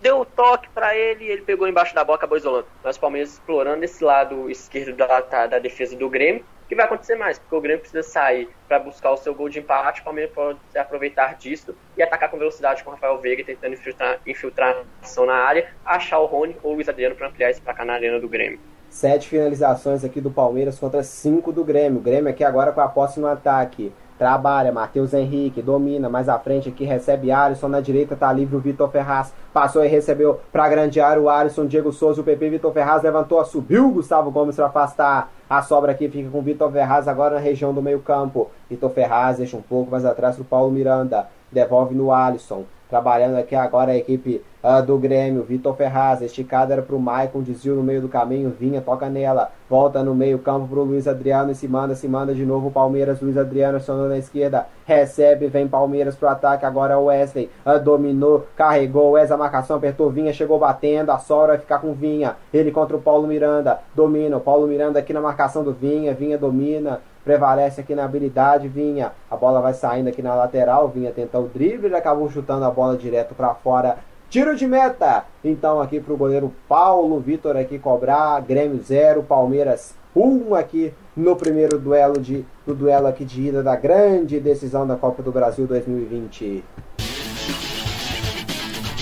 deu 0.03 0.21
o 0.21 0.25
toque 0.25 0.69
para 0.71 0.95
ele 0.97 1.25
e 1.25 1.31
ele 1.31 1.43
pegou 1.43 1.69
embaixo 1.69 1.95
da 1.95 2.05
bola, 2.05 2.17
acabou 2.19 2.37
isolando. 2.37 2.67
Mas 2.83 2.97
o 2.97 3.01
Palmeiras 3.01 3.33
explorando 3.33 3.85
esse 3.85 4.03
lado 4.03 4.51
esquerdo 4.51 4.97
da, 4.97 5.47
da 5.47 5.59
defesa 5.61 5.97
do 5.97 6.11
Grêmio, 6.11 6.45
que 6.69 6.75
vai 6.75 6.87
acontecer 6.87 7.15
mais, 7.15 7.39
porque 7.39 7.55
o 7.55 7.61
Grêmio 7.61 7.81
precisa 7.81 8.03
sair 8.03 8.49
para 8.67 8.79
buscar 8.79 9.13
o 9.13 9.17
seu 9.17 9.35
gol 9.35 9.49
de 9.49 9.61
empate, 9.61 10.01
o 10.01 10.05
Palmeiras 10.05 10.33
pode 10.35 10.59
aproveitar 10.77 11.37
disso 11.37 11.75
e 11.97 12.03
atacar 12.03 12.31
com 12.31 12.39
velocidade 12.39 12.83
com 12.83 12.91
o 12.91 12.95
Rafael 12.95 13.19
Veiga, 13.19 13.45
tentando 13.45 13.75
infiltrar, 13.75 14.19
infiltração 14.27 15.27
na 15.27 15.35
área, 15.35 15.71
achar 15.85 16.19
o 16.19 16.27
Rony 16.27 16.57
ou 16.63 16.73
o 16.73 16.75
Luiz 16.75 16.89
Adriano 16.89 17.15
para 17.15 17.29
ampliar 17.29 17.51
esse 17.51 17.61
placar 17.61 17.87
na 17.87 17.93
arena 17.93 18.19
do 18.19 18.29
Grêmio. 18.29 18.59
Sete 18.89 19.29
finalizações 19.29 20.05
aqui 20.05 20.21
do 20.21 20.31
Palmeiras 20.31 20.79
contra 20.79 21.03
cinco 21.03 21.51
do 21.53 21.65
Grêmio. 21.65 21.99
O 21.99 22.03
Grêmio 22.03 22.31
aqui 22.31 22.45
agora 22.45 22.73
com 22.73 22.81
a 22.81 22.89
posse 22.89 23.19
no 23.21 23.27
ataque. 23.27 23.93
Trabalha, 24.23 24.71
Matheus 24.71 25.13
Henrique, 25.13 25.61
domina, 25.61 26.09
mais 26.09 26.29
à 26.29 26.39
frente 26.39 26.69
aqui 26.69 26.85
recebe 26.85 27.33
Alisson, 27.33 27.67
na 27.67 27.81
direita 27.81 28.15
tá 28.15 28.33
livre 28.33 28.55
o 28.55 28.61
Vitor 28.61 28.89
Ferraz, 28.89 29.35
passou 29.53 29.85
e 29.85 29.89
recebeu 29.89 30.39
pra 30.53 30.69
grande 30.69 31.01
área 31.01 31.21
o 31.21 31.29
Alisson, 31.29 31.67
Diego 31.67 31.93
Souza, 31.93 32.21
o 32.21 32.25
PP, 32.25 32.51
Vitor 32.51 32.73
Ferraz 32.73 33.03
levantou, 33.03 33.45
subiu 33.45 33.91
Gustavo 33.91 34.31
Gomes 34.31 34.55
para 34.55 34.67
afastar, 34.67 35.33
a 35.51 35.61
sobra 35.61 35.91
aqui 35.91 36.09
fica 36.09 36.31
com 36.31 36.39
o 36.39 36.43
Vitor 36.43 36.71
Ferraz 36.71 37.09
agora 37.09 37.35
na 37.35 37.41
região 37.41 37.75
do 37.75 37.83
meio 37.83 37.99
campo, 37.99 38.49
Vitor 38.71 38.91
Ferraz 38.91 39.39
deixa 39.39 39.57
um 39.57 39.61
pouco 39.61 39.91
mais 39.91 40.05
atrás 40.05 40.37
pro 40.37 40.45
Paulo 40.45 40.71
Miranda, 40.71 41.27
devolve 41.51 41.93
no 41.93 42.13
Alisson, 42.13 42.63
trabalhando 42.93 43.39
aqui 43.39 43.55
agora 43.55 43.93
a 43.93 43.97
equipe 43.97 44.43
uh, 44.63 44.85
do 44.85 44.99
Grêmio. 44.99 45.43
Vitor 45.43 45.75
Ferraz, 45.75 46.21
esticada 46.21 46.75
era 46.75 46.83
pro 46.83 47.01
Maicon, 47.01 47.41
desvio 47.41 47.75
no 47.75 47.83
meio 47.83 48.03
do 48.03 48.09
caminho, 48.09 48.51
vinha, 48.51 48.83
toca 48.83 49.09
nela, 49.09 49.51
volta 49.67 50.03
no 50.03 50.15
meio 50.15 50.39
campo 50.39 50.69
pro 50.69 50.85
Luiz 50.85 51.09
Adriano 51.09 51.51
e 51.51 51.55
se 51.55 51.67
manda, 51.67 51.95
se 51.95 52.07
manda 52.07 52.35
de 52.35 52.45
novo 52.45 52.69
o 52.69 52.71
Palmeiras. 52.71 53.23
Luiz 53.23 53.39
Adriano 53.39 53.79
acionou 53.79 54.11
na 54.11 54.19
esquerda, 54.19 54.67
recebe, 54.85 55.47
vem 55.47 55.67
Palmeiras 55.67 56.15
pro 56.15 56.29
ataque. 56.29 56.67
Agora 56.67 56.99
o 56.99 57.07
Wesley 57.07 57.49
uh, 57.65 57.83
dominou, 57.83 58.47
carregou, 58.55 59.13
Wesley 59.13 59.37
a 59.37 59.39
marcação, 59.39 59.79
apertou 59.79 60.11
Vinha, 60.11 60.31
chegou 60.35 60.59
batendo. 60.59 61.13
A 61.13 61.19
Sora 61.19 61.53
vai 61.53 61.59
ficar 61.59 61.79
com 61.79 61.95
Vinha, 61.95 62.37
ele 62.53 62.71
contra 62.71 62.95
o 62.95 63.01
Paulo 63.01 63.27
Miranda, 63.27 63.79
domina. 63.95 64.37
O 64.37 64.41
Paulo 64.41 64.67
Miranda 64.67 64.99
aqui 64.99 65.15
na 65.15 65.21
marcação 65.23 65.65
do 65.65 65.73
Vinha, 65.73 66.13
Vinha 66.13 66.37
domina 66.37 67.01
prevalece 67.25 67.81
aqui 67.81 67.95
na 67.95 68.05
habilidade, 68.05 68.69
Vinha. 68.69 69.13
A 69.31 69.37
bola 69.37 69.61
vai 69.61 69.75
saindo 69.75 70.09
aqui 70.09 70.23
na 70.23 70.35
lateral, 70.35 70.89
Vinha 70.89 71.13
tenta 71.13 71.39
o 71.39 71.49
drible, 71.49 71.87
ele 71.87 71.97
acabou 71.97 72.31
chutando 72.31 72.65
a 72.65 72.71
bola 72.71 72.97
direto 72.97 73.35
para 73.35 73.55
fora. 73.55 73.99
Tiro 74.29 74.57
de 74.57 74.67
meta! 74.67 75.25
Então 75.45 75.81
aqui 75.81 76.01
para 76.01 76.15
o 76.15 76.17
goleiro 76.17 76.53
Paulo 76.69 77.21
Vitor 77.21 77.57
aqui 77.57 77.79
cobrar, 77.79 78.41
Grêmio 78.41 78.83
0, 78.83 79.23
Palmeiras 79.23 79.95
1 80.17 80.21
um 80.21 80.55
aqui 80.55 80.93
no 81.17 81.37
primeiro 81.37 81.79
duelo 81.79 82.19
de 82.21 82.45
no 82.67 82.75
duelo 82.75 83.07
aqui 83.07 83.25
de 83.25 83.49
ida 83.49 83.63
da 83.63 83.77
grande 83.77 84.41
decisão 84.41 84.87
da 84.87 84.97
Copa 84.97 85.23
do 85.23 85.33
Brasil 85.33 85.67
2020. 85.67 86.65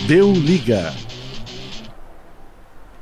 Deu 0.09 0.33
liga. 0.33 0.93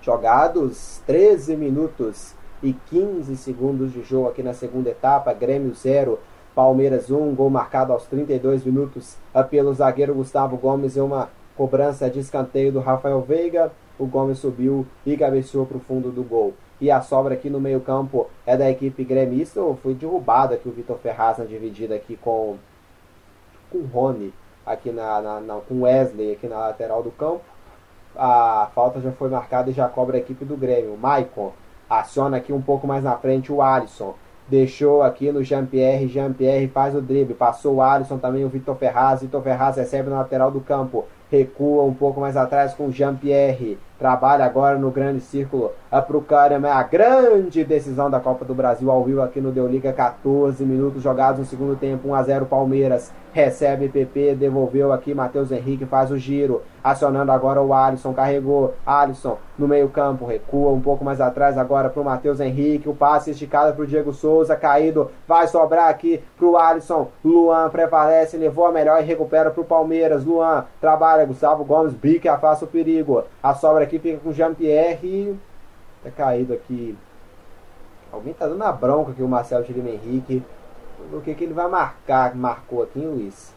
Jogados 0.03 1.01
13 1.07 1.57
minutos 1.57 2.35
e 2.63 2.73
15 2.73 3.37
segundos 3.37 3.93
de 3.93 4.03
jogo 4.03 4.29
aqui 4.29 4.43
na 4.43 4.53
segunda 4.53 4.91
etapa. 4.91 5.33
Grêmio 5.33 5.75
0, 5.75 6.19
Palmeiras 6.55 7.11
1. 7.11 7.35
Gol 7.35 7.51
marcado 7.51 7.93
aos 7.93 8.07
32 8.07 8.65
minutos 8.65 9.17
pelo 9.51 9.73
zagueiro 9.73 10.15
Gustavo 10.15 10.57
Gomes 10.57 10.97
e 10.97 11.01
uma 11.01 11.29
cobrança 11.57 12.09
de 12.11 12.21
escanteio 12.21 12.73
do 12.73 12.81
Rafael 12.81 13.21
Veiga. 13.21 13.73
O 13.99 14.07
Gomes 14.07 14.39
subiu 14.39 14.87
e 15.05 15.17
cabeceou 15.17 15.67
para 15.67 15.77
o 15.77 15.81
fundo 15.81 16.11
do 16.11 16.23
gol. 16.23 16.55
E 16.81 16.91
a 16.91 17.01
sobra 17.01 17.35
aqui 17.35 17.51
no 17.51 17.61
meio-campo 17.61 18.29
é 18.47 18.57
da 18.57 18.71
equipe 18.71 19.03
gremista. 19.05 19.61
Foi 19.83 19.95
derrubado 19.95 20.55
aqui 20.55 20.69
o 20.69 20.73
Vitor 20.73 20.99
Ferraz 20.99 21.39
na 21.39 21.45
dividida 21.45 21.97
aqui 21.97 22.17
com, 22.17 22.57
com 23.71 23.79
o 23.79 23.87
Rony, 23.87 24.33
aqui 24.65 24.93
na, 24.93 25.21
na, 25.21 25.41
na, 25.41 25.55
com 25.57 25.83
Wesley 25.83 26.33
aqui 26.33 26.47
na 26.47 26.59
lateral 26.59 27.03
do 27.03 27.11
campo. 27.11 27.43
A 28.17 28.71
falta 28.75 29.01
já 29.01 29.11
foi 29.11 29.29
marcada 29.29 29.71
e 29.71 29.73
já 29.73 29.89
cobra 29.89 30.17
a 30.17 30.21
equipe 30.21 30.45
do 30.45 30.57
Grêmio. 30.57 30.97
Maicon 30.97 31.53
Aciona 31.89 32.37
aqui 32.37 32.53
um 32.53 32.61
pouco 32.61 32.87
mais 32.87 33.03
na 33.03 33.17
frente 33.17 33.53
o 33.53 33.63
Alisson. 33.63 34.15
Deixou 34.49 35.03
aqui 35.03 35.31
no 35.31 35.43
Jean-Pierre. 35.43 36.09
Jean-Pierre 36.09 36.69
faz 36.69 36.95
o 36.95 37.03
drible. 37.03 37.35
Passou 37.35 37.77
o 37.77 37.83
Alisson 37.83 38.19
também, 38.19 38.45
o 38.45 38.49
Vitor 38.49 38.77
Ferraz. 38.77 39.21
Vitor 39.21 39.43
Ferraz 39.43 39.77
recebe 39.77 40.11
na 40.11 40.19
lateral 40.19 40.51
do 40.51 40.61
campo. 40.61 41.05
Recua 41.31 41.85
um 41.85 41.95
pouco 41.95 42.21
mais 42.21 42.37
atrás 42.37 42.75
com 42.75 42.87
o 42.87 42.93
Jean-Pierre. 42.93 43.79
Trabalha 43.99 44.45
agora 44.45 44.79
no 44.79 44.91
grande 44.91 45.21
círculo 45.21 45.73
o 45.91 46.21
Kahneman. 46.21 46.71
A 46.71 46.83
grande 46.83 47.65
decisão 47.65 48.11
da 48.11 48.21
Copa 48.21 48.45
do 48.45 48.55
Brasil 48.55 48.91
ao 48.91 49.05
vivo 49.05 49.23
aqui 49.23 49.41
no 49.41 49.51
Deu 49.51 49.67
Liga. 49.67 49.93
14 49.93 50.65
minutos 50.65 51.03
jogados 51.03 51.41
no 51.41 51.47
segundo 51.47 51.77
tempo. 51.77 52.09
1 52.09 52.15
a 52.15 52.23
0 52.23 52.47
Palmeiras. 52.47 53.13
Recebe 53.33 53.89
PP. 53.89 54.35
Devolveu 54.35 54.93
aqui. 54.93 55.15
Matheus 55.15 55.51
Henrique 55.51 55.87
faz 55.87 56.11
o 56.11 56.19
giro. 56.19 56.63
Acionando 56.85 57.33
agora 57.33 57.63
o 57.63 57.73
Alisson. 57.73 58.13
Carregou. 58.13 58.75
Alisson 58.85 59.39
no 59.57 59.67
meio-campo. 59.67 60.27
Recua 60.27 60.71
um 60.73 60.81
pouco 60.81 61.05
mais 61.05 61.21
atrás 61.21 61.57
agora 61.57 61.89
para 61.89 62.03
o 62.03 62.05
Matheus 62.05 62.41
Henrique. 62.41 62.89
O 62.89 62.95
passe 62.95 63.31
esticado 63.31 63.75
para 63.75 63.83
o 63.83 63.87
Diego 63.87 64.13
Souza. 64.13 64.57
Caído. 64.57 65.11
Vai 65.27 65.49
sobrar 65.49 65.89
aqui 65.89 66.23
para 66.37 66.47
o 66.47 66.57
Alisson. 66.57 67.09
Luan 67.25 67.71
prevalece. 67.71 68.37
Levou 68.37 68.67
a 68.67 68.73
melhor 68.73 69.01
e 69.01 69.07
recupera 69.07 69.51
para 69.51 69.61
o 69.61 69.65
Palmeiras. 69.65 70.25
Luan 70.25 70.67
trabalha. 70.81 71.25
Gustavo 71.25 71.65
Gomes. 71.65 71.95
Bica 71.95 72.33
afasta 72.33 72.67
o 72.67 72.69
perigo. 72.69 73.25
A 73.43 73.55
sobra 73.55 73.87
aqui 73.89 73.99
fica 73.99 74.19
com 74.19 74.33
Jean-Pierre. 74.33 75.37
Tá 76.03 76.11
caído 76.11 76.53
aqui. 76.53 76.97
Alguém 78.13 78.33
tá 78.33 78.47
dando 78.47 78.63
a 78.63 78.73
bronca 78.73 79.11
aqui 79.11 79.23
o 79.23 79.29
Marcelo 79.29 79.65
Chilima 79.65 79.91
Henrique. 79.91 80.43
O 81.13 81.21
que, 81.21 81.35
que 81.35 81.45
ele 81.45 81.55
vai 81.55 81.69
marcar? 81.69 82.35
Marcou 82.35 82.83
aqui, 82.83 82.99
Luiz? 82.99 83.55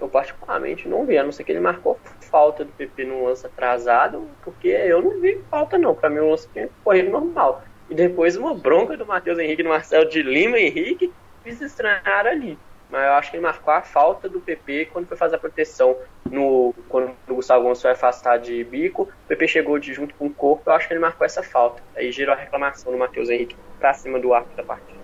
Eu 0.00 0.08
particularmente 0.08 0.88
não 0.88 1.06
vi, 1.06 1.16
a 1.16 1.24
não 1.24 1.32
ser 1.32 1.44
que 1.44 1.52
ele 1.52 1.60
marcou 1.60 1.98
falta 2.20 2.64
do 2.64 2.72
PP 2.72 3.04
no 3.04 3.24
lance 3.24 3.46
atrasado, 3.46 4.28
porque 4.44 4.68
eu 4.68 5.00
não 5.00 5.20
vi 5.20 5.40
falta 5.50 5.78
não. 5.78 5.94
Pra 5.94 6.10
mim 6.10 6.18
o 6.18 6.30
lance 6.30 6.48
tinha 6.52 6.68
normal. 7.10 7.62
E 7.88 7.94
depois 7.94 8.36
uma 8.36 8.54
bronca 8.54 8.96
do 8.96 9.06
Matheus 9.06 9.38
Henrique 9.38 9.62
no 9.62 9.70
Marcelo 9.70 10.08
de 10.08 10.22
Lima 10.22 10.58
Henrique, 10.58 11.12
fiz 11.42 11.60
estranhar 11.60 12.26
ali 12.26 12.58
mas 12.90 13.04
eu 13.04 13.12
acho 13.12 13.30
que 13.30 13.36
ele 13.36 13.42
marcou 13.42 13.72
a 13.72 13.82
falta 13.82 14.28
do 14.28 14.40
PP 14.40 14.86
quando 14.92 15.06
foi 15.06 15.16
fazer 15.16 15.36
a 15.36 15.38
proteção 15.38 15.96
no 16.30 16.74
quando 16.88 17.12
o 17.28 17.34
Gustavo 17.34 17.62
Gomes 17.62 17.82
foi 17.82 17.90
afastar 17.90 18.38
de 18.38 18.62
bico, 18.64 19.02
o 19.02 19.28
PP 19.28 19.48
chegou 19.48 19.78
de 19.78 19.92
junto 19.92 20.14
com 20.14 20.26
o 20.26 20.32
corpo, 20.32 20.70
eu 20.70 20.72
acho 20.74 20.86
que 20.86 20.94
ele 20.94 21.00
marcou 21.00 21.24
essa 21.24 21.42
falta. 21.42 21.82
Aí 21.96 22.12
gerou 22.12 22.34
a 22.34 22.38
reclamação 22.38 22.92
do 22.92 22.98
Matheus 22.98 23.28
Henrique 23.28 23.56
pra 23.78 23.92
cima 23.94 24.18
do 24.18 24.32
arco 24.32 24.54
da 24.56 24.62
partida. 24.62 24.98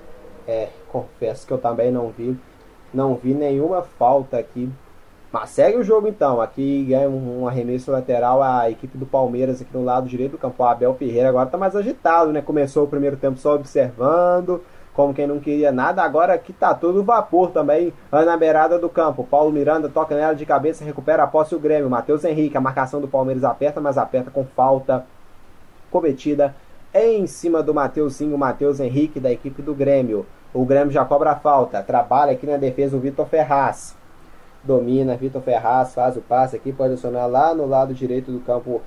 É, 0.47 0.69
confesso 0.89 1.47
que 1.47 1.53
eu 1.53 1.59
também 1.59 1.91
não 1.91 2.11
vi, 2.11 2.37
não 2.93 3.15
vi 3.15 3.35
nenhuma 3.35 3.83
falta 3.83 4.39
aqui. 4.39 4.69
Mas 5.33 5.49
segue 5.49 5.79
o 5.79 5.83
jogo 5.83 6.07
então. 6.09 6.43
Aqui 6.43 6.85
ganha 6.85 7.09
um 7.09 7.49
arremesso 7.49 7.91
lateral 7.91 8.43
a 8.43 8.71
equipe 8.71 8.99
do 8.99 9.07
Palmeiras 9.07 9.63
aqui 9.63 9.71
no 9.73 9.83
lado 9.83 10.07
direito 10.07 10.33
do 10.33 10.39
campo. 10.39 10.63
O 10.63 10.67
Abel 10.67 10.95
Ferreira 10.95 11.31
agora 11.31 11.49
tá 11.49 11.57
mais 11.57 11.75
agitado, 11.75 12.31
né? 12.33 12.43
Começou 12.43 12.85
o 12.85 12.89
primeiro 12.89 13.17
tempo 13.17 13.39
só 13.39 13.55
observando, 13.55 14.63
como 14.95 15.15
quem 15.15 15.27
não 15.27 15.41
queria 15.41 15.73
nada. 15.73 16.03
Agora 16.03 16.37
que 16.39 16.53
tá 16.53 16.75
todo 16.75 17.03
vapor 17.03 17.51
também 17.51 17.93
na 18.11 18.37
beirada 18.37 18.79
do 18.79 18.89
campo. 18.89 19.25
Paulo 19.25 19.51
Miranda 19.51 19.89
toca 19.89 20.15
nela 20.15 20.35
de 20.35 20.47
cabeça, 20.47 20.85
recupera 20.85 21.23
a 21.23 21.27
posse 21.27 21.55
o 21.55 21.61
Grêmio. 21.61 21.89
Matheus 21.89 22.25
Henrique, 22.25 22.57
a 22.57 22.61
marcação 22.61 23.01
do 23.01 23.09
Palmeiras 23.09 23.45
aperta, 23.45 23.81
mas 23.81 23.99
aperta 23.99 24.31
com 24.31 24.45
falta 24.45 25.05
cometida 25.91 26.55
em 26.95 27.27
cima 27.27 27.63
do 27.63 27.73
Mateuzinho, 27.73 28.37
Matheus 28.37 28.81
Henrique 28.81 29.19
da 29.19 29.31
equipe 29.31 29.63
do 29.63 29.75
Grêmio. 29.75 30.27
O 30.53 30.65
Grêmio 30.65 30.93
já 30.93 31.05
cobra 31.05 31.33
a 31.33 31.37
falta. 31.37 31.83
Trabalha 31.83 32.33
aqui 32.33 32.47
na 32.47 32.57
defesa 32.57 32.97
o 32.97 33.01
Vitor 33.01 33.27
Ferraz. 33.27 33.97
Domina, 34.63 35.17
Vitor 35.17 35.43
Ferraz 35.43 35.95
faz 35.95 36.17
o 36.17 36.21
passe 36.21 36.55
aqui, 36.55 36.73
pode 36.73 36.95
acionar 36.95 37.29
lá 37.29 37.55
no 37.55 37.67
lado 37.67 37.93
direito 37.93 38.31
do 38.31 38.41
campo 38.41 38.81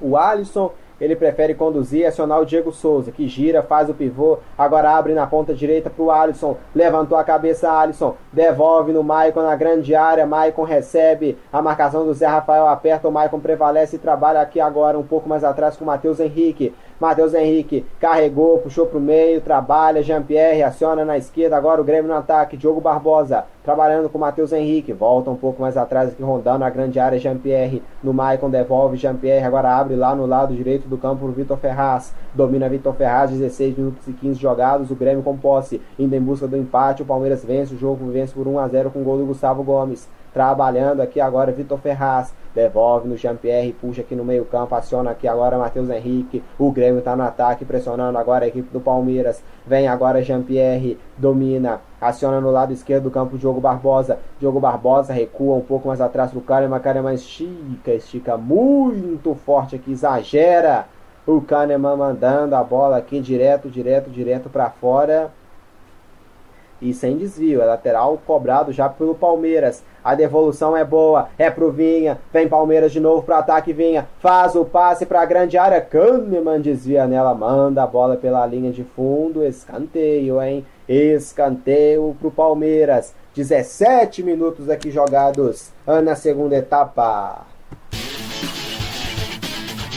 o 0.00 0.16
Alisson 0.16 0.72
ele 1.00 1.16
prefere 1.16 1.54
conduzir 1.54 2.00
e 2.00 2.06
acionar 2.06 2.40
o 2.40 2.46
Diego 2.46 2.72
Souza, 2.72 3.12
que 3.12 3.28
gira, 3.28 3.62
faz 3.62 3.88
o 3.88 3.94
pivô, 3.94 4.38
agora 4.56 4.90
abre 4.90 5.14
na 5.14 5.26
ponta 5.26 5.54
direita 5.54 5.90
para 5.90 6.02
o 6.02 6.10
Alisson, 6.10 6.56
levantou 6.74 7.18
a 7.18 7.24
cabeça 7.24 7.70
Alisson, 7.70 8.16
devolve 8.32 8.92
no 8.92 9.02
Maicon 9.02 9.42
na 9.42 9.54
grande 9.56 9.94
área, 9.94 10.26
Maicon 10.26 10.64
recebe 10.64 11.36
a 11.52 11.60
marcação 11.60 12.04
do 12.04 12.14
Zé 12.14 12.26
Rafael, 12.26 12.66
aperta, 12.66 13.08
o 13.08 13.12
Maicon 13.12 13.40
prevalece 13.40 13.96
e 13.96 13.98
trabalha 13.98 14.40
aqui 14.40 14.60
agora 14.60 14.98
um 14.98 15.02
pouco 15.02 15.28
mais 15.28 15.44
atrás 15.44 15.76
com 15.76 15.84
o 15.84 15.86
Matheus 15.86 16.20
Henrique, 16.20 16.74
Matheus 17.00 17.34
Henrique 17.34 17.84
carregou, 18.00 18.58
puxou 18.58 18.86
para 18.86 18.98
o 18.98 19.00
meio, 19.00 19.40
trabalha, 19.40 20.02
Jean-Pierre 20.02 20.62
aciona 20.62 21.04
na 21.04 21.18
esquerda, 21.18 21.56
agora 21.56 21.80
o 21.80 21.84
Grêmio 21.84 22.10
no 22.10 22.16
ataque, 22.16 22.56
Diogo 22.56 22.80
Barbosa 22.80 23.44
trabalhando 23.66 24.08
com 24.08 24.16
o 24.16 24.20
Matheus 24.20 24.52
Henrique, 24.52 24.92
volta 24.92 25.28
um 25.28 25.34
pouco 25.34 25.60
mais 25.60 25.76
atrás 25.76 26.10
aqui, 26.10 26.22
rondando 26.22 26.64
a 26.64 26.70
grande 26.70 27.00
área, 27.00 27.18
Jean-Pierre 27.18 27.82
no 28.00 28.14
Maicon, 28.14 28.48
devolve, 28.48 28.96
Jean-Pierre 28.96 29.44
agora 29.44 29.76
abre 29.76 29.96
lá 29.96 30.14
no 30.14 30.24
lado 30.24 30.54
direito 30.54 30.88
do 30.88 30.96
campo 30.96 31.26
o 31.26 31.32
Vitor 31.32 31.58
Ferraz, 31.58 32.14
domina 32.32 32.68
Vitor 32.68 32.94
Ferraz, 32.94 33.32
16 33.32 33.76
minutos 33.76 34.06
e 34.06 34.12
15 34.12 34.38
jogados, 34.38 34.90
o 34.92 34.94
Grêmio 34.94 35.24
com 35.24 35.36
posse, 35.36 35.82
indo 35.98 36.14
em 36.14 36.20
busca 36.20 36.46
do 36.46 36.56
empate, 36.56 37.02
o 37.02 37.04
Palmeiras 37.04 37.44
vence, 37.44 37.74
o 37.74 37.78
jogo 37.78 38.08
vence 38.08 38.32
por 38.32 38.46
1 38.46 38.56
a 38.60 38.68
0 38.68 38.90
com 38.92 39.00
o 39.00 39.04
gol 39.04 39.18
do 39.18 39.26
Gustavo 39.26 39.64
Gomes, 39.64 40.08
trabalhando 40.36 41.00
aqui 41.00 41.18
agora 41.18 41.50
Vitor 41.50 41.78
Ferraz, 41.78 42.30
devolve 42.54 43.08
no 43.08 43.16
Jean-Pierre, 43.16 43.72
puxa 43.72 44.02
aqui 44.02 44.14
no 44.14 44.22
meio 44.22 44.44
campo, 44.44 44.74
aciona 44.74 45.12
aqui 45.12 45.26
agora 45.26 45.56
Matheus 45.56 45.88
Henrique, 45.88 46.44
o 46.58 46.70
Grêmio 46.70 46.98
está 46.98 47.16
no 47.16 47.22
ataque, 47.22 47.64
pressionando 47.64 48.18
agora 48.18 48.44
a 48.44 48.48
equipe 48.48 48.68
do 48.70 48.78
Palmeiras, 48.78 49.42
vem 49.66 49.88
agora 49.88 50.20
Jean-Pierre, 50.20 50.98
domina, 51.16 51.80
aciona 51.98 52.38
no 52.38 52.50
lado 52.50 52.70
esquerdo 52.70 53.04
do 53.04 53.10
campo 53.10 53.38
Diogo 53.38 53.62
Barbosa, 53.62 54.18
Diogo 54.38 54.60
Barbosa 54.60 55.10
recua 55.10 55.56
um 55.56 55.62
pouco 55.62 55.88
mais 55.88 56.02
atrás 56.02 56.30
do 56.32 56.42
Kahneman, 56.42 56.80
Kahneman 56.80 57.14
estica, 57.14 57.94
estica 57.94 58.36
muito 58.36 59.34
forte 59.34 59.76
aqui, 59.76 59.92
exagera, 59.92 60.84
o 61.26 61.40
Kahneman 61.40 61.96
mandando 61.96 62.54
a 62.54 62.62
bola 62.62 62.98
aqui 62.98 63.20
direto, 63.20 63.70
direto, 63.70 64.10
direto 64.10 64.50
para 64.50 64.68
fora, 64.68 65.32
e 66.80 66.92
sem 66.92 67.16
desvio. 67.16 67.60
É 67.60 67.64
lateral 67.64 68.20
cobrado 68.26 68.72
já 68.72 68.88
pelo 68.88 69.14
Palmeiras. 69.14 69.82
A 70.04 70.14
devolução 70.14 70.76
é 70.76 70.84
boa, 70.84 71.28
é 71.38 71.50
pro 71.50 71.72
Vinha. 71.72 72.18
Vem 72.32 72.48
Palmeiras 72.48 72.92
de 72.92 73.00
novo 73.00 73.22
pro 73.22 73.34
ataque, 73.34 73.72
Vinha. 73.72 74.06
Faz 74.20 74.54
o 74.54 74.64
passe 74.64 75.04
pra 75.04 75.24
grande 75.24 75.58
área. 75.58 75.80
Kahneman 75.80 76.60
desvia 76.60 77.06
nela, 77.06 77.34
manda 77.34 77.82
a 77.82 77.86
bola 77.86 78.16
pela 78.16 78.46
linha 78.46 78.70
de 78.70 78.84
fundo. 78.84 79.44
Escanteio, 79.44 80.40
hein? 80.40 80.64
Escanteio 80.88 82.16
pro 82.20 82.30
Palmeiras. 82.30 83.14
17 83.34 84.22
minutos 84.22 84.70
aqui 84.70 84.90
jogados 84.90 85.70
na 86.04 86.14
segunda 86.14 86.56
etapa. 86.56 87.44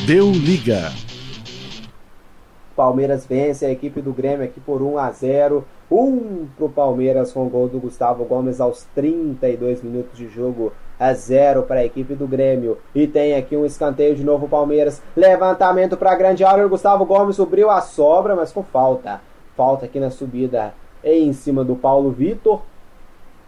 Deu 0.06 0.32
liga. 0.32 0.92
Palmeiras 2.76 3.26
vence 3.26 3.66
a 3.66 3.70
equipe 3.70 4.02
do 4.02 4.12
Grêmio 4.14 4.46
aqui 4.46 4.60
por 4.60 4.82
1 4.82 4.98
a 4.98 5.12
0. 5.12 5.66
Um 5.92 6.48
pro 6.56 6.70
Palmeiras 6.70 7.32
com 7.32 7.48
o 7.48 7.50
gol 7.50 7.68
do 7.68 7.80
Gustavo 7.80 8.24
Gomes 8.24 8.62
aos 8.62 8.84
32 8.94 9.82
minutos 9.82 10.16
de 10.16 10.28
jogo. 10.28 10.72
A 11.00 11.14
zero 11.14 11.64
para 11.64 11.80
a 11.80 11.86
equipe 11.86 12.14
do 12.14 12.28
Grêmio. 12.28 12.78
E 12.94 13.08
tem 13.08 13.36
aqui 13.36 13.58
um 13.58 13.66
escanteio 13.66 14.16
de 14.16 14.24
novo 14.24 14.48
Palmeiras. 14.48 15.02
Levantamento 15.16 15.98
para 15.98 16.12
a 16.12 16.16
grande 16.16 16.44
área. 16.44 16.66
O 16.66 16.70
Gustavo 16.70 17.06
Gomes 17.06 17.38
subiu 17.38 17.72
a 17.72 17.82
sobra, 17.82 18.36
mas 18.36 18.52
com 18.52 18.62
falta. 18.62 19.20
Falta 19.56 19.86
aqui 19.86 20.00
na 20.00 20.12
subida 20.12 20.74
em 21.04 21.34
cima 21.34 21.64
do 21.64 21.76
Paulo 21.76 22.12
Vitor. 22.12 22.62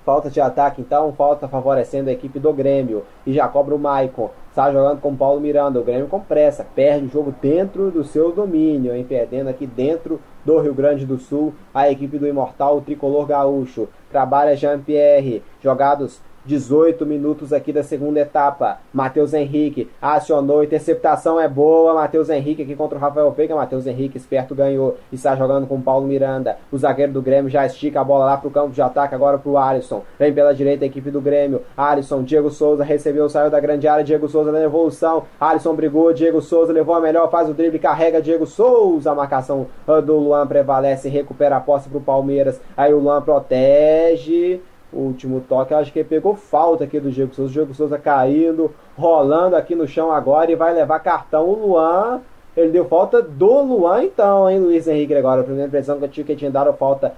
Falta 0.03 0.31
de 0.31 0.41
ataque, 0.41 0.81
então, 0.81 1.13
falta 1.13 1.47
favorecendo 1.47 2.09
a 2.09 2.13
equipe 2.13 2.39
do 2.39 2.51
Grêmio. 2.51 3.03
E 3.23 3.33
já 3.33 3.47
cobra 3.47 3.75
o 3.75 3.79
Maicon. 3.79 4.31
Está 4.51 4.69
jogando 4.69 4.99
com 4.99 5.15
Paulo 5.15 5.39
Miranda. 5.39 5.79
O 5.79 5.83
Grêmio 5.83 6.07
com 6.07 6.19
pressa. 6.19 6.67
Perde 6.75 7.05
o 7.05 7.09
jogo 7.09 7.33
dentro 7.41 7.89
do 7.89 8.03
seu 8.03 8.33
domínio, 8.33 8.93
hein? 8.93 9.05
Perdendo 9.07 9.49
aqui 9.49 9.65
dentro 9.65 10.19
do 10.43 10.59
Rio 10.59 10.73
Grande 10.73 11.05
do 11.05 11.17
Sul. 11.17 11.53
A 11.73 11.89
equipe 11.89 12.17
do 12.17 12.27
Imortal, 12.27 12.77
o 12.77 12.81
Tricolor 12.81 13.25
Gaúcho. 13.25 13.87
Trabalha 14.11 14.53
Jean-Pierre. 14.57 15.41
Jogados 15.61 16.19
18 16.45 17.05
minutos 17.05 17.53
aqui 17.53 17.71
da 17.71 17.83
segunda 17.83 18.19
etapa. 18.19 18.79
Matheus 18.93 19.33
Henrique 19.33 19.89
acionou, 20.01 20.63
interceptação 20.63 21.39
é 21.39 21.47
boa. 21.47 21.93
Matheus 21.93 22.29
Henrique 22.29 22.63
aqui 22.63 22.75
contra 22.75 22.97
o 22.97 23.01
Rafael 23.01 23.31
Veiga. 23.31 23.55
Matheus 23.55 23.85
Henrique, 23.85 24.17
esperto, 24.17 24.55
ganhou. 24.55 24.97
Está 25.11 25.35
jogando 25.35 25.67
com 25.67 25.75
o 25.75 25.81
Paulo 25.81 26.07
Miranda. 26.07 26.57
O 26.71 26.77
zagueiro 26.77 27.11
do 27.11 27.21
Grêmio 27.21 27.49
já 27.49 27.65
estica 27.65 28.01
a 28.01 28.03
bola 28.03 28.25
lá 28.25 28.37
para 28.37 28.47
o 28.47 28.51
campo 28.51 28.71
de 28.71 28.81
ataque, 28.81 29.15
agora 29.15 29.37
para 29.37 29.51
o 29.51 29.57
Alisson. 29.57 30.03
Vem 30.17 30.33
pela 30.33 30.53
direita 30.53 30.83
a 30.83 30.87
equipe 30.87 31.11
do 31.11 31.21
Grêmio. 31.21 31.61
Alisson, 31.77 32.23
Diego 32.23 32.49
Souza 32.49 32.83
recebeu, 32.83 33.29
saiu 33.29 33.49
da 33.49 33.59
grande 33.59 33.87
área. 33.87 34.03
Diego 34.03 34.27
Souza 34.27 34.51
na 34.51 34.61
evolução. 34.61 35.23
Alisson 35.39 35.75
brigou, 35.75 36.13
Diego 36.13 36.41
Souza 36.41 36.73
levou 36.73 36.95
a 36.95 37.01
melhor, 37.01 37.29
faz 37.29 37.49
o 37.49 37.53
drible, 37.53 37.79
carrega 37.79 38.21
Diego 38.21 38.45
Souza. 38.45 39.11
A 39.11 39.15
marcação 39.15 39.67
do 40.05 40.17
Luan 40.17 40.47
prevalece, 40.47 41.09
recupera 41.09 41.57
a 41.57 41.61
posse 41.61 41.89
para 41.89 41.97
o 41.97 42.01
Palmeiras. 42.01 42.59
Aí 42.75 42.93
o 42.93 42.99
Luan 42.99 43.21
protege 43.21 44.61
último 44.93 45.41
toque. 45.47 45.73
Acho 45.73 45.91
que 45.91 45.99
ele 45.99 46.09
pegou 46.09 46.35
falta 46.35 46.83
aqui 46.83 46.99
do 46.99 47.11
Diego 47.11 47.33
Souza. 47.33 47.49
O 47.49 47.53
Diego 47.53 47.73
Souza 47.73 47.97
caindo, 47.97 48.71
rolando 48.97 49.55
aqui 49.55 49.75
no 49.75 49.87
chão 49.87 50.11
agora 50.11 50.51
e 50.51 50.55
vai 50.55 50.73
levar 50.73 50.99
cartão. 50.99 51.47
O 51.47 51.67
Luan, 51.67 52.21
ele 52.55 52.71
deu 52.71 52.85
falta 52.85 53.21
do 53.21 53.61
Luan 53.61 54.03
então, 54.03 54.49
hein, 54.49 54.59
Luiz 54.59 54.87
Henrique 54.87 55.13
agora. 55.13 55.41
A 55.41 55.43
primeira 55.43 55.67
impressão 55.67 55.97
que 55.97 56.05
eu 56.05 56.09
tinha 56.09 56.25
que 56.25 56.35
tinha 56.35 56.51
dado 56.51 56.73
falta 56.73 57.13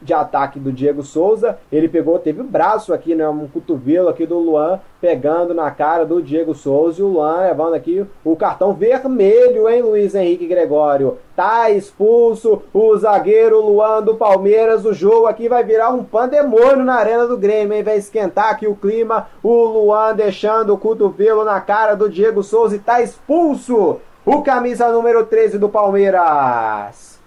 de 0.00 0.14
ataque 0.14 0.58
do 0.58 0.72
Diego 0.72 1.02
Souza. 1.02 1.58
Ele 1.70 1.88
pegou, 1.88 2.18
teve 2.18 2.40
o 2.40 2.44
um 2.44 2.46
braço 2.46 2.92
aqui, 2.92 3.14
né, 3.14 3.28
um 3.28 3.46
cotovelo 3.48 4.08
aqui 4.08 4.26
do 4.26 4.38
Luan 4.38 4.80
pegando 5.00 5.54
na 5.54 5.70
cara 5.70 6.04
do 6.04 6.20
Diego 6.20 6.54
Souza 6.54 7.00
e 7.00 7.04
o 7.04 7.08
Luan 7.08 7.40
levando 7.40 7.74
aqui 7.74 8.04
o 8.24 8.36
cartão 8.36 8.72
vermelho, 8.72 9.68
hein, 9.68 9.82
Luiz 9.82 10.14
Henrique 10.14 10.46
Gregório. 10.46 11.18
Tá 11.36 11.70
expulso 11.70 12.62
o 12.74 12.96
zagueiro 12.96 13.64
Luan 13.64 14.02
do 14.02 14.16
Palmeiras. 14.16 14.84
O 14.84 14.92
jogo 14.92 15.26
aqui 15.26 15.48
vai 15.48 15.62
virar 15.62 15.90
um 15.90 16.02
pandemônio 16.02 16.84
na 16.84 16.96
arena 16.96 17.26
do 17.26 17.38
Grêmio, 17.38 17.76
hein? 17.76 17.82
Vai 17.84 17.96
esquentar 17.96 18.50
aqui 18.50 18.66
o 18.66 18.74
clima. 18.74 19.28
O 19.42 19.64
Luan 19.64 20.14
deixando 20.14 20.74
o 20.74 20.78
cotovelo 20.78 21.44
na 21.44 21.60
cara 21.60 21.94
do 21.94 22.08
Diego 22.08 22.42
Souza 22.42 22.74
e 22.74 22.80
tá 22.80 23.00
expulso 23.00 24.00
o 24.26 24.42
camisa 24.42 24.90
número 24.90 25.24
13 25.24 25.58
do 25.58 25.68
Palmeiras. 25.68 27.17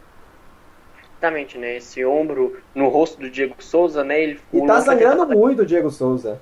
Exatamente, 1.21 1.55
né? 1.59 1.75
Esse 1.75 2.03
ombro 2.03 2.57
no 2.73 2.89
rosto 2.89 3.19
do 3.19 3.29
Diego 3.29 3.53
Souza, 3.59 4.03
né? 4.03 4.19
Ele, 4.23 4.39
e 4.51 4.65
tá 4.65 4.81
sangrando 4.81 5.27
muito 5.27 5.61
o 5.61 5.65
Diego 5.65 5.91
Souza. 5.91 6.41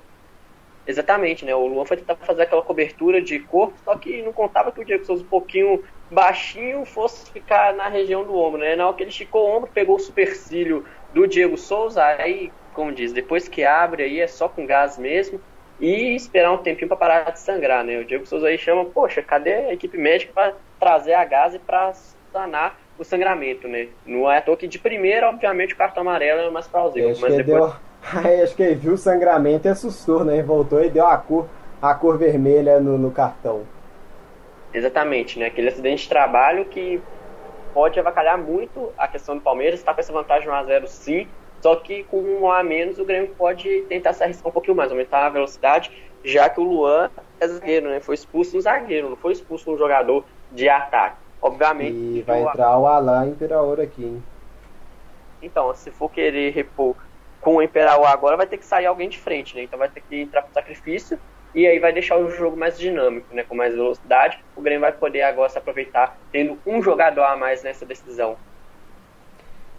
Exatamente, 0.86 1.44
né? 1.44 1.54
O 1.54 1.66
Luan 1.66 1.84
foi 1.84 1.98
tentar 1.98 2.16
fazer 2.16 2.42
aquela 2.42 2.62
cobertura 2.62 3.20
de 3.20 3.40
corpo, 3.40 3.74
só 3.84 3.94
que 3.96 4.22
não 4.22 4.32
contava 4.32 4.72
que 4.72 4.80
o 4.80 4.84
Diego 4.84 5.04
Souza 5.04 5.22
um 5.22 5.26
pouquinho 5.26 5.84
baixinho 6.10 6.86
fosse 6.86 7.30
ficar 7.30 7.74
na 7.74 7.88
região 7.88 8.24
do 8.24 8.34
ombro, 8.34 8.58
né? 8.58 8.74
Na 8.74 8.86
hora 8.86 8.96
que 8.96 9.02
ele 9.02 9.10
esticou 9.10 9.46
o 9.46 9.56
ombro, 9.58 9.70
pegou 9.70 9.96
o 9.96 10.00
supercílio 10.00 10.82
do 11.12 11.28
Diego 11.28 11.58
Souza, 11.58 12.02
aí, 12.02 12.50
como 12.72 12.90
diz, 12.90 13.12
depois 13.12 13.48
que 13.48 13.62
abre 13.62 14.04
aí 14.04 14.18
é 14.18 14.26
só 14.26 14.48
com 14.48 14.64
gás 14.64 14.96
mesmo 14.96 15.38
e 15.78 16.16
esperar 16.16 16.52
um 16.52 16.58
tempinho 16.58 16.88
para 16.88 16.96
parar 16.96 17.30
de 17.32 17.38
sangrar, 17.38 17.84
né? 17.84 17.98
O 17.98 18.04
Diego 18.06 18.26
Souza 18.26 18.46
aí 18.46 18.56
chama, 18.56 18.86
poxa, 18.86 19.20
cadê 19.20 19.52
a 19.52 19.74
equipe 19.74 19.98
médica 19.98 20.32
para 20.32 20.54
trazer 20.78 21.12
a 21.12 21.24
gás 21.26 21.54
e 21.54 21.58
para 21.58 21.92
sanar 22.32 22.78
o 23.00 23.04
sangramento, 23.04 23.66
né? 23.66 23.88
Não 24.04 24.30
é 24.30 24.36
à 24.36 24.42
toa 24.42 24.58
que 24.58 24.68
de 24.68 24.78
primeira, 24.78 25.30
obviamente, 25.30 25.72
o 25.72 25.76
cartão 25.76 26.02
amarelo 26.02 26.42
é 26.42 26.50
mais 26.50 26.68
plausível. 26.68 27.16
Mas 27.18 27.34
depois... 27.34 27.46
Deu... 27.46 27.72
Acho 28.44 28.54
que 28.54 28.62
ele 28.62 28.74
viu 28.74 28.92
o 28.92 28.98
sangramento 28.98 29.66
e 29.66 29.70
assustou, 29.70 30.22
né? 30.22 30.42
Voltou 30.42 30.84
e 30.84 30.90
deu 30.90 31.06
a 31.06 31.16
cor, 31.16 31.48
a 31.80 31.94
cor 31.94 32.18
vermelha 32.18 32.78
no, 32.78 32.98
no 32.98 33.10
cartão. 33.10 33.62
Exatamente, 34.72 35.38
né? 35.38 35.46
Aquele 35.46 35.68
acidente 35.68 36.02
de 36.02 36.08
trabalho 36.10 36.66
que 36.66 37.00
pode 37.72 37.98
avacalhar 37.98 38.36
muito 38.36 38.92
a 38.98 39.08
questão 39.08 39.34
do 39.34 39.40
Palmeiras, 39.40 39.80
está 39.80 39.94
com 39.94 40.00
essa 40.00 40.12
vantagem 40.12 40.48
1x0 40.48 40.86
sim, 40.86 41.28
só 41.62 41.76
que 41.76 42.04
com 42.04 42.20
um 42.20 42.50
a 42.50 42.62
menos 42.62 42.98
o 42.98 43.04
Grêmio 43.04 43.34
pode 43.36 43.82
tentar 43.82 44.12
se 44.12 44.22
arriscar 44.22 44.48
um 44.48 44.52
pouquinho 44.52 44.76
mais, 44.76 44.90
aumentar 44.90 45.26
a 45.26 45.30
velocidade, 45.30 45.90
já 46.22 46.50
que 46.50 46.60
o 46.60 46.64
Luan 46.64 47.10
é 47.38 47.48
zagueiro, 47.48 47.88
né? 47.88 48.00
Foi 48.00 48.14
expulso 48.14 48.58
um 48.58 48.60
zagueiro, 48.60 49.08
não 49.08 49.16
foi 49.16 49.32
expulso 49.32 49.72
um 49.72 49.78
jogador 49.78 50.24
de 50.52 50.68
ataque. 50.68 51.16
Obviamente. 51.42 52.18
E 52.18 52.22
vai 52.22 52.42
entrar 52.42 52.78
o 52.78 52.86
Alain 52.86 53.30
Imperaor 53.30 53.80
aqui, 53.80 54.04
hein? 54.04 54.22
Então, 55.42 55.74
se 55.74 55.90
for 55.90 56.10
querer 56.10 56.52
repor 56.52 56.94
com 57.40 57.56
o 57.56 57.62
Imperaor 57.62 58.06
agora, 58.06 58.36
vai 58.36 58.46
ter 58.46 58.58
que 58.58 58.66
sair 58.66 58.86
alguém 58.86 59.08
de 59.08 59.18
frente, 59.18 59.56
né? 59.56 59.62
Então 59.62 59.78
vai 59.78 59.88
ter 59.88 60.02
que 60.02 60.20
entrar 60.20 60.42
com 60.42 60.52
sacrifício 60.52 61.18
e 61.54 61.66
aí 61.66 61.78
vai 61.78 61.92
deixar 61.92 62.18
o 62.18 62.30
jogo 62.30 62.56
mais 62.56 62.78
dinâmico, 62.78 63.34
né? 63.34 63.42
Com 63.42 63.54
mais 63.54 63.74
velocidade. 63.74 64.38
O 64.54 64.60
Grêmio 64.60 64.82
vai 64.82 64.92
poder 64.92 65.22
agora 65.22 65.48
se 65.48 65.58
aproveitar 65.58 66.18
tendo 66.30 66.58
um 66.66 66.82
jogador 66.82 67.22
a 67.22 67.36
mais 67.36 67.62
nessa 67.62 67.86
decisão. 67.86 68.36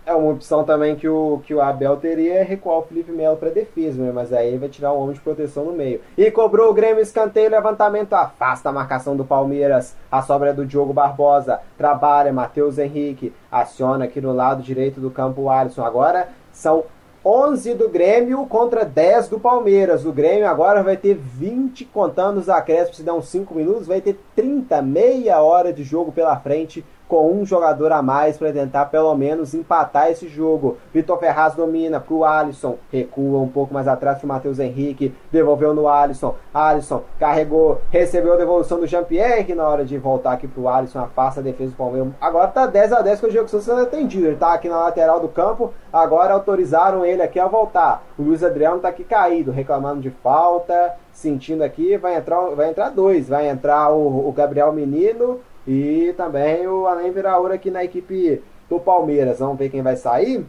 É 0.04 0.14
uma 0.16 0.32
opção 0.32 0.64
também 0.64 0.96
que 0.96 1.08
o, 1.08 1.42
que 1.46 1.54
o 1.54 1.62
Abel 1.62 1.96
teria 1.98 2.36
é 2.36 2.44
recuar 2.44 2.80
o 2.80 2.82
Felipe 2.82 3.12
Melo 3.12 3.38
para 3.38 3.50
defesa, 3.50 4.02
né? 4.02 4.12
mas 4.12 4.34
aí 4.34 4.58
vai 4.58 4.68
tirar 4.68 4.92
o 4.92 5.00
homem 5.00 5.14
de 5.14 5.22
proteção 5.22 5.66
no 5.66 5.74
meio. 5.74 6.02
E 6.18 6.32
cobrou 6.32 6.72
o 6.72 6.74
Grêmio 6.74 7.04
escanteio, 7.04 7.52
levantamento, 7.52 8.14
afasta 8.14 8.70
a 8.70 8.72
marcação 8.72 9.16
do 9.16 9.24
Palmeiras. 9.24 9.96
A 10.12 10.24
sobra 10.24 10.50
é 10.50 10.54
do 10.54 10.66
Diogo 10.66 10.92
Barbosa, 10.92 11.62
trabalha, 11.78 12.34
Matheus 12.34 12.80
Henrique, 12.80 13.32
aciona 13.52 14.06
aqui 14.06 14.20
no 14.20 14.34
lado 14.34 14.64
direito 14.64 15.00
do 15.00 15.12
campo 15.12 15.44
o 15.44 15.50
Alisson. 15.52 15.84
Agora 15.84 16.30
são 16.52 16.84
11 17.24 17.76
do 17.76 17.88
Grêmio 17.88 18.44
contra 18.48 18.84
10 18.84 19.30
do 19.30 19.40
Palmeiras. 19.40 20.04
O 20.04 20.12
Grêmio 20.12 20.48
agora 20.48 20.82
vai 20.82 20.98
ter 20.98 21.14
20 21.14 21.86
contando 21.86 22.38
os 22.38 22.50
acréscimos, 22.50 22.98
se 22.98 23.12
uns 23.12 23.30
5 23.30 23.54
minutos, 23.54 23.86
vai 23.86 24.02
ter 24.02 24.20
30, 24.36 24.82
meia 24.82 25.40
hora 25.42 25.72
de 25.72 25.84
jogo 25.84 26.12
pela 26.12 26.36
frente 26.38 26.84
com 27.12 27.30
um 27.30 27.46
jogador 27.46 27.92
a 27.92 28.02
mais 28.02 28.38
para 28.38 28.54
tentar 28.54 28.86
pelo 28.86 29.14
menos 29.16 29.54
empatar 29.54 30.10
esse 30.10 30.30
jogo. 30.30 30.78
Vitor 30.94 31.20
Ferraz 31.20 31.54
domina 31.54 32.00
para 32.00 32.14
o 32.14 32.24
Alisson, 32.24 32.78
recua 32.90 33.42
um 33.42 33.50
pouco 33.50 33.74
mais 33.74 33.86
atrás 33.86 34.20
para 34.20 34.26
o 34.26 34.30
Matheus 34.30 34.60
Henrique, 34.60 35.14
devolveu 35.30 35.74
no 35.74 35.90
Alisson. 35.90 36.36
Alisson 36.54 37.04
carregou, 37.20 37.82
recebeu 37.90 38.36
a 38.36 38.38
devolução 38.38 38.80
do 38.80 38.88
Jean-Pierre 38.88 39.54
na 39.54 39.68
hora 39.68 39.84
de 39.84 39.98
voltar 39.98 40.32
aqui 40.32 40.48
para 40.48 40.62
o 40.62 40.70
Alisson, 40.70 41.00
afasta 41.00 41.42
a 41.42 41.44
defesa 41.44 41.72
do 41.72 41.76
Palmeiras. 41.76 42.14
Agora 42.22 42.48
tá 42.48 42.66
10 42.66 42.94
a 42.94 43.02
10 43.02 43.20
com 43.20 43.28
o 43.28 43.30
Diego 43.30 43.50
Souza 43.50 43.66
sendo 43.66 43.84
atendido. 43.84 44.28
Ele 44.28 44.38
tá 44.38 44.54
aqui 44.54 44.70
na 44.70 44.80
lateral 44.80 45.20
do 45.20 45.28
campo, 45.28 45.74
agora 45.92 46.34
autorizaram 46.34 47.06
ele 47.06 47.22
aqui 47.22 47.42
a 47.42 47.48
voltar. 47.48 48.06
O 48.18 48.24
Luiz 48.24 48.42
Adriano 48.42 48.80
tá 48.80 48.88
aqui 48.88 49.04
caído, 49.04 49.52
reclamando 49.52 50.00
de 50.00 50.12
falta, 50.12 50.96
sentindo 51.12 51.62
aqui, 51.62 51.98
vai 51.98 52.16
entrar, 52.16 52.40
vai 52.52 52.70
entrar 52.70 52.90
dois, 52.90 53.28
vai 53.28 53.50
entrar 53.50 53.92
o, 53.92 54.30
o 54.30 54.32
Gabriel 54.32 54.72
Menino 54.72 55.42
e 55.68 56.14
também 56.18 56.68
o 56.68 56.88
Alain 56.88 57.12
Viraúra 57.12 57.56
aqui 57.56 57.70
na 57.70 57.84
equipe 57.84 58.42
do 58.70 58.80
Palmeiras. 58.80 59.40
Vamos 59.40 59.58
ver 59.58 59.70
quem 59.70 59.82
vai 59.82 59.96
sair 59.96 60.46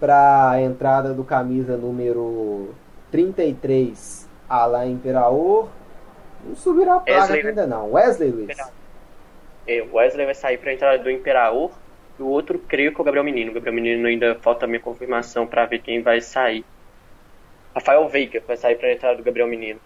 para 0.00 0.50
a 0.50 0.62
entrada 0.62 1.12
do 1.12 1.24
camisa 1.24 1.76
número 1.76 2.74
33, 3.10 4.28
Alain 4.48 4.92
Imperaor. 4.92 5.68
Não 6.44 6.54
subirá 6.54 6.94
a 6.96 7.00
placa 7.00 7.20
Wesley- 7.32 7.46
ainda 7.48 7.66
não. 7.66 7.92
Wesley 7.92 8.30
Luiz. 8.30 8.56
É, 9.66 9.82
o 9.82 9.96
Wesley 9.96 10.24
vai 10.24 10.34
sair 10.34 10.58
para 10.58 10.72
entrada 10.72 10.98
do 11.02 11.10
Imperaor. 11.10 11.70
E 12.18 12.22
o 12.22 12.26
outro, 12.26 12.58
creio 12.58 12.92
que 12.92 12.98
é 12.98 13.02
o 13.02 13.04
Gabriel 13.04 13.24
Menino. 13.24 13.50
O 13.50 13.54
Gabriel 13.54 13.74
Menino 13.74 14.06
ainda 14.08 14.34
falta 14.36 14.64
a 14.64 14.68
minha 14.68 14.80
confirmação 14.80 15.46
para 15.46 15.66
ver 15.66 15.80
quem 15.80 16.02
vai 16.02 16.20
sair. 16.20 16.64
Rafael 17.74 18.08
Veiga 18.08 18.42
vai 18.46 18.56
sair 18.56 18.76
para 18.76 18.92
entrada 18.92 19.16
do 19.16 19.22
Gabriel 19.22 19.46
Menino. 19.46 19.78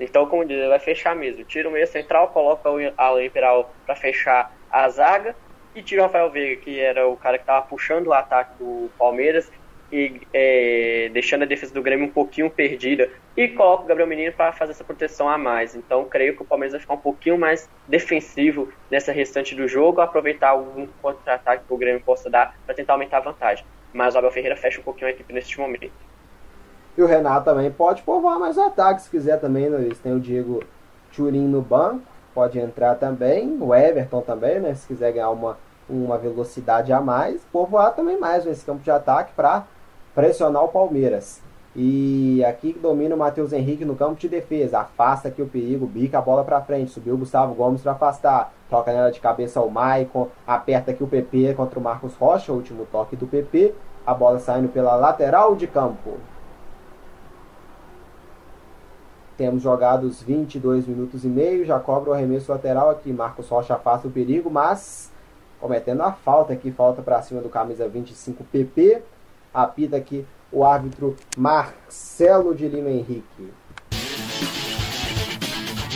Então, 0.00 0.26
como 0.26 0.44
diz, 0.44 0.56
ele 0.56 0.68
vai 0.68 0.78
fechar 0.78 1.14
mesmo. 1.14 1.44
Tira 1.44 1.68
o 1.68 1.72
meio 1.72 1.86
central, 1.86 2.28
coloca 2.28 2.70
o 2.70 2.78
Alan 2.96 3.24
Imperial 3.24 3.72
para 3.84 3.94
fechar 3.94 4.52
a 4.70 4.88
zaga 4.88 5.36
e 5.74 5.82
tira 5.82 6.02
o 6.02 6.04
Rafael 6.04 6.30
Veiga, 6.30 6.60
que 6.62 6.80
era 6.80 7.06
o 7.06 7.16
cara 7.16 7.38
que 7.38 7.42
estava 7.42 7.66
puxando 7.66 8.08
o 8.08 8.12
ataque 8.12 8.58
do 8.58 8.90
Palmeiras 8.98 9.50
e 9.92 10.20
é, 10.32 11.10
deixando 11.12 11.42
a 11.42 11.46
defesa 11.46 11.74
do 11.74 11.82
Grêmio 11.82 12.06
um 12.06 12.10
pouquinho 12.10 12.48
perdida 12.48 13.10
e 13.36 13.48
coloca 13.48 13.84
o 13.84 13.86
Gabriel 13.86 14.08
Menino 14.08 14.32
para 14.32 14.52
fazer 14.52 14.72
essa 14.72 14.84
proteção 14.84 15.28
a 15.28 15.36
mais. 15.36 15.74
Então, 15.74 16.04
creio 16.04 16.36
que 16.36 16.42
o 16.42 16.44
Palmeiras 16.44 16.72
vai 16.72 16.80
ficar 16.80 16.94
um 16.94 16.98
pouquinho 16.98 17.38
mais 17.38 17.68
defensivo 17.88 18.72
nessa 18.90 19.12
restante 19.12 19.54
do 19.54 19.66
jogo, 19.66 20.00
aproveitar 20.00 20.50
algum 20.50 20.86
contra-ataque 21.00 21.64
que 21.66 21.72
o 21.72 21.76
Grêmio 21.76 22.00
possa 22.00 22.30
dar 22.30 22.54
para 22.64 22.74
tentar 22.74 22.94
aumentar 22.94 23.18
a 23.18 23.20
vantagem. 23.20 23.64
Mas 23.92 24.14
o 24.14 24.18
Abel 24.18 24.30
Ferreira 24.30 24.56
fecha 24.56 24.80
um 24.80 24.84
pouquinho 24.84 25.08
a 25.08 25.10
equipe 25.10 25.32
neste 25.32 25.58
momento. 25.58 25.90
E 26.96 27.02
o 27.02 27.06
Renato 27.06 27.44
também 27.44 27.70
pode 27.70 28.02
povoar 28.02 28.38
mais 28.38 28.56
o 28.56 28.62
ataque 28.62 29.02
se 29.02 29.10
quiser 29.10 29.40
também, 29.40 29.70
né? 29.70 29.78
Luiz? 29.78 29.98
Tem 29.98 30.12
o 30.12 30.20
Diego 30.20 30.62
Turim 31.14 31.46
no 31.46 31.62
banco, 31.62 32.02
pode 32.34 32.58
entrar 32.58 32.96
também. 32.96 33.56
O 33.60 33.74
Everton 33.74 34.20
também, 34.20 34.60
né? 34.60 34.74
Se 34.74 34.86
quiser 34.86 35.12
ganhar 35.12 35.30
uma, 35.30 35.56
uma 35.88 36.18
velocidade 36.18 36.92
a 36.92 37.00
mais. 37.00 37.42
Povoar 37.52 37.94
também 37.94 38.18
mais 38.18 38.44
nesse 38.44 38.64
campo 38.64 38.82
de 38.82 38.90
ataque 38.90 39.32
para 39.34 39.64
pressionar 40.14 40.64
o 40.64 40.68
Palmeiras. 40.68 41.40
E 41.74 42.44
aqui 42.44 42.72
domina 42.72 43.14
o 43.14 43.18
Matheus 43.18 43.52
Henrique 43.52 43.84
no 43.84 43.94
campo 43.94 44.18
de 44.18 44.28
defesa. 44.28 44.80
Afasta 44.80 45.28
aqui 45.28 45.40
o 45.40 45.46
perigo, 45.46 45.86
bica 45.86 46.18
a 46.18 46.22
bola 46.22 46.44
para 46.44 46.60
frente. 46.60 46.90
Subiu 46.90 47.14
o 47.14 47.18
Gustavo 47.18 47.54
Gomes 47.54 47.80
para 47.80 47.92
afastar. 47.92 48.52
Toca 48.68 48.92
nela 48.92 49.12
de 49.12 49.20
cabeça 49.20 49.60
o 49.60 49.70
Maicon. 49.70 50.28
Aperta 50.46 50.90
aqui 50.90 51.04
o 51.04 51.06
PP 51.06 51.54
contra 51.54 51.78
o 51.78 51.82
Marcos 51.82 52.14
Rocha. 52.16 52.52
Último 52.52 52.86
toque 52.90 53.14
do 53.14 53.26
PP. 53.26 53.72
A 54.04 54.12
bola 54.12 54.40
saindo 54.40 54.68
pela 54.68 54.96
lateral 54.96 55.54
de 55.54 55.68
campo. 55.68 56.18
Temos 59.40 59.62
jogados 59.62 60.22
22 60.22 60.86
minutos 60.86 61.24
e 61.24 61.26
meio. 61.26 61.64
Já 61.64 61.80
cobra 61.80 62.10
o 62.10 62.12
arremesso 62.12 62.52
lateral 62.52 62.90
aqui. 62.90 63.10
Marcos 63.10 63.48
Rocha 63.48 63.72
afasta 63.72 64.06
o 64.06 64.10
perigo, 64.10 64.50
mas 64.50 65.10
cometendo 65.58 66.02
a 66.02 66.12
falta 66.12 66.52
aqui. 66.52 66.70
Falta 66.70 67.00
para 67.00 67.22
cima 67.22 67.40
do 67.40 67.48
camisa 67.48 67.88
25 67.88 68.44
PP. 68.44 69.02
Apita 69.54 69.96
aqui 69.96 70.26
o 70.52 70.62
árbitro 70.62 71.16
Marcelo 71.38 72.54
de 72.54 72.68
Lima 72.68 72.90
Henrique. 72.90 73.50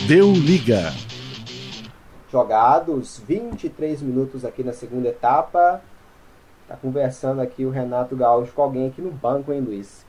Deu 0.07 0.31
liga. 0.31 0.91
Jogados 2.31 3.19
23 3.27 4.01
minutos 4.01 4.43
aqui 4.43 4.63
na 4.63 4.73
segunda 4.73 5.09
etapa. 5.09 5.83
Tá 6.67 6.75
conversando 6.75 7.41
aqui 7.41 7.63
o 7.63 7.69
Renato 7.69 8.15
Gaúcho 8.15 8.53
com 8.53 8.63
alguém 8.63 8.87
aqui 8.87 9.03
no 9.03 9.11
banco, 9.11 9.53
hein, 9.53 9.61
Luiz? 9.61 10.03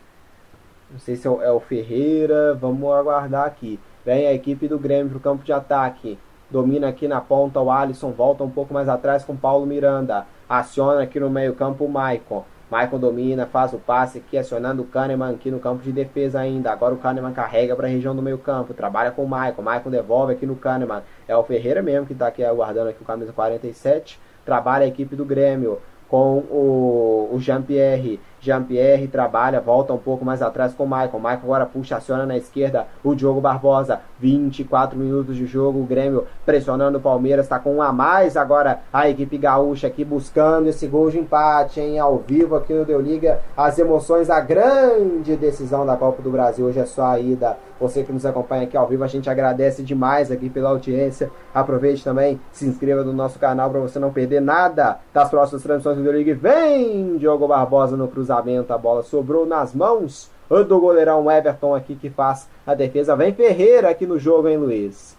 Não 0.91 0.99
sei 0.99 1.17
se 1.17 1.27
é 1.27 1.31
o, 1.31 1.43
é 1.43 1.51
o 1.51 1.61
Ferreira. 1.61 2.55
Vamos 2.55 2.93
aguardar 2.93 3.47
aqui. 3.47 3.79
Vem 4.05 4.27
a 4.27 4.33
equipe 4.33 4.69
do 4.69 4.79
Grêmio 4.79 5.11
pro 5.11 5.21
campo 5.21 5.45
de 5.45 5.53
ataque. 5.53 6.19
Domina 6.51 6.89
aqui 6.89 7.09
na 7.09 7.21
ponta 7.21 7.61
o 7.61 7.71
Alisson. 7.71 8.13
Volta 8.13 8.45
um 8.45 8.51
pouco 8.51 8.73
mais 8.73 8.89
atrás 8.89 9.25
com 9.25 9.33
o 9.33 9.37
Paulo 9.37 9.67
Miranda. 9.67 10.27
Aciona 10.49 11.03
aqui 11.03 11.19
no 11.19 11.29
meio-campo 11.29 11.85
o 11.85 11.89
Maicon. 11.89 12.45
Maicon 12.71 12.99
domina, 12.99 13.47
faz 13.47 13.73
o 13.73 13.79
passe 13.79 14.19
aqui, 14.19 14.37
acionando 14.37 14.83
o 14.83 14.87
Kahneman 14.87 15.31
aqui 15.31 15.53
no 15.53 15.61
campo 15.61 15.83
de 15.83 15.93
defesa 15.93 16.41
ainda. 16.41 16.73
Agora 16.73 16.95
o 16.95 16.99
Kahneman 16.99 17.33
carrega 17.33 17.77
para 17.77 17.87
a 17.87 17.91
região 17.91 18.15
do 18.15 18.21
meio 18.21 18.39
campo, 18.39 18.75
trabalha 18.75 19.13
com 19.13 19.25
o 19.25 19.29
Maicon. 19.29 19.63
Maicon 19.63 19.91
devolve 19.91 20.33
aqui 20.33 20.47
no 20.47 20.57
Kahneman. 20.57 21.03
É 21.29 21.37
o 21.37 21.45
Ferreira 21.45 21.81
mesmo 21.81 22.07
que 22.07 22.13
está 22.13 22.27
aqui 22.27 22.45
aguardando 22.45 22.91
aqui 22.91 23.03
o 23.03 23.07
camisa 23.07 23.33
47. 23.33 24.21
Trabalha 24.45 24.85
a 24.85 24.89
equipe 24.89 25.15
do 25.15 25.25
Grêmio 25.25 25.79
com 26.09 26.39
o, 26.39 27.31
o 27.33 27.39
Jean-Pierre. 27.39 28.21
Jean-Pierre 28.47 29.09
trabalha, 29.09 29.60
volta 29.60 29.93
um 29.93 29.98
pouco 29.98 30.24
mais 30.24 30.40
atrás 30.40 30.73
com 30.73 30.85
o 30.85 30.86
Michael. 30.86 31.18
Michael 31.18 31.40
agora 31.43 31.66
puxa, 31.66 31.97
aciona 31.97 32.24
na 32.24 32.36
esquerda 32.36 32.86
o 33.02 33.14
Diogo 33.14 33.40
Barbosa. 33.40 34.01
24 34.20 34.97
minutos 34.97 35.36
de 35.36 35.47
jogo, 35.47 35.81
o 35.81 35.85
Grêmio 35.85 36.27
pressionando 36.44 36.98
o 36.98 37.01
Palmeiras, 37.01 37.47
está 37.47 37.59
com 37.59 37.77
um 37.77 37.82
a 37.82 37.93
mais. 37.93 38.36
Agora 38.36 38.81
a 38.93 39.10
equipe 39.10 39.36
gaúcha 39.36 39.89
aqui 39.89 40.05
buscando 40.05 40.68
esse 40.68 40.86
gol 40.86 41.10
de 41.10 41.18
empate, 41.18 41.81
hein? 41.81 41.98
Ao 41.98 42.18
vivo 42.18 42.55
aqui 42.55 42.73
no 42.73 42.85
Deu 42.85 43.01
Liga. 43.01 43.40
As 43.56 43.78
emoções, 43.78 44.31
a 44.31 44.40
grande 44.40 45.36
decisão 45.36 45.85
da 45.85 45.97
Copa 45.97 46.23
do 46.23 46.31
Brasil. 46.31 46.66
Hoje 46.66 46.78
é 46.78 46.86
só 46.86 47.06
a 47.06 47.20
ida. 47.20 47.56
Você 47.78 48.02
que 48.02 48.12
nos 48.12 48.24
acompanha 48.24 48.62
aqui 48.62 48.74
ao 48.77 48.86
vivo, 48.86 49.05
a 49.05 49.06
gente 49.06 49.28
agradece 49.28 49.82
demais 49.82 50.31
aqui 50.31 50.48
pela 50.48 50.70
audiência. 50.70 51.31
Aproveite 51.52 52.02
também, 52.02 52.40
se 52.51 52.66
inscreva 52.66 53.05
no 53.05 53.12
nosso 53.12 53.39
canal 53.39 53.68
para 53.68 53.81
você 53.81 53.98
não 53.98 54.10
perder 54.10 54.40
nada 54.40 54.98
das 55.12 55.28
próximas 55.28 55.62
transmissões 55.62 55.98
do 55.98 56.02
Deu 56.02 56.12
Liga. 56.12 56.35
Vem 56.35 57.18
Diogo 57.18 57.47
Barbosa 57.47 57.97
no 57.97 58.09
cruzamento. 58.09 58.36
A 58.39 58.79
bola 58.79 59.03
sobrou 59.03 59.47
nas 59.47 59.75
mãos 59.75 60.31
do 60.49 60.81
goleirão 60.81 61.31
Everton 61.31 61.75
aqui 61.75 61.97
que 61.97 62.11
faz 62.11 62.49
a 62.67 62.75
defesa. 62.75 63.17
Vem 63.17 63.35
Ferreira 63.35 63.91
aqui 63.91 64.07
no 64.07 64.19
jogo, 64.19 64.49
hein, 64.49 64.57
Luiz? 64.57 65.17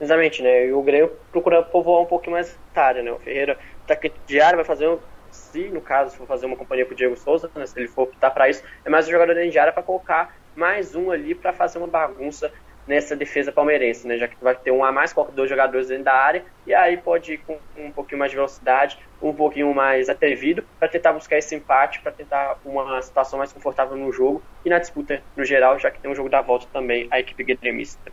Exatamente, 0.00 0.42
né? 0.42 0.66
E 0.66 0.72
o 0.72 0.82
Grêmio 0.82 1.12
procurando 1.30 1.66
povoar 1.66 2.02
um 2.02 2.06
pouquinho 2.06 2.32
mais 2.32 2.58
área, 2.74 3.02
né? 3.02 3.12
O 3.12 3.18
Ferreira 3.18 3.58
tá 3.86 3.94
aqui 3.94 4.12
diário, 4.26 4.56
vai 4.56 4.64
fazer 4.64 4.88
um. 4.88 4.98
Se 5.30 5.68
no 5.68 5.80
caso 5.80 6.16
for 6.16 6.26
fazer 6.26 6.46
uma 6.46 6.56
companhia 6.56 6.86
pro 6.86 6.94
Diego 6.94 7.16
Souza, 7.16 7.50
né? 7.56 7.66
se 7.66 7.78
ele 7.78 7.88
for 7.88 8.02
optar 8.02 8.30
para 8.30 8.48
isso, 8.48 8.62
é 8.84 8.90
mais 8.90 9.08
um 9.08 9.10
jogador 9.10 9.34
de 9.34 9.58
área 9.58 9.72
para 9.72 9.82
colocar 9.82 10.36
mais 10.54 10.94
um 10.94 11.10
ali 11.10 11.34
para 11.34 11.52
fazer 11.52 11.78
uma 11.78 11.88
bagunça 11.88 12.52
nessa 12.86 13.16
defesa 13.16 13.50
palmeirense, 13.50 14.06
né? 14.06 14.18
Já 14.18 14.28
que 14.28 14.36
vai 14.42 14.54
ter 14.54 14.70
um 14.70 14.84
a 14.84 14.92
mais, 14.92 15.12
coloca 15.12 15.32
dois 15.32 15.48
jogadores 15.48 15.88
dentro 15.88 16.04
da 16.04 16.14
área 16.14 16.44
e 16.66 16.74
aí 16.74 16.96
pode 16.96 17.34
ir 17.34 17.38
com 17.38 17.58
um 17.76 17.90
pouquinho 17.90 18.18
mais 18.18 18.30
de 18.30 18.36
velocidade, 18.36 18.98
um 19.22 19.32
pouquinho 19.32 19.72
mais 19.74 20.08
atrevido 20.08 20.64
para 20.78 20.88
tentar 20.88 21.12
buscar 21.12 21.38
esse 21.38 21.54
empate, 21.54 22.00
para 22.00 22.12
tentar 22.12 22.58
uma 22.64 23.00
situação 23.02 23.38
mais 23.38 23.52
confortável 23.52 23.96
no 23.96 24.12
jogo 24.12 24.42
e 24.64 24.70
na 24.70 24.78
disputa 24.78 25.22
no 25.36 25.44
geral, 25.44 25.78
já 25.78 25.90
que 25.90 26.00
tem 26.00 26.10
um 26.10 26.14
jogo 26.14 26.28
da 26.28 26.42
volta 26.42 26.66
também 26.72 27.08
a 27.10 27.18
equipe 27.18 27.42
gremista. 27.42 28.12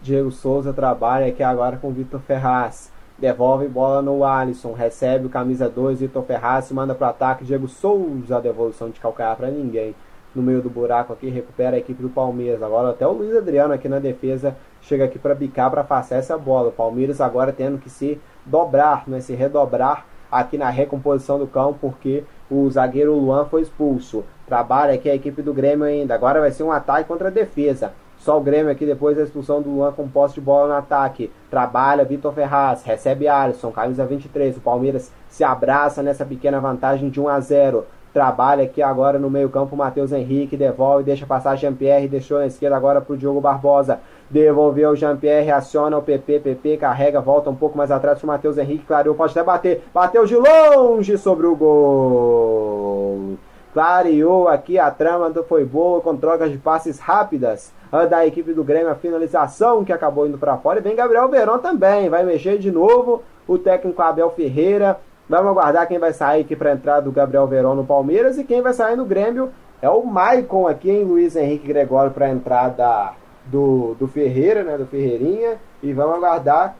Diego 0.00 0.30
Souza 0.30 0.72
trabalha 0.72 1.26
aqui 1.26 1.42
agora 1.42 1.76
com 1.76 1.92
Vitor 1.92 2.20
Ferraz. 2.20 2.92
Devolve 3.18 3.66
bola 3.66 4.00
no 4.00 4.24
Alisson. 4.24 4.72
Recebe 4.72 5.26
o 5.26 5.28
camisa 5.28 5.68
2, 5.68 6.00
Vitor 6.00 6.22
Ferraz. 6.24 6.70
Manda 6.70 6.94
para 6.94 7.08
o 7.08 7.10
ataque. 7.10 7.44
Diego 7.44 7.66
Souza, 7.66 8.40
devolução 8.40 8.90
de 8.90 9.00
calcanhar 9.00 9.36
para 9.36 9.50
ninguém. 9.50 9.94
No 10.38 10.44
meio 10.44 10.62
do 10.62 10.70
buraco 10.70 11.12
aqui, 11.12 11.28
recupera 11.28 11.74
a 11.74 11.80
equipe 11.80 12.00
do 12.00 12.08
Palmeiras. 12.08 12.62
Agora 12.62 12.90
até 12.90 13.04
o 13.04 13.10
Luiz 13.10 13.36
Adriano 13.36 13.74
aqui 13.74 13.88
na 13.88 13.98
defesa 13.98 14.56
chega 14.80 15.04
aqui 15.04 15.18
para 15.18 15.34
bicar, 15.34 15.68
para 15.68 15.82
passar 15.82 16.14
essa 16.14 16.38
bola. 16.38 16.68
O 16.68 16.72
Palmeiras 16.72 17.20
agora 17.20 17.52
tendo 17.52 17.76
que 17.76 17.90
se 17.90 18.20
dobrar, 18.46 19.02
né, 19.08 19.20
se 19.20 19.34
redobrar 19.34 20.06
aqui 20.30 20.56
na 20.56 20.70
recomposição 20.70 21.40
do 21.40 21.48
campo, 21.48 21.78
porque 21.80 22.22
o 22.48 22.70
zagueiro 22.70 23.18
Luan 23.18 23.46
foi 23.46 23.62
expulso. 23.62 24.24
Trabalha 24.46 24.94
aqui 24.94 25.10
a 25.10 25.14
equipe 25.16 25.42
do 25.42 25.52
Grêmio 25.52 25.84
ainda. 25.84 26.14
Agora 26.14 26.38
vai 26.38 26.52
ser 26.52 26.62
um 26.62 26.70
ataque 26.70 27.08
contra 27.08 27.26
a 27.26 27.32
defesa. 27.32 27.92
Só 28.18 28.38
o 28.38 28.40
Grêmio 28.40 28.70
aqui 28.70 28.86
depois 28.86 29.16
da 29.16 29.24
expulsão 29.24 29.60
do 29.60 29.70
Luan 29.70 29.90
com 29.90 30.08
posse 30.08 30.34
de 30.34 30.40
bola 30.40 30.68
no 30.68 30.74
ataque. 30.74 31.32
Trabalha 31.50 32.04
Vitor 32.04 32.32
Ferraz, 32.32 32.84
recebe 32.84 33.26
Alisson, 33.26 33.72
camisa 33.72 34.06
23. 34.06 34.56
O 34.56 34.60
Palmeiras 34.60 35.12
se 35.28 35.42
abraça 35.42 36.00
nessa 36.00 36.24
pequena 36.24 36.60
vantagem 36.60 37.10
de 37.10 37.20
1 37.20 37.28
a 37.28 37.40
0. 37.40 37.84
Trabalha 38.12 38.64
aqui 38.64 38.80
agora 38.80 39.18
no 39.18 39.28
meio-campo 39.28 39.74
o 39.74 39.78
Matheus 39.78 40.12
Henrique, 40.12 40.56
devolve, 40.56 41.04
deixa 41.04 41.26
passar 41.26 41.56
Jean-Pierre, 41.56 42.08
deixou 42.08 42.38
na 42.38 42.46
esquerda 42.46 42.76
agora 42.76 43.00
para 43.00 43.12
o 43.12 43.16
Diogo 43.16 43.40
Barbosa. 43.40 44.00
Devolveu 44.30 44.90
o 44.90 44.96
Jean-Pierre, 44.96 45.50
aciona 45.50 45.96
o 45.96 46.02
PP, 46.02 46.40
PP 46.40 46.78
carrega, 46.78 47.20
volta 47.20 47.50
um 47.50 47.54
pouco 47.54 47.76
mais 47.76 47.90
atrás 47.90 48.18
para 48.18 48.24
o 48.24 48.28
Matheus 48.28 48.58
Henrique, 48.58 48.86
clareou, 48.86 49.14
pode 49.14 49.32
até 49.32 49.42
bater. 49.42 49.84
Bateu 49.92 50.24
de 50.24 50.36
longe 50.36 51.16
sobre 51.18 51.46
o 51.46 51.54
gol. 51.54 53.36
Clareou 53.72 54.48
aqui, 54.48 54.78
a 54.78 54.90
trama 54.90 55.32
foi 55.46 55.64
boa, 55.64 56.00
com 56.00 56.16
trocas 56.16 56.50
de 56.50 56.58
passes 56.58 56.98
rápidas 56.98 57.72
da 58.10 58.26
equipe 58.26 58.52
do 58.52 58.64
Grêmio, 58.64 58.90
a 58.90 58.94
finalização 58.94 59.84
que 59.84 59.92
acabou 59.92 60.26
indo 60.26 60.38
para 60.38 60.56
fora. 60.56 60.78
E 60.78 60.82
vem 60.82 60.96
Gabriel 60.96 61.28
Verón 61.28 61.58
também, 61.58 62.08
vai 62.08 62.24
mexer 62.24 62.58
de 62.58 62.70
novo 62.70 63.22
o 63.46 63.58
técnico 63.58 64.00
Abel 64.02 64.30
Ferreira. 64.30 64.98
Vamos 65.28 65.50
aguardar 65.50 65.86
quem 65.86 65.98
vai 65.98 66.12
sair 66.12 66.40
aqui 66.40 66.56
para 66.56 66.72
entrar 66.72 67.00
do 67.00 67.12
Gabriel 67.12 67.46
Verón 67.46 67.74
no 67.74 67.84
Palmeiras 67.84 68.38
e 68.38 68.44
quem 68.44 68.62
vai 68.62 68.72
sair 68.72 68.96
no 68.96 69.04
Grêmio 69.04 69.52
é 69.82 69.88
o 69.88 70.02
Maicon 70.04 70.66
aqui 70.66 70.90
em 70.90 71.04
Luiz 71.04 71.36
Henrique 71.36 71.68
Gregório 71.68 72.12
para 72.12 72.26
a 72.26 72.30
entrada 72.30 73.12
do, 73.44 73.94
do 73.98 74.08
Ferreira, 74.08 74.64
né, 74.64 74.78
do 74.78 74.86
Ferreirinha. 74.86 75.58
E 75.82 75.92
vamos 75.92 76.16
aguardar 76.16 76.76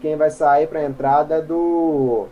quem 0.00 0.16
vai 0.16 0.30
sair 0.30 0.66
para 0.66 0.84
entrada 0.84 1.40
do 1.40 2.26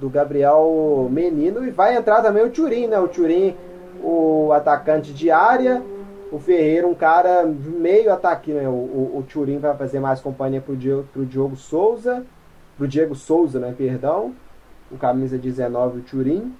do 0.00 0.08
Gabriel 0.08 1.08
Menino 1.10 1.64
e 1.66 1.70
vai 1.70 1.96
entrar 1.96 2.22
também 2.22 2.44
o 2.44 2.50
Turim, 2.50 2.86
né? 2.86 2.98
O 2.98 3.08
Turim, 3.08 3.54
o 4.02 4.50
atacante 4.52 5.12
de 5.12 5.30
área, 5.30 5.82
o 6.30 6.38
Ferreira, 6.38 6.88
um 6.88 6.94
cara 6.94 7.44
meio 7.44 8.12
ataque, 8.12 8.52
né? 8.52 8.66
O, 8.68 8.72
o, 8.72 9.18
o 9.18 9.22
Turim 9.22 9.58
vai 9.58 9.76
fazer 9.76 10.00
mais 10.00 10.20
companhia 10.20 10.60
pro 10.60 10.76
Diogo, 10.76 11.06
pro 11.12 11.26
Diogo 11.26 11.56
Souza, 11.56 12.24
pro 12.76 12.88
Diego 12.88 13.14
Souza, 13.14 13.60
né? 13.60 13.74
Perdão, 13.76 14.32
o 14.92 14.98
camisa 14.98 15.38
19, 15.38 16.00
o 16.00 16.02
Turim. 16.02 16.54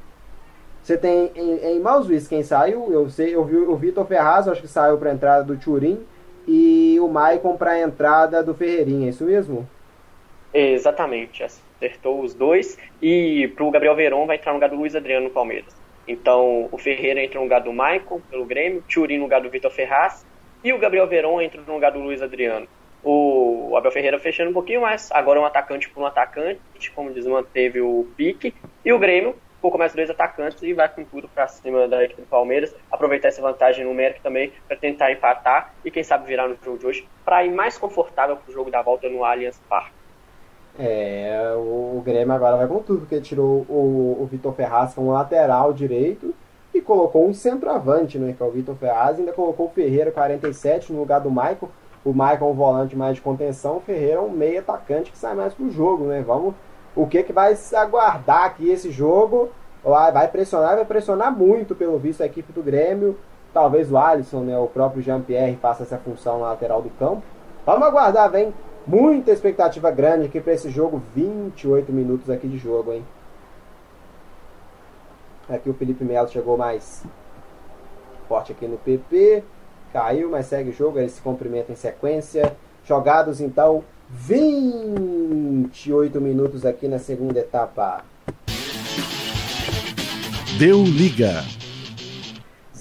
Você 0.82 0.96
tem 0.96 1.30
em, 1.36 1.76
em 1.76 1.78
Luiz, 1.80 2.26
quem 2.26 2.42
saiu? 2.42 2.92
Eu 2.92 3.08
sei, 3.08 3.34
eu 3.34 3.44
vi 3.44 3.56
o 3.56 3.76
Vitor 3.76 4.04
Ferraz, 4.06 4.48
acho 4.48 4.62
que 4.62 4.68
saiu 4.68 4.98
para 4.98 5.10
a 5.10 5.14
entrada 5.14 5.44
do 5.44 5.56
Turim, 5.56 6.04
e 6.46 6.98
o 7.00 7.06
Maicon 7.06 7.56
para 7.56 7.72
a 7.72 7.80
entrada 7.80 8.42
do 8.42 8.52
Ferreirinha, 8.52 9.06
é 9.06 9.10
isso 9.10 9.24
mesmo? 9.24 9.68
Exatamente, 10.52 11.44
acertou 11.44 12.20
os 12.20 12.34
dois. 12.34 12.76
E 13.00 13.48
para 13.54 13.64
o 13.64 13.70
Gabriel 13.70 13.94
Veron 13.94 14.26
vai 14.26 14.36
entrar 14.36 14.52
no 14.52 14.56
lugar 14.56 14.70
do 14.70 14.76
Luiz 14.76 14.94
Adriano 14.94 15.28
no 15.28 15.32
Palmeiras. 15.32 15.74
Então 16.06 16.68
o 16.70 16.78
Ferreira 16.78 17.22
entra 17.22 17.38
no 17.38 17.44
lugar 17.44 17.60
do 17.60 17.72
Maicon 17.72 18.20
pelo 18.30 18.44
Grêmio, 18.44 18.80
o 18.80 18.92
Turim 18.92 19.18
no 19.18 19.24
lugar 19.24 19.40
do 19.40 19.50
Vitor 19.50 19.70
Ferraz, 19.70 20.26
e 20.64 20.72
o 20.72 20.78
Gabriel 20.78 21.06
Veron 21.06 21.40
entra 21.40 21.60
no 21.62 21.74
lugar 21.74 21.92
do 21.92 22.00
Luiz 22.00 22.20
Adriano. 22.20 22.66
O 23.04 23.74
Abel 23.76 23.90
Ferreira 23.90 24.18
fechando 24.18 24.50
um 24.50 24.54
pouquinho 24.54 24.82
mais, 24.82 25.10
agora 25.10 25.40
um 25.40 25.44
atacante 25.44 25.88
por 25.88 26.02
um 26.02 26.06
atacante, 26.06 26.60
como 26.94 27.12
diz, 27.12 27.26
manteve 27.26 27.80
o 27.80 28.06
pique. 28.16 28.54
E 28.84 28.92
o 28.92 28.98
Grêmio 28.98 29.34
pouco 29.62 29.78
mais 29.78 29.94
dois 29.94 30.10
atacantes 30.10 30.60
e 30.62 30.74
vai 30.74 30.88
com 30.88 31.04
tudo 31.04 31.28
para 31.28 31.46
cima 31.46 31.86
da 31.86 32.02
equipe 32.02 32.20
do 32.20 32.26
Palmeiras, 32.26 32.74
aproveitar 32.90 33.28
essa 33.28 33.40
vantagem 33.40 33.84
numérica 33.84 34.18
também 34.20 34.52
para 34.66 34.76
tentar 34.76 35.12
empatar 35.12 35.72
e 35.84 35.90
quem 35.90 36.02
sabe 36.02 36.26
virar 36.26 36.48
no 36.48 36.56
jogo 36.62 36.78
de 36.78 36.86
hoje 36.86 37.08
para 37.24 37.44
ir 37.44 37.52
mais 37.52 37.78
confortável 37.78 38.36
para 38.36 38.50
o 38.50 38.52
jogo 38.52 38.70
da 38.70 38.82
volta 38.82 39.08
no 39.08 39.24
Allianz 39.24 39.58
Parque. 39.68 39.92
É, 40.78 41.54
o 41.56 42.02
Grêmio 42.04 42.34
agora 42.34 42.56
vai 42.56 42.66
com 42.66 42.82
tudo, 42.82 43.00
porque 43.00 43.20
tirou 43.20 43.64
o, 43.68 44.18
o 44.20 44.26
Vitor 44.26 44.52
Ferraz 44.54 44.94
como 44.94 45.12
lateral 45.12 45.72
direito 45.72 46.34
e 46.74 46.80
colocou 46.80 47.28
um 47.28 47.34
centroavante, 47.34 48.18
né, 48.18 48.34
que 48.36 48.42
é 48.42 48.46
o 48.46 48.50
Vitor 48.50 48.74
Ferraz, 48.74 49.18
ainda 49.18 49.32
colocou 49.32 49.66
o 49.66 49.70
Ferreira 49.70 50.10
47 50.10 50.92
no 50.92 50.98
lugar 50.98 51.20
do 51.20 51.30
Michael. 51.30 51.70
O 52.04 52.12
Michael 52.12 52.40
é 52.40 52.44
um 52.44 52.54
volante 52.54 52.96
mais 52.96 53.16
de 53.16 53.22
contenção, 53.22 53.76
o 53.76 53.80
Ferreira 53.80 54.14
é 54.16 54.20
um 54.20 54.30
meio 54.30 54.58
atacante 54.58 55.12
que 55.12 55.18
sai 55.18 55.34
mais 55.34 55.54
pro 55.54 55.70
jogo, 55.70 56.06
né? 56.06 56.20
Vamos 56.20 56.54
o 56.94 57.06
que, 57.06 57.22
que 57.22 57.32
vai 57.32 57.54
se 57.56 57.74
aguardar 57.74 58.44
aqui 58.44 58.68
esse 58.68 58.90
jogo. 58.90 59.50
Vai 59.82 60.28
pressionar, 60.28 60.76
vai 60.76 60.84
pressionar 60.84 61.36
muito, 61.36 61.74
pelo 61.74 61.98
visto, 61.98 62.22
a 62.22 62.26
equipe 62.26 62.52
do 62.52 62.62
Grêmio. 62.62 63.18
Talvez 63.52 63.90
o 63.90 63.98
Alisson, 63.98 64.40
né, 64.40 64.58
o 64.58 64.66
próprio 64.66 65.02
Jean-Pierre, 65.02 65.58
faça 65.60 65.82
essa 65.82 65.98
função 65.98 66.40
na 66.40 66.50
lateral 66.50 66.80
do 66.80 66.90
campo. 66.90 67.22
Vamos 67.66 67.86
aguardar, 67.86 68.30
vem. 68.30 68.52
Muita 68.86 69.30
expectativa 69.30 69.90
grande 69.90 70.26
aqui 70.26 70.40
para 70.40 70.52
esse 70.52 70.70
jogo. 70.70 71.02
28 71.14 71.92
minutos 71.92 72.30
aqui 72.30 72.48
de 72.48 72.58
jogo, 72.58 72.92
hein? 72.92 73.04
Aqui 75.48 75.68
o 75.68 75.74
Felipe 75.74 76.04
Melo 76.04 76.28
chegou 76.28 76.56
mais 76.56 77.04
forte 78.28 78.52
aqui 78.52 78.66
no 78.66 78.78
PP. 78.78 79.44
Caiu, 79.92 80.30
mas 80.30 80.46
segue 80.46 80.70
o 80.70 80.72
jogo. 80.72 80.98
Ele 80.98 81.08
se 81.08 81.20
cumprimenta 81.20 81.70
em 81.72 81.76
sequência. 81.76 82.56
Jogados 82.84 83.40
então 83.40 83.84
28 84.10 86.20
minutos 86.20 86.66
aqui 86.66 86.88
na 86.88 86.98
segunda 86.98 87.38
etapa. 87.38 88.04
Deu 90.58 90.82
liga. 90.82 91.44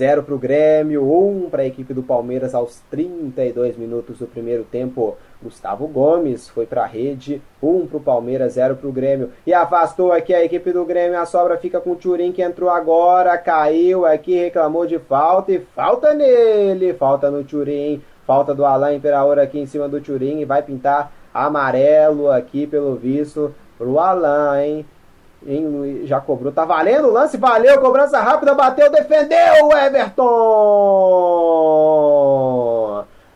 0 0.02 0.24
para 0.24 0.34
o 0.34 0.40
Grêmio, 0.40 1.04
1 1.04 1.46
um 1.46 1.48
para 1.48 1.62
a 1.62 1.66
equipe 1.68 1.94
do 1.94 2.02
Palmeiras 2.02 2.56
aos 2.56 2.82
32 2.90 3.78
minutos 3.78 4.18
do 4.18 4.26
primeiro 4.26 4.64
tempo. 4.64 5.16
Gustavo 5.44 5.86
Gomes 5.88 6.50
foi 6.50 6.66
para 6.66 6.82
a 6.82 6.88
rede, 6.88 7.40
1 7.62 7.70
um 7.70 7.86
para 7.86 7.98
o 7.98 8.02
Palmeiras, 8.02 8.54
0 8.54 8.78
para 8.78 8.90
o 8.90 8.92
Grêmio. 8.92 9.30
E 9.46 9.54
afastou 9.54 10.12
aqui 10.12 10.34
a 10.34 10.44
equipe 10.44 10.72
do 10.72 10.84
Grêmio. 10.86 11.20
A 11.20 11.28
sobra 11.28 11.56
fica 11.56 11.80
com 11.80 11.92
o 11.92 11.96
Turim 11.96 12.32
que 12.32 12.42
entrou 12.42 12.72
agora, 12.72 13.38
caiu 13.38 14.04
aqui, 14.04 14.34
reclamou 14.34 14.88
de 14.88 14.98
falta 14.98 15.52
e 15.52 15.60
falta 15.60 16.16
nele. 16.16 16.96
Falta 16.96 17.30
no 17.30 17.44
Turim, 17.44 18.02
falta 18.26 18.56
do 18.56 18.66
Alain 18.66 18.98
Imperaor 18.98 19.38
aqui 19.38 19.60
em 19.60 19.68
cima 19.68 19.88
do 19.88 20.02
Turim 20.02 20.40
e 20.40 20.46
vai 20.46 20.64
pintar 20.64 21.14
amarelo 21.32 22.32
aqui, 22.32 22.66
pelo 22.66 22.96
visto, 22.96 23.54
pro 23.78 24.00
Alain, 24.00 24.80
hein? 24.80 24.86
Hein, 25.46 26.02
já 26.04 26.22
cobrou, 26.22 26.52
tá 26.52 26.66
valendo 26.66 27.08
o 27.08 27.12
lance, 27.12 27.36
valeu, 27.36 27.82
cobrança 27.82 28.20
rápida, 28.20 28.54
bateu, 28.54 28.92
defendeu 28.92 29.72
Everton! 29.76 30.22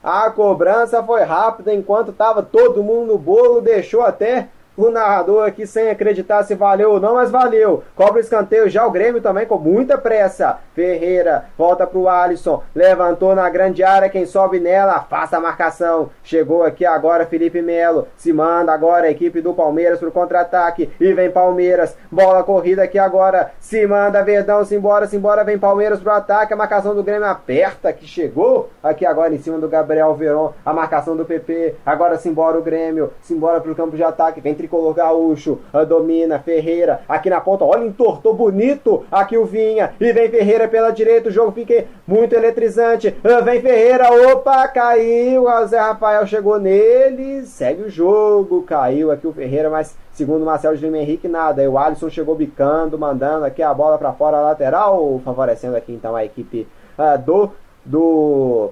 A 0.04 0.30
cobrança 0.30 1.02
foi 1.02 1.24
rápida 1.24 1.74
enquanto 1.74 2.14
tava 2.14 2.44
todo 2.44 2.84
mundo 2.84 3.14
no 3.14 3.18
bolo, 3.18 3.60
deixou 3.60 4.04
até 4.04 4.50
o 4.78 4.90
narrador 4.90 5.48
aqui 5.48 5.66
sem 5.66 5.90
acreditar 5.90 6.44
se 6.44 6.56
valeu 6.56 6.92
ou 6.92 7.00
não, 7.00 7.16
mas 7.16 7.32
valeu. 7.32 7.84
Cobra 7.96 8.18
o 8.18 8.20
escanteio 8.20 8.70
já 8.70 8.86
o 8.86 8.92
Grêmio 8.92 9.22
também 9.22 9.46
com 9.46 9.58
muita 9.58 9.98
pressa. 9.98 10.60
Ferreira 10.74 11.46
volta 11.58 11.88
pro 11.88 12.10
Alisson, 12.10 12.62
levantou 12.74 13.34
na 13.34 13.50
grande 13.50 13.84
área, 13.84 14.10
quem 14.10 14.26
sobe 14.26 14.60
nela, 14.60 14.96
afasta 14.96 15.38
a 15.38 15.40
marcação. 15.40 16.10
Chegou 16.24 16.64
aqui 16.64 16.86
agora 16.86 17.26
Felipe 17.26 17.62
Melo, 17.62 18.08
se 18.18 18.34
manda 18.34 18.74
agora 18.74 19.08
a 19.08 19.12
equipe 19.12 19.42
do 19.42 19.54
Palmeiras 19.54 20.00
pro 20.00 20.12
contra-ataque 20.12 20.90
e 21.00 21.14
vem 21.14 21.32
Palmeiras. 21.32 21.96
Bola 22.12 22.44
corrida 22.44 22.84
aqui 22.84 23.00
agora, 23.00 23.52
se 23.60 23.86
manda 23.88 24.24
Verdão, 24.24 24.66
se 24.66 24.76
embora, 24.76 25.08
se 25.08 25.16
embora, 25.16 25.44
vem 25.44 25.58
Palmeiras 25.58 26.00
pro 26.00 26.12
ataque. 26.12 26.54
A 26.54 26.58
marcação 26.58 26.94
do 26.94 27.04
Grêmio 27.04 27.28
aperta 27.28 27.94
que 27.94 28.06
chegou 28.06 28.70
aqui 28.84 29.06
agora 29.06 29.34
em 29.34 29.38
cima 29.38 29.58
do 29.58 29.70
Gabriel 29.70 30.14
Veron. 30.16 30.54
A 30.66 30.74
marcação 30.74 31.16
do 31.16 31.26
PP, 31.26 31.76
agora 31.86 32.18
se 32.18 32.28
embora 32.28 32.58
o 32.58 32.62
Grêmio, 32.62 33.14
se 33.22 33.34
embora 33.34 33.62
pro 33.62 33.76
campo 33.76 33.96
de 33.96 34.04
ataque, 34.04 34.42
vem 34.42 34.54
tricolor 34.66 34.94
gaúcho, 34.94 35.60
domina 35.88 36.40
Ferreira 36.40 37.02
aqui 37.08 37.30
na 37.30 37.40
ponta, 37.40 37.64
olha, 37.64 37.86
entortou 37.86 38.34
bonito 38.34 39.06
aqui 39.12 39.38
o 39.38 39.46
Vinha. 39.46 39.94
E 40.00 40.12
vem 40.12 40.30
Ferreira 40.30 40.68
pela 40.68 40.92
direita, 40.92 41.30
o 41.30 41.32
jogo 41.32 41.52
fica 41.52 41.86
muito 42.08 42.34
eletrizante, 42.34 43.16
vem 43.44 43.62
Ferreira, 43.62 44.10
opa, 44.32 44.68
caiu, 44.68 45.48
o 45.48 45.66
Zé 45.68 45.80
Rafael 45.80 46.26
chegou 46.26 46.60
nele, 46.60 47.46
segue 47.46 47.84
o 47.84 47.90
jogo, 47.90 48.64
caiu 48.64 49.12
aqui 49.12 49.28
o 49.28 49.34
Ferreira, 49.34 49.70
mas 49.70 49.96
segundo 50.12 50.42
o 50.42 50.46
Marcelo 50.46 50.76
de 50.76 50.86
Lima 50.86 50.98
Henrique, 50.98 51.28
nada, 51.28 51.62
aí 51.62 51.68
o 51.68 51.78
Alisson 51.78 52.10
chegou 52.10 52.36
bicando, 52.36 52.98
mandando 52.98 53.46
aqui 53.46 53.62
a 53.62 53.74
bola 53.74 53.98
para 53.98 54.14
fora 54.14 54.42
lateral, 54.42 55.22
favorecendo 55.24 55.76
aqui 55.76 55.94
então 55.94 56.16
a 56.16 56.26
equipe 56.26 56.68
uh, 56.98 57.18
do 57.22 57.52
do 57.86 58.72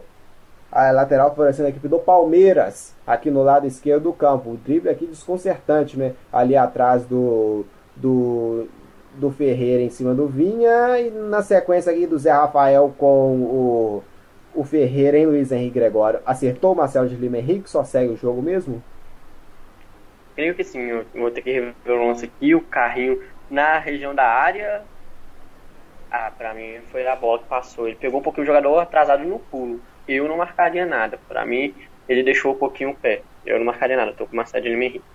a 0.73 0.89
lateral 0.89 1.29
favorecendo 1.29 1.67
a 1.67 1.69
equipe 1.69 1.87
do 1.87 1.99
Palmeiras, 1.99 2.95
aqui 3.05 3.29
no 3.29 3.43
lado 3.43 3.67
esquerdo 3.67 4.03
do 4.03 4.13
campo. 4.13 4.49
O 4.49 4.57
drible 4.57 4.89
aqui 4.89 5.05
desconcertante, 5.05 5.97
né? 5.97 6.13
Ali 6.31 6.57
atrás 6.57 7.05
do, 7.05 7.63
do, 7.95 8.67
do 9.13 9.29
Ferreira 9.29 9.83
em 9.83 9.91
cima 9.91 10.15
do 10.15 10.27
Vinha. 10.27 10.99
E 10.99 11.11
na 11.11 11.43
sequência 11.43 11.91
aqui 11.91 12.07
do 12.07 12.17
Zé 12.17 12.31
Rafael 12.31 12.91
com 12.97 13.35
o, 13.35 14.03
o 14.55 14.63
Ferreira 14.63 15.15
em 15.15 15.27
Luiz 15.27 15.51
Henrique 15.51 15.75
Gregório. 15.75 16.21
Acertou 16.25 16.73
o 16.73 16.75
Marcelo 16.75 17.07
de 17.07 17.15
Lima 17.15 17.37
Henrique? 17.37 17.69
Só 17.69 17.83
segue 17.83 18.11
o 18.11 18.17
jogo 18.17 18.41
mesmo? 18.41 18.83
Creio 20.35 20.55
que 20.55 20.63
sim. 20.63 20.81
Eu 20.81 21.05
vou 21.13 21.29
ter 21.29 21.43
que 21.43 21.51
rever 21.51 21.75
o 21.85 22.07
lance 22.07 22.25
aqui. 22.25 22.55
O 22.55 22.61
carrinho 22.61 23.21
na 23.47 23.77
região 23.77 24.15
da 24.15 24.25
área. 24.25 24.81
Ah, 26.09 26.31
pra 26.35 26.55
mim 26.55 26.79
foi 26.91 27.05
a 27.05 27.15
bola 27.15 27.37
que 27.37 27.45
passou. 27.45 27.87
Ele 27.87 27.95
pegou 27.95 28.19
um 28.19 28.23
pouquinho 28.23 28.43
o 28.43 28.47
jogador 28.47 28.79
atrasado 28.79 29.23
no 29.23 29.37
pulo 29.37 29.79
eu 30.07 30.27
não 30.27 30.37
marcaria 30.37 30.85
nada. 30.85 31.19
Para 31.27 31.45
mim, 31.45 31.73
ele 32.07 32.23
deixou 32.23 32.53
um 32.53 32.57
pouquinho 32.57 32.91
o 32.91 32.95
pé. 32.95 33.21
Eu 33.45 33.57
não 33.57 33.65
marcaria 33.65 33.97
nada, 33.97 34.13
tô 34.13 34.25
com 34.25 34.33
o 34.33 34.35
Marcelo 34.35 34.65
Lima 34.65 34.85
Henrique. 34.85 35.05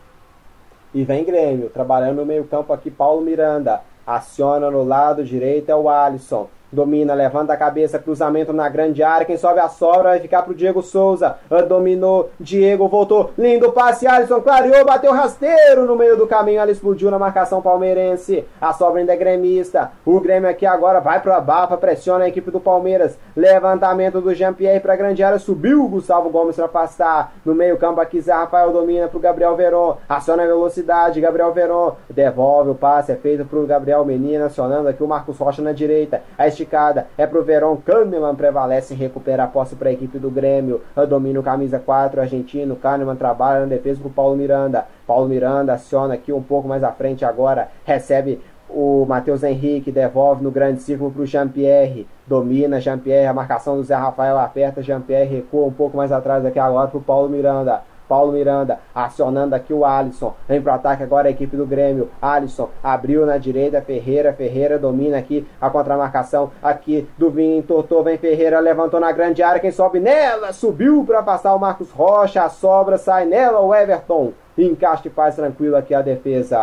E 0.94 1.04
vem 1.04 1.24
Grêmio, 1.24 1.68
trabalhando 1.70 2.16
no 2.16 2.26
meio 2.26 2.44
campo 2.44 2.72
aqui, 2.72 2.90
Paulo 2.90 3.20
Miranda. 3.20 3.82
Aciona 4.06 4.70
no 4.70 4.82
lado 4.82 5.22
direito 5.22 5.70
é 5.70 5.76
o 5.76 5.88
Alisson. 5.88 6.48
Domina, 6.70 7.14
levanta 7.14 7.52
a 7.54 7.56
cabeça, 7.56 7.98
cruzamento 7.98 8.52
na 8.52 8.68
grande 8.68 9.02
área. 9.02 9.24
Quem 9.24 9.38
sobe 9.38 9.58
a 9.58 9.68
sobra 9.68 10.10
vai 10.10 10.20
ficar 10.20 10.42
pro 10.42 10.54
Diego 10.54 10.82
Souza. 10.82 11.36
Ah, 11.50 11.62
dominou, 11.62 12.30
Diego 12.38 12.86
voltou. 12.88 13.30
Lindo 13.38 13.72
passe, 13.72 14.06
Alisson 14.06 14.40
clareou, 14.42 14.84
bateu 14.84 15.12
rasteiro 15.12 15.86
no 15.86 15.96
meio 15.96 16.16
do 16.16 16.26
caminho. 16.26 16.60
Ela 16.60 16.70
explodiu 16.70 17.10
na 17.10 17.18
marcação 17.18 17.62
palmeirense. 17.62 18.44
A 18.60 18.72
sobra 18.74 19.00
ainda 19.00 19.14
é 19.14 19.16
gremista. 19.16 19.92
O 20.04 20.20
Grêmio 20.20 20.50
aqui 20.50 20.66
agora 20.66 21.00
vai 21.00 21.20
pro 21.22 21.32
abafa, 21.32 21.76
pressiona 21.76 22.24
a 22.24 22.28
equipe 22.28 22.50
do 22.50 22.60
Palmeiras. 22.60 23.18
Levantamento 23.34 24.20
do 24.20 24.34
Jean-Pierre 24.34 24.80
pra 24.80 24.96
grande 24.96 25.22
área. 25.22 25.38
Subiu 25.38 25.84
o 25.84 25.88
Gustavo 25.88 26.28
Gomes 26.28 26.56
pra 26.56 26.68
passar. 26.68 27.32
No 27.46 27.54
meio-campo 27.54 28.00
aqui, 28.00 28.20
Zé 28.20 28.32
Rafael 28.32 28.72
domina 28.72 29.08
pro 29.08 29.18
Gabriel 29.18 29.56
Veron. 29.56 29.96
Aciona 30.06 30.42
a 30.42 30.46
velocidade, 30.46 31.20
Gabriel 31.20 31.52
Veron. 31.52 31.92
Devolve 32.10 32.70
o 32.70 32.74
passe, 32.74 33.12
é 33.12 33.16
feito 33.16 33.46
pro 33.46 33.66
Gabriel 33.66 34.04
Menino. 34.04 34.44
Acionando 34.44 34.88
aqui 34.88 35.02
o 35.02 35.08
Marcos 35.08 35.38
Rocha 35.38 35.62
na 35.62 35.72
direita. 35.72 36.22
A 36.36 36.57
esticada 36.58 37.06
é 37.16 37.26
pro 37.26 37.44
Verón. 37.44 37.76
Kahneman 37.76 38.34
prevalece 38.34 38.94
e 38.94 38.96
recupera 38.96 39.44
a 39.44 39.46
posse 39.46 39.76
para 39.76 39.88
a 39.88 39.92
equipe 39.92 40.18
do 40.18 40.30
Grêmio. 40.30 40.82
Domina 41.08 41.38
o 41.38 41.42
camisa 41.42 41.78
4 41.78 42.20
argentino. 42.20 42.76
Kahneman 42.76 43.16
trabalha 43.16 43.60
na 43.60 43.66
defesa 43.66 44.00
com 44.02 44.08
o 44.08 44.12
Paulo 44.12 44.36
Miranda. 44.36 44.86
Paulo 45.06 45.28
Miranda 45.28 45.74
aciona 45.74 46.14
aqui 46.14 46.32
um 46.32 46.42
pouco 46.42 46.68
mais 46.68 46.82
à 46.82 46.90
frente 46.90 47.24
agora. 47.24 47.68
Recebe 47.84 48.40
o 48.68 49.06
Matheus 49.06 49.42
Henrique 49.42 49.90
devolve 49.90 50.42
no 50.42 50.50
grande 50.50 50.82
círculo 50.82 51.10
para 51.10 51.22
o 51.22 51.26
Jean-Pierre. 51.26 52.06
Domina 52.26 52.78
Jean-Pierre, 52.78 53.26
a 53.26 53.32
marcação 53.32 53.76
do 53.76 53.82
Zé 53.82 53.94
Rafael 53.94 54.38
aperta. 54.38 54.82
Jean-Pierre 54.82 55.36
recua 55.36 55.66
um 55.66 55.72
pouco 55.72 55.96
mais 55.96 56.12
atrás 56.12 56.44
aqui 56.44 56.58
agora 56.58 56.88
para 56.88 56.98
o 56.98 57.02
Paulo 57.02 57.30
Miranda. 57.30 57.82
Paulo 58.08 58.32
Miranda 58.32 58.80
acionando 58.94 59.54
aqui 59.54 59.72
o 59.72 59.84
Alisson. 59.84 60.34
Vem 60.48 60.60
pro 60.60 60.72
ataque 60.72 61.02
agora 61.02 61.28
a 61.28 61.30
equipe 61.30 61.56
do 61.56 61.66
Grêmio. 61.66 62.08
Alisson 62.20 62.70
abriu 62.82 63.26
na 63.26 63.36
direita. 63.36 63.82
Ferreira. 63.82 64.32
Ferreira 64.32 64.78
domina 64.78 65.18
aqui 65.18 65.46
a 65.60 65.68
contramarcação 65.68 66.50
aqui 66.62 67.08
do 67.18 67.30
Vinho. 67.30 67.58
Entortou. 67.58 68.02
Vem 68.02 68.18
Ferreira. 68.18 68.58
Levantou 68.58 68.98
na 68.98 69.12
grande 69.12 69.42
área. 69.42 69.60
Quem 69.60 69.70
sobe 69.70 70.00
nela? 70.00 70.52
Subiu 70.52 71.04
para 71.04 71.22
passar 71.22 71.54
o 71.54 71.58
Marcos 71.58 71.90
Rocha. 71.90 72.42
A 72.42 72.48
sobra 72.48 72.96
sai 72.96 73.26
nela 73.26 73.60
o 73.60 73.74
Everton. 73.74 74.32
Encaixa 74.56 75.06
e 75.06 75.10
faz 75.10 75.36
tranquilo 75.36 75.76
aqui 75.76 75.94
a 75.94 76.02
defesa. 76.02 76.58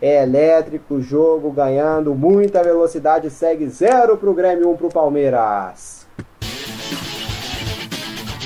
é 0.00 0.22
elétrico, 0.22 0.94
o 0.94 1.02
jogo 1.02 1.50
ganhando 1.50 2.14
muita 2.14 2.62
velocidade, 2.62 3.28
segue 3.30 3.68
0 3.68 4.16
pro 4.16 4.32
Grêmio, 4.32 4.68
1 4.68 4.72
um 4.72 4.76
pro 4.76 4.88
Palmeiras. 4.88 6.06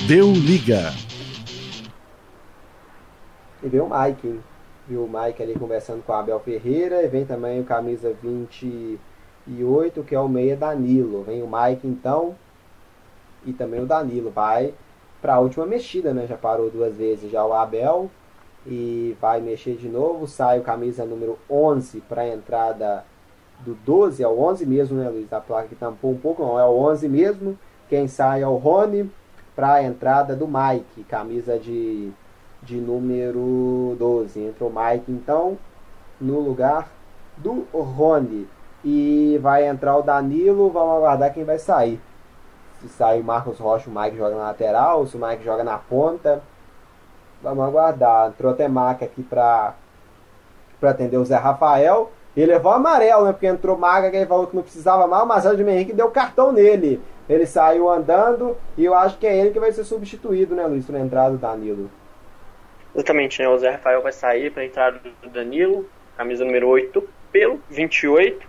Deu 0.07 0.31
liga. 0.31 1.02
E 3.63 3.69
veio 3.69 3.85
o 3.85 3.89
Mike, 3.89 4.27
hein? 4.27 4.43
Viu 4.85 5.05
o 5.05 5.09
Mike 5.09 5.41
ali 5.41 5.53
conversando 5.57 6.03
com 6.03 6.11
o 6.11 6.15
Abel 6.15 6.39
Ferreira. 6.41 7.01
E 7.01 7.07
vem 7.07 7.25
também 7.25 7.61
o 7.61 7.63
camisa 7.63 8.13
28, 8.21 10.03
que 10.03 10.13
é 10.13 10.19
o 10.19 10.27
meia 10.27 10.57
Danilo. 10.57 11.23
Vem 11.23 11.41
o 11.41 11.47
Mike 11.47 11.87
então. 11.87 12.35
E 13.45 13.53
também 13.53 13.81
o 13.81 13.85
Danilo. 13.85 14.29
Vai 14.29 14.73
para 15.21 15.35
a 15.35 15.39
última 15.39 15.65
mexida, 15.65 16.13
né? 16.13 16.27
Já 16.27 16.35
parou 16.35 16.69
duas 16.69 16.97
vezes 16.97 17.31
já 17.31 17.45
o 17.45 17.53
Abel. 17.53 18.11
E 18.67 19.15
vai 19.21 19.39
mexer 19.39 19.75
de 19.75 19.87
novo. 19.87 20.27
Sai 20.27 20.59
o 20.59 20.63
camisa 20.63 21.05
número 21.05 21.39
11 21.49 22.01
para 22.01 22.23
a 22.23 22.27
entrada 22.27 23.05
do 23.59 23.75
12. 23.75 24.21
É 24.21 24.27
o 24.27 24.37
11 24.37 24.65
mesmo, 24.65 24.97
né, 24.97 25.09
Luiz? 25.09 25.31
A 25.31 25.39
placa 25.39 25.69
que 25.69 25.75
tampou 25.75 26.11
um 26.11 26.17
pouco, 26.17 26.43
não. 26.43 26.59
É 26.59 26.65
o 26.65 26.75
11 26.75 27.07
mesmo. 27.07 27.57
Quem 27.87 28.09
sai 28.09 28.41
é 28.41 28.47
o 28.47 28.57
Rony 28.57 29.09
para 29.55 29.75
a 29.75 29.83
entrada 29.83 30.35
do 30.35 30.47
Mike. 30.47 31.05
Camisa 31.05 31.57
de 31.57 32.11
de 32.63 32.77
número 32.77 33.95
12. 33.97 34.39
Entrou 34.39 34.69
o 34.69 34.73
Mike, 34.73 35.11
então, 35.11 35.57
no 36.19 36.39
lugar 36.39 36.89
do 37.37 37.65
Rony. 37.73 38.47
E 38.83 39.39
vai 39.41 39.67
entrar 39.67 39.97
o 39.97 40.01
Danilo, 40.01 40.69
vamos 40.69 40.97
aguardar 40.97 41.33
quem 41.33 41.43
vai 41.43 41.57
sair. 41.57 41.99
Se 42.81 42.89
sair 42.89 43.21
o 43.21 43.23
Marcos 43.23 43.59
Rocha, 43.59 43.89
o 43.89 43.93
Mike 43.93 44.17
joga 44.17 44.35
na 44.35 44.43
lateral, 44.43 45.05
se 45.07 45.15
o 45.15 45.25
Mike 45.25 45.43
joga 45.43 45.63
na 45.63 45.77
ponta. 45.77 46.41
Vamos 47.41 47.63
aguardar. 47.65 48.29
Entrou 48.29 48.51
até 48.51 48.67
Maca 48.67 49.05
aqui 49.05 49.23
para 49.23 49.73
atender 50.81 51.17
o 51.17 51.25
Zé 51.25 51.35
Rafael. 51.37 52.11
Ele 52.35 52.51
levou 52.51 52.71
amarelo, 52.71 53.25
né? 53.25 53.31
Porque 53.31 53.45
entrou 53.45 53.77
Maga, 53.77 54.09
que 54.09 54.17
ele 54.17 54.25
falou 54.25 54.47
que 54.47 54.55
não 54.55 54.63
precisava 54.63 55.07
mais. 55.07 55.23
O 55.23 55.27
Marcelo 55.27 55.55
de 55.55 55.63
Henrique 55.63 55.93
deu 55.93 56.09
cartão 56.09 56.51
nele. 56.51 57.01
Ele 57.29 57.45
saiu 57.45 57.89
andando 57.89 58.57
e 58.77 58.83
eu 58.83 58.93
acho 58.93 59.17
que 59.17 59.27
é 59.27 59.37
ele 59.37 59.51
que 59.51 59.59
vai 59.59 59.71
ser 59.71 59.83
substituído, 59.83 60.55
né, 60.55 60.65
Luiz, 60.65 60.89
na 60.89 60.99
entrada 60.99 61.31
do 61.31 61.37
Danilo. 61.37 61.89
Exatamente, 62.95 63.41
né? 63.41 63.49
O 63.49 63.57
Zé 63.57 63.71
Rafael 63.71 64.01
vai 64.01 64.11
sair 64.11 64.51
para 64.51 64.63
entrada 64.63 64.99
do 65.21 65.29
Danilo, 65.29 65.89
camisa 66.15 66.45
número 66.45 66.67
8, 66.67 67.07
pelo 67.31 67.61
28. 67.69 68.47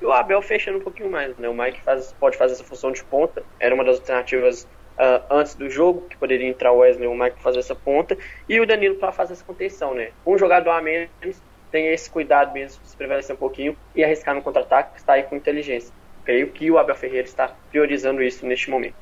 E 0.00 0.04
o 0.04 0.12
Abel 0.12 0.42
fechando 0.42 0.78
um 0.78 0.80
pouquinho 0.80 1.10
mais, 1.10 1.36
né? 1.36 1.48
O 1.48 1.54
Mike 1.54 1.80
faz, 1.82 2.12
pode 2.18 2.36
fazer 2.36 2.54
essa 2.54 2.64
função 2.64 2.90
de 2.90 3.04
ponta. 3.04 3.42
Era 3.60 3.74
uma 3.74 3.84
das 3.84 4.00
alternativas 4.00 4.64
uh, 4.98 5.24
antes 5.30 5.54
do 5.54 5.70
jogo, 5.70 6.08
que 6.08 6.16
poderia 6.16 6.48
entrar 6.48 6.72
o 6.72 6.78
Wesley 6.78 7.06
o 7.06 7.14
Mike 7.14 7.40
fazer 7.40 7.60
essa 7.60 7.74
ponta. 7.74 8.18
E 8.48 8.60
o 8.60 8.66
Danilo 8.66 8.96
para 8.96 9.12
fazer 9.12 9.34
essa 9.34 9.44
contenção, 9.44 9.94
né? 9.94 10.10
Um 10.26 10.36
jogador 10.36 10.70
a 10.70 10.82
menos 10.82 11.10
tem 11.70 11.88
esse 11.88 12.08
cuidado 12.08 12.52
mesmo 12.52 12.84
se 12.84 12.96
prevalecer 12.96 13.34
um 13.34 13.38
pouquinho 13.38 13.76
e 13.96 14.04
arriscar 14.04 14.32
no 14.32 14.42
contra-ataque, 14.42 14.96
está 14.96 15.14
aí 15.14 15.24
com 15.24 15.34
inteligência. 15.34 15.92
Creio 16.24 16.52
que 16.52 16.70
o 16.70 16.78
Abel 16.78 16.94
Ferreira 16.94 17.26
está 17.26 17.48
priorizando 17.68 18.22
isso 18.22 18.46
neste 18.46 18.70
momento. 18.70 18.94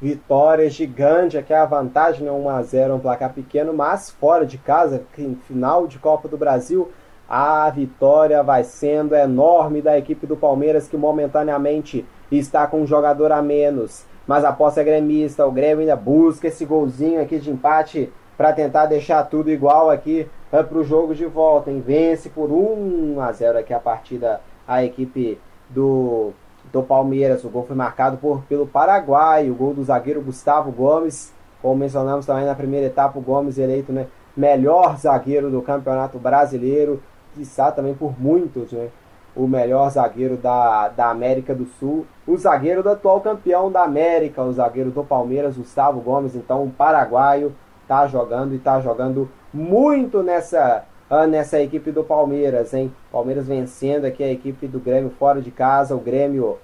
Vitória 0.00 0.70
gigante, 0.70 1.36
aqui 1.36 1.52
é 1.52 1.58
a 1.58 1.64
vantagem, 1.64 2.24
né? 2.24 2.30
1x0, 2.30 2.94
um 2.94 3.00
placar 3.00 3.32
pequeno, 3.32 3.72
mas 3.72 4.10
fora 4.10 4.46
de 4.46 4.56
casa, 4.56 5.02
em 5.18 5.34
final 5.34 5.88
de 5.88 5.98
Copa 5.98 6.28
do 6.28 6.38
Brasil, 6.38 6.92
a 7.28 7.68
vitória 7.68 8.40
vai 8.42 8.62
sendo 8.62 9.16
enorme 9.16 9.82
da 9.82 9.98
equipe 9.98 10.24
do 10.24 10.36
Palmeiras, 10.36 10.86
que 10.86 10.96
momentaneamente 10.96 12.06
está 12.30 12.64
com 12.66 12.82
um 12.82 12.86
jogador 12.86 13.32
a 13.32 13.42
menos. 13.42 14.06
Mas 14.24 14.44
a 14.44 14.52
posse 14.52 14.78
é 14.78 14.84
gremista, 14.84 15.44
o 15.44 15.50
Grêmio 15.50 15.80
ainda 15.80 15.96
busca 15.96 16.46
esse 16.46 16.64
golzinho 16.64 17.20
aqui 17.20 17.40
de 17.40 17.50
empate 17.50 18.12
para 18.36 18.52
tentar 18.52 18.86
deixar 18.86 19.24
tudo 19.24 19.50
igual 19.50 19.90
aqui 19.90 20.28
é, 20.52 20.62
para 20.62 20.78
o 20.78 20.84
jogo 20.84 21.12
de 21.12 21.26
volta. 21.26 21.72
Hein? 21.72 21.82
Vence 21.84 22.28
por 22.28 22.52
1 22.52 23.20
a 23.20 23.32
0 23.32 23.58
aqui 23.58 23.74
a 23.74 23.80
partida 23.80 24.40
a 24.66 24.84
equipe 24.84 25.40
do 25.68 26.32
do 26.72 26.82
Palmeiras. 26.82 27.44
O 27.44 27.48
gol 27.48 27.64
foi 27.66 27.76
marcado 27.76 28.16
por, 28.16 28.42
pelo 28.44 28.66
Paraguai, 28.66 29.50
o 29.50 29.54
gol 29.54 29.74
do 29.74 29.84
zagueiro 29.84 30.20
Gustavo 30.20 30.70
Gomes. 30.70 31.32
Como 31.60 31.76
mencionamos 31.76 32.24
também 32.24 32.44
na 32.44 32.54
primeira 32.54 32.86
etapa, 32.86 33.18
o 33.18 33.22
Gomes 33.22 33.58
eleito 33.58 33.92
né, 33.92 34.06
melhor 34.36 34.96
zagueiro 34.96 35.50
do 35.50 35.60
Campeonato 35.60 36.18
Brasileiro, 36.18 37.02
está 37.36 37.72
também 37.72 37.94
por 37.94 38.20
muitos, 38.20 38.72
né, 38.72 38.88
o 39.34 39.46
melhor 39.48 39.90
zagueiro 39.90 40.36
da, 40.36 40.88
da 40.88 41.10
América 41.10 41.54
do 41.54 41.66
Sul. 41.66 42.06
O 42.26 42.36
zagueiro 42.36 42.82
do 42.82 42.90
atual 42.90 43.20
campeão 43.20 43.70
da 43.70 43.82
América, 43.82 44.42
o 44.42 44.52
zagueiro 44.52 44.90
do 44.90 45.02
Palmeiras, 45.02 45.56
Gustavo 45.56 46.00
Gomes, 46.00 46.36
então 46.36 46.64
o 46.64 46.70
paraguaio, 46.70 47.52
está 47.82 48.06
jogando 48.06 48.52
e 48.52 48.56
está 48.56 48.80
jogando 48.80 49.28
muito 49.52 50.22
nessa 50.22 50.84
ah, 51.10 51.26
nessa 51.26 51.60
equipe 51.60 51.90
do 51.90 52.04
Palmeiras, 52.04 52.74
hein? 52.74 52.92
Palmeiras 53.10 53.46
vencendo 53.46 54.04
aqui 54.04 54.22
a 54.22 54.30
equipe 54.30 54.66
do 54.66 54.78
Grêmio 54.78 55.10
fora 55.18 55.40
de 55.40 55.50
casa, 55.50 55.94
o 55.94 56.00
Grêmio 56.00 56.58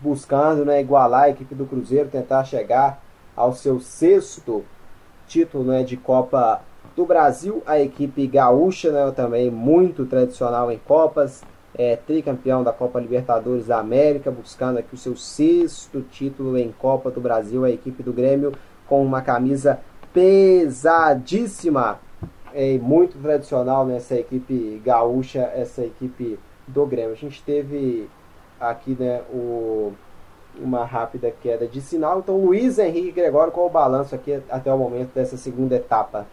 buscando 0.00 0.64
né, 0.64 0.80
igualar 0.80 1.22
a 1.22 1.30
equipe 1.30 1.54
do 1.54 1.64
Cruzeiro, 1.64 2.10
tentar 2.10 2.44
chegar 2.44 3.02
ao 3.34 3.54
seu 3.54 3.80
sexto 3.80 4.64
título 5.26 5.64
né, 5.64 5.82
de 5.82 5.96
Copa 5.96 6.60
do 6.94 7.06
Brasil. 7.06 7.62
A 7.64 7.80
equipe 7.80 8.26
gaúcha 8.26 8.90
né, 8.90 9.10
também 9.12 9.50
muito 9.50 10.04
tradicional 10.04 10.70
em 10.70 10.78
Copas, 10.78 11.42
é 11.74 11.96
tricampeão 11.96 12.62
da 12.62 12.72
Copa 12.72 13.00
Libertadores 13.00 13.66
da 13.66 13.78
América, 13.78 14.30
buscando 14.30 14.78
aqui 14.78 14.94
o 14.94 14.98
seu 14.98 15.16
sexto 15.16 16.02
título 16.02 16.58
em 16.58 16.70
Copa 16.70 17.10
do 17.10 17.18
Brasil. 17.20 17.64
A 17.64 17.70
equipe 17.70 18.02
do 18.02 18.12
Grêmio 18.12 18.52
com 18.86 19.02
uma 19.02 19.22
camisa 19.22 19.80
pesadíssima 20.12 21.98
é 22.54 22.78
muito 22.78 23.18
tradicional 23.20 23.86
nessa 23.86 24.14
equipe 24.16 24.80
gaúcha, 24.84 25.50
essa 25.54 25.84
equipe 25.84 26.38
do 26.66 26.86
Grêmio. 26.86 27.12
A 27.12 27.16
gente 27.16 27.42
teve 27.42 28.08
aqui 28.60 28.96
né, 28.98 29.22
o, 29.30 29.92
uma 30.58 30.84
rápida 30.84 31.32
queda 31.42 31.66
de 31.66 31.80
sinal. 31.80 32.20
Então, 32.20 32.36
Luiz 32.36 32.78
Henrique 32.78 33.12
Gregório, 33.12 33.52
qual 33.52 33.66
o 33.66 33.70
balanço 33.70 34.14
aqui 34.14 34.40
até 34.48 34.72
o 34.72 34.78
momento 34.78 35.12
dessa 35.14 35.36
segunda 35.36 35.76
etapa? 35.76 36.26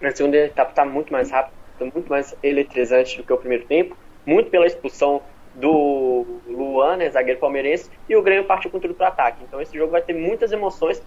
Na 0.00 0.10
segunda 0.10 0.36
etapa 0.36 0.70
está 0.70 0.84
muito 0.84 1.12
mais 1.12 1.30
rápido, 1.30 1.54
muito 1.80 2.08
mais 2.08 2.34
eletrizante 2.42 3.16
do 3.16 3.24
que 3.24 3.32
o 3.32 3.38
primeiro 3.38 3.64
tempo, 3.66 3.96
muito 4.24 4.50
pela 4.50 4.66
expulsão 4.66 5.22
do 5.54 6.24
Luan, 6.46 6.96
né, 6.96 7.10
zagueiro 7.10 7.40
palmeirense, 7.40 7.90
e 8.08 8.14
o 8.14 8.22
Grêmio 8.22 8.44
partiu 8.44 8.70
com 8.70 8.78
tudo 8.78 8.94
para 8.94 9.08
ataque. 9.08 9.42
Então 9.42 9.60
esse 9.60 9.76
jogo 9.76 9.90
vai 9.90 10.02
ter 10.02 10.12
muitas 10.12 10.52
emoções, 10.52 11.02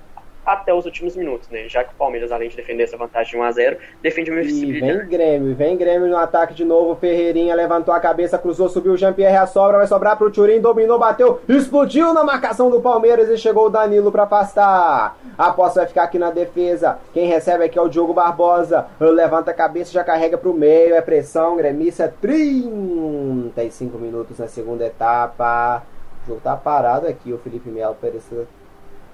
até 0.46 0.74
os 0.74 0.86
últimos 0.86 1.16
minutos, 1.16 1.50
né? 1.50 1.68
Já 1.68 1.84
que 1.84 1.94
o 1.94 1.96
Palmeiras, 1.96 2.32
além 2.32 2.50
de 2.50 2.56
defender 2.56 2.84
essa 2.84 2.98
vantagem 2.98 3.40
de 3.40 3.46
1x0, 3.46 3.78
defende 4.02 4.32
uma 4.32 4.42
invencibilidade. 4.42 4.98
vem 5.00 5.08
Grêmio, 5.08 5.56
vem 5.56 5.78
Grêmio 5.78 6.08
no 6.08 6.18
ataque 6.18 6.54
de 6.54 6.66
novo. 6.66 6.96
Ferreirinha 6.96 7.56
levantou 7.56 7.94
a 7.94 8.00
cabeça, 8.00 8.38
cruzou, 8.38 8.68
subiu 8.70 8.94
o 8.94 8.98
Jean-Pierre, 8.98 9.38
a 9.38 9.46
sobra, 9.46 9.78
vai 9.78 9.88
sobrar 9.88 10.18
pro 10.18 10.32
Turim, 10.32 10.60
dominou, 10.60 10.98
bateu, 10.98 11.42
explodiu 11.48 12.14
na 12.14 12.24
marcação 12.24 12.70
do 12.70 12.82
Palmeiras 12.82 13.30
e 13.30 13.38
chegou 13.38 13.68
o 13.68 13.70
Danilo 13.70 14.12
para 14.12 14.24
afastar. 14.24 15.18
A 15.38 15.52
posse 15.52 15.76
vai 15.76 15.86
ficar 15.88 16.04
aqui 16.04 16.18
na 16.18 16.32
defesa. 16.32 17.00
Quem 17.14 17.28
recebe 17.28 17.64
aqui 17.64 17.78
é 17.78 17.82
o 17.82 17.90
Diogo 17.90 18.14
Barbosa. 18.14 18.88
Levanta 19.00 19.52
a 19.52 19.54
cabeça, 19.54 19.92
já 19.92 20.04
carrega 20.04 20.38
pro 20.38 20.54
meio, 20.54 20.96
é 20.96 21.02
pressão, 21.02 21.56
gremista, 21.56 22.14
35 22.22 23.98
minutos 23.98 24.40
na 24.40 24.48
segunda 24.48 24.86
etapa. 24.86 25.84
O 26.24 26.28
jogo 26.28 26.42
tá 26.42 26.56
parado 26.56 27.08
aqui, 27.08 27.34
o 27.34 27.38
Felipe 27.38 27.70
Melo 27.70 27.96
pareceu 28.00 28.48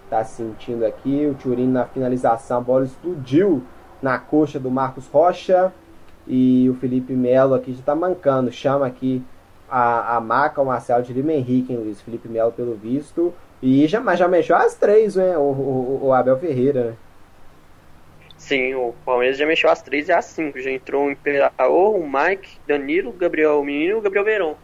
tá 0.10 0.24
sentindo 0.24 0.86
aqui. 0.86 1.28
O 1.28 1.36
Turin 1.36 1.68
na 1.68 1.86
finalização, 1.86 2.58
a 2.58 2.62
bola 2.62 2.86
explodiu 2.86 3.64
na 4.02 4.18
coxa 4.18 4.60
do 4.60 4.70
Marcos 4.70 5.08
Rocha. 5.08 5.74
E 6.28 6.70
o 6.70 6.76
Felipe 6.76 7.14
Melo 7.14 7.54
aqui 7.54 7.74
já 7.74 7.82
tá 7.82 7.96
mancando. 7.96 8.52
Chama 8.52 8.86
aqui 8.86 9.22
a, 9.70 10.18
a 10.18 10.22
maca, 10.22 10.62
o 10.62 10.66
Marcelo 10.66 11.04
de 11.04 11.14
Lima 11.14 11.34
Henrique, 11.34 11.72
hein, 11.72 11.80
Luiz 11.80 12.02
Felipe 12.02 12.28
Melo, 12.28 12.52
pelo 12.52 12.76
visto. 12.76 13.34
E 13.62 13.88
já, 13.88 14.00
mas 14.00 14.20
já 14.20 14.28
mexeu 14.28 14.56
as 14.56 14.76
três, 14.76 15.16
né? 15.16 15.38
O, 15.38 15.42
o, 15.42 16.00
o 16.04 16.14
Abel 16.14 16.38
Ferreira, 16.38 16.84
né? 16.84 16.94
Sim, 18.38 18.76
o 18.76 18.94
Palmeiras 19.04 19.38
já 19.38 19.46
mexeu 19.46 19.70
as 19.70 19.82
três 19.82 20.10
e 20.10 20.12
as 20.12 20.26
cinco. 20.26 20.60
Já 20.60 20.70
entrou 20.70 21.08
o 21.08 21.12
Imperador, 21.12 21.96
o 21.96 22.08
Mike, 22.08 22.60
Danilo, 22.68 23.12
Gabriel 23.12 23.64
Menino 23.64 23.92
e 23.92 23.94
o 23.96 24.02
Gabriel 24.02 24.26
Verão. 24.26 24.58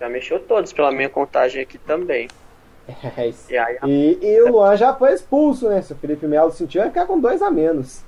Já 0.00 0.08
mexeu 0.08 0.38
todos 0.38 0.72
pela 0.72 0.92
minha 0.92 1.08
contagem 1.08 1.60
aqui 1.60 1.76
também. 1.76 2.28
É 2.86 3.32
e, 3.48 3.56
aí, 3.56 3.78
e, 3.84 4.18
e, 4.22 4.42
o 4.42 4.52
Luan 4.52 4.76
já 4.76 4.94
foi 4.94 5.12
expulso, 5.14 5.68
né? 5.68 5.80
Se 5.80 5.92
o 5.92 5.96
Felipe 5.96 6.26
Melo 6.26 6.50
sentiu, 6.50 6.82
vai 6.82 6.90
ficar 6.90 7.06
com 7.06 7.18
dois 7.18 7.40
a 7.40 7.50
menos. 7.50 8.04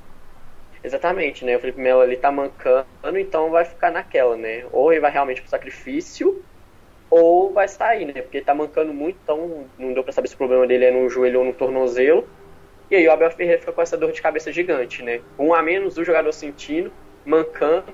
Exatamente, 0.84 1.44
né? 1.44 1.56
O 1.56 1.60
Felipe 1.60 1.80
Melo 1.80 2.00
ali 2.00 2.16
tá 2.16 2.30
mancando, 2.30 2.86
então 3.18 3.50
vai 3.50 3.64
ficar 3.64 3.90
naquela, 3.90 4.36
né? 4.36 4.66
Ou 4.72 4.92
ele 4.92 5.00
vai 5.00 5.10
realmente 5.10 5.40
pro 5.40 5.50
sacrifício, 5.50 6.42
ou 7.08 7.52
vai 7.52 7.66
sair, 7.66 8.04
né? 8.04 8.20
Porque 8.20 8.38
ele 8.38 8.44
tá 8.44 8.54
mancando 8.54 8.92
muito, 8.92 9.18
então 9.22 9.64
não 9.78 9.94
deu 9.94 10.04
pra 10.04 10.12
saber 10.12 10.28
se 10.28 10.34
o 10.34 10.38
problema 10.38 10.66
dele 10.66 10.84
é 10.84 10.90
no 10.90 11.08
joelho 11.08 11.40
ou 11.40 11.44
no 11.46 11.54
tornozelo. 11.54 12.28
E 12.90 12.96
aí 12.96 13.08
o 13.08 13.12
Abel 13.12 13.30
Ferreira 13.30 13.58
fica 13.58 13.72
com 13.72 13.82
essa 13.82 13.96
dor 13.96 14.12
de 14.12 14.22
cabeça 14.22 14.52
gigante, 14.52 15.02
né? 15.02 15.20
Um 15.38 15.54
a 15.54 15.62
menos, 15.62 15.96
o 15.96 16.04
jogador 16.04 16.32
sentindo, 16.32 16.92
mancando. 17.24 17.92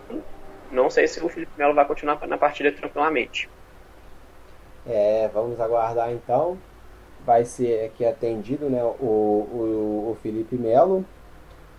Não 0.71 0.91
sei 0.91 1.07
se 1.07 1.25
o 1.25 1.29
Felipe 1.29 1.53
Melo 1.57 1.75
vai 1.75 1.87
continuar 1.87 2.27
na 2.27 2.37
partida 2.37 2.73
tranquilamente. 2.73 3.49
É, 4.87 5.31
vamos 5.33 5.61
aguardar 5.61 6.11
então 6.11 6.59
vai 7.25 7.45
ser 7.45 7.87
aqui 7.87 8.05
atendido 8.05 8.69
né, 8.69 8.83
o, 8.83 9.05
o, 9.05 10.11
o 10.11 10.17
Felipe 10.23 10.57
Melo. 10.57 11.05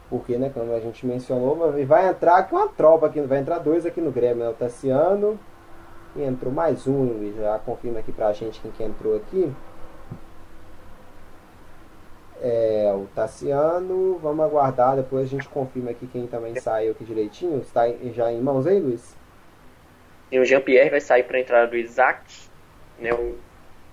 Porque, 0.10 0.38
né, 0.38 0.52
como 0.54 0.74
a 0.74 0.80
gente 0.80 1.06
mencionou, 1.06 1.74
vai 1.88 2.08
entrar 2.08 2.38
aqui 2.38 2.54
uma 2.54 2.68
tropa 2.68 3.08
aqui, 3.08 3.20
vai 3.22 3.40
entrar 3.40 3.60
dois 3.60 3.86
aqui 3.86 4.00
no 4.00 4.12
Grêmio, 4.12 4.44
né? 4.44 4.50
O 4.50 4.54
Tassiano 4.54 5.40
e 6.16 6.22
entrou 6.22 6.54
mais 6.54 6.88
um, 6.88 7.04
Luiz. 7.04 7.36
Já 7.36 7.58
confirma 7.60 8.00
aqui 8.00 8.12
pra 8.12 8.34
gente 8.34 8.60
quem 8.60 8.72
que 8.72 8.84
entrou 8.84 9.16
aqui. 9.16 9.52
É, 12.42 12.94
o 12.94 13.08
Tassiano, 13.16 14.20
vamos 14.22 14.46
aguardar, 14.46 14.98
depois 14.98 15.26
a 15.26 15.30
gente 15.30 15.48
confirma 15.48 15.92
aqui 15.92 16.06
quem 16.08 16.28
também 16.28 16.56
saiu 16.60 16.92
aqui 16.92 17.04
direitinho. 17.04 17.60
Está 17.60 17.84
já 18.14 18.32
em 18.32 18.42
mãos 18.42 18.68
aí, 18.68 18.80
Luiz? 18.80 19.16
E 20.32 20.40
o 20.40 20.46
Jean-Pierre 20.46 20.90
vai 20.90 21.02
sair 21.02 21.24
para 21.24 21.38
a 21.38 21.42
entrada 21.42 21.68
do 21.68 21.78
Isaac, 21.78 22.50
né? 23.00 23.14
O 23.14 23.36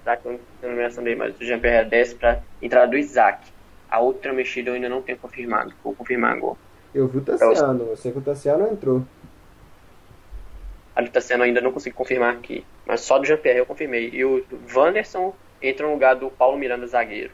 Não 0.06 0.38
tem 0.60 0.70
nomeação 0.70 1.04
dele, 1.04 1.16
mas 1.16 1.38
o 1.38 1.44
Jean-Pierre 1.44 1.88
desce 1.88 2.14
para 2.14 2.42
entrada 2.60 2.88
do 2.88 2.96
Isaac. 2.96 3.50
A 3.90 4.00
outra 4.00 4.32
mexida 4.32 4.70
eu 4.70 4.74
ainda 4.74 4.88
não 4.88 5.02
tenho 5.02 5.18
confirmado, 5.18 5.72
vou 5.82 5.94
confirmar 5.94 6.36
agora. 6.36 6.56
Eu 6.94 7.06
vi 7.06 7.18
o 7.18 7.20
Tassiano, 7.20 7.84
eu 7.84 7.96
sei 7.96 8.12
que 8.12 8.18
o 8.18 8.22
Tassiano 8.22 8.66
entrou. 8.68 9.02
A 10.94 11.02
do 11.02 11.10
Tassiano 11.10 11.44
ainda 11.44 11.60
não 11.60 11.72
consigo 11.72 11.96
confirmar 11.96 12.34
aqui, 12.34 12.64
mas 12.86 13.00
só 13.00 13.18
do 13.18 13.24
Jean-Pierre 13.24 13.60
eu 13.60 13.66
confirmei. 13.66 14.10
E 14.12 14.24
o 14.24 14.44
Wanderson 14.74 15.34
entra 15.62 15.86
no 15.86 15.92
lugar 15.92 16.16
do 16.16 16.30
Paulo 16.30 16.58
Miranda, 16.58 16.86
zagueiro. 16.86 17.32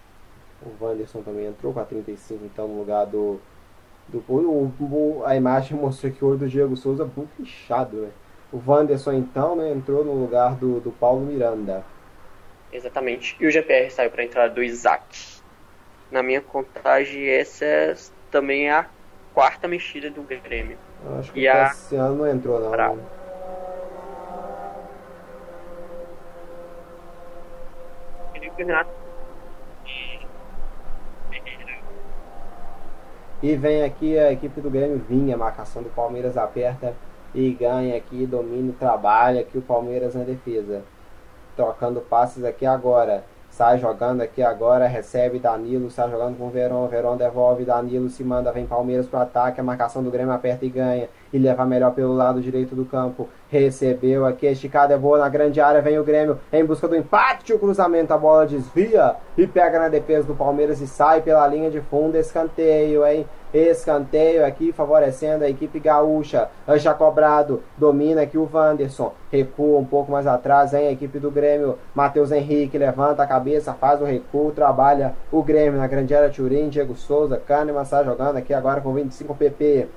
O 0.63 0.85
Wanderson 0.85 1.23
também 1.23 1.47
entrou 1.47 1.73
com 1.73 1.81
a 1.81 1.85
35, 1.85 2.45
então 2.45 2.69
no 2.69 2.79
lugar 2.79 3.07
do. 3.07 3.41
do 4.09 4.23
o, 4.29 4.73
o, 4.81 5.23
a 5.25 5.37
imagem 5.37 5.77
mostrou 5.77 6.13
que 6.13 6.25
o 6.25 6.29
olho 6.29 6.39
do 6.39 6.49
Diego 6.49 6.77
Souza 6.77 7.05
é 7.05 7.07
muito 7.17 7.41
inchado, 7.41 7.97
né? 7.97 8.11
O 8.53 8.63
Wanderson, 8.65 9.13
então, 9.13 9.57
né, 9.57 9.73
entrou 9.73 10.05
no 10.05 10.15
lugar 10.15 10.55
do, 10.55 10.81
do 10.81 10.91
Paulo 10.91 11.27
Miranda. 11.27 11.85
Exatamente. 12.77 13.35
E 13.41 13.47
o 13.47 13.51
GPR 13.51 13.91
saiu 13.91 14.11
para 14.11 14.21
a 14.21 14.25
entrada 14.25 14.55
do 14.55 14.63
Isaac. 14.63 15.41
Na 16.11 16.23
minha 16.23 16.43
contagem, 16.43 17.27
essa 17.27 17.65
também 18.31 18.69
é 18.69 18.73
a 18.73 18.87
quarta 19.33 19.67
mexida 19.67 20.11
do 20.11 20.23
Grêmio. 20.23 20.77
Acho 21.19 21.33
que 21.33 21.41
e 21.41 21.49
o 21.49 21.53
Cassiano 21.53 22.15
a... 22.15 22.17
não 22.17 22.29
entrou, 22.29 22.61
não. 22.61 22.71
Pra... 22.71 22.93
Né? 22.93 23.03
E 33.43 33.57
vem 33.57 33.85
aqui 33.85 34.19
a 34.19 34.33
equipe 34.33 34.61
do 34.61 34.71
Grêmio 34.71 34.99
vinha, 34.99 35.37
marcação 35.37 35.83
do 35.83 35.91
Palmeiras 35.91 36.37
aperta 36.37 36.95
e 37.35 37.51
ganha 37.53 37.97
aqui, 37.97 38.27
domina, 38.27 38.75
trabalha 38.79 39.41
aqui 39.41 39.59
o 39.59 39.63
Palmeiras 39.63 40.15
na 40.15 40.25
defesa. 40.25 40.85
Trocando 41.57 42.01
passes 42.03 42.45
aqui 42.45 42.67
agora. 42.67 43.25
Sai 43.49 43.79
jogando 43.79 44.21
aqui 44.21 44.43
agora, 44.43 44.87
recebe 44.87 45.39
Danilo, 45.39 45.91
sai 45.91 46.11
jogando 46.11 46.37
com 46.37 46.47
o 46.47 46.51
Verón, 46.51 46.87
Verón 46.89 47.17
devolve, 47.17 47.65
Danilo 47.65 48.11
se 48.11 48.23
manda, 48.23 48.53
vem 48.53 48.67
Palmeiras 48.67 49.07
pro 49.07 49.19
ataque, 49.19 49.59
a 49.59 49.65
marcação 49.65 50.03
do 50.03 50.11
Grêmio 50.11 50.35
aperta 50.35 50.67
e 50.67 50.69
ganha, 50.69 51.09
e 51.37 51.39
leva 51.39 51.67
melhor 51.67 51.93
pelo 51.93 52.15
lado 52.15 52.41
direito 52.41 52.75
do 52.75 52.85
campo, 52.85 53.29
recebeu 53.49 54.25
aqui, 54.25 54.47
esticada 54.47 54.95
é 54.95 54.99
boa 54.99 55.19
na 55.19 55.29
grande 55.29 55.61
área, 55.61 55.83
vem 55.83 55.99
o 55.99 56.05
Grêmio 56.05 56.39
em 56.53 56.65
busca 56.65 56.89
do 56.89 56.97
empate, 56.97 57.53
o 57.53 57.59
cruzamento, 57.59 58.13
a 58.13 58.19
bola 58.19 58.47
desvia 58.47 59.17
e 59.37 59.47
pega 59.47 59.79
na 59.79 59.89
defesa 59.89 60.27
do 60.27 60.35
Palmeiras 60.35 60.81
e 60.81 60.87
sai 60.87 61.21
pela 61.21 61.47
linha 61.47 61.71
de 61.71 61.81
fundo, 61.81 62.17
escanteio, 62.17 63.07
hein? 63.07 63.27
Escanteio 63.55 64.45
aqui 64.45 64.73
favorecendo 64.73 65.45
a 65.45 65.49
equipe 65.49 65.79
gaúcha. 65.79 66.49
Já 66.77 66.93
cobrado. 66.93 67.63
Domina 67.79 68.23
aqui 68.23 68.37
o 68.37 68.49
Wanderson. 68.53 69.15
Recua 69.31 69.79
um 69.79 69.85
pouco 69.85 70.13
mais 70.13 70.27
atrás, 70.27 70.75
hein? 70.75 70.89
A 70.89 70.93
equipe 70.93 71.19
do 71.19 71.31
Grêmio. 71.31 71.79
Matheus 71.95 72.33
Henrique 72.33 72.77
levanta 72.77 73.23
a 73.23 73.27
cabeça, 73.27 73.73
faz 73.73 74.01
o 74.03 74.05
recuo, 74.05 74.53
trabalha 74.53 75.15
o 75.33 75.43
Grêmio 75.43 75.79
na 75.79 75.87
grande 75.87 76.15
área. 76.15 76.29
Turim, 76.29 76.69
Diego 76.69 76.95
Souza, 76.97 77.39
Kahneman 77.39 77.83
está 77.83 78.03
jogando 78.05 78.37
aqui 78.37 78.53
agora 78.53 78.81
com 78.81 78.93
25 78.93 79.35
PP. 79.35 79.89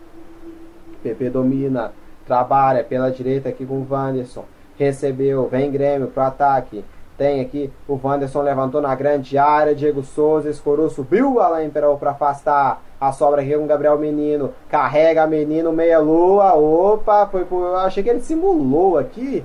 PP 1.03 1.29
domina, 1.29 1.91
trabalha 2.25 2.83
pela 2.83 3.11
direita 3.11 3.49
aqui 3.49 3.65
com 3.65 3.75
o 3.75 3.87
Wanderson. 3.89 4.45
Recebeu, 4.77 5.47
vem 5.47 5.71
Grêmio 5.71 6.07
pro 6.07 6.23
ataque. 6.23 6.83
Tem 7.19 7.41
aqui 7.41 7.69
o 7.85 7.99
Wanderson 8.01 8.41
levantou 8.41 8.81
na 8.81 8.95
grande 8.95 9.37
área. 9.37 9.75
Diego 9.75 10.03
Souza 10.03 10.49
escorou, 10.49 10.89
subiu 10.89 11.41
Alain 11.41 11.67
Imperou 11.67 11.97
para 11.97 12.11
afastar. 12.11 12.81
A 12.99 13.11
sobra 13.11 13.41
aqui 13.41 13.53
com 13.53 13.65
o 13.65 13.67
Gabriel 13.67 13.97
Menino. 13.97 14.53
Carrega 14.69 15.27
Menino, 15.27 15.73
meia 15.73 15.99
lua. 15.99 16.53
Opa, 16.53 17.27
foi 17.27 17.43
por... 17.43 17.75
Achei 17.75 18.01
que 18.01 18.09
ele 18.09 18.21
simulou 18.21 18.97
aqui. 18.97 19.43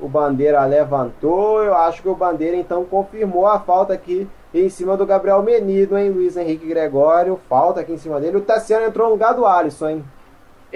O 0.00 0.08
Bandeira 0.08 0.64
levantou. 0.64 1.62
Eu 1.62 1.74
acho 1.74 2.00
que 2.00 2.08
o 2.08 2.14
Bandeira 2.14 2.56
então 2.56 2.82
confirmou 2.86 3.46
a 3.46 3.60
falta 3.60 3.92
aqui 3.92 4.26
em 4.54 4.68
cima 4.70 4.96
do 4.96 5.04
Gabriel 5.04 5.42
Menino, 5.42 5.98
hein? 5.98 6.10
Luiz 6.10 6.34
Henrique 6.34 6.66
Gregório. 6.66 7.38
Falta 7.46 7.80
aqui 7.80 7.92
em 7.92 7.98
cima 7.98 8.18
dele. 8.18 8.38
O 8.38 8.40
Tassiano 8.40 8.86
entrou 8.86 9.08
no 9.08 9.12
lugar 9.12 9.34
do 9.34 9.44
Alisson, 9.44 9.88
hein? 9.90 10.04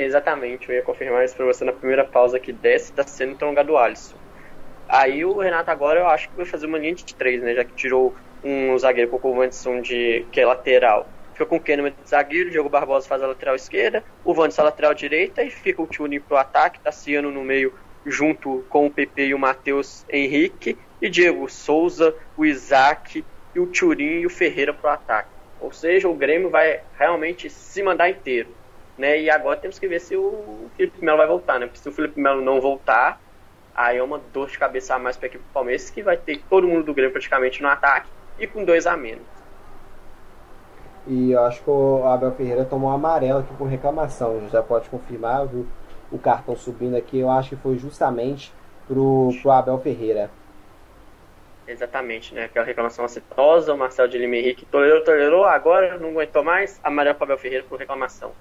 Exatamente, 0.01 0.69
eu 0.69 0.77
ia 0.77 0.83
confirmar 0.83 1.25
isso 1.25 1.35
pra 1.35 1.45
você 1.45 1.65
na 1.65 1.73
primeira 1.73 2.05
pausa 2.05 2.39
que 2.39 2.53
desce, 2.53 2.93
tá 2.93 3.03
sendo 3.03 3.45
lugar 3.45 3.65
do 3.65 3.77
Alisson. 3.77 4.16
Aí 4.89 5.25
o 5.25 5.37
Renato 5.39 5.73
agora 5.73 5.99
eu 5.99 6.07
acho 6.07 6.31
que 6.31 6.37
vai 6.37 6.47
fazer 6.47 6.66
uma 6.66 6.79
linha 6.79 6.95
de 6.95 7.16
três, 7.16 7.43
né? 7.43 7.53
Já 7.53 7.65
que 7.65 7.75
tirou 7.75 8.15
um 8.45 8.79
zagueiro 8.79 9.11
com 9.11 9.29
o 9.29 9.39
Wanderson 9.39 9.81
de 9.81 10.25
que 10.31 10.41
é 10.41 10.47
lateral. 10.47 11.05
Fica 11.33 11.47
com 11.47 11.57
o 11.57 11.61
Kahneman 11.61 11.91
de 11.91 12.09
zagueiro, 12.09 12.49
Diogo 12.49 12.69
Barbosa 12.69 13.09
faz 13.09 13.20
a 13.25 13.27
lateral 13.27 13.57
esquerda, 13.57 14.05
o 14.25 14.31
Wanderson 14.31 14.62
a 14.62 14.66
lateral 14.66 14.95
direita 14.95 15.43
e 15.43 15.51
fica 15.51 15.83
o 15.83 15.87
Tune 15.89 16.20
pro 16.20 16.37
ataque, 16.37 16.81
Tassiano 16.81 17.33
no 17.33 17.43
meio 17.43 17.77
junto 18.07 18.65
com 18.69 18.87
o 18.87 18.91
PP 18.93 19.27
e 19.27 19.35
o 19.35 19.39
Matheus 19.39 20.05
Henrique 20.09 20.79
e 21.03 21.11
Diego 21.11 21.49
Souza, 21.49 22.15
o 22.37 22.47
Isaac 22.47 23.25
e 23.53 23.59
o 23.59 23.66
Turim 23.66 24.20
e 24.20 24.27
o 24.27 24.31
Ferreira 24.31 24.73
pro 24.73 24.91
ataque. 24.91 25.29
Ou 25.61 25.73
seja, 25.73 26.09
o 26.09 26.15
Grêmio 26.15 26.51
vai 26.51 26.83
realmente 26.97 27.51
se 27.51 27.83
mandar 27.83 28.09
inteiro. 28.09 28.57
Né? 28.99 29.20
E 29.20 29.31
agora 29.31 29.57
temos 29.57 29.79
que 29.79 29.87
ver 29.87 30.01
se 30.01 30.16
o 30.16 30.69
Felipe 30.77 31.05
Melo 31.05 31.19
vai 31.19 31.27
voltar, 31.27 31.61
né? 31.61 31.66
Porque 31.66 31.79
se 31.79 31.89
o 31.89 31.93
Felipe 31.93 32.20
Melo 32.20 32.43
não 32.43 32.61
voltar, 32.61 33.20
aí 33.75 33.99
é 33.99 34.03
uma 34.03 34.20
dor 34.33 34.49
de 34.49 34.59
cabeça 34.59 34.97
a 34.97 34.99
mais 34.99 35.16
para 35.16 35.27
a 35.27 35.29
equipe 35.29 35.45
do 35.45 35.53
Palmeiras, 35.53 35.89
que 35.89 36.03
vai 36.03 36.16
ter 36.16 36.43
todo 36.51 36.66
mundo 36.66 36.83
do 36.83 36.93
Grêmio 36.93 37.12
praticamente 37.12 37.62
no 37.62 37.69
ataque 37.69 38.09
e 38.41 38.47
com 38.47 38.65
dois 38.65 38.87
a 38.89 38.97
menos. 38.97 39.39
E 41.07 41.31
eu 41.31 41.43
acho 41.45 41.62
que 41.62 41.70
o 41.70 42.05
Abel 42.05 42.33
Ferreira 42.33 42.65
tomou 42.65 42.91
um 42.91 42.93
amarelo 42.93 43.39
aqui 43.39 43.55
por 43.55 43.66
reclamação. 43.66 44.49
Já 44.51 44.62
pode 44.62 44.91
confirmar, 44.91 45.47
viu? 45.47 45.66
O 46.11 46.19
cartão 46.19 46.57
subindo 46.57 46.97
aqui, 46.97 47.20
eu 47.20 47.31
acho 47.31 47.51
que 47.51 47.57
foi 47.57 47.79
justamente 47.79 48.53
pro, 48.87 49.31
pro 49.41 49.51
Abel 49.51 49.79
Ferreira. 49.79 50.31
Exatamente, 51.66 52.35
né? 52.35 52.45
Aquela 52.45 52.66
reclamação 52.66 53.05
acetosa, 53.05 53.73
o 53.73 53.79
Marcelo 53.79 54.09
de 54.09 54.19
Lima 54.19 54.37
Henrique 54.37 54.66
tolerou, 54.66 55.05
tolerou, 55.05 55.45
agora 55.45 55.97
não 55.99 56.11
aguentou 56.11 56.43
mais, 56.43 56.81
amarelo 56.83 57.15
para 57.15 57.27
Abel 57.27 57.39
Ferreira 57.39 57.65
por 57.69 57.79
reclamação. 57.79 58.33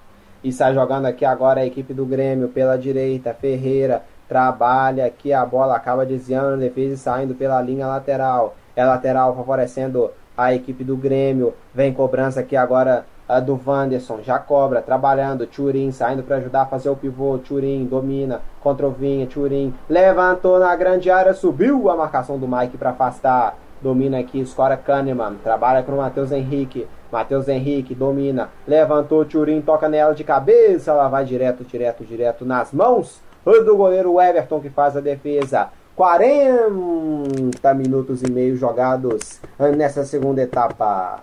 E 0.42 0.52
sai 0.52 0.74
jogando 0.74 1.06
aqui 1.06 1.24
agora 1.24 1.60
a 1.60 1.66
equipe 1.66 1.92
do 1.92 2.06
Grêmio 2.06 2.48
pela 2.48 2.76
direita, 2.76 3.34
Ferreira 3.34 4.02
trabalha 4.28 5.06
aqui, 5.06 5.32
a 5.32 5.44
bola 5.44 5.74
acaba 5.74 6.04
desviando 6.04 6.54
a 6.54 6.56
defesa 6.56 6.94
e 6.94 6.98
saindo 6.98 7.34
pela 7.34 7.60
linha 7.62 7.86
lateral. 7.86 8.54
É 8.76 8.84
lateral 8.84 9.34
favorecendo 9.34 10.10
a 10.36 10.54
equipe 10.54 10.84
do 10.84 10.96
Grêmio. 10.96 11.54
Vem 11.74 11.92
cobrança 11.92 12.40
aqui 12.40 12.54
agora 12.54 13.06
a 13.28 13.40
do 13.40 13.60
Wanderson, 13.66 14.20
já 14.22 14.38
cobra, 14.38 14.80
trabalhando, 14.80 15.46
Turim 15.46 15.90
saindo 15.90 16.22
para 16.22 16.36
ajudar 16.36 16.62
a 16.62 16.66
fazer 16.66 16.88
o 16.88 16.96
pivô, 16.96 17.36
Turim 17.36 17.84
domina, 17.84 18.40
contra 18.60 18.86
o 18.86 18.90
Vinha, 18.90 19.26
Turim 19.26 19.74
levantou 19.88 20.58
na 20.58 20.74
grande 20.74 21.10
área, 21.10 21.34
subiu 21.34 21.90
a 21.90 21.96
marcação 21.96 22.38
do 22.38 22.48
Mike 22.48 22.78
para 22.78 22.90
afastar, 22.90 23.54
domina 23.82 24.18
aqui, 24.18 24.40
escora 24.40 24.76
Kahneman, 24.76 25.36
trabalha 25.42 25.82
com 25.82 25.92
o 25.92 25.96
Matheus 25.98 26.32
Henrique, 26.32 26.86
Matheus 27.10 27.48
Henrique 27.48 27.94
domina, 27.94 28.50
levantou, 28.66 29.24
Turim 29.24 29.60
toca 29.60 29.88
nela 29.88 30.14
de 30.14 30.24
cabeça, 30.24 30.90
ela 30.90 31.08
vai 31.08 31.24
direto, 31.24 31.64
direto, 31.64 32.04
direto 32.04 32.44
nas 32.44 32.72
mãos 32.72 33.20
do 33.44 33.76
goleiro 33.76 34.20
Everton 34.20 34.60
que 34.60 34.68
faz 34.68 34.96
a 34.96 35.00
defesa. 35.00 35.68
40 35.96 37.74
minutos 37.74 38.22
e 38.22 38.30
meio 38.30 38.56
jogados 38.56 39.40
nessa 39.76 40.04
segunda 40.04 40.42
etapa. 40.42 41.20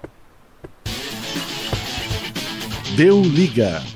Deu 2.98 3.22
liga. 3.22 3.95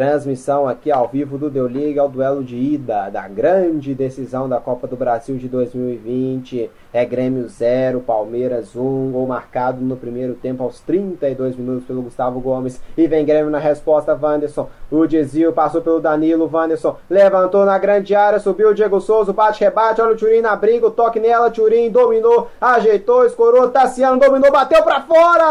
Transmissão 0.00 0.66
aqui 0.66 0.90
ao 0.90 1.06
vivo 1.08 1.36
do 1.36 1.50
Deu 1.50 1.66
Liga, 1.66 2.00
ao 2.00 2.08
duelo 2.08 2.42
de 2.42 2.56
ida 2.56 3.10
da 3.10 3.28
grande 3.28 3.94
decisão 3.94 4.48
da 4.48 4.58
Copa 4.58 4.86
do 4.86 4.96
Brasil 4.96 5.36
de 5.36 5.46
2020. 5.46 6.70
É 6.90 7.04
Grêmio 7.04 7.46
0, 7.46 8.00
Palmeiras 8.00 8.74
1, 8.74 8.80
um, 8.80 9.10
gol 9.12 9.26
marcado 9.26 9.82
no 9.82 9.98
primeiro 9.98 10.32
tempo 10.32 10.62
aos 10.62 10.80
32 10.80 11.54
minutos 11.54 11.84
pelo 11.84 12.00
Gustavo 12.00 12.40
Gomes. 12.40 12.80
E 12.96 13.06
vem 13.06 13.26
Grêmio 13.26 13.50
na 13.50 13.58
resposta, 13.58 14.18
Wanderson. 14.18 14.70
O 14.90 15.06
desvio 15.06 15.52
passou 15.52 15.82
pelo 15.82 16.00
Danilo, 16.00 16.48
Wanderson 16.50 16.96
levantou 17.10 17.66
na 17.66 17.76
grande 17.76 18.14
área, 18.14 18.40
subiu 18.40 18.70
o 18.70 18.74
Diego 18.74 19.02
Souza, 19.02 19.34
bate, 19.34 19.62
rebate, 19.62 20.00
olha 20.00 20.14
o 20.14 20.16
Turim 20.16 20.40
na 20.40 20.56
briga, 20.56 20.86
o 20.86 20.90
toque 20.90 21.20
nela, 21.20 21.50
Turim 21.50 21.90
dominou, 21.90 22.48
ajeitou, 22.58 23.26
escorou, 23.26 23.68
Tassiano 23.68 24.18
dominou, 24.18 24.50
bateu 24.50 24.82
pra 24.82 25.02
fora! 25.02 25.50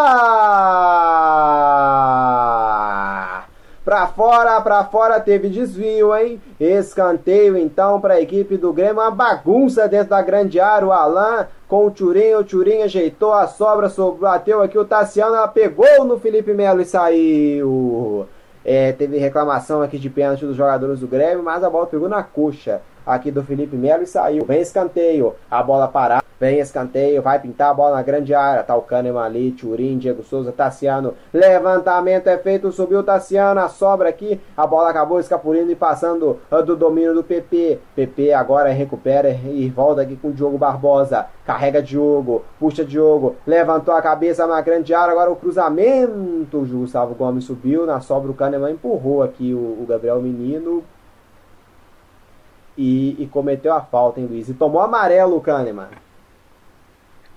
Pra 3.90 4.06
fora! 4.06 4.61
pra 4.61 4.84
fora, 4.84 5.20
teve 5.20 5.49
desvio, 5.49 6.16
hein? 6.16 6.40
Escanteio 6.60 7.57
então 7.57 7.99
para 7.99 8.14
a 8.14 8.22
equipe 8.22 8.56
do 8.56 8.72
Grêmio, 8.72 9.02
uma 9.02 9.10
bagunça 9.10 9.88
dentro 9.88 10.11
da 10.11 10.22
grande 10.22 10.60
área. 10.60 10.88
O 10.88 10.91
Alain 10.91 11.48
com 11.68 11.88
o 11.88 11.90
Turinho, 11.90 12.38
o 12.38 12.44
Turinho 12.44 12.84
ajeitou 12.84 13.34
a 13.34 13.48
sobra, 13.48 13.91
bateu 14.20 14.61
aqui 14.61 14.78
o 14.78 14.86
Tassiano, 14.86 15.36
ela 15.36 15.48
pegou 15.48 16.06
no 16.06 16.20
Felipe 16.20 16.53
Melo 16.53 16.82
e 16.82 16.86
saiu. 16.86 18.28
É, 18.64 18.91
teve 18.91 19.18
reclamação 19.18 19.82
aqui 19.82 19.98
de 19.98 20.07
pênalti 20.07 20.45
dos 20.45 20.56
jogadores 20.56 20.99
do 20.99 21.07
Grêmio, 21.07 21.44
mas 21.44 21.64
a 21.64 21.70
bola 21.72 21.88
pegou 21.88 22.07
na 22.07 22.22
coxa 22.22 22.84
aqui 23.10 23.31
do 23.31 23.44
Felipe 23.44 23.76
Melo 23.76 24.03
e 24.03 24.07
saiu. 24.07 24.45
Vem 24.45 24.61
escanteio, 24.61 25.36
a 25.49 25.61
bola 25.64 25.88
parada. 25.88 26.30
Vem 26.40 26.60
escanteio, 26.60 27.22
vai 27.22 27.38
pintar 27.38 27.72
a 27.72 27.73
bola 27.73 27.98
na 27.98 28.02
grande 28.02 28.34
área. 28.34 28.64
Tá 28.64 28.73
o 28.73 28.81
Kahneman 28.81 29.22
ali, 29.22 29.52
Turim, 29.52 29.98
Diego 29.98 30.23
Souza, 30.23 30.53
Tassiano. 30.53 31.14
Levantamento 31.34 32.27
é 32.27 32.38
feito, 32.38 32.72
subiu 32.72 32.99
o 32.99 33.03
Tassiano, 33.03 33.60
a 33.60 33.68
sobra 33.68 34.07
aqui. 34.07 34.40
A 34.56 34.65
bola 34.65 34.90
acabou 34.90 35.19
escapulindo 35.19 35.69
e 35.69 35.76
passando 35.76 36.40
uh, 36.49 36.64
do 36.64 36.77
domínio 36.77 37.14
do 37.14 37.26
PP. 37.26 37.80
PP 37.94 38.31
agora 38.31 38.69
recupera 38.69 39.30
e 39.30 39.68
volta 39.69 40.03
aqui 40.03 40.15
com 40.15 40.30
o 40.30 40.34
Diogo 40.34 40.57
Barbosa. 40.57 41.26
Carrega 41.45 41.81
Diogo, 41.81 42.45
puxa 42.57 42.86
Diogo, 42.86 43.36
levantou 43.45 43.94
a 43.94 44.02
cabeça 44.02 44.48
na 44.48 44.61
grande 44.61 44.94
área. 44.94 45.11
Agora 45.11 45.30
o 45.30 45.36
cruzamento. 45.36 46.57
O 46.57 46.65
Gustavo 46.65 47.15
Gomes 47.15 47.44
subiu, 47.44 47.86
na 47.86 47.99
sobra 47.99 48.31
o 48.31 48.34
Kahneman 48.34 48.72
empurrou 48.72 49.22
aqui 49.22 49.53
o, 49.53 49.57
o 49.57 49.86
Gabriel 49.86 50.22
Menino. 50.22 50.86
E, 52.81 53.22
e, 53.22 53.27
cometeu 53.27 53.73
a 53.73 53.81
falta, 53.81 54.22
hein, 54.22 54.26
Luiz? 54.26 54.47
E 54.47 54.53
tomou 54.53 54.81
amarelo 54.81 55.35
o 55.35 55.41
Kahneman. 55.41 55.89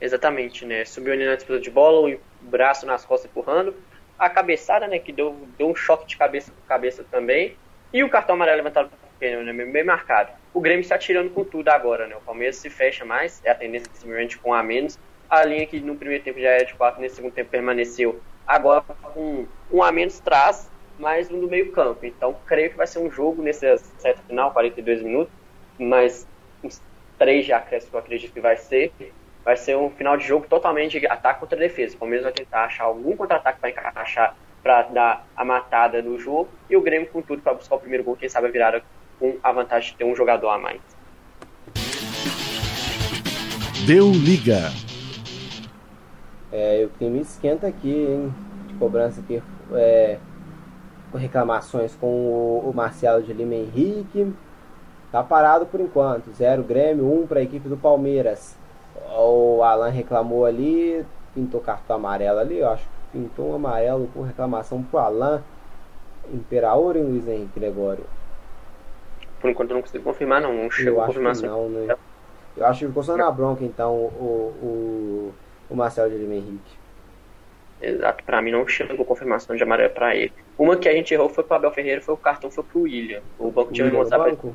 Exatamente, 0.01 0.65
né? 0.65 0.85
Subiu 0.85 1.13
ali 1.13 1.27
na 1.27 1.35
disputa 1.35 1.59
de 1.59 1.69
bola, 1.69 2.15
o 2.15 2.21
braço 2.43 2.87
nas 2.87 3.05
costas 3.05 3.29
empurrando. 3.29 3.75
A 4.17 4.31
cabeçada, 4.31 4.87
né? 4.87 5.01
Que 5.01 5.11
deu, 5.11 5.37
deu 5.59 5.69
um 5.69 5.75
choque 5.75 6.07
de 6.07 6.17
cabeça 6.17 6.53
com 6.53 6.69
cabeça 6.69 7.05
também. 7.11 7.57
E 7.93 8.05
o 8.05 8.09
cartão 8.09 8.37
amarelo 8.37 8.59
levantado 8.59 8.89
pelo 9.19 9.43
né, 9.43 9.53
bem 9.53 9.83
marcado. 9.83 10.31
O 10.55 10.61
Grêmio 10.61 10.83
está 10.83 10.97
tirando 10.97 11.31
com 11.31 11.43
tudo 11.43 11.71
agora, 11.71 12.07
né? 12.07 12.15
O 12.15 12.21
Palmeiras 12.21 12.55
se 12.55 12.71
fecha 12.71 13.05
mais, 13.05 13.43
é 13.45 13.51
a 13.51 13.55
tendência 13.57 13.91
simplesmente 13.95 14.39
com 14.39 14.55
a 14.55 14.63
menos. 14.63 14.97
A 15.29 15.45
linha 15.45 15.67
que 15.67 15.81
no 15.81 15.97
primeiro 15.97 16.23
tempo 16.23 16.39
já 16.39 16.51
era 16.51 16.65
de 16.65 16.75
4, 16.75 17.01
nesse 17.01 17.17
segundo 17.17 17.33
tempo 17.33 17.51
permaneceu. 17.51 18.21
Agora 18.47 18.85
com 19.13 19.45
um 19.73 19.83
a 19.83 19.91
menos 19.91 20.21
traz 20.21 20.71
mais 21.03 21.29
um 21.33 21.41
do 21.41 21.49
meio 21.49 21.73
campo. 21.73 22.07
Então 22.07 22.37
creio 22.47 22.71
que 22.71 22.77
vai 22.77 22.87
ser 22.87 23.01
um 23.01 23.11
jogo 23.11 23.43
nessa 23.43 23.77
certa 23.99 24.23
final, 24.23 24.53
42 24.53 25.03
minutos, 25.03 25.35
mas 25.77 26.25
uns 26.63 26.81
três 27.19 27.45
já 27.45 27.57
acrescem, 27.57 27.91
eu 27.93 27.99
acredito 27.99 28.33
que 28.33 28.41
vai 28.41 28.57
ser 28.57 28.93
vai 29.45 29.57
ser 29.57 29.77
um 29.77 29.91
final 29.91 30.17
de 30.17 30.25
jogo 30.25 30.47
totalmente 30.49 31.01
de 31.01 31.07
ataque 31.09 31.41
contra 31.41 31.59
defesa. 31.59 31.97
O 31.97 31.99
Palmeiras 31.99 32.23
vai 32.23 32.33
tentar 32.33 32.67
achar 32.67 32.85
algum 32.85 33.17
contra-ataque 33.17 33.59
para 33.59 33.71
encaixar 33.71 34.37
para 34.63 34.83
dar 34.83 35.27
a 35.37 35.45
matada 35.45 36.01
no 36.01 36.17
jogo 36.17 36.49
e 36.71 36.77
o 36.77 36.81
Grêmio 36.81 37.09
com 37.09 37.21
tudo 37.21 37.43
para 37.43 37.53
buscar 37.53 37.75
o 37.75 37.81
primeiro 37.81 38.05
gol, 38.05 38.17
quem 38.17 38.29
sabe 38.29 38.47
a 38.47 38.51
virada 38.51 38.85
com 39.19 39.37
a 39.43 39.51
vantagem 39.51 39.91
de 39.91 39.99
ter 39.99 40.05
um 40.05 40.15
jogador 40.15 40.51
a 40.51 40.59
mais. 40.59 40.81
Deu 43.85 44.13
liga. 44.13 44.71
É, 46.53 46.87
o 46.87 46.97
time 46.97 47.21
esquenta 47.21 47.67
aqui, 47.67 47.91
hein? 47.91 48.33
De 48.69 48.75
cobrança 48.75 49.21
aqui. 49.21 49.43
É, 49.73 50.19
reclamações 51.19 51.95
com 51.95 52.07
o, 52.07 52.71
o 52.71 52.73
Marcelo 52.75 53.23
de 53.23 53.33
Lima 53.33 53.55
Henrique. 53.55 54.33
Tá 55.11 55.23
parado 55.23 55.67
por 55.67 55.81
enquanto. 55.81 56.33
Zero 56.33 56.63
Grêmio, 56.63 57.07
um 57.07 57.27
para 57.27 57.41
a 57.41 57.43
equipe 57.43 57.69
do 57.69 57.77
Palmeiras. 57.77 58.57
O 59.17 59.63
Alan 59.63 59.91
reclamou 59.91 60.47
ali, 60.47 61.05
pintou 61.35 61.61
cartão 61.61 61.97
amarelo 61.97 62.39
ali, 62.39 62.59
eu 62.59 62.71
acho 62.71 62.85
que 62.85 63.19
pintou 63.19 63.51
um 63.51 63.55
amarelo 63.55 64.09
por 64.15 64.23
reclamação 64.23 64.83
pro 64.83 64.99
Alan. 64.99 65.43
Imperaor 66.33 66.97
em 66.97 67.03
Luiz 67.03 67.27
Henrique 67.27 67.59
Gregório? 67.59 68.05
Por 69.41 69.51
enquanto 69.51 69.71
eu 69.71 69.75
não 69.75 69.83
consigo 69.83 70.05
confirmar, 70.05 70.41
não. 70.41 70.55
Não 70.55 70.71
chegou 70.71 71.03
a 71.03 71.07
confirmação. 71.07 71.69
Não, 71.69 71.69
né? 71.69 71.97
Eu 72.57 72.67
acho 72.67 72.81
que 72.81 72.87
ficou 72.87 73.03
só 73.03 73.17
na 73.17 73.31
bronca, 73.31 73.65
então, 73.65 73.93
o, 73.95 74.55
o, 74.63 75.35
o 75.69 75.75
Marcelo 75.75 76.11
de 76.11 76.17
Lima 76.17 76.35
Henrique. 76.35 76.77
Exato, 77.81 78.23
pra 78.25 78.41
mim 78.41 78.53
não 78.53 78.67
chegou 78.69 79.05
confirmação 79.05 79.57
de 79.57 79.63
amarelo 79.63 79.93
pra 79.93 80.15
ele. 80.15 80.33
Uma 80.59 80.77
que 80.77 80.89
a 80.89 80.93
gente 80.93 81.13
errou 81.13 81.29
foi 81.29 81.45
pro 81.45 81.57
Abel 81.57 81.73
Ferreira, 81.73 82.01
foi 82.01 82.15
o 82.15 82.19
cartão 82.19 82.51
foi 82.51 82.65
pro 82.65 82.83
William. 82.83 83.23
O 83.39 83.51
banco 83.51 83.73
tinha 83.73 83.91
mostrado 83.91 84.55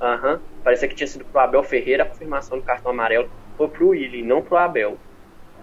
Aham. 0.00 0.34
Uhum. 0.34 0.38
Parecia 0.62 0.88
que 0.88 0.94
tinha 0.94 1.06
sido 1.06 1.24
pro 1.24 1.40
Abel 1.40 1.62
Ferreira 1.62 2.04
a 2.04 2.06
confirmação 2.06 2.58
do 2.58 2.64
cartão 2.64 2.92
amarelo 2.92 3.28
foi 3.56 3.68
pro 3.68 3.88
William, 3.88 4.24
não 4.24 4.42
pro 4.42 4.56
Abel. 4.56 4.96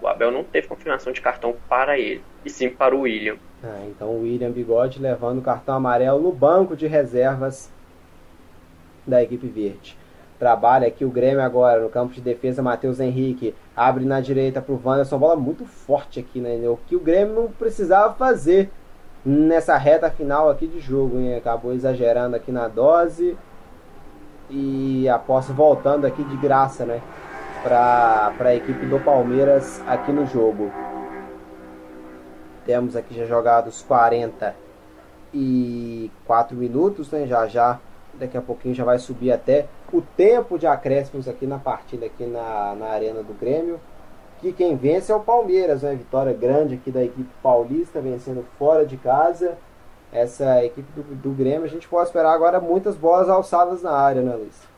O 0.00 0.08
Abel 0.08 0.30
não 0.30 0.42
teve 0.42 0.66
confirmação 0.66 1.12
de 1.12 1.20
cartão 1.20 1.54
para 1.68 1.98
ele, 1.98 2.22
e 2.44 2.50
sim 2.50 2.68
para 2.68 2.94
o 2.94 3.02
William. 3.02 3.36
Ah, 3.62 3.84
então 3.86 4.08
o 4.08 4.22
William 4.22 4.50
Bigode 4.50 5.00
levando 5.00 5.38
o 5.38 5.42
cartão 5.42 5.76
amarelo 5.76 6.20
no 6.20 6.32
banco 6.32 6.76
de 6.76 6.86
reservas 6.86 7.70
da 9.06 9.22
equipe 9.22 9.46
verde. 9.46 9.96
Trabalha 10.38 10.88
aqui 10.88 11.04
o 11.04 11.10
Grêmio 11.10 11.40
agora 11.40 11.80
no 11.80 11.88
campo 11.88 12.12
de 12.12 12.20
defesa, 12.20 12.60
Matheus 12.60 12.98
Henrique 12.98 13.54
abre 13.76 14.04
na 14.04 14.20
direita 14.20 14.60
para 14.60 14.74
o 14.74 14.80
Wanderson, 14.84 15.18
bola 15.18 15.36
muito 15.36 15.64
forte 15.64 16.18
aqui, 16.18 16.40
né? 16.40 16.60
O 16.68 16.76
que 16.76 16.96
o 16.96 17.00
Grêmio 17.00 17.34
não 17.34 17.48
precisava 17.48 18.12
fazer 18.14 18.68
nessa 19.24 19.76
reta 19.76 20.10
final 20.10 20.50
aqui 20.50 20.66
de 20.66 20.80
jogo, 20.80 21.18
hein? 21.18 21.36
Acabou 21.36 21.72
exagerando 21.72 22.36
aqui 22.36 22.50
na 22.50 22.68
dose 22.68 23.36
e 24.50 25.08
a 25.08 25.18
posse 25.18 25.52
voltando 25.52 26.06
aqui 26.06 26.22
de 26.24 26.36
graça, 26.36 26.84
né? 26.84 27.00
para 27.62 28.34
a 28.40 28.54
equipe 28.54 28.86
do 28.86 28.98
Palmeiras 28.98 29.80
aqui 29.86 30.10
no 30.10 30.26
jogo. 30.26 30.72
Temos 32.66 32.96
aqui 32.96 33.14
já 33.14 33.24
jogados 33.24 33.82
44 33.82 36.56
minutos, 36.56 37.12
né? 37.12 37.24
Já 37.26 37.46
já 37.46 37.78
daqui 38.14 38.36
a 38.36 38.42
pouquinho 38.42 38.74
já 38.74 38.84
vai 38.84 38.98
subir 38.98 39.32
até 39.32 39.66
o 39.92 40.02
tempo 40.02 40.58
de 40.58 40.66
acréscimos 40.66 41.28
aqui 41.28 41.46
na 41.46 41.58
partida 41.58 42.06
aqui 42.06 42.26
na, 42.26 42.74
na 42.74 42.86
arena 42.86 43.22
do 43.22 43.32
Grêmio. 43.32 43.78
Que 44.42 44.52
quem 44.52 44.76
vence 44.76 45.12
é 45.12 45.14
o 45.14 45.20
Palmeiras, 45.20 45.82
né? 45.82 45.94
Vitória 45.94 46.32
grande 46.32 46.74
aqui 46.74 46.90
da 46.90 47.04
equipe 47.04 47.30
paulista 47.40 48.00
vencendo 48.00 48.44
fora 48.58 48.84
de 48.84 48.96
casa. 48.96 49.56
Essa 50.12 50.64
equipe 50.64 50.90
do, 50.96 51.02
do 51.02 51.30
Grêmio, 51.30 51.64
a 51.64 51.68
gente 51.68 51.86
pode 51.86 52.08
esperar 52.08 52.32
agora 52.32 52.60
muitas 52.60 52.96
bolas 52.96 53.28
alçadas 53.28 53.82
na 53.82 53.92
área, 53.92 54.20
né, 54.20 54.34
Luiz? 54.34 54.68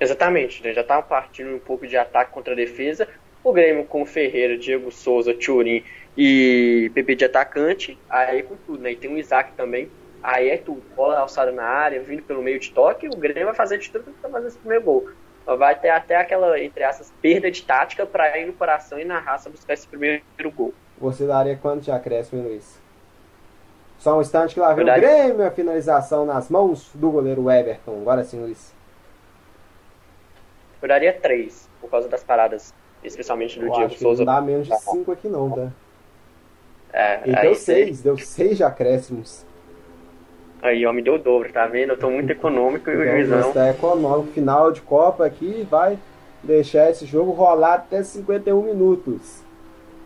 Exatamente, 0.00 0.62
né? 0.64 0.72
já 0.72 0.80
estava 0.80 1.02
partindo 1.02 1.54
um 1.54 1.58
pouco 1.58 1.86
de 1.86 1.96
ataque 1.96 2.32
contra 2.32 2.54
a 2.54 2.56
defesa. 2.56 3.06
O 3.44 3.52
Grêmio 3.52 3.84
com 3.84 4.04
Ferreira, 4.06 4.56
Diego 4.56 4.90
Souza, 4.90 5.34
Turim 5.34 5.84
e 6.16 6.90
Pepe 6.94 7.14
de 7.14 7.26
atacante, 7.26 7.98
aí 8.08 8.42
com 8.42 8.56
tudo, 8.66 8.82
né? 8.82 8.92
E 8.92 8.96
tem 8.96 9.12
o 9.12 9.18
Isaac 9.18 9.52
também, 9.52 9.90
aí 10.22 10.48
é 10.48 10.56
tudo. 10.56 10.82
Bola 10.96 11.18
alçada 11.18 11.52
na 11.52 11.64
área, 11.64 12.00
vindo 12.00 12.22
pelo 12.22 12.42
meio 12.42 12.58
de 12.58 12.72
toque, 12.72 13.06
o 13.08 13.16
Grêmio 13.16 13.44
vai 13.44 13.54
fazer 13.54 13.78
de 13.78 13.90
tudo 13.90 14.10
para 14.20 14.30
fazer 14.30 14.48
esse 14.48 14.58
primeiro 14.58 14.84
gol. 14.84 15.08
Vai 15.46 15.78
ter 15.78 15.90
até 15.90 16.16
aquela, 16.16 16.58
entre 16.58 16.82
essas, 16.82 17.12
perda 17.20 17.50
de 17.50 17.62
tática 17.62 18.06
para 18.06 18.38
ir 18.38 18.46
no 18.46 18.54
coração 18.54 18.98
e 18.98 19.04
na 19.04 19.18
raça 19.18 19.50
buscar 19.50 19.74
esse 19.74 19.86
primeiro 19.86 20.22
gol. 20.54 20.72
Você 20.98 21.26
daria 21.26 21.56
quanto 21.56 21.82
de 21.82 21.90
acréscimo, 21.90 22.42
Luiz? 22.42 22.80
Só 23.98 24.16
um 24.16 24.20
instante 24.20 24.54
que 24.54 24.60
lá 24.60 24.72
vem 24.72 24.84
o 24.88 24.94
Grêmio, 24.94 25.46
a 25.46 25.50
finalização 25.50 26.24
nas 26.24 26.48
mãos 26.48 26.90
do 26.94 27.10
goleiro 27.10 27.50
Everton. 27.50 28.00
Agora 28.00 28.24
sim, 28.24 28.40
Luiz. 28.40 28.72
Eu 30.80 30.88
daria 30.88 31.12
3, 31.12 31.68
por 31.80 31.90
causa 31.90 32.08
das 32.08 32.22
paradas, 32.22 32.74
especialmente 33.02 33.58
do 33.58 33.66
eu 33.66 33.72
Diego 33.72 33.94
Souza. 33.94 34.24
Não 34.24 34.34
dá 34.34 34.40
menos 34.40 34.66
de 34.66 34.76
5 34.78 35.12
aqui 35.12 35.28
não, 35.28 35.50
tá? 35.50 35.72
É, 36.92 37.20
Ele 37.24 37.40
deu 37.40 37.54
6, 37.54 38.02
deu 38.02 38.16
6 38.16 38.56
de 38.58 38.64
acréscimos. 38.64 39.44
Aí, 40.64 40.86
ó, 40.86 40.94
me 40.94 41.02
deu 41.02 41.16
o 41.16 41.18
dobro, 41.18 41.52
tá 41.52 41.66
vendo? 41.66 41.90
Eu 41.90 41.98
tô 41.98 42.08
muito 42.08 42.32
econômico 42.32 42.90
e 42.90 42.96
o 42.96 43.04
juizão. 43.04 43.48
Está 43.50 43.68
econômico, 43.68 44.32
final 44.32 44.72
de 44.72 44.80
Copa 44.80 45.26
aqui 45.26 45.68
vai 45.70 45.98
deixar 46.42 46.90
esse 46.90 47.04
jogo 47.04 47.32
rolar 47.32 47.74
até 47.74 48.02
51 48.02 48.62
minutos. 48.62 49.42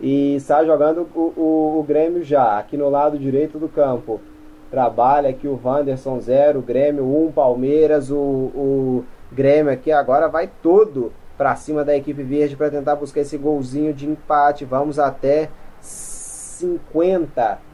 E 0.01 0.35
está 0.35 0.64
jogando 0.64 1.09
o, 1.14 1.32
o, 1.36 1.78
o 1.78 1.82
Grêmio 1.85 2.24
já, 2.24 2.59
aqui 2.59 2.76
no 2.76 2.90
lado 2.90 3.16
direito 3.16 3.56
do 3.56 3.68
campo. 3.68 4.20
Trabalha 4.68 5.30
aqui 5.30 5.47
o 5.47 5.59
Wanderson 5.62 6.18
0, 6.18 6.60
Grêmio 6.60 7.05
1, 7.05 7.26
um, 7.26 7.30
Palmeiras, 7.30 8.10
o, 8.10 8.16
o 8.16 9.05
Grêmio 9.30 9.72
aqui 9.72 9.93
agora 9.93 10.26
vai 10.26 10.51
todo 10.60 11.12
para 11.36 11.55
cima 11.55 11.85
da 11.85 11.97
equipe 11.97 12.24
verde 12.24 12.56
para 12.56 12.68
tentar 12.68 12.97
buscar 12.97 13.20
esse 13.20 13.39
golzinho 13.39 13.94
de 13.94 14.09
empate. 14.09 14.64
Vamos 14.64 14.98
até 14.98 15.51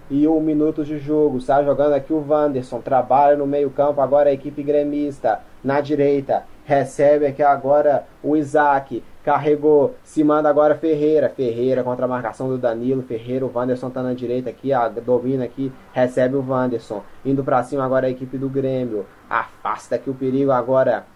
51 0.09 0.40
minutos 0.40 0.86
de 0.86 0.98
jogo. 0.98 1.39
Está 1.39 1.62
jogando 1.62 1.94
aqui 1.94 2.12
o 2.12 2.24
Wanderson. 2.26 2.81
Trabalha 2.81 3.36
no 3.36 3.47
meio-campo 3.47 4.01
agora 4.01 4.31
a 4.31 4.32
equipe 4.32 4.62
gremista. 4.62 5.40
Na 5.62 5.81
direita, 5.81 6.44
recebe 6.64 7.26
aqui 7.26 7.43
agora 7.43 8.05
o 8.22 8.36
Isaac. 8.36 9.02
Carregou, 9.24 9.94
se 10.02 10.22
manda 10.22 10.48
agora 10.48 10.74
Ferreira. 10.74 11.28
Ferreira 11.31 11.82
contra 11.82 12.05
a 12.05 12.09
marcação 12.09 12.48
do 12.48 12.59
Danilo. 12.59 13.02
Ferreira, 13.02 13.47
o 13.47 13.51
Wanderson 13.52 13.90
tá 13.90 14.02
na 14.02 14.12
direita 14.12 14.51
aqui, 14.51 14.72
a, 14.72 14.89
domina 14.89 15.44
aqui, 15.44 15.72
recebe 15.93 16.36
o 16.36 16.44
Wanderson. 16.47 17.02
Indo 17.24 17.43
para 17.43 17.62
cima 17.62 17.85
agora 17.85 18.06
a 18.06 18.10
equipe 18.10 18.36
do 18.36 18.48
Grêmio. 18.48 19.06
Afasta 19.28 19.94
aqui 19.94 20.10
o 20.10 20.14
perigo 20.14 20.51
agora 20.51 21.06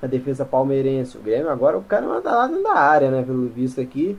a 0.00 0.06
defesa 0.06 0.44
palmeirense. 0.44 1.16
O 1.16 1.20
Grêmio 1.20 1.50
agora 1.50 1.76
o 1.76 1.82
cara 1.82 2.06
manda 2.06 2.30
lá 2.30 2.46
dentro 2.46 2.62
da 2.62 2.74
área, 2.74 3.10
né? 3.10 3.22
Pelo 3.22 3.48
visto 3.48 3.80
aqui. 3.80 4.16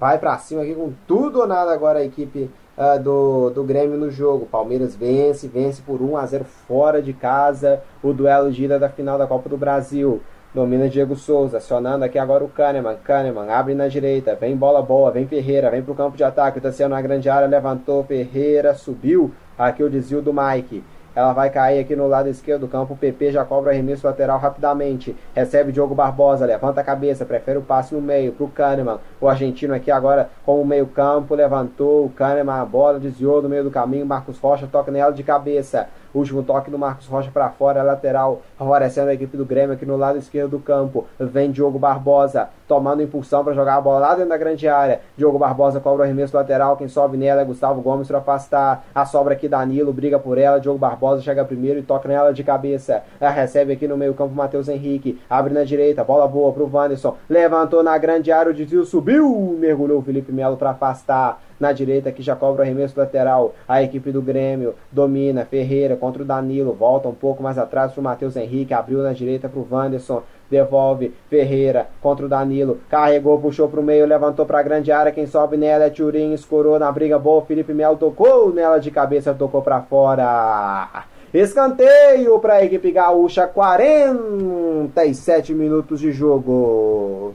Vai 0.00 0.18
para 0.18 0.36
cima 0.38 0.62
aqui 0.62 0.74
com 0.74 0.92
tudo 1.06 1.40
ou 1.40 1.46
nada 1.46 1.72
agora 1.72 2.00
a 2.00 2.04
equipe 2.04 2.50
uh, 2.76 3.02
do, 3.02 3.50
do 3.50 3.64
Grêmio 3.64 3.96
no 3.96 4.10
jogo. 4.10 4.46
Palmeiras 4.46 4.94
vence, 4.94 5.48
vence 5.48 5.82
por 5.82 6.02
1 6.02 6.16
a 6.16 6.26
0 6.26 6.44
fora 6.44 7.00
de 7.02 7.12
casa 7.12 7.82
o 8.02 8.12
duelo 8.12 8.50
ida 8.50 8.78
da 8.78 8.88
final 8.88 9.18
da 9.18 9.26
Copa 9.26 9.48
do 9.48 9.56
Brasil. 9.56 10.20
Domina 10.54 10.88
Diego 10.88 11.16
Souza, 11.16 11.58
acionando 11.58 12.04
aqui 12.04 12.18
agora 12.18 12.42
o 12.42 12.48
Kahneman. 12.48 12.96
Kahneman 13.04 13.50
abre 13.50 13.74
na 13.74 13.88
direita, 13.88 14.34
vem 14.34 14.56
bola 14.56 14.80
boa, 14.80 15.10
vem 15.10 15.26
Ferreira, 15.26 15.70
vem 15.70 15.82
pro 15.82 15.94
campo 15.94 16.16
de 16.16 16.24
ataque. 16.24 16.58
O 16.58 16.62
Tassiano 16.62 16.94
na 16.94 17.02
grande 17.02 17.28
área, 17.28 17.46
levantou, 17.46 18.02
Ferreira 18.04 18.72
subiu. 18.72 19.32
Aqui 19.58 19.82
o 19.82 19.90
desvio 19.90 20.22
do 20.22 20.32
Mike. 20.32 20.82
Ela 21.16 21.32
vai 21.32 21.48
cair 21.48 21.80
aqui 21.80 21.96
no 21.96 22.06
lado 22.06 22.28
esquerdo 22.28 22.60
do 22.60 22.68
campo. 22.68 22.92
O 22.92 22.96
PP 22.96 23.32
já 23.32 23.42
cobra 23.42 23.72
arremesso 23.72 24.06
lateral 24.06 24.38
rapidamente. 24.38 25.16
Recebe 25.34 25.72
Diogo 25.72 25.94
Barbosa, 25.94 26.44
levanta 26.44 26.82
a 26.82 26.84
cabeça, 26.84 27.24
prefere 27.24 27.56
o 27.56 27.62
passe 27.62 27.94
no 27.94 28.02
meio 28.02 28.32
para 28.32 28.44
o 28.44 28.48
Kahneman. 28.50 28.98
O 29.18 29.26
argentino 29.26 29.72
aqui 29.72 29.90
agora 29.90 30.28
com 30.44 30.60
o 30.60 30.66
meio-campo, 30.66 31.34
levantou 31.34 32.04
o 32.04 32.10
Kahneman, 32.10 32.60
a 32.60 32.66
bola 32.66 33.00
desviou 33.00 33.40
no 33.40 33.48
meio 33.48 33.64
do 33.64 33.70
caminho. 33.70 34.04
Marcos 34.04 34.38
Rocha 34.38 34.68
toca 34.70 34.92
nela 34.92 35.10
de 35.10 35.22
cabeça. 35.22 35.88
Último 36.14 36.42
toque 36.42 36.70
do 36.70 36.78
Marcos 36.78 37.06
Rocha 37.06 37.30
para 37.32 37.50
fora, 37.50 37.82
lateral, 37.82 38.42
favorecendo 38.58 39.10
a 39.10 39.14
equipe 39.14 39.36
do 39.36 39.44
Grêmio 39.44 39.74
aqui 39.74 39.84
no 39.84 39.96
lado 39.96 40.18
esquerdo 40.18 40.52
do 40.52 40.58
campo. 40.58 41.06
Vem 41.18 41.50
Diogo 41.50 41.78
Barbosa, 41.78 42.48
tomando 42.66 43.02
impulsão 43.02 43.44
para 43.44 43.52
jogar 43.52 43.76
a 43.76 43.80
bola 43.80 44.00
lá 44.00 44.14
dentro 44.14 44.30
da 44.30 44.36
grande 44.36 44.68
área. 44.68 45.00
Diogo 45.16 45.38
Barbosa 45.38 45.80
cobra 45.80 46.00
o 46.00 46.04
arremesso 46.04 46.36
lateral, 46.36 46.76
quem 46.76 46.88
sobe 46.88 47.16
nela 47.16 47.42
é 47.42 47.44
Gustavo 47.44 47.80
Gomes 47.80 48.08
para 48.08 48.18
afastar. 48.18 48.84
A 48.94 49.04
sobra 49.04 49.34
aqui 49.34 49.48
Danilo, 49.48 49.92
briga 49.92 50.18
por 50.18 50.38
ela. 50.38 50.58
Diogo 50.58 50.78
Barbosa 50.78 51.22
chega 51.22 51.44
primeiro 51.44 51.78
e 51.80 51.82
toca 51.82 52.08
nela 52.08 52.32
de 52.32 52.42
cabeça. 52.42 53.02
Ela 53.20 53.30
recebe 53.30 53.72
aqui 53.72 53.86
no 53.86 53.96
meio-campo 53.96 54.34
Matheus 54.34 54.68
Henrique, 54.68 55.20
abre 55.28 55.52
na 55.52 55.64
direita, 55.64 56.04
bola 56.04 56.26
boa 56.26 56.52
pro 56.52 56.70
Wanderson. 56.72 57.16
Levantou 57.28 57.82
na 57.82 57.96
grande 57.98 58.32
área, 58.32 58.50
o 58.50 58.54
desvio 58.54 58.84
subiu, 58.84 59.56
mergulhou 59.58 59.98
o 59.98 60.02
Felipe 60.02 60.32
Melo 60.32 60.56
para 60.56 60.70
afastar 60.70 61.40
na 61.58 61.72
direita 61.72 62.12
que 62.12 62.22
já 62.22 62.36
cobra 62.36 62.62
o 62.62 62.64
arremesso 62.64 62.98
lateral. 62.98 63.54
A 63.66 63.82
equipe 63.82 64.12
do 64.12 64.22
Grêmio 64.22 64.74
domina. 64.90 65.44
Ferreira 65.44 65.96
contra 65.96 66.22
o 66.22 66.26
Danilo. 66.26 66.72
Volta 66.72 67.08
um 67.08 67.14
pouco 67.14 67.42
mais 67.42 67.58
atrás 67.58 67.92
para 67.92 68.00
o 68.00 68.04
Matheus 68.04 68.36
Henrique. 68.36 68.74
Abriu 68.74 69.02
na 69.02 69.12
direita 69.12 69.48
para 69.48 69.58
o 69.58 69.66
Wanderson. 69.70 70.22
Devolve 70.50 71.12
Ferreira 71.28 71.88
contra 72.00 72.26
o 72.26 72.28
Danilo. 72.28 72.80
Carregou, 72.88 73.40
puxou 73.40 73.68
para 73.68 73.80
o 73.80 73.82
meio, 73.82 74.06
levantou 74.06 74.46
para 74.46 74.60
a 74.60 74.62
grande 74.62 74.92
área. 74.92 75.12
Quem 75.12 75.26
sobe 75.26 75.56
nela 75.56 75.84
é 75.84 75.90
Turim. 75.90 76.32
Escorou 76.32 76.78
na 76.78 76.90
briga 76.92 77.18
boa. 77.18 77.44
Felipe 77.44 77.74
Melo 77.74 77.96
tocou 77.96 78.52
nela 78.52 78.78
de 78.78 78.90
cabeça, 78.90 79.34
tocou 79.34 79.62
para 79.62 79.82
fora. 79.82 81.04
Escanteio 81.34 82.38
para 82.38 82.54
a 82.54 82.64
equipe 82.64 82.92
gaúcha. 82.92 83.46
47 83.46 85.54
minutos 85.54 86.00
de 86.00 86.12
jogo. 86.12 87.34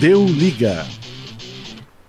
Deu 0.00 0.24
liga 0.24 0.86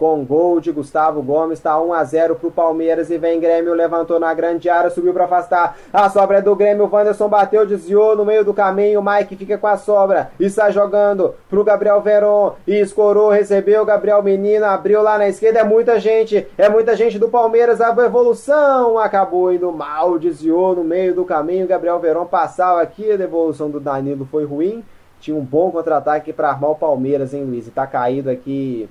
com 0.02 0.26
gol 0.26 0.60
de 0.60 0.72
Gustavo 0.72 1.22
Gomes, 1.22 1.60
está 1.60 1.80
1 1.80 1.94
a 1.94 2.04
0 2.04 2.36
pro 2.36 2.50
Palmeiras 2.50 3.12
e 3.12 3.20
vem 3.20 3.40
Grêmio, 3.40 3.72
levantou 3.76 4.20
na 4.20 4.34
grande 4.34 4.68
área, 4.68 4.90
subiu 4.90 5.14
para 5.14 5.26
afastar. 5.26 5.78
A 5.94 6.10
sobra 6.10 6.40
é 6.40 6.42
do 6.42 6.56
Grêmio, 6.56 6.86
o 6.86 6.90
Wanderson 6.92 7.30
bateu, 7.30 7.68
desviou 7.68 8.16
no 8.16 8.26
meio 8.26 8.44
do 8.44 8.52
caminho, 8.52 9.00
o 9.00 9.04
Mike 9.04 9.36
fica 9.36 9.60
com 9.60 9.68
a 9.68 9.78
sobra 9.78 10.32
e 10.40 10.46
está 10.46 10.72
jogando 10.72 11.36
pro 11.48 11.64
Gabriel 11.64 12.02
Veron 12.02 12.56
e 12.66 12.80
escorou, 12.80 13.30
recebeu 13.30 13.86
Gabriel 13.86 14.24
Menino, 14.24 14.66
abriu 14.66 15.04
lá 15.04 15.20
na 15.20 15.30
esquerda, 15.30 15.60
é 15.60 15.64
muita 15.64 16.00
gente, 16.00 16.48
é 16.58 16.68
muita 16.68 16.96
gente 16.96 17.20
do 17.20 17.30
Palmeiras, 17.30 17.80
a 17.80 17.92
evolução 17.92 18.98
acabou 18.98 19.54
indo 19.54 19.72
mal, 19.72 20.18
desviou 20.18 20.76
no 20.76 20.84
meio 20.84 21.14
do 21.14 21.26
caminho, 21.26 21.68
Gabriel 21.68 22.00
Veron 22.00 22.26
passava 22.26 22.82
aqui, 22.82 23.12
a 23.12 23.18
devolução 23.18 23.70
do 23.70 23.80
Danilo 23.80 24.28
foi 24.32 24.46
ruim. 24.46 24.84
Tinha 25.20 25.38
um 25.38 25.46
bom 25.46 25.70
contra-ataque 25.70 26.34
para 26.34 26.50
armar 26.50 26.72
o 26.72 26.76
Palmeiras, 26.76 27.36
hein, 27.36 27.44
Luiz? 27.44 27.68
E 27.68 27.70
tá 27.70 27.86
caído 27.86 28.32
aqui 28.32 28.90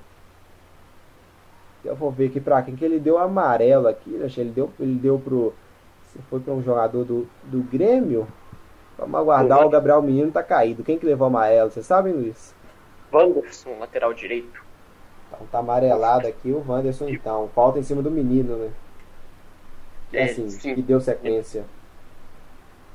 eu 1.83 1.95
vou 1.95 2.11
ver 2.11 2.27
aqui 2.27 2.39
pra 2.39 2.61
quem 2.61 2.75
que 2.75 2.85
ele 2.85 2.99
deu 2.99 3.17
amarelo 3.17 3.87
aqui. 3.87 4.09
Né? 4.09 4.27
Ele 4.37 4.51
deu, 4.51 4.69
ele 4.79 4.95
deu 4.95 5.19
pro. 5.19 5.53
Se 6.11 6.19
foi 6.29 6.39
para 6.39 6.53
um 6.53 6.61
jogador 6.61 7.03
do, 7.03 7.27
do 7.43 7.61
Grêmio. 7.61 8.27
Vamos 8.97 9.19
aguardar, 9.19 9.65
o 9.65 9.69
Gabriel 9.69 10.01
Menino 10.01 10.31
tá 10.31 10.43
caído. 10.43 10.83
Quem 10.83 10.97
que 10.97 11.05
levou 11.05 11.27
amarelo? 11.27 11.71
Vocês 11.71 11.85
sabem, 11.85 12.13
Luiz? 12.13 12.53
Wanderson, 13.11 13.79
lateral 13.79 14.13
direito. 14.13 14.63
Então 15.27 15.47
tá 15.47 15.59
amarelado 15.59 16.27
aqui 16.27 16.51
o 16.51 16.63
Wanderson 16.67 17.09
então. 17.09 17.49
Falta 17.55 17.79
em 17.79 17.83
cima 17.83 18.01
do 18.01 18.11
menino, 18.11 18.57
né? 18.57 18.69
É, 20.13 20.23
assim, 20.25 20.49
sim. 20.49 20.75
que 20.75 20.81
deu 20.81 20.99
sequência. 20.99 21.63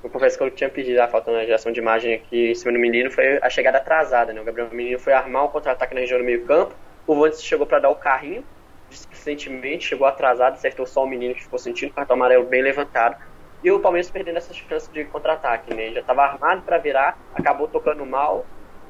Eu 0.04 0.10
confesso 0.10 0.36
que 0.36 0.44
eu 0.44 0.50
tinha 0.50 0.70
pedido 0.70 1.00
a 1.00 1.08
falta 1.08 1.32
na 1.32 1.44
geração 1.44 1.72
de 1.72 1.80
imagem 1.80 2.14
aqui 2.14 2.50
em 2.50 2.54
cima 2.54 2.72
do 2.72 2.78
menino, 2.78 3.10
foi 3.10 3.38
a 3.42 3.48
chegada 3.48 3.78
atrasada, 3.78 4.32
né? 4.32 4.40
O 4.40 4.44
Gabriel 4.44 4.68
Menino 4.70 4.98
foi 4.98 5.12
armar 5.12 5.44
o 5.44 5.48
contra-ataque 5.48 5.94
na 5.94 6.00
região 6.00 6.18
do 6.18 6.24
meio 6.24 6.44
campo, 6.44 6.74
o 7.06 7.14
Wanderson 7.14 7.42
chegou 7.42 7.66
para 7.66 7.80
dar 7.80 7.90
o 7.90 7.96
carrinho, 7.96 8.44
displicentemente, 8.88 9.86
chegou 9.86 10.06
atrasado, 10.06 10.54
acertou 10.54 10.86
só 10.86 11.04
o 11.04 11.06
menino 11.06 11.34
que 11.34 11.42
ficou 11.42 11.58
sentindo, 11.58 11.92
cartão 11.92 12.14
amarelo 12.14 12.44
bem 12.46 12.62
levantado. 12.62 13.16
E 13.62 13.70
o 13.70 13.80
Palmeiras 13.80 14.10
perdendo 14.10 14.36
essa 14.36 14.52
chance 14.52 14.90
de 14.90 15.04
contra-ataque, 15.04 15.74
né? 15.74 15.90
Já 15.92 16.00
estava 16.00 16.22
armado 16.22 16.62
para 16.62 16.78
virar, 16.78 17.18
acabou 17.34 17.66
tocando 17.66 18.04
mal, 18.06 18.44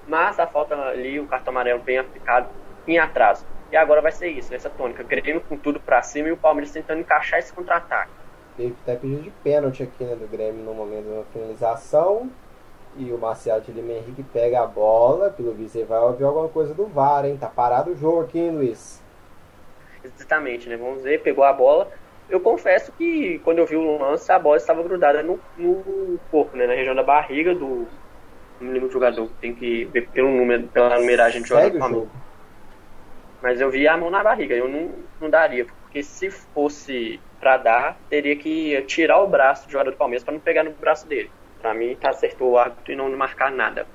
mas 0.06 0.38
a 0.38 0.46
falta 0.46 0.74
ali, 0.74 1.18
o 1.18 1.26
cartão 1.26 1.52
amarelo 1.52 1.80
bem 1.82 1.98
aplicado 1.98 2.48
em 2.86 2.98
atraso. 2.98 3.46
E 3.70 3.76
agora 3.76 4.00
vai 4.00 4.12
ser 4.12 4.28
isso, 4.28 4.54
essa 4.54 4.70
tônica. 4.70 5.02
Grêmio 5.02 5.40
com 5.40 5.56
tudo 5.56 5.80
para 5.80 6.02
cima 6.02 6.28
e 6.28 6.32
o 6.32 6.36
Palmeiras 6.36 6.72
tentando 6.72 7.00
encaixar 7.00 7.38
esse 7.38 7.52
contra-ataque. 7.52 8.10
Teve 8.56 8.74
até 8.82 8.96
pedido 8.96 9.22
de 9.22 9.30
pênalti 9.30 9.82
aqui 9.82 10.04
né, 10.04 10.14
do 10.14 10.26
Grêmio 10.28 10.64
no 10.64 10.72
momento 10.72 11.06
da 11.06 11.24
finalização. 11.32 12.30
E 12.96 13.12
o 13.12 13.18
Marcial 13.18 13.60
de 13.60 13.72
Lima 13.72 13.92
Henrique 13.92 14.22
pega 14.22 14.62
a 14.62 14.66
bola. 14.66 15.30
Pelo 15.30 15.52
visto, 15.52 15.76
ele 15.76 15.84
vai 15.84 15.98
ouvir 15.98 16.24
alguma 16.24 16.48
coisa 16.48 16.72
do 16.72 16.86
VAR, 16.86 17.26
hein? 17.26 17.36
Tá 17.36 17.48
parado 17.48 17.90
o 17.90 17.96
jogo 17.96 18.22
aqui, 18.22 18.38
hein, 18.38 18.52
Luiz? 18.52 19.02
Exatamente, 20.14 20.68
né? 20.68 20.76
Vamos 20.76 21.02
ver, 21.02 21.22
pegou 21.22 21.44
a 21.44 21.52
bola. 21.52 21.90
Eu 22.28 22.40
confesso 22.40 22.92
que 22.92 23.38
quando 23.44 23.58
eu 23.58 23.66
vi 23.66 23.76
o 23.76 23.98
lance, 23.98 24.30
a 24.32 24.38
bola 24.38 24.56
estava 24.56 24.82
grudada 24.82 25.22
no, 25.22 25.38
no 25.56 26.18
corpo, 26.30 26.56
né? 26.56 26.66
Na 26.66 26.74
região 26.74 26.94
da 26.94 27.02
barriga 27.02 27.54
do. 27.54 27.86
Não 28.60 28.72
lembro 28.72 28.88
do 28.88 28.92
jogador, 28.92 29.28
tem 29.40 29.54
que 29.54 29.84
ver 29.86 30.08
pelo 30.08 30.30
número, 30.30 30.66
pela 30.68 30.98
numeragem 30.98 31.42
de 31.42 31.48
jogador 31.48 31.90
do 31.90 32.10
Mas 33.42 33.60
eu 33.60 33.70
vi 33.70 33.86
a 33.86 33.96
mão 33.98 34.10
na 34.10 34.24
barriga, 34.24 34.54
eu 34.54 34.66
não, 34.66 34.90
não 35.20 35.28
daria, 35.28 35.66
porque 35.66 36.02
se 36.02 36.30
fosse 36.30 37.20
para 37.38 37.58
dar, 37.58 37.98
teria 38.08 38.34
que 38.34 38.80
tirar 38.82 39.20
o 39.20 39.28
braço 39.28 39.66
do 39.66 39.72
jogador 39.72 39.90
do 39.90 39.96
Palmeiras 39.98 40.24
para 40.24 40.32
não 40.32 40.40
pegar 40.40 40.64
no 40.64 40.70
braço 40.70 41.06
dele. 41.06 41.30
Para 41.60 41.74
mim, 41.74 41.94
tá 42.00 42.10
acertou 42.10 42.52
o 42.52 42.58
árbitro 42.58 42.92
e 42.92 42.96
não 42.96 43.14
marcar 43.14 43.50
nada. 43.50 43.86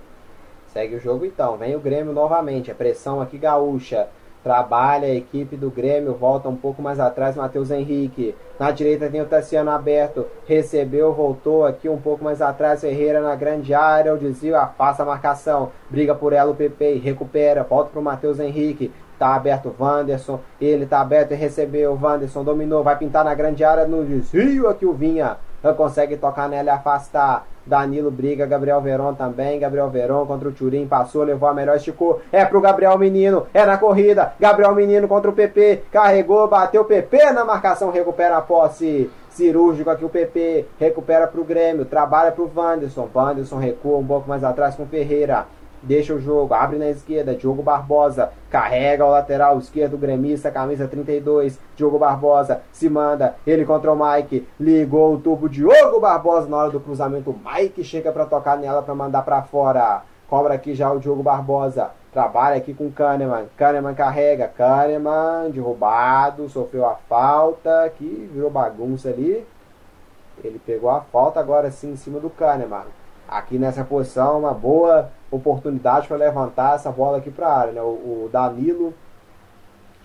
Segue 0.67 0.95
o 0.95 0.99
jogo 0.99 1.25
então, 1.25 1.57
vem 1.57 1.75
o 1.75 1.79
Grêmio 1.79 2.13
novamente, 2.13 2.71
a 2.71 2.75
pressão 2.75 3.19
aqui 3.19 3.38
gaúcha 3.38 4.07
trabalha 4.43 5.07
a 5.07 5.13
equipe 5.13 5.55
do 5.55 5.69
Grêmio, 5.69 6.13
volta 6.13 6.49
um 6.49 6.55
pouco 6.55 6.81
mais 6.81 6.99
atrás, 6.99 7.35
Matheus 7.35 7.69
Henrique. 7.72 8.35
Na 8.59 8.72
direita 8.72 9.09
tem 9.09 9.22
o 9.22 9.26
Tassiano 9.26 9.72
aberto, 9.72 10.26
recebeu, 10.47 11.13
voltou 11.13 11.65
aqui 11.65 11.88
um 11.88 11.97
pouco 11.97 12.23
mais 12.23 12.41
atrás, 12.41 12.81
Ferreira 12.81 13.22
na 13.22 13.35
grande 13.35 13.73
área, 13.73 14.13
o 14.13 14.18
desvio, 14.18 14.55
afasta 14.55 15.03
a 15.03 15.05
marcação, 15.05 15.72
briga 15.89 16.13
por 16.13 16.34
ela 16.34 16.51
o 16.51 16.55
PP, 16.55 17.01
recupera, 17.03 17.63
volta 17.63 17.91
para 17.91 17.99
o 17.99 18.03
Matheus 18.03 18.39
Henrique. 18.39 18.91
Tá 19.18 19.35
aberto 19.35 19.68
o 19.68 19.84
Wanderson, 19.84 20.39
ele 20.59 20.88
tá 20.88 20.99
aberto 20.99 21.34
e 21.34 21.35
recebeu, 21.35 21.93
o 21.93 21.99
Wanderson 22.03 22.43
dominou, 22.43 22.84
vai 22.84 22.97
pintar 22.97 23.23
na 23.23 23.35
grande 23.35 23.63
área. 23.63 23.85
No 23.85 24.03
desvio 24.03 24.68
aqui 24.68 24.84
o 24.84 24.93
Vinha, 24.93 25.38
consegue 25.77 26.18
tocar 26.18 26.49
nela 26.49 26.69
e 26.69 26.72
afastar. 26.72 27.45
Danilo 27.65 28.11
briga, 28.11 28.45
Gabriel 28.45 28.81
Veron 28.81 29.13
também. 29.13 29.59
Gabriel 29.59 29.89
Veron 29.89 30.25
contra 30.25 30.49
o 30.49 30.51
Turim, 30.51 30.88
passou, 30.88 31.23
levou 31.23 31.47
a 31.47 31.53
melhor, 31.53 31.77
esticou. 31.77 32.21
É 32.31 32.43
pro 32.45 32.61
Gabriel 32.61 32.97
Menino, 32.97 33.45
é 33.53 33.65
na 33.65 33.77
corrida. 33.77 34.33
Gabriel 34.39 34.75
Menino 34.75 35.07
contra 35.07 35.29
o 35.29 35.33
PP, 35.33 35.83
carregou, 35.91 36.47
bateu 36.47 36.81
o 36.81 36.85
PP 36.85 37.31
na 37.31 37.45
marcação, 37.45 37.91
recupera 37.91 38.38
a 38.38 38.41
posse. 38.41 39.09
Cirúrgico 39.29 39.89
aqui 39.89 40.03
o 40.03 40.09
PP, 40.09 40.65
recupera 40.77 41.25
pro 41.25 41.45
Grêmio, 41.45 41.85
trabalha 41.85 42.33
pro 42.33 42.51
Wanderson. 42.53 43.07
Wanderson 43.15 43.57
recua 43.57 43.97
um 43.97 44.05
pouco 44.05 44.27
mais 44.27 44.43
atrás 44.43 44.75
com 44.75 44.85
Ferreira 44.85 45.45
deixa 45.81 46.13
o 46.13 46.19
jogo, 46.19 46.53
abre 46.53 46.77
na 46.77 46.89
esquerda, 46.89 47.35
Diogo 47.35 47.63
Barbosa, 47.63 48.31
carrega 48.49 49.05
o 49.05 49.11
lateral 49.11 49.57
esquerdo 49.57 49.97
gremista, 49.97 50.51
camisa 50.51 50.87
32, 50.87 51.59
Diogo 51.75 51.97
Barbosa 51.97 52.61
se 52.71 52.89
manda, 52.89 53.35
ele 53.45 53.65
contra 53.65 53.91
o 53.91 53.95
Mike, 53.95 54.47
ligou 54.59 55.15
o 55.15 55.19
tubo, 55.19 55.49
Diogo 55.49 55.99
Barbosa 55.99 56.47
na 56.47 56.57
hora 56.57 56.69
do 56.69 56.79
cruzamento, 56.79 57.35
Mike 57.45 57.83
chega 57.83 58.11
para 58.11 58.25
tocar 58.25 58.57
nela 58.57 58.81
para 58.81 58.95
mandar 58.95 59.23
para 59.23 59.41
fora, 59.41 60.03
cobra 60.29 60.53
aqui 60.53 60.75
já 60.75 60.91
o 60.91 60.99
Diogo 60.99 61.23
Barbosa, 61.23 61.91
trabalha 62.13 62.57
aqui 62.57 62.73
com 62.73 62.91
Kahneman, 62.91 63.45
Kahneman 63.57 63.95
carrega, 63.95 64.47
Kahneman 64.47 65.49
derrubado, 65.51 66.49
sofreu 66.49 66.85
a 66.85 66.95
falta, 66.95 67.91
que 67.97 68.29
virou 68.33 68.49
bagunça 68.49 69.09
ali, 69.09 69.45
ele 70.43 70.59
pegou 70.65 70.89
a 70.89 71.01
falta 71.01 71.39
agora 71.39 71.71
sim 71.71 71.91
em 71.91 71.95
cima 71.95 72.19
do 72.19 72.29
Kahneman, 72.29 72.85
aqui 73.31 73.57
nessa 73.57 73.85
posição, 73.85 74.39
uma 74.39 74.53
boa 74.53 75.09
oportunidade 75.31 76.05
para 76.05 76.17
levantar 76.17 76.75
essa 76.75 76.91
bola 76.91 77.19
aqui 77.19 77.31
para 77.31 77.47
a 77.47 77.57
área. 77.57 77.71
Né? 77.71 77.81
O, 77.81 78.25
o, 78.25 78.29
Danilo 78.31 78.93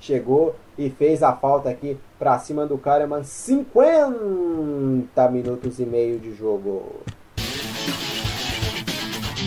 chegou 0.00 0.54
e 0.78 0.88
fez 0.88 1.24
a 1.24 1.32
falta 1.32 1.68
aqui 1.68 1.98
para 2.20 2.38
cima 2.38 2.64
do 2.64 2.78
Kahneman. 2.78 3.24
50 3.24 5.28
minutos 5.30 5.80
e 5.80 5.84
meio 5.84 6.20
de 6.20 6.32
jogo. 6.32 7.00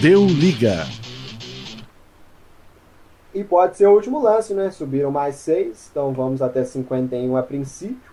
Deu 0.01 0.25
liga. 0.25 0.85
E 3.33 3.43
pode 3.43 3.77
ser 3.77 3.87
o 3.87 3.93
último 3.93 4.21
lance, 4.21 4.53
né? 4.53 4.71
Subiram 4.71 5.11
mais 5.11 5.35
seis, 5.35 5.87
então 5.89 6.11
vamos 6.11 6.41
até 6.41 6.65
51 6.65 7.37
a 7.37 7.43
princípio. 7.43 8.08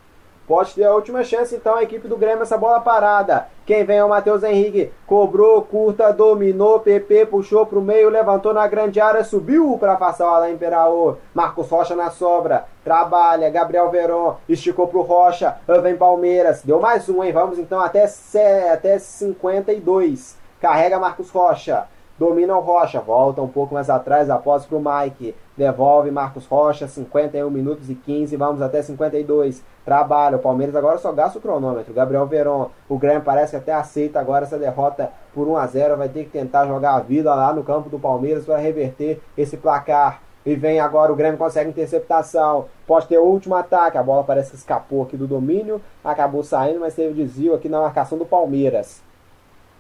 Pode 0.47 0.75
ter 0.75 0.85
a 0.85 0.95
última 0.95 1.25
chance, 1.25 1.55
então, 1.55 1.75
a 1.75 1.83
equipe 1.83 2.07
do 2.07 2.17
Grêmio, 2.17 2.43
essa 2.43 2.57
bola 2.57 2.81
parada. 2.81 3.49
Quem 3.67 3.85
vem 3.85 3.99
é 3.99 4.05
o 4.05 4.09
Matheus 4.09 4.45
Henrique. 4.45 4.93
Cobrou, 5.05 5.61
curta, 5.63 6.13
dominou, 6.13 6.79
PP 6.79 7.27
puxou 7.27 7.67
pro 7.67 7.81
meio, 7.81 8.09
levantou 8.09 8.55
na 8.55 8.67
grande 8.69 9.01
área, 9.01 9.25
subiu 9.25 9.77
para 9.79 9.97
passar 9.97 10.27
o 10.27 10.35
Alain 10.35 10.57
Peraô. 10.57 11.17
Marcos 11.35 11.69
Rocha 11.69 11.97
na 11.97 12.11
sobra. 12.11 12.65
Trabalha, 12.85 13.51
Gabriel 13.51 13.91
Veron, 13.91 14.37
esticou 14.49 14.87
pro 14.87 15.03
Rocha. 15.03 15.57
Vem 15.83 15.97
Palmeiras. 15.97 16.63
Deu 16.63 16.79
mais 16.79 17.09
um, 17.09 17.25
hein? 17.25 17.33
Vamos 17.33 17.59
então 17.59 17.81
até, 17.81 18.07
até 18.73 18.99
52. 19.01 20.37
Carrega 20.61 21.01
Marcos 21.01 21.29
Rocha. 21.31 21.89
Domina 22.19 22.57
o 22.57 22.61
Rocha, 22.61 22.99
volta 22.99 23.43
um 23.43 23.49
pouco 23.49 23.75
mais 23.75 23.91
atrás, 23.91 24.31
após 24.31 24.65
pro 24.65 24.81
Mike. 24.81 25.35
Devolve 25.55 26.11
Marcos 26.11 26.47
Rocha, 26.47 26.89
51 26.89 27.51
minutos 27.51 27.91
e 27.91 27.95
15, 27.95 28.35
vamos 28.37 28.63
até 28.63 28.81
52. 28.81 29.63
Trabalha, 29.85 30.37
o 30.37 30.41
Palmeiras 30.41 30.75
agora 30.75 30.97
só 30.97 31.13
gasta 31.13 31.39
o 31.39 31.43
cronômetro. 31.43 31.93
Gabriel 31.93 32.27
Veron, 32.27 32.71
o 32.89 32.97
Grêmio 32.97 33.21
parece 33.23 33.51
que 33.51 33.57
até 33.57 33.75
aceita 33.75 34.19
agora 34.19 34.47
essa 34.47 34.59
derrota 34.59 35.13
por 35.35 35.47
1 35.47 35.57
a 35.59 35.67
0 35.67 35.97
vai 35.99 36.09
ter 36.09 36.25
que 36.25 36.31
tentar 36.31 36.67
jogar 36.67 36.95
a 36.95 37.01
vida 37.01 37.35
lá 37.35 37.53
no 37.53 37.63
campo 37.63 37.91
do 37.91 37.99
Palmeiras 37.99 38.47
para 38.47 38.57
reverter 38.57 39.21
esse 39.37 39.59
placar. 39.59 40.23
E 40.47 40.55
vem 40.55 40.81
agora, 40.81 41.13
o 41.13 41.17
Grêmio 41.17 41.37
consegue 41.37 41.69
interceptação. 41.69 42.67
Pode 42.87 43.09
ter 43.09 43.19
o 43.19 43.25
último 43.25 43.57
ataque. 43.57 43.99
A 43.99 44.03
bola 44.03 44.25
parece 44.25 44.53
que 44.53 44.57
escapou 44.57 45.03
aqui 45.03 45.17
do 45.17 45.27
domínio. 45.27 45.83
Acabou 46.05 46.43
saindo, 46.45 46.81
mas 46.81 46.95
teve 46.95 47.13
desvio 47.15 47.55
aqui 47.55 47.69
na 47.69 47.81
marcação 47.81 48.17
do 48.17 48.25
Palmeiras. 48.25 49.03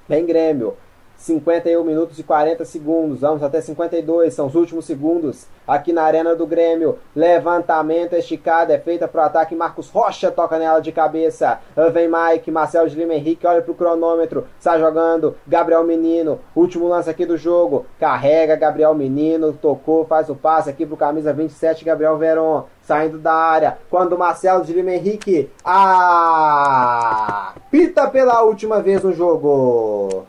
Vem 0.08 0.26
Grêmio. 0.26 0.74
51 1.16 1.82
minutos 1.82 2.18
e 2.18 2.22
40 2.22 2.64
segundos, 2.64 3.20
vamos 3.20 3.42
até 3.42 3.60
52, 3.60 4.34
são 4.34 4.46
os 4.46 4.54
últimos 4.54 4.84
segundos 4.84 5.46
aqui 5.66 5.92
na 5.92 6.02
Arena 6.02 6.34
do 6.34 6.46
Grêmio. 6.46 6.98
Levantamento 7.14 8.14
esticado, 8.14 8.72
é 8.72 8.78
feita 8.78 9.08
para 9.08 9.22
o 9.22 9.26
ataque. 9.26 9.54
Marcos 9.54 9.88
Rocha 9.88 10.30
toca 10.30 10.58
nela 10.58 10.80
de 10.80 10.92
cabeça. 10.92 11.58
Vem 11.92 12.08
Mike, 12.08 12.50
Marcelo 12.50 12.88
de 12.88 12.96
Lima 12.96 13.14
Henrique, 13.14 13.46
olha 13.46 13.62
para 13.62 13.72
o 13.72 13.74
cronômetro, 13.74 14.46
está 14.58 14.78
jogando. 14.78 15.34
Gabriel 15.46 15.84
Menino, 15.84 16.40
último 16.54 16.86
lance 16.88 17.10
aqui 17.10 17.26
do 17.26 17.36
jogo. 17.36 17.86
Carrega 17.98 18.54
Gabriel 18.56 18.94
Menino, 18.94 19.52
tocou, 19.52 20.04
faz 20.04 20.28
o 20.28 20.34
passe 20.34 20.70
aqui 20.70 20.86
para 20.86 20.94
o 20.94 20.98
camisa 20.98 21.32
27, 21.32 21.84
Gabriel 21.84 22.16
Veron. 22.18 22.64
Saindo 22.82 23.18
da 23.18 23.34
área, 23.34 23.78
quando 23.90 24.16
Marcelo 24.16 24.64
de 24.64 24.72
Lima 24.72 24.92
Henrique 24.92 25.50
ah, 25.64 27.52
pita 27.68 28.08
pela 28.08 28.42
última 28.44 28.80
vez 28.80 29.02
no 29.02 29.12
jogo. 29.12 30.24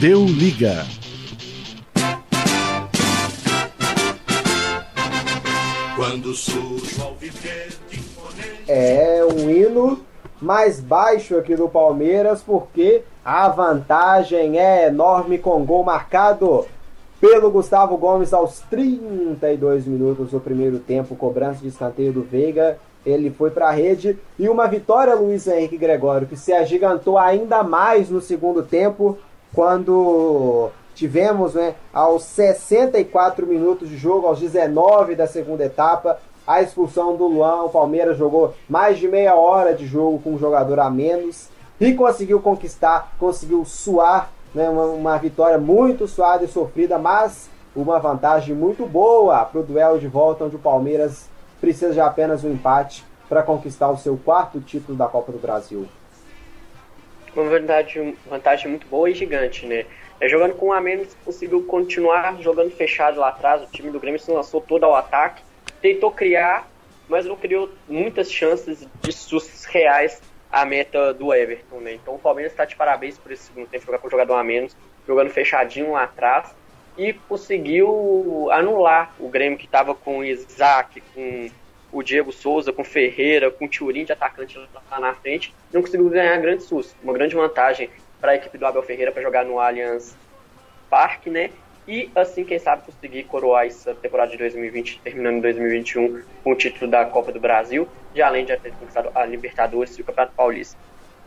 Deu 0.00 0.26
liga. 0.26 0.84
Quando 5.96 6.34
surge 6.34 7.00
ao 7.00 7.14
viver. 7.14 7.74
É 8.68 9.24
um 9.24 9.48
hino 9.48 10.00
mais 10.38 10.80
baixo 10.80 11.38
aqui 11.38 11.56
do 11.56 11.66
Palmeiras, 11.66 12.42
porque 12.42 13.04
a 13.24 13.48
vantagem 13.48 14.58
é 14.58 14.88
enorme 14.88 15.38
com 15.38 15.64
gol 15.64 15.82
marcado 15.82 16.66
pelo 17.18 17.50
Gustavo 17.50 17.96
Gomes 17.96 18.34
aos 18.34 18.60
32 18.68 19.86
minutos 19.86 20.32
do 20.32 20.40
primeiro 20.40 20.78
tempo, 20.78 21.16
cobrança 21.16 21.62
de 21.62 21.68
escanteio 21.68 22.12
do 22.12 22.22
Veiga. 22.22 22.78
Ele 23.06 23.30
foi 23.30 23.50
para 23.50 23.68
a 23.68 23.72
rede 23.72 24.18
e 24.38 24.46
uma 24.48 24.66
vitória, 24.66 25.14
Luiz 25.14 25.46
Henrique 25.46 25.78
Gregório, 25.78 26.26
que 26.26 26.36
se 26.36 26.52
agigantou 26.52 27.16
ainda 27.16 27.62
mais 27.62 28.10
no 28.10 28.20
segundo 28.20 28.62
tempo, 28.62 29.16
quando 29.54 30.70
tivemos 30.94 31.54
né, 31.54 31.74
aos 31.92 32.24
64 32.24 33.46
minutos 33.46 33.88
de 33.88 33.96
jogo, 33.96 34.26
aos 34.26 34.40
19 34.40 35.14
da 35.14 35.26
segunda 35.26 35.64
etapa, 35.64 36.18
a 36.46 36.62
expulsão 36.62 37.16
do 37.16 37.26
Luan. 37.26 37.64
O 37.64 37.68
Palmeiras 37.68 38.16
jogou 38.16 38.54
mais 38.68 38.98
de 38.98 39.06
meia 39.06 39.34
hora 39.34 39.74
de 39.74 39.86
jogo 39.86 40.18
com 40.20 40.34
um 40.34 40.38
jogador 40.38 40.80
a 40.80 40.90
menos 40.90 41.48
e 41.80 41.92
conseguiu 41.92 42.40
conquistar, 42.40 43.14
conseguiu 43.18 43.64
suar 43.64 44.30
né, 44.54 44.68
uma, 44.68 44.84
uma 44.84 45.18
vitória 45.18 45.58
muito 45.58 46.08
suada 46.08 46.44
e 46.44 46.48
sofrida, 46.48 46.98
mas 46.98 47.50
uma 47.74 47.98
vantagem 47.98 48.54
muito 48.54 48.86
boa 48.86 49.44
para 49.44 49.60
o 49.60 49.64
duelo 49.64 49.98
de 49.98 50.08
volta, 50.08 50.44
onde 50.44 50.56
o 50.56 50.60
Palmeiras 50.60 51.28
precisa 51.60 51.92
de 51.92 52.00
apenas 52.00 52.42
um 52.42 52.50
empate 52.50 53.04
para 53.28 53.42
conquistar 53.42 53.90
o 53.90 53.98
seu 53.98 54.16
quarto 54.16 54.60
título 54.60 54.96
da 54.96 55.06
Copa 55.06 55.32
do 55.32 55.38
Brasil 55.38 55.86
uma 57.42 57.50
vantagem, 57.50 58.16
vantagem 58.26 58.70
muito 58.70 58.86
boa 58.86 59.10
e 59.10 59.14
gigante, 59.14 59.66
né? 59.66 59.86
É, 60.20 60.28
jogando 60.28 60.54
com 60.54 60.68
um 60.68 60.72
a 60.72 60.80
menos, 60.80 61.14
conseguiu 61.24 61.62
continuar 61.64 62.40
jogando 62.40 62.70
fechado 62.70 63.20
lá 63.20 63.28
atrás. 63.28 63.62
O 63.62 63.70
time 63.70 63.90
do 63.90 64.00
Grêmio 64.00 64.18
se 64.18 64.30
lançou 64.30 64.60
todo 64.60 64.84
ao 64.84 64.94
ataque, 64.94 65.42
tentou 65.80 66.10
criar, 66.10 66.68
mas 67.08 67.26
não 67.26 67.36
criou 67.36 67.70
muitas 67.88 68.32
chances 68.32 68.86
de 69.02 69.12
sustos 69.12 69.64
reais 69.66 70.22
à 70.50 70.64
meta 70.64 71.12
do 71.12 71.34
Everton, 71.34 71.80
né? 71.80 71.94
Então 71.94 72.14
o 72.14 72.18
Palmeiras 72.18 72.52
está 72.52 72.64
de 72.64 72.74
parabéns 72.76 73.18
por 73.18 73.30
esse 73.30 73.44
segundo 73.44 73.68
tempo, 73.68 73.84
jogar 73.84 73.98
com 73.98 74.06
o 74.06 74.10
jogador 74.10 74.34
a 74.34 74.44
menos, 74.44 74.76
jogando 75.06 75.30
fechadinho 75.30 75.92
lá 75.92 76.04
atrás 76.04 76.54
e 76.96 77.12
conseguiu 77.12 78.48
anular 78.50 79.14
o 79.18 79.28
Grêmio 79.28 79.58
que 79.58 79.66
estava 79.66 79.94
com 79.94 80.18
o 80.18 80.24
Isaac, 80.24 81.02
com 81.14 81.50
o 81.98 82.02
Diego 82.02 82.30
Souza, 82.32 82.72
com 82.72 82.84
Ferreira, 82.84 83.50
com 83.50 83.66
Turim 83.66 84.04
de 84.04 84.12
atacante 84.12 84.58
lá 84.90 85.00
na 85.00 85.14
frente, 85.14 85.54
não 85.72 85.80
conseguiu 85.80 86.08
ganhar 86.10 86.36
grande 86.38 86.62
susto. 86.62 86.94
Uma 87.02 87.12
grande 87.12 87.34
vantagem 87.34 87.88
para 88.20 88.32
a 88.32 88.34
equipe 88.34 88.58
do 88.58 88.66
Abel 88.66 88.82
Ferreira 88.82 89.10
para 89.10 89.22
jogar 89.22 89.44
no 89.44 89.58
Allianz 89.58 90.14
Parque, 90.90 91.30
né? 91.30 91.50
E 91.88 92.10
assim, 92.14 92.44
quem 92.44 92.58
sabe, 92.58 92.82
conseguir 92.84 93.24
coroar 93.24 93.66
essa 93.66 93.94
temporada 93.94 94.30
de 94.30 94.36
2020, 94.36 95.00
terminando 95.02 95.36
em 95.36 95.40
2021 95.40 96.22
com 96.42 96.52
o 96.52 96.54
título 96.54 96.90
da 96.90 97.04
Copa 97.06 97.32
do 97.32 97.40
Brasil, 97.40 97.88
e 98.14 98.20
além 98.20 98.44
de 98.44 98.56
ter 98.56 98.72
conquistado 98.72 99.10
a 99.14 99.24
Libertadores 99.24 99.96
e 99.96 100.02
o 100.02 100.04
Campeonato 100.04 100.34
Paulista. 100.34 100.76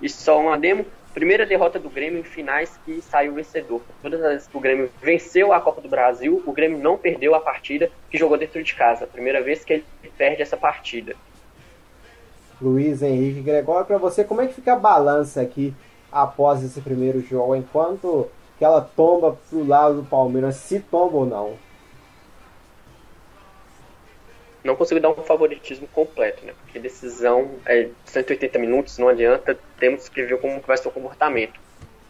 E 0.02 0.10
só 0.10 0.40
uma 0.40 0.58
demo, 0.58 0.86
primeira 1.14 1.46
derrota 1.46 1.80
do 1.80 1.90
Grêmio 1.90 2.20
em 2.20 2.24
finais 2.24 2.80
que 2.86 3.02
saiu 3.02 3.34
vencedor. 3.34 3.82
Todas 4.02 4.22
as 4.22 4.32
vezes 4.32 4.48
que 4.48 4.58
o 4.58 4.60
Grêmio 4.60 4.90
venceu 5.02 5.52
a 5.52 5.60
Copa 5.60 5.82
do 5.82 5.90
Brasil, 5.90 6.42
o 6.46 6.52
Grêmio 6.52 6.78
não 6.78 6.98
perdeu 6.98 7.36
a 7.36 7.40
partida 7.40 7.92
que 8.10 8.18
jogou 8.18 8.38
dentro 8.38 8.64
de 8.64 8.74
casa. 8.74 9.08
Primeira 9.08 9.42
vez 9.42 9.64
que 9.64 9.74
ele 9.74 9.86
perde 10.18 10.42
essa 10.42 10.58
partida. 10.58 11.16
Luiz 12.62 13.02
Henrique 13.02 13.42
Gregório, 13.42 13.86
para 13.86 13.98
você, 13.98 14.24
como 14.24 14.42
é 14.42 14.48
que 14.48 14.54
fica 14.54 14.74
a 14.74 14.80
balança 14.80 15.42
aqui 15.42 15.74
após 16.12 16.64
esse 16.64 16.82
primeiro 16.82 17.22
jogo? 17.22 17.56
Enquanto 17.56 18.30
que 18.58 18.66
ela 18.66 18.82
tomba 18.82 19.38
pro 19.50 19.66
lado 19.66 20.02
do 20.02 20.04
Palmeiras, 20.04 20.56
se 20.56 20.80
tomba 20.80 21.18
ou 21.18 21.26
não? 21.26 21.69
Não 24.64 24.76
consigo 24.76 25.00
dar 25.00 25.10
um 25.10 25.16
favoritismo 25.16 25.88
completo, 25.88 26.46
né? 26.46 26.54
Porque 26.62 26.80
decisão 26.80 27.52
é 27.66 27.90
180 28.06 28.60
minutos, 28.60 28.98
não 28.98 29.08
adianta, 29.08 29.58
temos 29.80 30.10
que 30.10 30.24
ver 30.24 30.40
como 30.40 30.60
vai 30.62 30.78
ser 30.78 30.88
o 30.88 30.92
comportamento. 30.92 31.60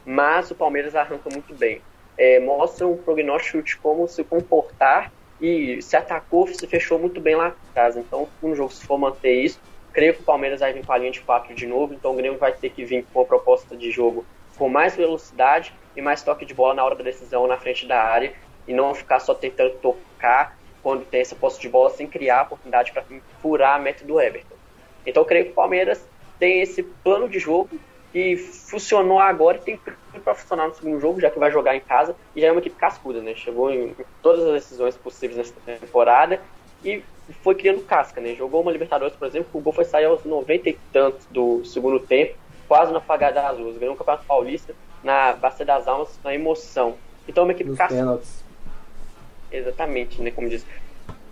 Mas 0.06 0.50
o 0.50 0.56
Palmeiras 0.56 0.96
arranca 0.96 1.30
muito 1.32 1.54
bem. 1.54 1.82
É, 2.18 2.40
mostra 2.40 2.88
um 2.88 2.98
prognóstico 2.98 3.62
de 3.62 3.78
como 3.78 4.08
se 4.08 4.24
comportar 4.24 5.12
e 5.40 5.82
se 5.82 5.96
atacou, 5.96 6.48
se 6.48 6.68
fechou 6.68 7.00
muito 7.00 7.22
bem 7.22 7.36
lá 7.36 7.56
atrás. 7.70 7.96
Então, 7.96 8.28
no 8.42 8.56
jogo, 8.56 8.74
se 8.74 8.86
for 8.86 8.98
manter 8.98 9.34
isso, 9.34 9.60
creio 9.94 10.14
que 10.14 10.22
o 10.22 10.26
Palmeiras 10.26 10.60
vai 10.60 10.74
vir 10.74 10.86
com 10.86 10.92
a 10.92 10.98
linha 10.98 11.12
de 11.12 11.22
4 11.22 11.54
de 11.54 11.66
novo, 11.66 11.94
então 11.94 12.12
o 12.12 12.16
Grêmio 12.16 12.38
vai 12.38 12.52
ter 12.52 12.70
que 12.70 12.84
vir 12.84 13.06
com 13.12 13.20
uma 13.20 13.26
proposta 13.26 13.76
de 13.76 13.92
jogo 13.92 14.26
com 14.58 14.68
mais 14.68 14.96
velocidade 14.96 15.74
e 15.96 16.02
mais 16.02 16.22
toque 16.22 16.46
de 16.46 16.54
bola 16.54 16.74
na 16.74 16.84
hora 16.84 16.96
da 16.96 17.04
decisão 17.04 17.48
na 17.48 17.58
frente 17.58 17.88
da 17.88 18.02
área 18.02 18.34
e 18.68 18.74
não 18.74 18.94
ficar 18.94 19.20
só 19.20 19.34
tentando 19.34 19.76
tocar 19.76 20.59
quando 20.82 21.06
tem 21.06 21.22
essa 21.22 21.36
posse 21.36 21.60
de 21.60 21.70
bola 21.70 21.90
sem 21.90 22.08
criar 22.08 22.40
a 22.40 22.44
oportunidade 22.44 22.92
para 22.92 23.04
furar 23.42 23.76
a 23.76 23.80
meta 23.80 24.06
do 24.06 24.20
Everton. 24.20 24.56
Então 25.06 25.24
eu 25.24 25.28
creio 25.28 25.46
que 25.46 25.52
o 25.52 25.56
Palmeiras 25.56 26.04
tem 26.38 26.62
esse 26.62 26.84
plano 26.84 27.28
de 27.28 27.40
jogo 27.40 27.70
que 28.12 28.38
funcionou 28.38 29.20
agora 29.20 29.58
e 29.58 29.62
tem 29.62 29.78
tudo 29.78 30.24
para 30.24 30.34
funcionar 30.34 30.68
no 30.68 30.74
segundo 30.74 31.00
jogo, 31.00 31.22
já 31.22 31.30
que 31.30 31.38
vai 31.38 31.52
jogar 31.52 31.76
em 31.76 31.80
casa 31.80 32.16
e 32.36 32.42
já 32.42 32.48
é 32.48 32.52
uma 32.52 32.60
equipe 32.60 32.76
cascuda, 32.76 33.22
né? 33.22 33.36
Chegou 33.36 33.72
em 33.72 33.96
todas 34.22 34.46
as 34.46 34.54
decisões 34.54 34.98
possíveis 34.98 35.38
nessa 35.38 35.54
temporada 35.80 36.42
e 36.84 37.04
foi 37.44 37.56
criando 37.56 37.86
casca, 37.86 38.20
né? 38.20 38.34
Jogou 38.34 38.62
uma 38.62 38.72
Libertadores, 38.72 39.16
por 39.16 39.28
exemplo, 39.28 39.50
o 39.54 39.62
gol 39.62 39.74
foi 39.74 39.86
sair 39.86 40.06
aos 40.06 40.24
90 40.24 40.70
e 40.70 40.80
tantos 40.92 41.26
do 41.28 41.64
segundo 41.64 42.00
tempo, 42.00 42.36
quase 42.68 42.92
na 42.92 42.98
apagada 42.98 43.42
das 43.42 43.58
luzes. 43.58 43.80
Ganhou 43.80 43.94
o 43.94 43.98
Campeonato 43.98 44.26
Paulista 44.26 44.74
na 45.04 45.34
Bacia 45.34 45.66
das 45.66 45.88
Almas, 45.88 46.20
na 46.24 46.34
emoção. 46.34 46.96
Então 47.28 47.44
é 47.44 47.46
uma 47.46 47.54
equipe 47.54 47.76
cascuda. 47.76 48.22
Exatamente, 49.52 50.22
né? 50.22 50.32
Como 50.32 50.50
diz. 50.50 50.66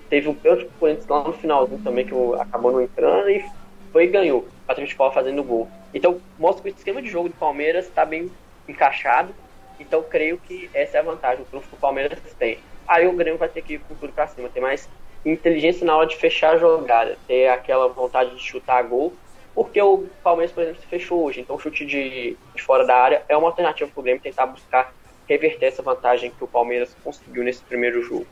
Teve 0.09 0.29
um 0.29 0.33
pênalti 0.33 0.65
pro 0.65 0.79
Corinthians 0.79 1.07
lá 1.07 1.23
no 1.23 1.33
finalzinho 1.33 1.81
também, 1.83 2.05
que 2.05 2.13
acabou 2.39 2.71
não 2.71 2.81
entrando 2.81 3.29
e 3.29 3.43
foi 3.91 4.05
e 4.05 4.07
ganhou. 4.07 4.47
Patrick 4.65 4.95
Paul 4.95 5.11
fazendo 5.11 5.43
gol. 5.43 5.67
Então, 5.93 6.21
mostra 6.37 6.63
que 6.63 6.69
o 6.69 6.77
esquema 6.77 7.01
de 7.01 7.09
jogo 7.09 7.29
do 7.29 7.35
Palmeiras 7.35 7.85
está 7.85 8.05
bem 8.05 8.31
encaixado. 8.67 9.33
Então, 9.79 10.03
creio 10.03 10.37
que 10.37 10.69
essa 10.73 10.97
é 10.97 10.99
a 10.99 11.03
vantagem, 11.03 11.43
o 11.43 11.45
que 11.45 11.57
o 11.57 11.77
Palmeiras 11.77 12.19
tem. 12.39 12.59
Aí 12.87 13.05
o 13.05 13.13
Grêmio 13.13 13.37
vai 13.37 13.49
ter 13.49 13.61
que 13.61 13.73
ir 13.73 13.79
com 13.79 13.95
tudo 13.95 14.13
pra 14.13 14.27
cima, 14.27 14.49
ter 14.49 14.61
mais 14.61 14.89
inteligência 15.25 15.85
na 15.85 15.95
hora 15.95 16.07
de 16.07 16.15
fechar 16.15 16.55
a 16.55 16.57
jogada, 16.57 17.17
ter 17.27 17.49
aquela 17.49 17.87
vontade 17.87 18.33
de 18.35 18.41
chutar 18.41 18.81
gol, 18.83 19.13
porque 19.53 19.81
o 19.81 20.05
Palmeiras, 20.23 20.53
por 20.53 20.63
exemplo, 20.63 20.81
se 20.81 20.87
fechou 20.87 21.23
hoje. 21.23 21.41
Então, 21.41 21.55
o 21.55 21.59
chute 21.59 21.85
de, 21.85 22.37
de 22.55 22.61
fora 22.61 22.85
da 22.85 22.95
área 22.95 23.23
é 23.27 23.35
uma 23.35 23.47
alternativa 23.47 23.89
pro 23.91 24.03
Grêmio 24.03 24.21
tentar 24.21 24.45
buscar 24.45 24.93
reverter 25.27 25.67
essa 25.67 25.81
vantagem 25.81 26.31
que 26.31 26.43
o 26.43 26.47
Palmeiras 26.47 26.95
conseguiu 27.03 27.43
nesse 27.43 27.61
primeiro 27.61 28.01
jogo. 28.01 28.27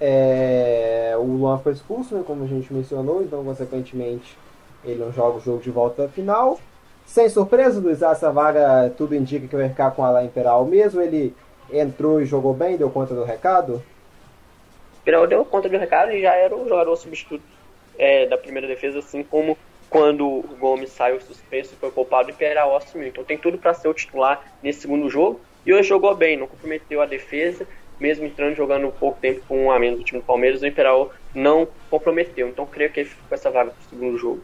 É, 0.00 1.14
o 1.18 1.22
Luan 1.22 1.58
foi 1.58 1.72
expulso, 1.72 2.14
né, 2.14 2.24
como 2.26 2.44
a 2.44 2.46
gente 2.46 2.72
mencionou, 2.72 3.22
então, 3.22 3.44
consequentemente, 3.44 4.36
ele 4.82 4.98
não 4.98 5.12
joga 5.12 5.36
o 5.36 5.40
jogo 5.40 5.62
de 5.62 5.70
volta 5.70 6.08
final. 6.08 6.58
Sem 7.04 7.28
surpresa, 7.28 7.80
Luiz, 7.80 8.00
essa 8.02 8.30
vaga 8.30 8.92
tudo 8.96 9.14
indica 9.14 9.46
que 9.46 9.56
vai 9.56 9.68
ficar 9.68 9.90
com 9.90 10.04
Alain 10.04 10.28
Peral 10.28 10.64
mesmo. 10.64 11.00
Ele 11.00 11.34
entrou 11.72 12.20
e 12.20 12.24
jogou 12.24 12.54
bem, 12.54 12.76
deu 12.76 12.88
conta 12.88 13.14
do 13.14 13.24
recado? 13.24 13.82
Peral 15.04 15.26
deu 15.26 15.44
conta 15.44 15.68
do 15.68 15.76
recado 15.76 16.12
e 16.12 16.22
já 16.22 16.34
era 16.34 16.54
o 16.56 16.68
jogador 16.68 16.94
substituto 16.96 17.42
é, 17.98 18.26
da 18.26 18.38
primeira 18.38 18.68
defesa, 18.68 19.00
assim 19.00 19.22
como 19.22 19.58
quando 19.88 20.24
o 20.24 20.56
Gomes 20.60 20.90
saiu 20.90 21.20
suspenso 21.20 21.74
e 21.74 21.76
foi 21.76 21.90
poupado, 21.90 22.30
o 22.30 22.34
Peral 22.34 22.76
assumiu. 22.76 23.08
Então 23.08 23.24
tem 23.24 23.36
tudo 23.36 23.58
para 23.58 23.74
ser 23.74 23.88
o 23.88 23.94
titular 23.94 24.40
nesse 24.62 24.82
segundo 24.82 25.10
jogo. 25.10 25.40
E 25.64 25.72
hoje 25.72 25.88
jogou 25.88 26.14
bem, 26.14 26.36
não 26.36 26.46
comprometeu 26.46 27.02
a 27.02 27.06
defesa, 27.06 27.66
mesmo 27.98 28.24
entrando 28.24 28.54
jogando 28.54 28.86
um 28.86 28.90
pouco 28.90 29.20
tempo 29.20 29.42
com 29.46 29.66
um 29.66 29.70
a 29.70 29.78
menos 29.78 29.98
do 29.98 30.04
time 30.04 30.20
do 30.20 30.24
Palmeiras, 30.24 30.62
o 30.62 30.66
Imperial 30.66 31.10
não 31.34 31.68
comprometeu. 31.90 32.48
Então 32.48 32.64
creio 32.66 32.90
que 32.90 33.00
ele 33.00 33.08
ficou 33.08 33.28
com 33.28 33.34
essa 33.34 33.50
vaga 33.50 33.70
para 33.70 33.80
o 33.80 33.90
segundo 33.90 34.18
jogo. 34.18 34.40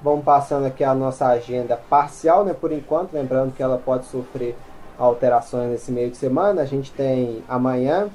Vamos 0.00 0.24
passando 0.24 0.64
aqui 0.66 0.84
a 0.84 0.94
nossa 0.94 1.26
agenda 1.26 1.76
parcial, 1.76 2.44
né, 2.44 2.54
por 2.54 2.70
enquanto, 2.70 3.12
lembrando 3.12 3.52
que 3.52 3.62
ela 3.62 3.78
pode 3.78 4.06
sofrer 4.06 4.54
alterações 4.96 5.70
nesse 5.70 5.90
meio 5.90 6.10
de 6.10 6.16
semana. 6.16 6.62
A 6.62 6.66
gente 6.66 6.92
tem 6.92 7.42
amanhã, 7.48 8.08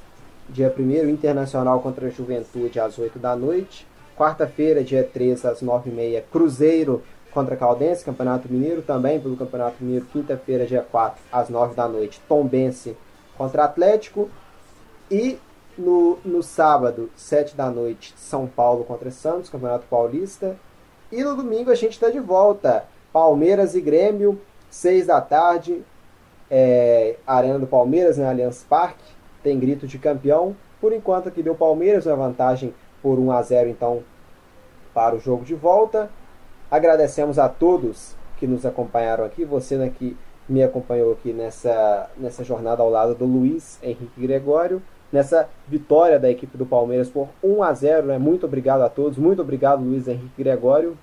dia 0.48 0.74
1 0.78 1.10
Internacional 1.10 1.82
contra 1.82 2.08
a 2.08 2.10
Juventude 2.10 2.80
às 2.80 2.98
8 2.98 3.20
da 3.20 3.36
noite. 3.36 3.86
Quarta-feira, 4.16 4.82
dia 4.82 5.04
3 5.04 5.44
às 5.44 5.62
9h30, 5.62 6.24
Cruzeiro 6.32 7.04
contra 7.34 7.56
Caldense, 7.56 8.06
Campeonato 8.06 8.48
Mineiro 8.52 8.82
também 8.82 9.20
pelo 9.20 9.36
Campeonato 9.36 9.84
Mineiro. 9.84 10.06
Quinta-feira, 10.06 10.66
dia 10.66 10.86
4 10.90 11.20
às 11.32 11.50
9 11.50 11.76
da 11.76 11.88
noite, 11.88 12.22
Tombense 12.28 12.96
contra 13.38 13.66
Atlético. 13.66 14.30
E 15.10 15.40
no, 15.78 16.20
no 16.24 16.44
sábado, 16.44 17.10
7 17.16 17.56
da 17.56 17.70
noite, 17.70 18.14
São 18.18 18.48
Paulo 18.48 18.84
contra 18.84 19.12
Santos, 19.12 19.50
Campeonato 19.50 19.86
Paulista. 19.90 20.56
E 21.12 21.24
no 21.24 21.36
domingo 21.36 21.72
a 21.72 21.76
gente 21.76 21.94
está 21.94 22.10
de 22.10 22.20
volta. 22.20 22.86
Palmeiras 23.12 23.76
e 23.76 23.82
Grêmio, 23.82 24.40
6 24.70 25.08
da 25.08 25.22
tarde. 25.22 25.84
É, 26.50 27.16
Arena 27.26 27.58
do 27.58 27.68
Palmeiras, 27.68 28.18
né, 28.18 28.30
Allianz 28.30 28.64
Parque. 28.68 29.04
Tem 29.42 29.60
grito 29.60 29.88
de 29.88 29.98
campeão. 29.98 30.56
Por 30.80 30.94
enquanto 30.94 31.30
aqui 31.30 31.42
deu 31.42 31.56
Palmeiras, 31.56 32.06
uma 32.06 32.16
vantagem 32.16 32.74
por 33.02 33.20
1 33.20 33.32
a 33.32 33.42
0 33.42 33.70
então 33.70 34.04
para 34.94 35.16
o 35.16 35.20
jogo 35.20 35.44
de 35.44 35.56
volta. 35.56 36.10
Agradecemos 36.74 37.38
a 37.38 37.48
todos 37.48 38.16
que 38.40 38.48
nos 38.48 38.66
acompanharam 38.66 39.24
aqui. 39.24 39.45
Você 39.45 39.78
né, 39.78 39.91
que 39.95 40.18
me 40.50 40.64
acompanhou 40.64 41.12
aqui 41.12 41.32
nessa, 41.32 42.10
nessa 42.18 42.44
jornada 42.44 42.82
ao 42.82 42.90
lado 42.90 43.14
do 43.14 43.26
Luiz 43.26 43.78
Henrique 43.84 44.20
Gregório. 44.20 44.82
Nessa 45.12 45.48
vitória 45.68 46.18
da 46.18 46.32
equipe 46.32 46.58
do 46.58 46.66
Palmeiras 46.66 47.12
por 47.12 47.30
1 47.44 47.62
a 47.62 47.74
0 47.74 48.08
né? 48.08 48.18
Muito 48.18 48.48
obrigado 48.48 48.82
a 48.82 48.90
todos. 48.90 49.20
Muito 49.20 49.40
obrigado, 49.40 49.84
Luiz 49.84 50.08
Henrique 50.08 50.32
Gregório. 50.36 50.98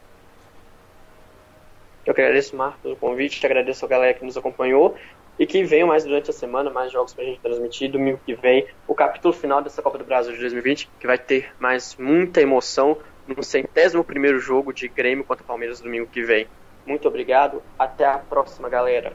Eu 2.05 2.15
agradeço, 2.15 2.57
Marcos, 2.57 2.81
pelo 2.83 2.97
convite, 2.97 3.47
agradeço 3.47 3.85
a 3.85 3.89
galera 3.89 4.13
que 4.13 4.25
nos 4.25 4.37
acompanhou 4.37 4.97
e 5.39 5.47
que 5.47 5.63
venham 5.63 5.87
mais 5.87 6.03
durante 6.03 6.31
a 6.31 6.33
semana, 6.33 6.69
mais 6.69 6.91
jogos 6.91 7.15
para 7.15 7.23
a 7.23 7.27
gente 7.29 7.39
transmitir. 7.39 7.93
Domingo 7.93 8.19
que 8.27 8.35
vem, 8.35 8.67
o 8.89 8.95
capítulo 8.97 9.33
final 9.33 9.63
dessa 9.63 9.81
Copa 9.81 9.99
do 9.99 10.05
Brasil 10.05 10.33
de 10.33 10.41
2020, 10.41 10.91
que 10.99 11.07
vai 11.07 11.17
ter 11.17 11.53
mais 11.61 11.95
muita 11.95 12.41
emoção 12.41 12.99
no 13.35 13.43
centésimo 13.43 14.05
primeiro 14.05 14.39
jogo 14.39 14.73
de 14.73 14.89
Grêmio 14.89 15.25
contra 15.25 15.45
o 15.45 15.47
Palmeiras 15.47 15.81
domingo 15.81 16.07
que 16.07 16.23
vem. 16.23 16.47
Muito 16.87 17.07
obrigado, 17.07 17.63
até 17.79 18.05
a 18.05 18.19
próxima, 18.19 18.69
galera. 18.69 19.13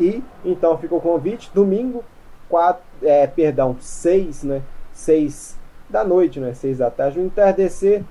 E 0.00 0.22
então 0.44 0.76
fica 0.78 0.94
o 0.94 1.00
convite, 1.00 1.50
domingo, 1.52 2.04
é, 3.02 3.26
perdão, 3.26 3.76
6, 3.80 4.44
né? 4.44 4.62
6 4.92 5.58
da 5.88 6.04
noite, 6.04 6.40
né? 6.40 6.54
6 6.54 6.78
da 6.78 6.90
tarde, 6.90 7.18
no 7.18 7.26
Interdecer, 7.26 8.02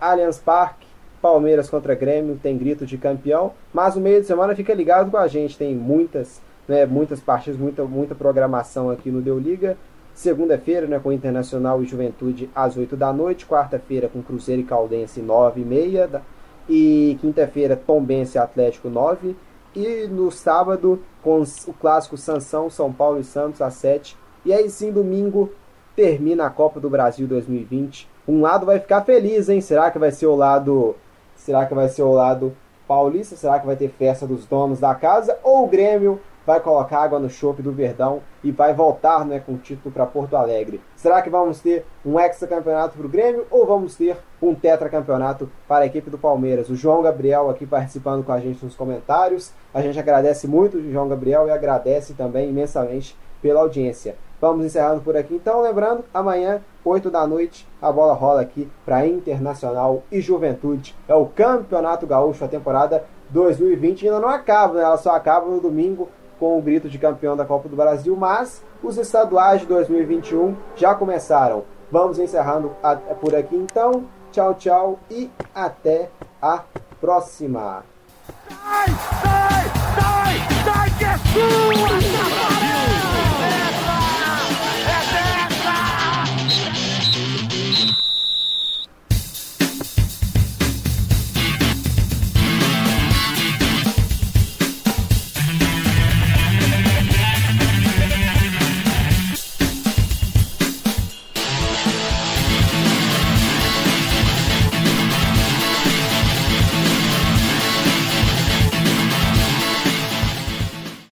Allianz 0.00 0.38
Parque, 0.38 0.86
Palmeiras 1.20 1.70
contra 1.70 1.94
Grêmio, 1.94 2.38
tem 2.42 2.56
grito 2.56 2.84
de 2.84 2.98
campeão, 2.98 3.54
mas 3.72 3.96
o 3.96 4.00
meio 4.00 4.20
de 4.20 4.26
semana 4.26 4.54
fica 4.54 4.74
ligado 4.74 5.10
com 5.10 5.16
a 5.16 5.26
gente, 5.26 5.56
tem 5.56 5.74
muitas, 5.74 6.40
né, 6.68 6.84
muitas 6.84 7.20
partidas, 7.20 7.58
muita, 7.58 7.82
muita 7.84 8.14
programação 8.14 8.90
aqui 8.90 9.10
no 9.10 9.22
Deu 9.22 9.38
Liga. 9.38 9.76
Segunda-feira, 10.14 10.86
né, 10.86 10.98
com 10.98 11.12
Internacional 11.12 11.82
e 11.82 11.86
Juventude 11.86 12.48
às 12.54 12.76
8 12.76 12.96
da 12.96 13.12
noite, 13.12 13.44
quarta-feira 13.44 14.08
com 14.08 14.22
Cruzeiro 14.22 14.62
e 14.62 14.64
Caldense 14.64 15.20
9 15.20 15.60
e 15.60 15.64
meia, 15.64 16.22
e 16.68 17.18
quinta-feira 17.20 17.76
Tombense 17.76 18.38
Atlético 18.38 18.88
9 18.88 19.36
e 19.74 20.06
no 20.06 20.30
sábado 20.30 21.02
com 21.22 21.42
o 21.42 21.72
clássico 21.72 22.16
Sansão, 22.16 22.70
São 22.70 22.92
Paulo 22.92 23.18
e 23.18 23.24
Santos 23.24 23.60
às 23.60 23.74
7. 23.74 24.16
E 24.44 24.52
aí 24.52 24.70
sim, 24.70 24.92
domingo 24.92 25.52
termina 25.96 26.46
a 26.46 26.50
Copa 26.50 26.78
do 26.78 26.88
Brasil 26.88 27.26
2020. 27.26 28.08
Um 28.26 28.40
lado 28.40 28.64
vai 28.64 28.78
ficar 28.78 29.02
feliz, 29.02 29.48
hein? 29.48 29.60
Será 29.60 29.90
que 29.90 29.98
vai 29.98 30.12
ser 30.12 30.26
o 30.26 30.36
lado 30.36 30.94
Será 31.36 31.66
que 31.66 31.74
vai 31.74 31.88
ser 31.88 32.02
o 32.02 32.12
lado 32.12 32.56
paulista? 32.86 33.36
Será 33.36 33.58
que 33.58 33.66
vai 33.66 33.76
ter 33.76 33.88
festa 33.88 34.26
dos 34.26 34.46
donos 34.46 34.80
da 34.80 34.94
casa? 34.94 35.38
Ou 35.42 35.64
o 35.64 35.68
Grêmio 35.68 36.20
vai 36.46 36.60
colocar 36.60 37.00
água 37.00 37.18
no 37.18 37.30
chope 37.30 37.62
do 37.62 37.72
Verdão 37.72 38.20
e 38.42 38.50
vai 38.50 38.74
voltar 38.74 39.24
né, 39.24 39.40
com 39.40 39.52
o 39.52 39.58
título 39.58 39.92
para 39.92 40.06
Porto 40.06 40.36
Alegre? 40.36 40.80
Será 40.96 41.22
que 41.22 41.30
vamos 41.30 41.60
ter 41.60 41.84
um 42.04 42.18
hexacampeonato 42.18 42.96
para 42.96 43.06
o 43.06 43.08
Grêmio 43.08 43.46
ou 43.50 43.66
vamos 43.66 43.96
ter 43.96 44.16
um 44.40 44.54
tetracampeonato 44.54 45.50
para 45.66 45.84
a 45.84 45.86
equipe 45.86 46.10
do 46.10 46.18
Palmeiras? 46.18 46.68
O 46.68 46.76
João 46.76 47.02
Gabriel 47.02 47.50
aqui 47.50 47.66
participando 47.66 48.24
com 48.24 48.32
a 48.32 48.40
gente 48.40 48.64
nos 48.64 48.74
comentários. 48.74 49.52
A 49.72 49.80
gente 49.80 49.98
agradece 49.98 50.46
muito 50.46 50.76
o 50.76 50.92
João 50.92 51.08
Gabriel 51.08 51.48
e 51.48 51.50
agradece 51.50 52.14
também 52.14 52.50
imensamente 52.50 53.16
pela 53.40 53.60
audiência. 53.60 54.16
Vamos 54.40 54.66
encerrando 54.66 55.00
por 55.00 55.16
aqui 55.16 55.34
então. 55.34 55.62
Lembrando, 55.62 56.04
amanhã, 56.12 56.60
8 56.84 57.10
da 57.10 57.26
noite, 57.26 57.66
a 57.80 57.90
bola 57.90 58.12
rola 58.12 58.42
aqui 58.42 58.70
para 58.84 59.06
Internacional 59.06 60.02
e 60.12 60.20
Juventude. 60.20 60.94
É 61.08 61.14
o 61.14 61.26
Campeonato 61.26 62.06
Gaúcho, 62.06 62.44
a 62.44 62.48
temporada 62.48 63.04
2020 63.30 64.06
ainda 64.06 64.20
não 64.20 64.28
acaba, 64.28 64.74
né? 64.74 64.82
ela 64.82 64.98
só 64.98 65.12
acaba 65.12 65.46
no 65.46 65.60
domingo 65.60 66.08
com 66.44 66.58
o 66.58 66.60
grito 66.60 66.90
de 66.90 66.98
campeão 66.98 67.34
da 67.34 67.46
Copa 67.46 67.70
do 67.70 67.74
Brasil, 67.74 68.14
mas 68.14 68.62
os 68.82 68.98
estaduais 68.98 69.62
de 69.62 69.66
2021 69.66 70.54
já 70.76 70.94
começaram. 70.94 71.64
Vamos 71.90 72.18
encerrando 72.18 72.70
por 73.18 73.34
aqui 73.34 73.56
então. 73.56 74.04
Tchau, 74.30 74.52
tchau 74.52 74.98
e 75.10 75.30
até 75.54 76.10
a 76.42 76.62
próxima. 77.00 77.82
Sai, 78.50 78.88
sai, 79.22 79.64
sai, 79.96 80.36
sai 80.64 80.90
que 80.98 81.04
é 81.04 81.16
sua! 81.32 83.13